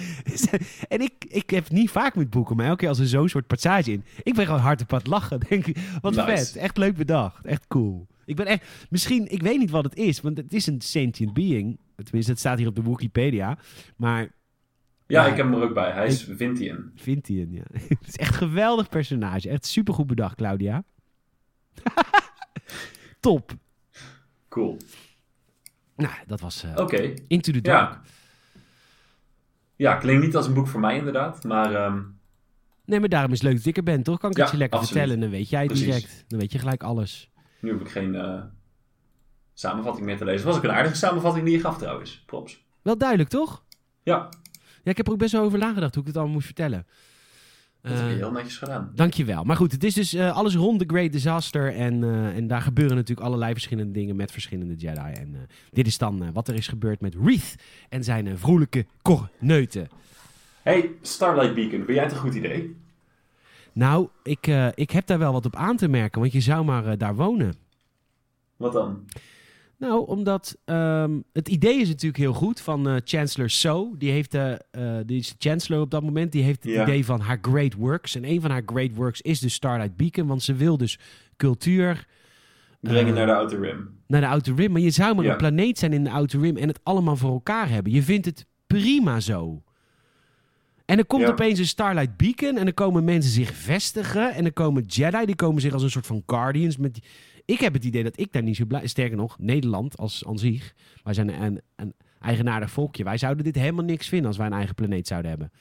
en 0.88 1.02
ik, 1.02 1.26
ik 1.28 1.50
heb 1.50 1.70
niet 1.70 1.92
vaak 1.92 2.16
met 2.16 2.30
boeken, 2.30 2.56
maar 2.56 2.66
elke 2.66 2.78
keer 2.78 2.90
als 2.90 3.00
er 3.00 3.08
zo'n 3.08 3.30
soort 3.30 3.48
passage 3.48 3.92
in. 3.92 4.04
Ik 4.24 4.34
ben 4.34 4.46
gewoon 4.46 4.62
hard 4.62 4.82
op 4.82 4.92
het 4.92 5.08
lachen. 5.08 5.40
Denk 5.50 5.66
ik, 5.68 5.78
wat 6.02 6.16
Nice. 6.16 6.28
vet. 6.28 6.56
Echt 6.56 6.78
leuk 6.78 6.96
bedacht. 6.96 7.46
Echt 7.46 7.68
cool. 7.68 8.08
Ik 8.28 8.36
ben 8.36 8.46
echt, 8.46 8.88
misschien, 8.90 9.32
ik 9.32 9.42
weet 9.42 9.58
niet 9.60 9.70
wat 9.70 9.84
het 9.84 9.96
is, 9.96 10.22
want 10.22 10.38
het 10.38 10.54
is 10.54 10.68
een 10.68 10.82
sentient 10.82 11.34
being. 11.34 11.80
Tenminste, 11.96 12.32
het 12.32 12.40
staat 12.40 12.58
hier 12.58 12.68
op 12.68 12.76
de 12.76 12.84
Wikipedia. 12.84 13.58
Maar 13.96 14.22
Ja, 14.22 14.30
Ja. 15.26 15.32
ik 15.32 15.38
heb 15.38 15.46
hem 15.46 15.56
er 15.56 15.68
ook 15.68 15.74
bij. 15.74 15.92
Hij 15.92 16.08
is 16.08 16.24
Vintian. 16.36 16.92
een, 17.06 17.52
ja. 17.52 17.64
Het 18.00 18.08
is 18.08 18.16
echt 18.16 18.30
een 18.32 18.38
geweldig 18.38 18.90
personage. 18.90 19.50
Echt 19.50 19.66
supergoed 19.66 20.08
bedacht, 20.08 20.36
Claudia. 20.36 20.84
Top. 23.20 23.52
Cool. 24.50 24.78
Nou, 25.96 26.14
dat 26.28 26.40
was 26.40 26.64
eh, 26.64 26.74
Oké. 26.76 27.14
Into 27.28 27.52
the 27.52 27.62
Dark. 27.62 27.92
Ja. 27.92 28.02
Ja, 29.76 29.96
klinkt 29.96 30.26
niet 30.26 30.36
als 30.36 30.48
een 30.48 30.54
boek 30.54 30.68
voor 30.68 30.80
mij 30.80 30.98
inderdaad. 30.98 31.44
Maar 31.44 31.74
ehm, 31.76 32.02
Nee, 32.86 33.00
maar 33.00 33.10
daarom 33.10 33.32
is 33.32 33.38
het 33.42 33.48
leuk 33.48 33.58
dat 33.58 33.66
ik 33.66 33.78
er 33.78 33.84
ben, 33.84 34.04
toch? 34.04 34.20
Kan 34.20 34.32
ik 34.32 34.38
het 34.38 34.52
je 34.52 34.58
lekker 34.58 34.80
absoluut. 34.80 34.98
vertellen 35.02 35.24
en 35.24 35.30
dan 35.30 35.40
weet 35.40 35.50
jij 35.50 35.60
het 35.60 35.68
Precies. 35.68 35.86
direct. 35.86 36.24
Dan 36.28 36.40
weet 36.40 36.52
je 36.52 36.60
gelijk 36.60 36.84
alles. 36.84 37.30
Nu 37.68 37.74
heb 37.74 37.82
ik 37.82 37.92
geen 37.92 38.16
eh, 38.16 38.42
samenvatting 39.54 40.06
meer 40.06 40.18
te 40.18 40.26
lezen. 40.26 40.46
was 40.48 40.56
ook 40.58 40.64
een 40.64 40.72
aardige 40.72 40.96
samenvatting 40.96 41.46
die 41.46 41.54
je 41.54 41.60
gaf 41.62 41.78
trouwens. 41.78 42.24
Props. 42.26 42.66
Wel 42.82 42.98
duidelijk, 42.98 43.30
toch? 43.30 43.64
Ja, 44.04 44.30
Ja, 44.84 44.92
ik 44.92 44.98
heb 44.98 45.06
er 45.08 45.14
ook 45.14 45.20
best 45.20 45.32
wel 45.32 45.44
over 45.44 45.60
nagedacht 45.60 45.94
hoe 45.94 46.02
ik 46.02 46.08
het 46.08 46.18
allemaal 46.18 46.34
moest 46.36 46.46
vertellen. 46.46 46.86
dat 47.82 47.92
heb 47.92 48.02
je 48.02 48.10
Eh, 48.14 48.16
heel 48.18 48.32
netjes 48.32 48.58
gedaan. 48.58 48.92
Dankjewel. 48.96 49.44
Maar 49.44 49.56
goed, 49.56 49.72
het 49.72 49.84
is 49.84 49.94
dus 49.94 50.14
eh, 50.14 50.36
alles 50.36 50.56
rond 50.56 50.80
The 50.80 50.86
Great 50.88 51.12
Disaster. 51.12 51.74
En, 51.76 52.04
en 52.34 52.48
daar 52.48 52.62
gebeuren 52.62 52.96
natuurlijk 52.96 53.28
allerlei 53.28 53.54
verschillende 53.54 53.92
dingen 53.92 54.16
met 54.16 54.32
verschillende 54.32 54.76
Jedi. 54.76 55.12
En 55.12 55.48
dit 55.72 55.88
is 55.88 55.98
dan 55.98 56.32
wat 56.34 56.48
er 56.48 56.56
is 56.56 56.68
gebeurd 56.68 57.02
met 57.02 57.16
Reeth 57.24 57.56
en 57.90 58.04
zijn 58.04 58.38
vrolijke 58.38 58.86
korneuten. 59.02 59.88
Hey, 60.62 60.92
Starlight 61.02 61.56
Beacon, 61.56 61.78
vind 61.86 61.88
jij 61.88 62.04
het 62.04 62.12
een 62.12 62.18
goed 62.20 62.36
idee? 62.36 62.76
Nou, 63.78 64.08
ik, 64.24 64.48
eh, 64.48 64.68
ik 64.74 64.92
heb 64.92 65.06
daar 65.08 65.20
wel 65.20 65.32
wat 65.32 65.46
op 65.46 65.56
aan 65.56 65.78
te 65.78 65.88
merken, 65.88 66.20
want 66.22 66.32
je 66.34 66.42
zou 66.42 66.66
maar 66.66 66.86
eh, 66.86 66.98
daar 66.98 67.16
wonen. 67.16 67.54
Wat 68.56 68.74
dan? 68.74 69.06
Nou, 69.78 70.08
omdat 70.08 70.58
ehm, 70.66 71.20
het 71.34 71.48
idee 71.48 71.80
is 71.80 71.88
natuurlijk 71.88 72.18
heel 72.18 72.34
goed 72.34 72.60
van 72.62 72.88
eh, 72.88 72.96
Chancellor 73.04 73.50
So. 73.50 73.96
Die, 73.98 74.12
heeft, 74.12 74.34
eh, 74.34 74.54
die 75.06 75.20
is 75.20 75.36
Chancellor 75.38 75.82
op 75.82 75.92
dat 75.92 76.04
moment. 76.04 76.32
Die 76.32 76.44
heeft 76.44 76.64
het 76.64 76.74
Ja. 76.74 76.84
idee 76.84 77.06
van 77.06 77.20
haar 77.20 77.38
great 77.42 77.74
works. 77.74 78.16
En 78.16 78.26
een 78.30 78.42
van 78.42 78.52
haar 78.52 78.62
great 78.66 78.96
works 78.96 79.22
is 79.22 79.40
de 79.40 79.50
Starlight 79.50 79.96
Beacon. 79.96 80.28
Want 80.28 80.44
ze 80.44 80.54
wil 80.54 80.78
dus 80.78 81.00
cultuur 81.36 82.08
Brengen 82.80 83.14
naar 83.14 83.26
de 83.26 83.34
Outer 83.36 83.60
Rim. 83.62 83.90
naar 84.08 84.22
de 84.22 84.28
Outer 84.28 84.56
Rim. 84.56 84.72
Maar 84.72 84.82
je 84.82 84.90
zou 84.90 85.16
maar 85.16 85.26
Ja. 85.26 85.32
een 85.32 85.38
planeet 85.38 85.78
zijn 85.80 85.94
in 85.94 86.04
de 86.04 86.12
Outer 86.12 86.40
Rim 86.40 86.58
en 86.58 86.68
het 86.68 86.80
allemaal 86.84 87.16
voor 87.16 87.32
elkaar 87.32 87.70
hebben. 87.70 87.92
Je 87.92 88.04
vindt 88.04 88.26
het 88.26 88.46
prima 88.68 89.20
zo. 89.20 89.62
En 90.88 90.98
er 90.98 91.06
komt 91.06 91.22
Ja. 91.22 91.30
opeens 91.30 91.60
een 91.60 91.66
Starlight 91.68 92.18
Beacon 92.18 92.58
en 92.58 92.66
er 92.68 92.74
komen 92.74 93.04
mensen 93.04 93.32
zich 93.32 93.54
vestigen. 93.54 94.34
En 94.34 94.46
er 94.46 94.54
komen 94.54 94.84
Jedi, 94.84 95.26
die 95.26 95.36
komen 95.36 95.62
zich 95.62 95.74
als 95.74 95.84
een 95.84 95.90
soort 95.92 96.06
van 96.08 96.24
Guardians. 96.26 96.78
Met 96.78 96.94
die- 96.94 97.04
Ik 97.46 97.60
heb 97.60 97.74
het 97.74 97.84
idee 97.86 98.04
dat 98.04 98.20
ik 98.20 98.32
daar 98.32 98.44
niet 98.44 98.56
zo 98.56 98.66
blij... 98.66 98.88
Sterker 98.88 99.18
nog, 99.18 99.36
Nederland 99.40 99.98
als 99.98 100.24
aan 100.28 100.38
zich. 100.38 100.74
Wij 101.04 101.14
zijn 101.14 101.42
een, 101.42 101.62
een 101.76 101.94
eigenaardig 102.22 102.72
volkje. 102.72 103.04
Wij 103.04 103.18
zouden 103.18 103.44
dit 103.44 103.56
helemaal 103.56 103.84
niks 103.86 104.08
vinden 104.08 104.28
als 104.28 104.38
wij 104.38 104.46
een 104.48 104.54
eigen 104.54 104.76
planeet 104.76 105.08
zouden 105.08 105.30
hebben. 105.30 105.52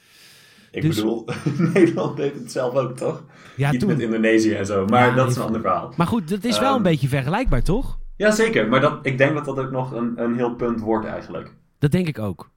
Ik 0.70 0.82
dus- 0.82 0.94
bedoel, 0.96 1.28
Nederland 1.74 2.16
deed 2.16 2.34
het 2.34 2.52
zelf 2.52 2.74
ook, 2.74 2.96
toch? 2.96 3.24
Ja, 3.56 3.68
Iets 3.72 3.78
toen. 3.78 3.88
met 3.88 4.00
Indonesië 4.00 4.52
en 4.52 4.66
zo. 4.66 4.84
Maar 4.86 5.08
Ja, 5.08 5.14
dat 5.14 5.30
is 5.30 5.36
een 5.36 5.42
ander 5.42 5.60
verhaal. 5.60 5.92
Maar 5.96 6.06
goed, 6.06 6.28
dat 6.28 6.44
is 6.44 6.58
wel 6.58 6.68
Ehm, 6.68 6.76
een 6.76 6.82
beetje 6.82 7.08
vergelijkbaar, 7.08 7.62
toch? 7.62 7.98
Ja, 8.16 8.30
zeker. 8.30 8.68
Maar 8.68 8.80
dat, 8.80 8.98
ik 9.06 9.18
denk 9.18 9.34
dat 9.34 9.44
dat 9.44 9.58
ook 9.58 9.70
nog 9.70 9.92
een, 9.92 10.12
een 10.22 10.34
heel 10.36 10.54
punt 10.54 10.80
wordt 10.80 11.06
eigenlijk. 11.06 11.54
Dat 11.78 11.90
denk 11.90 12.06
ik 12.08 12.18
ook. 12.18 12.50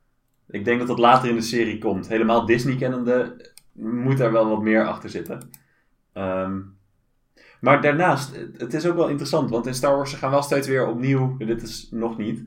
Ik 0.49 0.65
denk 0.65 0.79
dat 0.79 0.87
dat 0.87 0.99
later 0.99 1.29
in 1.29 1.35
de 1.35 1.41
serie 1.41 1.77
komt. 1.77 2.07
Helemaal 2.07 2.45
Disney 2.45 2.75
kennende 2.75 3.51
moet 3.73 4.17
daar 4.17 4.31
wel 4.31 4.49
wat 4.49 4.61
meer 4.61 4.87
achter 4.87 5.09
zitten. 5.09 5.49
Ehm, 6.13 6.59
maar 7.61 7.81
daarnaast, 7.81 8.35
het- 8.57 8.73
is 8.73 8.85
ook 8.87 8.95
wel 8.95 9.07
interessant, 9.09 9.49
want 9.49 9.65
in 9.65 9.73
Star 9.73 9.95
Wars 9.95 10.09
ze 10.11 10.17
gaan 10.17 10.31
wel 10.31 10.41
steeds 10.41 10.67
weer 10.67 10.87
opnieuw, 10.87 11.37
dit 11.37 11.61
is 11.61 11.87
nog 11.91 12.17
niet, 12.17 12.43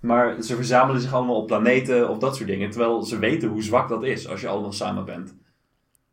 maar 0.00 0.42
ze 0.42 0.54
verzamelen 0.56 1.00
zich 1.00 1.12
allemaal 1.12 1.40
op 1.40 1.46
planeten 1.46 2.08
of 2.08 2.18
dat 2.18 2.36
soort 2.36 2.48
dingen, 2.48 2.70
terwijl 2.70 3.02
ze 3.02 3.18
weten 3.18 3.48
hoe 3.48 3.62
zwak 3.62 3.88
dat 3.88 4.02
is 4.02 4.28
als 4.28 4.40
je 4.40 4.48
allemaal 4.48 4.72
samen 4.72 5.04
bent. 5.04 5.36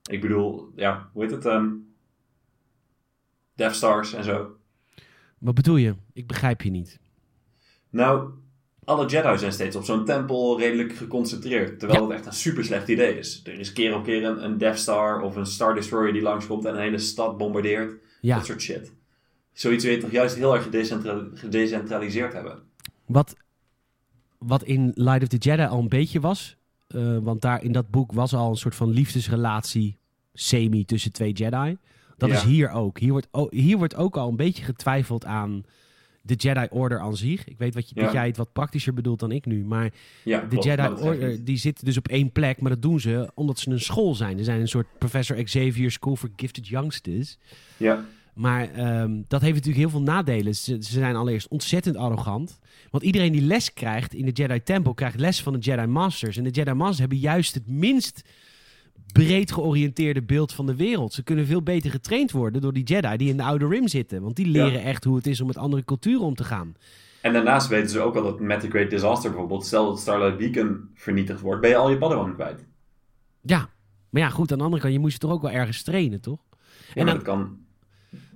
Ik 0.10 0.22
bedoel, 0.22 0.72
ja, 0.76 1.10
hoe 1.14 1.24
heet 1.24 1.32
het? 1.32 1.46
ehm 1.46 1.68
Death 3.56 3.76
Stars 3.76 4.14
en 4.14 4.24
zo. 4.24 4.56
Wat 5.38 5.54
bedoel 5.56 5.76
je? 5.76 5.96
Ik 6.14 6.28
begrijp 6.28 6.62
je 6.62 6.70
niet. 6.70 7.00
Nou, 7.90 8.32
alle 8.92 9.06
Jedi 9.08 9.38
zijn 9.38 9.52
steeds 9.52 9.76
op 9.76 9.84
zo'n 9.84 10.06
tempel 10.06 10.60
redelijk 10.60 10.94
geconcentreerd. 10.96 11.80
Terwijl 11.80 12.02
Ja. 12.02 12.08
het 12.08 12.18
echt 12.18 12.26
een 12.26 12.34
super 12.34 12.64
slecht 12.64 12.88
idee 12.88 13.18
is. 13.18 13.42
Er 13.46 13.60
is 13.60 13.74
keer 13.74 13.96
op 13.96 14.04
keer 14.04 14.24
een, 14.26 14.44
een 14.44 14.58
Death 14.58 14.80
Star 14.80 15.22
of 15.22 15.36
een 15.36 15.46
Star 15.46 15.74
Destroyer 15.76 16.14
die 16.14 16.22
langskomt 16.22 16.66
en 16.66 16.74
een 16.74 16.82
hele 16.82 16.98
stad 16.98 17.38
bombardeert. 17.38 17.94
Ja. 18.22 18.36
Dat 18.36 18.46
soort 18.46 18.62
shit. 18.62 18.92
Zoiets 19.54 19.84
wil 19.84 19.94
je 19.94 20.00
toch 20.00 20.12
juist 20.12 20.36
heel 20.36 20.54
erg 20.54 20.64
gedecentra- 20.64 21.28
gedecentraliseerd 21.34 22.34
hebben. 22.34 22.60
Wat, 23.06 23.36
wat 24.38 24.64
in 24.64 24.92
Light 24.96 25.22
of 25.22 25.28
the 25.28 25.38
Jedi 25.38 25.64
al 25.64 25.80
een 25.80 25.90
beetje 25.90 26.20
was. 26.20 26.56
eh, 26.88 27.18
want 27.22 27.42
daar 27.42 27.64
in 27.64 27.72
dat 27.72 27.90
boek 27.90 28.12
was 28.12 28.34
al 28.34 28.50
een 28.50 28.56
soort 28.56 28.76
van 28.76 28.90
liefdesrelatie 28.90 29.98
semi 30.34 30.86
tussen 30.86 31.12
twee 31.12 31.32
Jedi. 31.32 31.78
Dat 32.18 32.30
Ja. 32.30 32.36
is 32.36 32.44
hier 32.44 32.70
ook. 32.72 33.00
Hier 33.00 33.12
wordt, 33.12 33.28
hier 33.50 33.78
wordt 33.78 33.96
ook 33.96 34.18
al 34.18 34.30
een 34.30 34.36
beetje 34.36 34.64
getwijfeld 34.64 35.26
aan 35.26 35.64
de 36.22 36.34
Jedi 36.34 36.68
Order 36.70 37.00
aan 37.00 37.18
zich. 37.18 37.48
Ik 37.48 37.58
weet 37.58 37.74
wat 37.74 37.90
je, 37.90 37.96
Ja. 37.96 38.04
dat 38.04 38.12
jij 38.14 38.26
het 38.28 38.38
wat 38.38 38.54
praktischer 38.54 38.94
bedoelt 38.94 39.20
dan 39.20 39.32
ik 39.32 39.46
nu. 39.46 39.66
Maar 39.66 39.92
Ja, 40.24 40.42
de 40.50 40.56
Jedi 40.58 40.88
Order 40.88 41.44
die 41.44 41.58
zitten 41.58 41.86
dus 41.86 41.98
op 41.98 42.08
één 42.08 42.32
plek. 42.32 42.62
Maar 42.62 42.72
dat 42.72 42.82
doen 42.82 43.00
ze 43.00 43.32
omdat 43.34 43.60
ze 43.60 43.70
een 43.70 43.80
school 43.80 44.16
zijn. 44.16 44.38
Ze 44.38 44.44
zijn 44.44 44.62
een 44.62 44.68
soort 44.68 44.88
Professor 44.98 45.44
Xavier 45.44 45.92
School 45.92 46.16
for 46.16 46.30
Gifted 46.36 46.68
Youngsters. 46.68 47.38
Ja, 47.78 48.06
Maar 48.34 48.72
ehm, 48.72 49.22
dat 49.28 49.42
heeft 49.42 49.54
natuurlijk 49.54 49.82
heel 49.82 49.90
veel 49.90 50.02
nadelen. 50.02 50.56
Ze, 50.56 50.78
ze 50.80 50.92
zijn 50.92 51.16
allereerst 51.16 51.48
ontzettend 51.48 51.96
arrogant. 51.96 52.60
Want 52.90 53.04
iedereen 53.04 53.32
die 53.32 53.42
les 53.42 53.74
krijgt 53.74 54.14
in 54.14 54.26
de 54.26 54.32
Jedi 54.32 54.64
Tempel 54.64 54.94
krijgt 54.94 55.20
les 55.20 55.42
van 55.42 55.54
de 55.54 55.60
Jedi 55.60 55.86
Masters. 55.86 56.38
En 56.38 56.44
de 56.44 56.50
Jedi 56.50 56.74
Masters 56.74 57.00
hebben 57.00 57.18
juist 57.18 57.54
het 57.54 57.68
minst 57.68 58.22
breed 59.12 59.52
georiënteerde 59.52 60.22
beeld 60.22 60.54
van 60.54 60.66
de 60.66 60.76
wereld. 60.76 61.14
Ze 61.14 61.24
kunnen 61.24 61.46
veel 61.46 61.62
beter 61.62 61.92
getraind 61.92 62.32
worden 62.32 62.62
door 62.62 62.74
die 62.74 62.84
Jedi 62.84 63.18
die 63.18 63.30
in 63.30 63.38
de 63.38 63.44
Outer 63.44 63.70
Rim 63.70 63.88
zitten. 63.88 64.22
Want 64.22 64.36
die 64.36 64.46
leren 64.48 64.84
echt 64.84 65.04
hoe 65.04 65.16
het 65.16 65.28
is 65.28 65.42
om 65.42 65.48
met 65.48 65.58
andere 65.58 65.84
culturen 65.86 66.22
om 66.26 66.36
te 66.36 66.44
gaan. 66.44 66.76
en 67.22 67.34
daarnaast 67.34 67.68
weten 67.68 67.90
ze 67.90 68.00
ook 68.00 68.16
al 68.16 68.24
dat 68.24 68.40
met 68.40 68.62
de 68.62 68.70
Great 68.70 68.90
Disaster 68.90 69.30
bijvoorbeeld, 69.30 69.66
stel 69.66 69.86
dat 69.86 70.00
Starlight 70.00 70.38
Beacon 70.38 70.90
vernietigd 70.94 71.42
wordt, 71.42 71.62
ben 71.62 71.70
je 71.70 71.76
al 71.76 71.90
je 71.90 71.98
Padawan 71.98 72.34
kwijt. 72.34 72.66
Ja, 73.42 73.70
maar 74.10 74.22
ja, 74.22 74.30
goed, 74.30 74.52
aan 74.52 74.58
de 74.58 74.64
andere 74.64 74.82
kant, 74.82 74.94
je 74.94 75.00
moest 75.00 75.14
je 75.14 75.20
toch 75.20 75.32
ook 75.32 75.42
wel 75.42 75.52
ergens 75.52 75.84
trainen, 75.84 76.22
toch? 76.22 76.40
Ja, 76.88 76.94
En 76.96 77.06
dan- 77.06 77.16
dat 77.16 77.24
kan, 77.24 77.58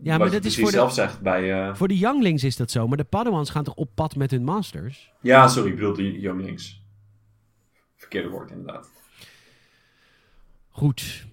Ja, 0.01 0.17
maar 0.17 0.31
dat 0.31 0.45
is 0.45 0.55
voor 0.55 0.65
de, 0.65 0.71
zelf 0.71 0.93
zegt 0.93 1.21
bij... 1.21 1.67
eh, 1.67 1.75
voor 1.75 1.87
de 1.87 1.97
younglings 1.97 2.43
is 2.43 2.55
dat 2.55 2.71
zo. 2.71 2.87
Maar 2.87 2.97
de 2.97 3.03
Padawans 3.03 3.49
gaan 3.49 3.63
toch 3.63 3.75
op 3.75 3.89
pad 3.95 4.15
met 4.15 4.31
hun 4.31 4.43
masters? 4.43 5.11
Ja, 5.21 5.47
sorry, 5.47 5.69
ik 5.69 5.75
bedoel 5.75 5.93
de 5.93 6.19
Younglings. 6.19 6.81
Verkeerde 7.95 8.29
woord 8.29 8.51
inderdaad. 8.51 8.89
Goed. 10.75 11.25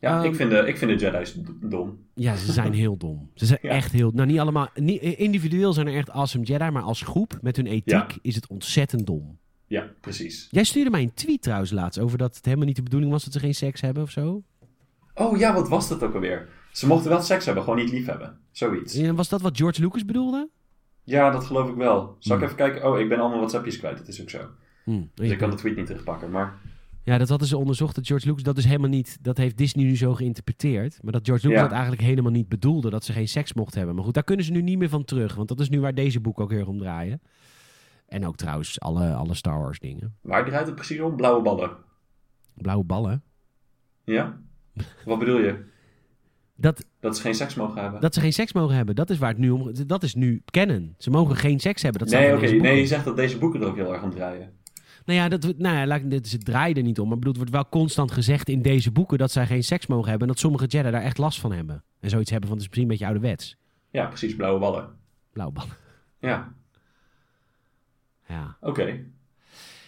Ja, 0.00 0.16
Ehm, 0.18 0.24
ik, 0.30 0.34
vind 0.34 0.50
de, 0.50 0.56
ik 0.56 0.76
vind 0.78 0.98
de 1.00 1.06
Jedi's 1.06 1.36
dom. 1.60 1.98
Ja, 2.14 2.36
ze 2.36 2.52
zijn 2.52 2.72
heel 2.82 2.96
dom. 2.96 3.30
Ze 3.34 3.46
zijn 3.46 3.58
Ja. 3.62 3.68
echt 3.70 3.92
heel... 3.92 4.10
Nou, 4.14 4.26
niet 4.28 4.38
allemaal... 4.38 4.68
Niet, 4.74 5.00
individueel 5.02 5.72
zijn 5.72 5.86
er 5.86 5.94
echt 5.94 6.10
awesome 6.10 6.44
Jedi, 6.44 6.70
maar 6.70 6.82
als 6.82 7.02
groep 7.02 7.38
met 7.42 7.56
hun 7.56 7.66
ethiek 7.66 7.88
Ja. 7.88 8.06
is 8.22 8.34
het 8.34 8.46
ontzettend 8.46 9.06
dom. 9.06 9.38
Ja, 9.66 9.90
precies. 10.00 10.48
Jij 10.50 10.64
stuurde 10.64 10.90
mij 10.90 11.02
een 11.02 11.14
tweet 11.14 11.42
trouwens 11.42 11.70
laatst 11.70 11.98
over 12.00 12.18
dat 12.18 12.36
het 12.36 12.44
helemaal 12.44 12.66
niet 12.66 12.76
de 12.76 12.82
bedoeling 12.82 13.12
was 13.12 13.24
dat 13.24 13.32
ze 13.32 13.38
geen 13.38 13.54
seks 13.54 13.80
hebben 13.80 14.02
of 14.02 14.10
zo. 14.10 14.42
Oh 15.14 15.38
ja, 15.38 15.54
wat 15.54 15.68
was 15.68 15.88
dat 15.88 16.02
ook 16.02 16.14
alweer? 16.14 16.48
Ze 16.72 16.86
mochten 16.86 17.10
wel 17.10 17.22
seks 17.22 17.44
hebben, 17.44 17.62
gewoon 17.64 17.78
niet 17.78 17.90
lief 17.92 18.06
hebben. 18.06 18.38
Zoiets. 18.52 18.94
En 18.94 19.14
was 19.14 19.28
dat 19.28 19.40
wat 19.40 19.56
George 19.56 19.80
Lucas 19.80 20.04
bedoelde? 20.04 20.48
Ja, 21.02 21.30
dat 21.30 21.44
geloof 21.44 21.68
ik 21.68 21.74
wel. 21.76 22.16
Zal 22.18 22.36
ik 22.36 22.42
Hmm. 22.42 22.52
even 22.52 22.56
kijken? 22.56 22.88
Oh, 22.90 22.98
ik 23.00 23.08
ben 23.08 23.18
allemaal 23.18 23.38
WhatsAppjes 23.38 23.78
kwijt. 23.78 23.98
Dat 23.98 24.08
is 24.08 24.20
ook 24.22 24.30
zo. 24.30 24.48
Hm, 24.84 25.02
Dus 25.14 25.30
ik 25.30 25.38
kan 25.38 25.50
de 25.50 25.56
tweet 25.56 25.76
niet 25.76 25.86
terugpakken. 25.86 26.30
Maar 26.30 26.58
Ja, 27.06 27.18
dat 27.18 27.28
hadden 27.28 27.48
ze 27.48 27.56
onderzocht. 27.56 27.94
Dat 27.94 28.06
George 28.06 28.26
Lucas 28.26 28.42
dat 28.42 28.58
is 28.58 28.64
helemaal 28.64 28.88
niet... 28.88 29.18
Dat 29.20 29.36
heeft 29.36 29.56
Disney 29.56 29.84
nu 29.84 29.96
zo 29.96 30.14
geïnterpreteerd. 30.14 30.98
Maar 31.02 31.12
dat 31.12 31.26
George 31.26 31.46
Lucas 31.46 31.62
Ja. 31.62 31.66
dat 31.68 31.76
eigenlijk 31.76 32.06
helemaal 32.08 32.32
niet 32.32 32.48
bedoelde. 32.48 32.90
Dat 32.90 33.04
ze 33.04 33.12
geen 33.12 33.28
seks 33.28 33.54
mochten 33.54 33.76
hebben. 33.76 33.94
Maar 33.96 34.04
goed, 34.04 34.14
daar 34.14 34.24
kunnen 34.24 34.44
ze 34.44 34.52
nu 34.52 34.62
niet 34.62 34.78
meer 34.78 34.88
van 34.88 35.04
terug. 35.04 35.34
Want 35.34 35.48
dat 35.48 35.60
is 35.60 35.68
nu 35.68 35.80
waar 35.80 35.94
deze 35.94 36.20
boek 36.20 36.40
ook 36.40 36.50
heel 36.50 36.58
erg 36.58 36.68
om 36.68 36.78
draaien. 36.78 37.20
En 38.08 38.26
ook 38.26 38.36
trouwens 38.36 38.80
alle, 38.80 39.14
alle 39.14 39.34
Star 39.34 39.58
Wars 39.58 39.78
dingen. 39.78 40.16
waar 40.20 40.44
draait 40.44 40.66
het 40.66 40.74
precies 40.74 41.00
om? 41.00 41.16
Blauwe 41.16 41.42
ballen. 41.42 41.70
Blauwe 42.54 42.84
ballen. 42.84 43.22
Ja? 44.04 44.38
Wat 45.04 45.18
bedoel 45.18 45.38
je? 45.38 45.64
Dat, 46.56 46.84
Dat 47.00 47.16
ze 47.16 47.22
geen 47.22 47.34
seks 47.34 47.54
mogen 47.54 47.82
hebben? 47.82 48.00
Dat 48.00 48.14
ze 48.14 48.20
geen 48.20 48.32
seks 48.32 48.52
mogen 48.52 48.76
hebben. 48.76 48.94
Dat 48.94 49.10
is 49.10 49.18
waar 49.18 49.28
het 49.30 49.38
nu 49.38 49.50
om... 49.50 49.70
Dat 49.86 50.02
is 50.02 50.14
nu 50.14 50.42
kennen. 50.44 50.94
Ze 50.98 51.10
mogen 51.10 51.36
geen 51.36 51.60
seks 51.60 51.82
hebben. 51.82 52.00
Dat 52.00 52.10
nee, 52.10 52.34
oké. 52.36 52.46
Nee, 52.50 52.78
je 52.80 52.86
zegt 52.86 53.04
dat 53.04 53.16
deze 53.16 53.38
boeken 53.38 53.60
er 53.60 53.66
ook 53.66 53.76
heel 53.76 53.92
erg 53.92 54.02
om 54.02 54.10
draaien. 54.10 54.52
Nou 55.06 55.18
ja, 55.18 55.28
dat, 55.28 55.42
nou 55.58 55.76
ja 55.76 55.86
laat, 55.86 56.10
dit 56.10 56.32
het 56.32 56.44
draait 56.44 56.76
er 56.76 56.82
niet 56.82 57.00
om. 57.00 57.08
Maar 57.08 57.16
bedoel, 57.16 57.32
het 57.32 57.42
wordt 57.42 57.54
wel 57.54 57.68
constant 57.80 58.10
gezegd 58.12 58.48
in 58.48 58.62
deze 58.62 58.90
boeken 58.90 59.18
dat 59.18 59.30
zij 59.30 59.46
geen 59.46 59.64
seks 59.64 59.86
mogen 59.86 60.08
hebben. 60.08 60.28
En 60.28 60.32
dat 60.34 60.42
sommige 60.42 60.66
Jedi 60.66 60.90
daar 60.90 61.02
echt 61.02 61.18
last 61.18 61.40
van 61.40 61.52
hebben. 61.52 61.84
En 62.00 62.10
zoiets 62.10 62.30
hebben 62.30 62.48
van, 62.48 62.58
het 62.58 62.66
is 62.66 62.72
misschien 62.72 62.82
een 62.90 62.96
beetje 62.98 63.12
ouderwets. 63.12 63.56
Ja, 63.90 64.06
precies, 64.06 64.36
blauwe 64.36 64.60
ballen. 64.60 64.88
Blauwe 65.32 65.52
ballen. 65.54 65.76
Ja, 66.18 66.52
Ja. 68.28 68.56
oké. 68.60 69.00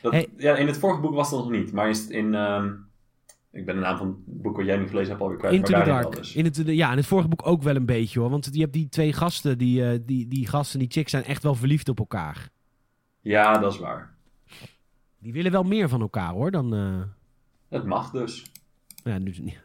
Hey. 0.02 0.28
Ja, 0.36 0.56
in 0.56 0.66
het 0.66 0.78
vorige 0.78 1.00
boek 1.00 1.14
was 1.14 1.30
dat 1.30 1.38
nog 1.38 1.50
niet. 1.50 1.72
Maar 1.72 1.88
is 1.88 2.06
in... 2.08 2.34
ehm, 2.34 2.72
ik 3.52 3.64
ben 3.64 3.74
de 3.74 3.80
naam 3.80 3.96
van 3.96 4.06
het 4.26 4.42
boek 4.42 4.56
wat 4.56 4.66
jij 4.66 4.76
nu 4.76 4.86
gelezen 4.88 5.08
hebt 5.10 5.20
alweer 5.22 5.38
kwijt. 5.38 5.54
Into 5.54 5.78
the 5.78 5.84
Dark. 5.84 6.16
dus. 6.16 6.34
In 6.34 6.44
het, 6.44 6.62
ja, 6.66 6.90
in 6.90 6.96
het 6.96 7.06
vorige 7.06 7.28
boek 7.28 7.46
ook 7.46 7.62
wel 7.62 7.76
een 7.76 7.86
beetje 7.86 8.20
hoor. 8.20 8.30
Want 8.30 8.48
je 8.52 8.60
hebt 8.60 8.72
die 8.72 8.88
twee 8.88 9.12
gasten, 9.12 9.58
die, 9.58 9.90
eh, 9.90 9.98
die, 10.02 10.28
die 10.28 10.46
gasten, 10.46 10.78
die 10.78 10.90
chicks 10.90 11.10
zijn 11.10 11.24
echt 11.24 11.42
wel 11.42 11.54
verliefd 11.54 11.88
op 11.88 11.98
elkaar. 11.98 12.48
Ja, 13.20 13.58
dat 13.58 13.72
is 13.72 13.78
waar. 13.78 14.14
Die 15.18 15.32
willen 15.32 15.52
wel 15.52 15.62
meer 15.62 15.88
van 15.88 16.00
elkaar 16.00 16.32
hoor 16.32 16.50
dan... 16.50 16.74
eh, 16.74 17.02
Het 17.68 17.84
mag 17.84 18.10
dus. 18.10 18.44
ja, 19.04 19.18
nu 19.18 19.30
is 19.30 19.36
het 19.36 19.44
niet. 19.44 19.60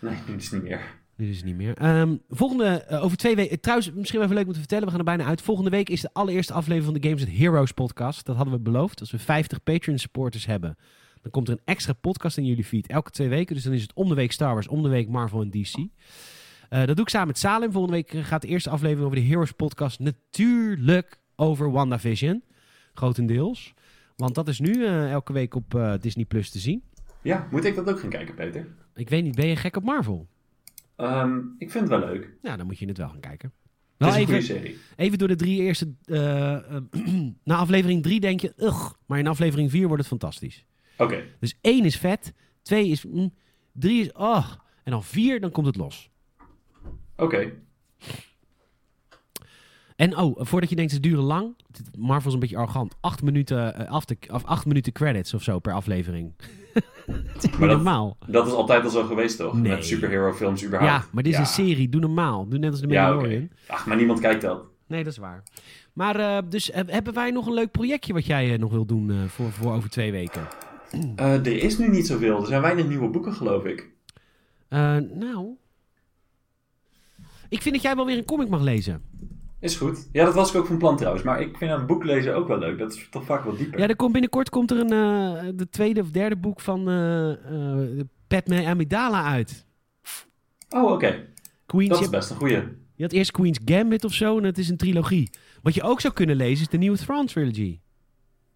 Nee, 0.00 0.16
nu 0.28 0.34
is 0.34 0.44
het 0.44 0.52
niet 0.52 0.62
meer. 0.70 0.98
Nu 1.16 1.28
is 1.30 1.36
het 1.36 1.44
niet 1.46 1.56
meer. 1.56 1.74
Ehm, 1.76 2.16
volgende, 2.28 2.64
eh, 2.64 3.04
over 3.04 3.16
twee 3.16 3.36
weken. 3.36 3.60
Trouwens, 3.60 3.92
misschien 3.92 4.18
wel 4.18 4.28
even 4.28 4.38
leuk 4.38 4.46
om 4.46 4.52
te 4.52 4.58
vertellen. 4.58 4.84
We 4.84 4.90
gaan 4.90 4.98
er 4.98 5.04
bijna 5.04 5.24
uit. 5.24 5.42
Volgende 5.42 5.70
week 5.70 5.88
is 5.88 6.00
de 6.00 6.10
allereerste 6.12 6.52
aflevering 6.52 6.84
van 6.92 7.00
de 7.00 7.08
Games 7.08 7.38
Heroes 7.38 7.72
podcast. 7.72 8.26
Dat 8.26 8.36
hadden 8.36 8.54
we 8.54 8.60
beloofd. 8.60 9.00
Als 9.00 9.10
we 9.10 9.18
50 9.18 9.62
Patreon 9.62 9.98
supporters 9.98 10.46
hebben, 10.46 10.76
dan 11.22 11.30
komt 11.30 11.48
er 11.48 11.54
een 11.54 11.60
extra 11.64 11.92
podcast 11.92 12.36
in 12.36 12.44
jullie 12.44 12.64
feed. 12.64 12.86
Elke 12.86 13.10
twee 13.10 13.28
weken. 13.28 13.54
Dus 13.54 13.64
dan 13.64 13.72
is 13.72 13.82
het 13.82 13.92
om 13.94 14.08
de 14.08 14.14
week 14.14 14.32
Star 14.32 14.52
Wars, 14.54 14.68
om 14.68 14.82
de 14.82 14.88
week 14.88 15.08
Marvel 15.08 15.40
en 15.40 15.50
DC. 15.50 15.74
Eh, 16.68 16.84
dat 16.86 16.96
doe 16.96 17.04
ik 17.04 17.08
samen 17.10 17.26
met 17.28 17.38
Salem. 17.38 17.72
Volgende 17.72 17.96
week 17.96 18.14
eh, 18.14 18.24
gaat 18.24 18.42
de 18.42 18.48
eerste 18.48 18.70
aflevering 18.70 19.06
over 19.06 19.18
de 19.18 19.26
Heroes 19.26 19.52
podcast 19.52 19.98
natuurlijk 19.98 21.20
over 21.36 21.70
WandaVision. 21.70 22.42
Grotendeels. 22.94 23.72
Want 24.20 24.34
dat 24.34 24.48
is 24.48 24.58
nu 24.60 24.84
eh, 24.86 25.10
elke 25.10 25.32
week 25.32 25.54
op 25.54 25.74
eh, 25.74 25.94
Disney 26.00 26.24
Plus 26.24 26.50
te 26.50 26.58
zien. 26.58 26.82
Ja, 27.22 27.48
moet 27.50 27.64
ik 27.64 27.74
dat 27.74 27.88
ook 27.90 28.00
gaan 28.00 28.10
kijken, 28.10 28.34
Peter? 28.34 28.66
Ik 28.94 29.08
weet 29.08 29.22
niet, 29.22 29.34
ben 29.34 29.46
je 29.46 29.56
gek 29.56 29.76
op 29.76 29.82
Marvel? 29.84 30.28
Ehm, 30.96 31.38
ik 31.58 31.70
vind 31.70 31.88
het 31.90 32.00
wel 32.00 32.08
leuk. 32.08 32.30
Ja, 32.42 32.56
dan 32.56 32.66
moet 32.66 32.78
je 32.78 32.86
het 32.86 32.98
wel 32.98 33.08
gaan 33.08 33.20
kijken. 33.20 33.52
Een 33.98 34.14
even. 34.14 34.74
Even 34.96 35.18
door 35.18 35.28
de 35.28 35.36
drie 35.36 35.60
eerste. 35.62 35.92
eh, 36.04 36.76
na 37.44 37.56
aflevering 37.56 38.02
drie 38.02 38.20
denk 38.20 38.40
je, 38.40 38.52
ugh. 38.56 38.90
Maar 39.06 39.18
in 39.18 39.26
aflevering 39.26 39.70
vier 39.70 39.82
wordt 39.86 39.98
het 39.98 40.06
fantastisch. 40.08 40.66
Oké, 40.98 41.24
Dus 41.40 41.58
één 41.60 41.84
is 41.84 41.96
vet. 41.96 42.34
Twee 42.62 42.88
is. 42.88 43.04
mm, 43.04 43.34
drie 43.72 44.00
is. 44.00 44.12
Oh. 44.12 44.46
En 44.84 44.90
dan 44.92 45.04
vier, 45.04 45.40
dan 45.40 45.50
komt 45.50 45.66
het 45.66 45.76
los. 45.76 46.10
oké. 47.16 47.52
En 50.00 50.16
oh, 50.16 50.36
voordat 50.38 50.70
je 50.70 50.76
denkt, 50.76 50.92
het 50.92 51.02
duren 51.02 51.24
lang. 51.24 51.54
Marvel 51.98 52.28
is 52.28 52.34
een 52.34 52.40
beetje 52.40 52.56
arrogant. 52.56 52.94
Acht 53.00 53.22
minuten, 53.22 53.74
eh, 53.74 53.90
af 53.90 54.04
of 54.30 54.44
acht 54.44 54.66
minuten 54.66 54.92
credits 54.92 55.34
of 55.34 55.42
zo 55.42 55.58
per 55.58 55.72
aflevering. 55.72 56.32
Het 57.06 57.44
is 57.44 57.50
Maar 57.50 57.68
dat- 57.68 57.76
normaal. 57.76 58.16
Dat 58.26 58.46
is 58.46 58.52
altijd 58.52 58.84
al 58.84 58.90
zo 58.90 59.04
geweest, 59.06 59.36
toch? 59.36 59.54
Nee. 59.54 59.72
Met 59.72 59.84
superhero 59.86 60.32
films 60.32 60.64
überhaupt. 60.64 60.92
Ja, 61.04 61.08
maar 61.12 61.22
dit 61.22 61.32
is 61.32 61.38
een 61.38 61.46
serie. 61.46 61.88
Doe 61.88 62.00
normaal. 62.00 62.48
Doe 62.48 62.58
net 62.58 62.70
als 62.70 62.80
de 62.80 62.88
Ja, 62.88 63.02
Mandalorian. 63.08 63.42
oké. 63.42 63.72
Ach, 63.72 63.86
maar 63.86 63.96
niemand 63.96 64.20
kijkt 64.20 64.42
dat. 64.42 64.62
Nee, 64.86 65.04
dat 65.04 65.12
is 65.12 65.18
waar. 65.18 65.42
Maar 65.92 66.16
eh, 66.16 66.38
dus 66.48 66.70
eh, 66.70 66.82
hebben 66.86 67.14
wij 67.14 67.30
nog 67.30 67.46
een 67.46 67.54
leuk 67.54 67.70
projectje 67.70 68.12
wat 68.12 68.26
jij 68.26 68.56
nog 68.56 68.70
wil 68.72 68.84
doen 68.86 69.10
eh, 69.10 69.16
voor, 69.26 69.52
voor 69.52 69.72
over 69.72 69.90
twee 69.90 70.12
weken? 70.12 70.46
Eh, 71.16 71.32
er 71.34 71.62
is 71.62 71.78
nu 71.78 71.88
niet 71.88 72.06
zoveel. 72.06 72.40
Er 72.40 72.46
zijn 72.46 72.62
weinig 72.62 72.88
nieuwe 72.88 73.08
boeken, 73.08 73.32
geloof 73.32 73.64
ik. 73.64 73.88
Eh, 74.68 74.96
nou. 75.14 75.48
Ik 77.48 77.62
vind 77.62 77.74
dat 77.74 77.84
jij 77.84 77.96
wel 77.96 78.06
weer 78.06 78.18
een 78.18 78.24
comic 78.24 78.48
mag 78.48 78.60
lezen. 78.62 79.02
Is 79.60 79.76
goed. 79.76 80.08
Ja, 80.12 80.24
dat 80.24 80.34
was 80.34 80.50
ik 80.50 80.56
ook 80.56 80.66
van 80.66 80.78
plan 80.78 80.96
trouwens. 80.96 81.24
Maar 81.24 81.40
ik 81.40 81.56
vind 81.56 81.70
een 81.70 81.86
boek 81.86 82.04
lezen 82.04 82.34
ook 82.34 82.48
wel 82.48 82.58
leuk. 82.58 82.78
Dat 82.78 82.92
is 82.94 83.08
toch 83.10 83.24
vaak 83.24 83.44
wat 83.44 83.58
dieper. 83.58 83.78
Ja, 83.80 83.88
er 83.88 83.96
komt 83.96 84.12
binnenkort 84.12 84.48
komt 84.50 84.70
er 84.70 84.78
een, 84.78 84.92
eh, 85.36 85.48
de 85.54 85.68
tweede 85.68 86.00
of 86.00 86.10
derde 86.10 86.36
boek 86.36 86.60
van 86.60 86.88
eh 86.88 87.30
eh 87.32 88.00
Padme 88.28 88.66
Amidala 88.66 89.24
uit. 89.24 89.66
Oh, 90.70 90.90
oké. 90.92 91.26
Queens, 91.66 91.88
Dat 91.90 92.00
is 92.00 92.08
best 92.10 92.30
een 92.30 92.36
goeie. 92.36 92.62
je 92.94 93.02
had 93.02 93.12
eerst 93.12 93.30
Queen's 93.30 93.58
Gambit 93.64 94.04
of 94.04 94.12
zo 94.12 94.38
en 94.38 94.44
het 94.44 94.58
is 94.58 94.68
een 94.68 94.76
trilogie. 94.76 95.30
Wat 95.62 95.74
je 95.74 95.82
ook 95.82 96.00
zou 96.00 96.14
kunnen 96.14 96.36
lezen 96.36 96.60
is 96.64 96.68
de 96.68 96.78
nieuwe 96.78 96.96
Thrawn 96.98 97.26
trilogy. 97.26 97.80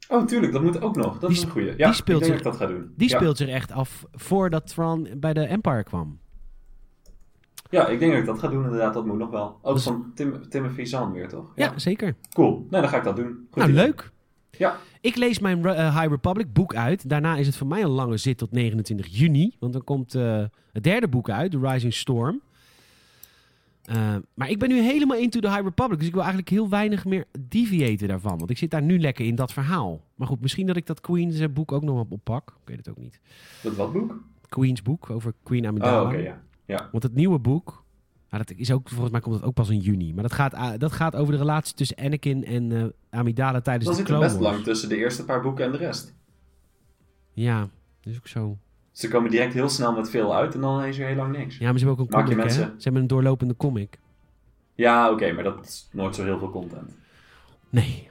Oh, 0.08 0.26
tuurlijk. 0.26 0.52
Dat 0.52 0.62
moet 0.62 0.80
ook 0.80 0.96
nog. 0.96 1.18
Dat 1.18 1.30
Die 1.30 1.38
is 1.38 1.44
een 1.44 1.50
goeie. 1.50 1.74
Ja, 1.76 1.86
die 1.86 1.94
speelt 1.94 2.20
ik 2.20 2.26
denk 2.26 2.34
zich- 2.38 2.44
dat 2.44 2.52
ik 2.54 2.58
dat 2.60 2.68
ga 2.68 2.74
doen. 2.74 2.92
Die 2.96 3.08
ja. 3.08 3.16
speelt 3.16 3.36
zich 3.36 3.48
echt 3.48 3.72
af 3.72 4.04
voordat 4.12 4.66
Thrawn 4.66 5.08
bij 5.16 5.32
de 5.32 5.40
Empire 5.46 5.82
kwam. 5.84 6.18
Ja, 7.74 7.88
ik 7.88 7.98
denk 7.98 8.10
dat 8.12 8.20
ik 8.20 8.26
dat 8.26 8.38
ga 8.38 8.48
doen 8.48 8.64
inderdaad. 8.64 8.94
Dat 8.94 9.06
moet 9.06 9.18
nog 9.18 9.30
wel. 9.30 9.58
Ook 9.62 9.74
Dus- 9.74 9.84
van 9.84 10.12
Tim, 10.14 10.48
Timothy 10.48 10.84
Zahn 10.84 11.12
weer, 11.12 11.28
toch? 11.28 11.52
Ja, 11.54 11.78
zeker. 11.78 12.14
Cool. 12.32 12.66
Nee, 12.70 12.80
dan 12.80 12.90
ga 12.90 12.96
ik 12.96 13.04
dat 13.04 13.16
doen. 13.16 13.46
Goed 13.50 13.56
nou, 13.56 13.70
idee. 13.70 13.84
leuk. 13.84 14.12
Ja. 14.50 14.76
Ik 15.00 15.16
lees 15.16 15.38
mijn 15.38 15.64
eh, 15.64 15.98
High 16.00 16.10
Republic 16.10 16.52
boek 16.52 16.74
uit. 16.74 17.08
Daarna 17.08 17.36
is 17.36 17.46
het 17.46 17.56
voor 17.56 17.66
mij 17.66 17.82
een 17.82 17.88
lange 17.88 18.16
zit 18.16 18.38
tot 18.38 18.50
29 18.52 19.06
juni. 19.06 19.56
Want 19.58 19.72
dan 19.72 19.84
komt 19.84 20.14
eh, 20.14 20.44
het 20.72 20.82
derde 20.82 21.08
boek 21.08 21.30
uit, 21.30 21.50
The 21.50 21.58
Rising 21.58 21.94
Storm. 21.94 22.40
Eh, 23.84 24.16
maar 24.34 24.50
ik 24.50 24.58
ben 24.58 24.68
nu 24.68 24.80
helemaal 24.80 25.18
into 25.18 25.40
the 25.40 25.48
High 25.50 25.62
Republic. 25.62 25.98
Dus 25.98 26.06
ik 26.06 26.12
wil 26.12 26.22
eigenlijk 26.22 26.50
heel 26.50 26.68
weinig 26.68 27.04
meer 27.04 27.24
deviaten 27.48 28.08
daarvan. 28.08 28.38
Want 28.38 28.50
ik 28.50 28.58
zit 28.58 28.70
daar 28.70 28.82
nu 28.82 28.98
lekker 29.00 29.26
in 29.26 29.34
dat 29.34 29.52
verhaal. 29.52 30.00
Maar 30.14 30.28
goed, 30.28 30.40
misschien 30.40 30.66
dat 30.66 30.76
ik 30.76 30.86
dat 30.86 31.00
Queen's 31.00 31.52
boek 31.52 31.72
ook 31.72 31.82
nog 31.82 32.00
op 32.00 32.12
oppak. 32.12 32.48
Ik 32.48 32.68
weet 32.68 32.76
het 32.76 32.88
ook 32.88 32.98
niet. 32.98 33.20
Dat 33.62 33.74
wat 33.74 33.92
boek? 33.92 34.22
Queen's 34.48 34.82
boek 34.82 35.10
over 35.10 35.34
Queen 35.42 35.66
Amidala. 35.66 36.00
Oh, 36.02 36.08
oké, 36.08 36.16
ja. 36.16 36.42
Ja. 36.66 36.88
Want 36.92 37.02
het 37.02 37.14
nieuwe 37.14 37.38
boek... 37.38 37.84
nou, 38.30 38.44
dat 38.46 38.56
is 38.56 38.72
ook, 38.72 38.88
volgens 38.88 39.10
mij 39.10 39.20
komt 39.20 39.34
het 39.34 39.44
ook 39.44 39.54
pas 39.54 39.68
in 39.68 39.78
juni. 39.78 40.14
Maar 40.14 40.22
dat 40.22 40.32
gaat, 40.32 40.80
dat 40.80 40.92
gaat 40.92 41.16
over 41.16 41.32
de 41.32 41.38
relatie 41.38 41.74
tussen 41.74 41.96
Anakin 41.96 42.44
en 42.44 42.72
eh, 42.72 43.18
Amidala 43.18 43.60
tijdens 43.60 43.88
de 43.88 43.94
zit 43.94 44.00
er 44.00 44.06
Clone 44.08 44.24
best 44.24 44.38
Wars. 44.38 44.52
lang 44.52 44.64
tussen 44.64 44.88
de 44.88 44.96
eerste 44.96 45.24
paar 45.24 45.40
boeken 45.42 45.64
en 45.64 45.72
de 45.72 45.78
rest. 45.78 46.14
Ja, 47.32 47.60
dat 48.00 48.12
is 48.12 48.16
ook 48.16 48.26
zo. 48.26 48.58
Ze 48.92 49.08
komen 49.08 49.30
direct 49.30 49.52
heel 49.52 49.68
snel 49.68 49.92
met 49.92 50.10
veel 50.10 50.34
uit 50.34 50.54
en 50.54 50.60
dan 50.60 50.84
is 50.84 50.98
er 50.98 51.06
heel 51.06 51.16
lang 51.16 51.36
niks. 51.36 51.58
Ja, 51.58 51.70
maar 51.70 51.78
ze 51.78 51.86
hebben 51.86 52.04
ook 52.04 52.12
een 52.12 52.18
Maak 52.18 52.28
comic, 52.28 52.44
hè? 52.44 52.50
Ze 52.50 52.72
hebben 52.78 53.02
een 53.02 53.08
doorlopende 53.08 53.56
comic. 53.56 53.98
Ja, 54.74 55.10
oké, 55.10 55.32
maar 55.32 55.44
dat 55.44 55.64
is 55.64 55.88
nooit 55.92 56.14
zo 56.14 56.24
heel 56.24 56.38
veel 56.38 56.50
content. 56.50 56.96
Nee. 57.70 58.08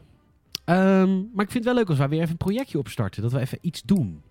Ehm, 0.65 1.13
maar 1.33 1.45
ik 1.45 1.51
vind 1.51 1.53
het 1.53 1.63
wel 1.63 1.73
leuk 1.73 1.89
als 1.89 1.97
wij 1.97 2.09
weer 2.09 2.19
even 2.19 2.31
een 2.31 2.37
projectje 2.37 2.77
opstarten. 2.77 3.21
Dat 3.21 3.31
we 3.31 3.39
even 3.39 3.57
iets 3.61 3.81
doen. 3.81 4.21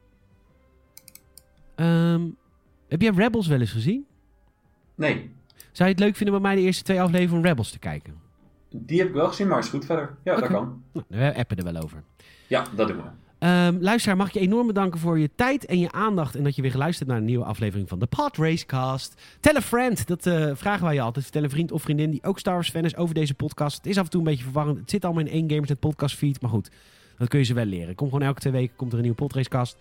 Ehm, 1.75 2.29
heb 2.89 3.03
jij 3.03 3.11
Rebels 3.11 3.47
wel 3.47 3.61
eens 3.61 3.73
gezien? 3.73 4.07
Nee, 4.95 5.31
Zou 5.73 5.89
je 5.89 5.95
het 5.95 6.05
leuk 6.05 6.17
vinden 6.17 6.35
om 6.37 6.43
bij 6.43 6.51
mij 6.53 6.61
de 6.61 6.67
eerste 6.67 6.83
twee 6.85 7.01
afleveringen 7.01 7.35
van 7.41 7.45
Rebels 7.51 7.71
te 7.71 7.79
kijken? 7.79 8.21
die 8.75 8.99
heb 8.99 9.09
ik 9.09 9.15
wel 9.15 9.29
gezien, 9.29 9.49
maar 9.49 9.59
is 9.59 9.69
goed 9.69 9.85
verder. 9.85 10.17
Ja, 10.25 10.35
dat 10.35 10.43
Oké. 10.43 10.53
kan. 10.53 10.83
Nou, 10.93 11.05
we 11.09 11.35
appen 11.35 11.57
er 11.57 11.65
wel 11.73 11.83
over. 11.83 12.03
Ja, 12.47 12.65
dat 12.77 12.89
doen 12.89 12.97
we. 12.97 13.03
Ehm, 13.39 13.77
luisteraar, 13.81 14.17
mag 14.17 14.27
ik 14.27 14.33
je 14.35 14.41
enorm 14.41 14.67
bedanken 14.67 15.01
voor 15.01 15.19
je 15.19 15.31
tijd 15.35 15.65
en 15.67 15.79
je 15.79 15.93
aandacht. 15.93 16.35
En 16.37 16.45
dat 16.45 16.57
je 16.57 16.63
weer 16.63 16.71
geluisterd 16.71 17.09
naar 17.09 17.19
een 17.19 17.25
nieuwe 17.25 17.45
aflevering 17.45 17.89
van 17.89 17.99
de 17.99 18.07
Pod 18.07 18.37
Racecast. 18.37 19.21
Tell 19.41 19.57
a 19.57 19.61
friend, 19.61 20.07
dat 20.07 20.27
eh, 20.27 20.51
vragen 20.55 20.85
wij 20.85 20.95
je 20.95 21.01
altijd. 21.01 21.25
Vertel 21.25 21.43
een 21.43 21.51
vriend 21.51 21.73
of 21.73 21.83
vriendin 21.83 22.11
die 22.11 22.23
ook 22.25 22.39
Star 22.39 22.55
Wars 22.55 22.71
fan 22.71 22.85
is 22.85 22.97
over 22.97 23.15
deze 23.15 23.35
podcast. 23.35 23.77
Het 23.77 23.87
is 23.87 23.99
af 23.99 24.05
en 24.05 24.11
toe 24.11 24.21
een 24.21 24.27
beetje 24.27 24.45
verwarrend. 24.45 24.79
Het 24.79 24.91
zit 24.91 25.05
allemaal 25.05 25.25
in 25.25 25.31
één 25.33 25.51
Gamersnet 25.51 25.81
podcast 25.81 26.17
feed. 26.17 26.41
Maar 26.41 26.51
goed, 26.51 26.71
dat 27.19 27.29
kun 27.29 27.39
je 27.39 27.45
ze 27.45 27.55
wel 27.55 27.65
leren. 27.65 27.95
Kom 27.95 28.09
gewoon 28.11 28.27
elke 28.27 28.41
twee 28.41 28.53
weken 28.53 28.77
komt 28.77 28.91
er 28.91 28.97
een 28.97 29.03
nieuwe 29.03 29.17
Pod 29.19 29.33
Racecast. 29.35 29.77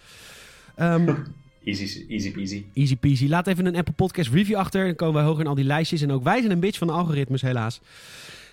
Ehm, 0.76 1.16
Easy, 1.64 2.06
easy 2.10 2.32
peasy. 2.32 2.66
easy 2.74 2.96
peasy. 2.96 3.28
Laat 3.28 3.48
even 3.48 3.66
een 3.66 3.76
Apple 3.76 3.94
Podcast 3.94 4.32
review 4.32 4.56
achter. 4.56 4.86
Dan 4.86 4.96
komen 4.96 5.14
wij 5.16 5.24
hoger 5.24 5.42
in 5.42 5.48
al 5.48 5.56
die 5.56 5.66
lijstjes. 5.66 6.02
En 6.02 6.12
ook 6.12 6.24
wij 6.24 6.40
zijn 6.40 6.52
een 6.52 6.60
bitch 6.60 6.78
van 6.78 6.88
de 6.88 6.94
algoritmes, 6.94 7.42
helaas. 7.42 7.80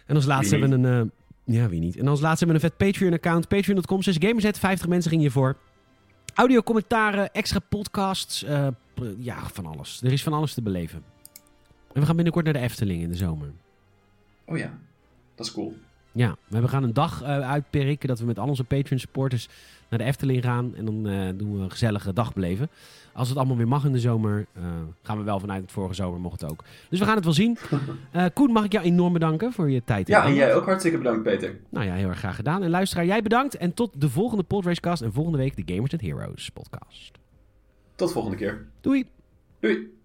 En 0.07 0.15
als 0.15 0.25
laatste 0.25 0.57
hebben 0.57 0.81
we 0.83 0.89
een... 0.89 1.11
eh, 1.45 1.55
ja, 1.55 1.69
wie 1.69 1.81
niet. 1.81 1.97
En 1.97 2.09
als 2.09 2.21
laatste 2.21 2.45
hebben 2.45 2.63
we 2.63 2.69
een 2.69 2.75
vet 2.79 2.89
Patreon-account. 2.93 3.49
Patreon.com, 3.49 4.03
6 4.03 4.17
Gamersnet. 4.19 4.59
50 4.59 4.89
mensen 4.89 5.11
gingen 5.11 5.25
hiervoor. 5.25 5.57
Audio, 6.35 6.61
commentaren, 6.63 7.33
extra 7.33 7.59
podcasts. 7.59 8.43
eh, 8.43 8.67
ja, 9.19 9.49
van 9.53 9.67
alles. 9.67 10.01
Er 10.05 10.13
is 10.13 10.23
van 10.23 10.33
alles 10.33 10.55
te 10.55 10.63
beleven. 10.63 11.03
En 11.93 12.01
we 12.01 12.07
gaan 12.07 12.15
binnenkort 12.15 12.45
naar 12.45 12.55
de 12.55 12.61
Efteling 12.61 13.03
in 13.03 13.09
de 13.09 13.17
zomer. 13.17 13.51
Oh 14.45 14.59
ja, 14.59 14.79
dat 15.35 15.47
is 15.47 15.53
cool. 15.53 15.77
Ja, 16.13 16.37
we 16.49 16.69
gaan 16.69 16.83
een 16.83 16.93
dag 16.93 17.23
eh, 17.23 17.51
uitperken 17.51 18.09
dat 18.09 18.19
we 18.19 18.25
met 18.27 18.39
al 18.39 18.49
onze 18.49 18.65
Patreon 18.65 18.99
supporters 19.01 19.49
naar 19.89 19.99
de 19.99 20.05
Efteling 20.05 20.43
gaan. 20.43 20.75
En 20.77 20.85
dan 20.85 21.07
eh, 21.07 21.29
doen 21.35 21.57
we 21.57 21.63
een 21.63 21.71
gezellige 21.71 22.13
dag 22.13 22.33
beleven. 22.33 22.69
Als 23.13 23.29
het 23.29 23.37
allemaal 23.39 23.57
weer 23.57 23.69
mag 23.69 23.85
in 23.85 23.93
de 23.93 24.01
zomer, 24.01 24.47
eh, 24.53 24.63
gaan 25.03 25.19
we 25.19 25.25
wel 25.25 25.41
vanuit 25.41 25.63
het 25.63 25.73
vorige 25.73 25.95
zomer, 25.95 26.21
mocht 26.21 26.41
het 26.41 26.51
ook. 26.51 26.65
Dus 26.89 26.99
we 26.99 27.05
gaan 27.05 27.15
het 27.15 27.25
wel 27.25 27.33
zien. 27.33 27.59
Eh, 28.13 28.25
Koen, 28.35 28.53
mag 28.53 28.65
ik 28.65 28.73
jou 28.73 28.85
enorm 28.85 29.13
bedanken 29.13 29.53
voor 29.53 29.71
je 29.71 29.83
tijd. 29.85 30.09
Ja, 30.09 30.25
en 30.25 30.35
jij 30.35 30.55
ook 30.55 30.65
hartstikke 30.65 30.99
bedankt, 30.99 31.23
Peter. 31.23 31.57
Nou 31.69 31.87
ja, 31.87 31.95
heel 31.95 32.09
erg 32.09 32.19
graag 32.19 32.37
gedaan. 32.37 32.63
En 32.63 32.71
luisteraar, 32.71 33.05
jij 33.05 33.23
bedankt. 33.23 33.57
En 33.57 33.75
tot 33.75 34.01
de 34.01 34.09
volgende 34.09 34.43
Podracecast 34.43 35.03
en 35.03 35.13
volgende 35.13 35.39
week 35.39 35.67
de 35.67 35.75
Gamers 35.75 35.93
and 35.93 36.01
Heroes 36.01 36.51
podcast. 36.51 37.19
Tot 37.95 38.13
volgende 38.13 38.37
keer. 38.37 38.67
Doei! 38.81 39.07
Doei. 39.61 39.97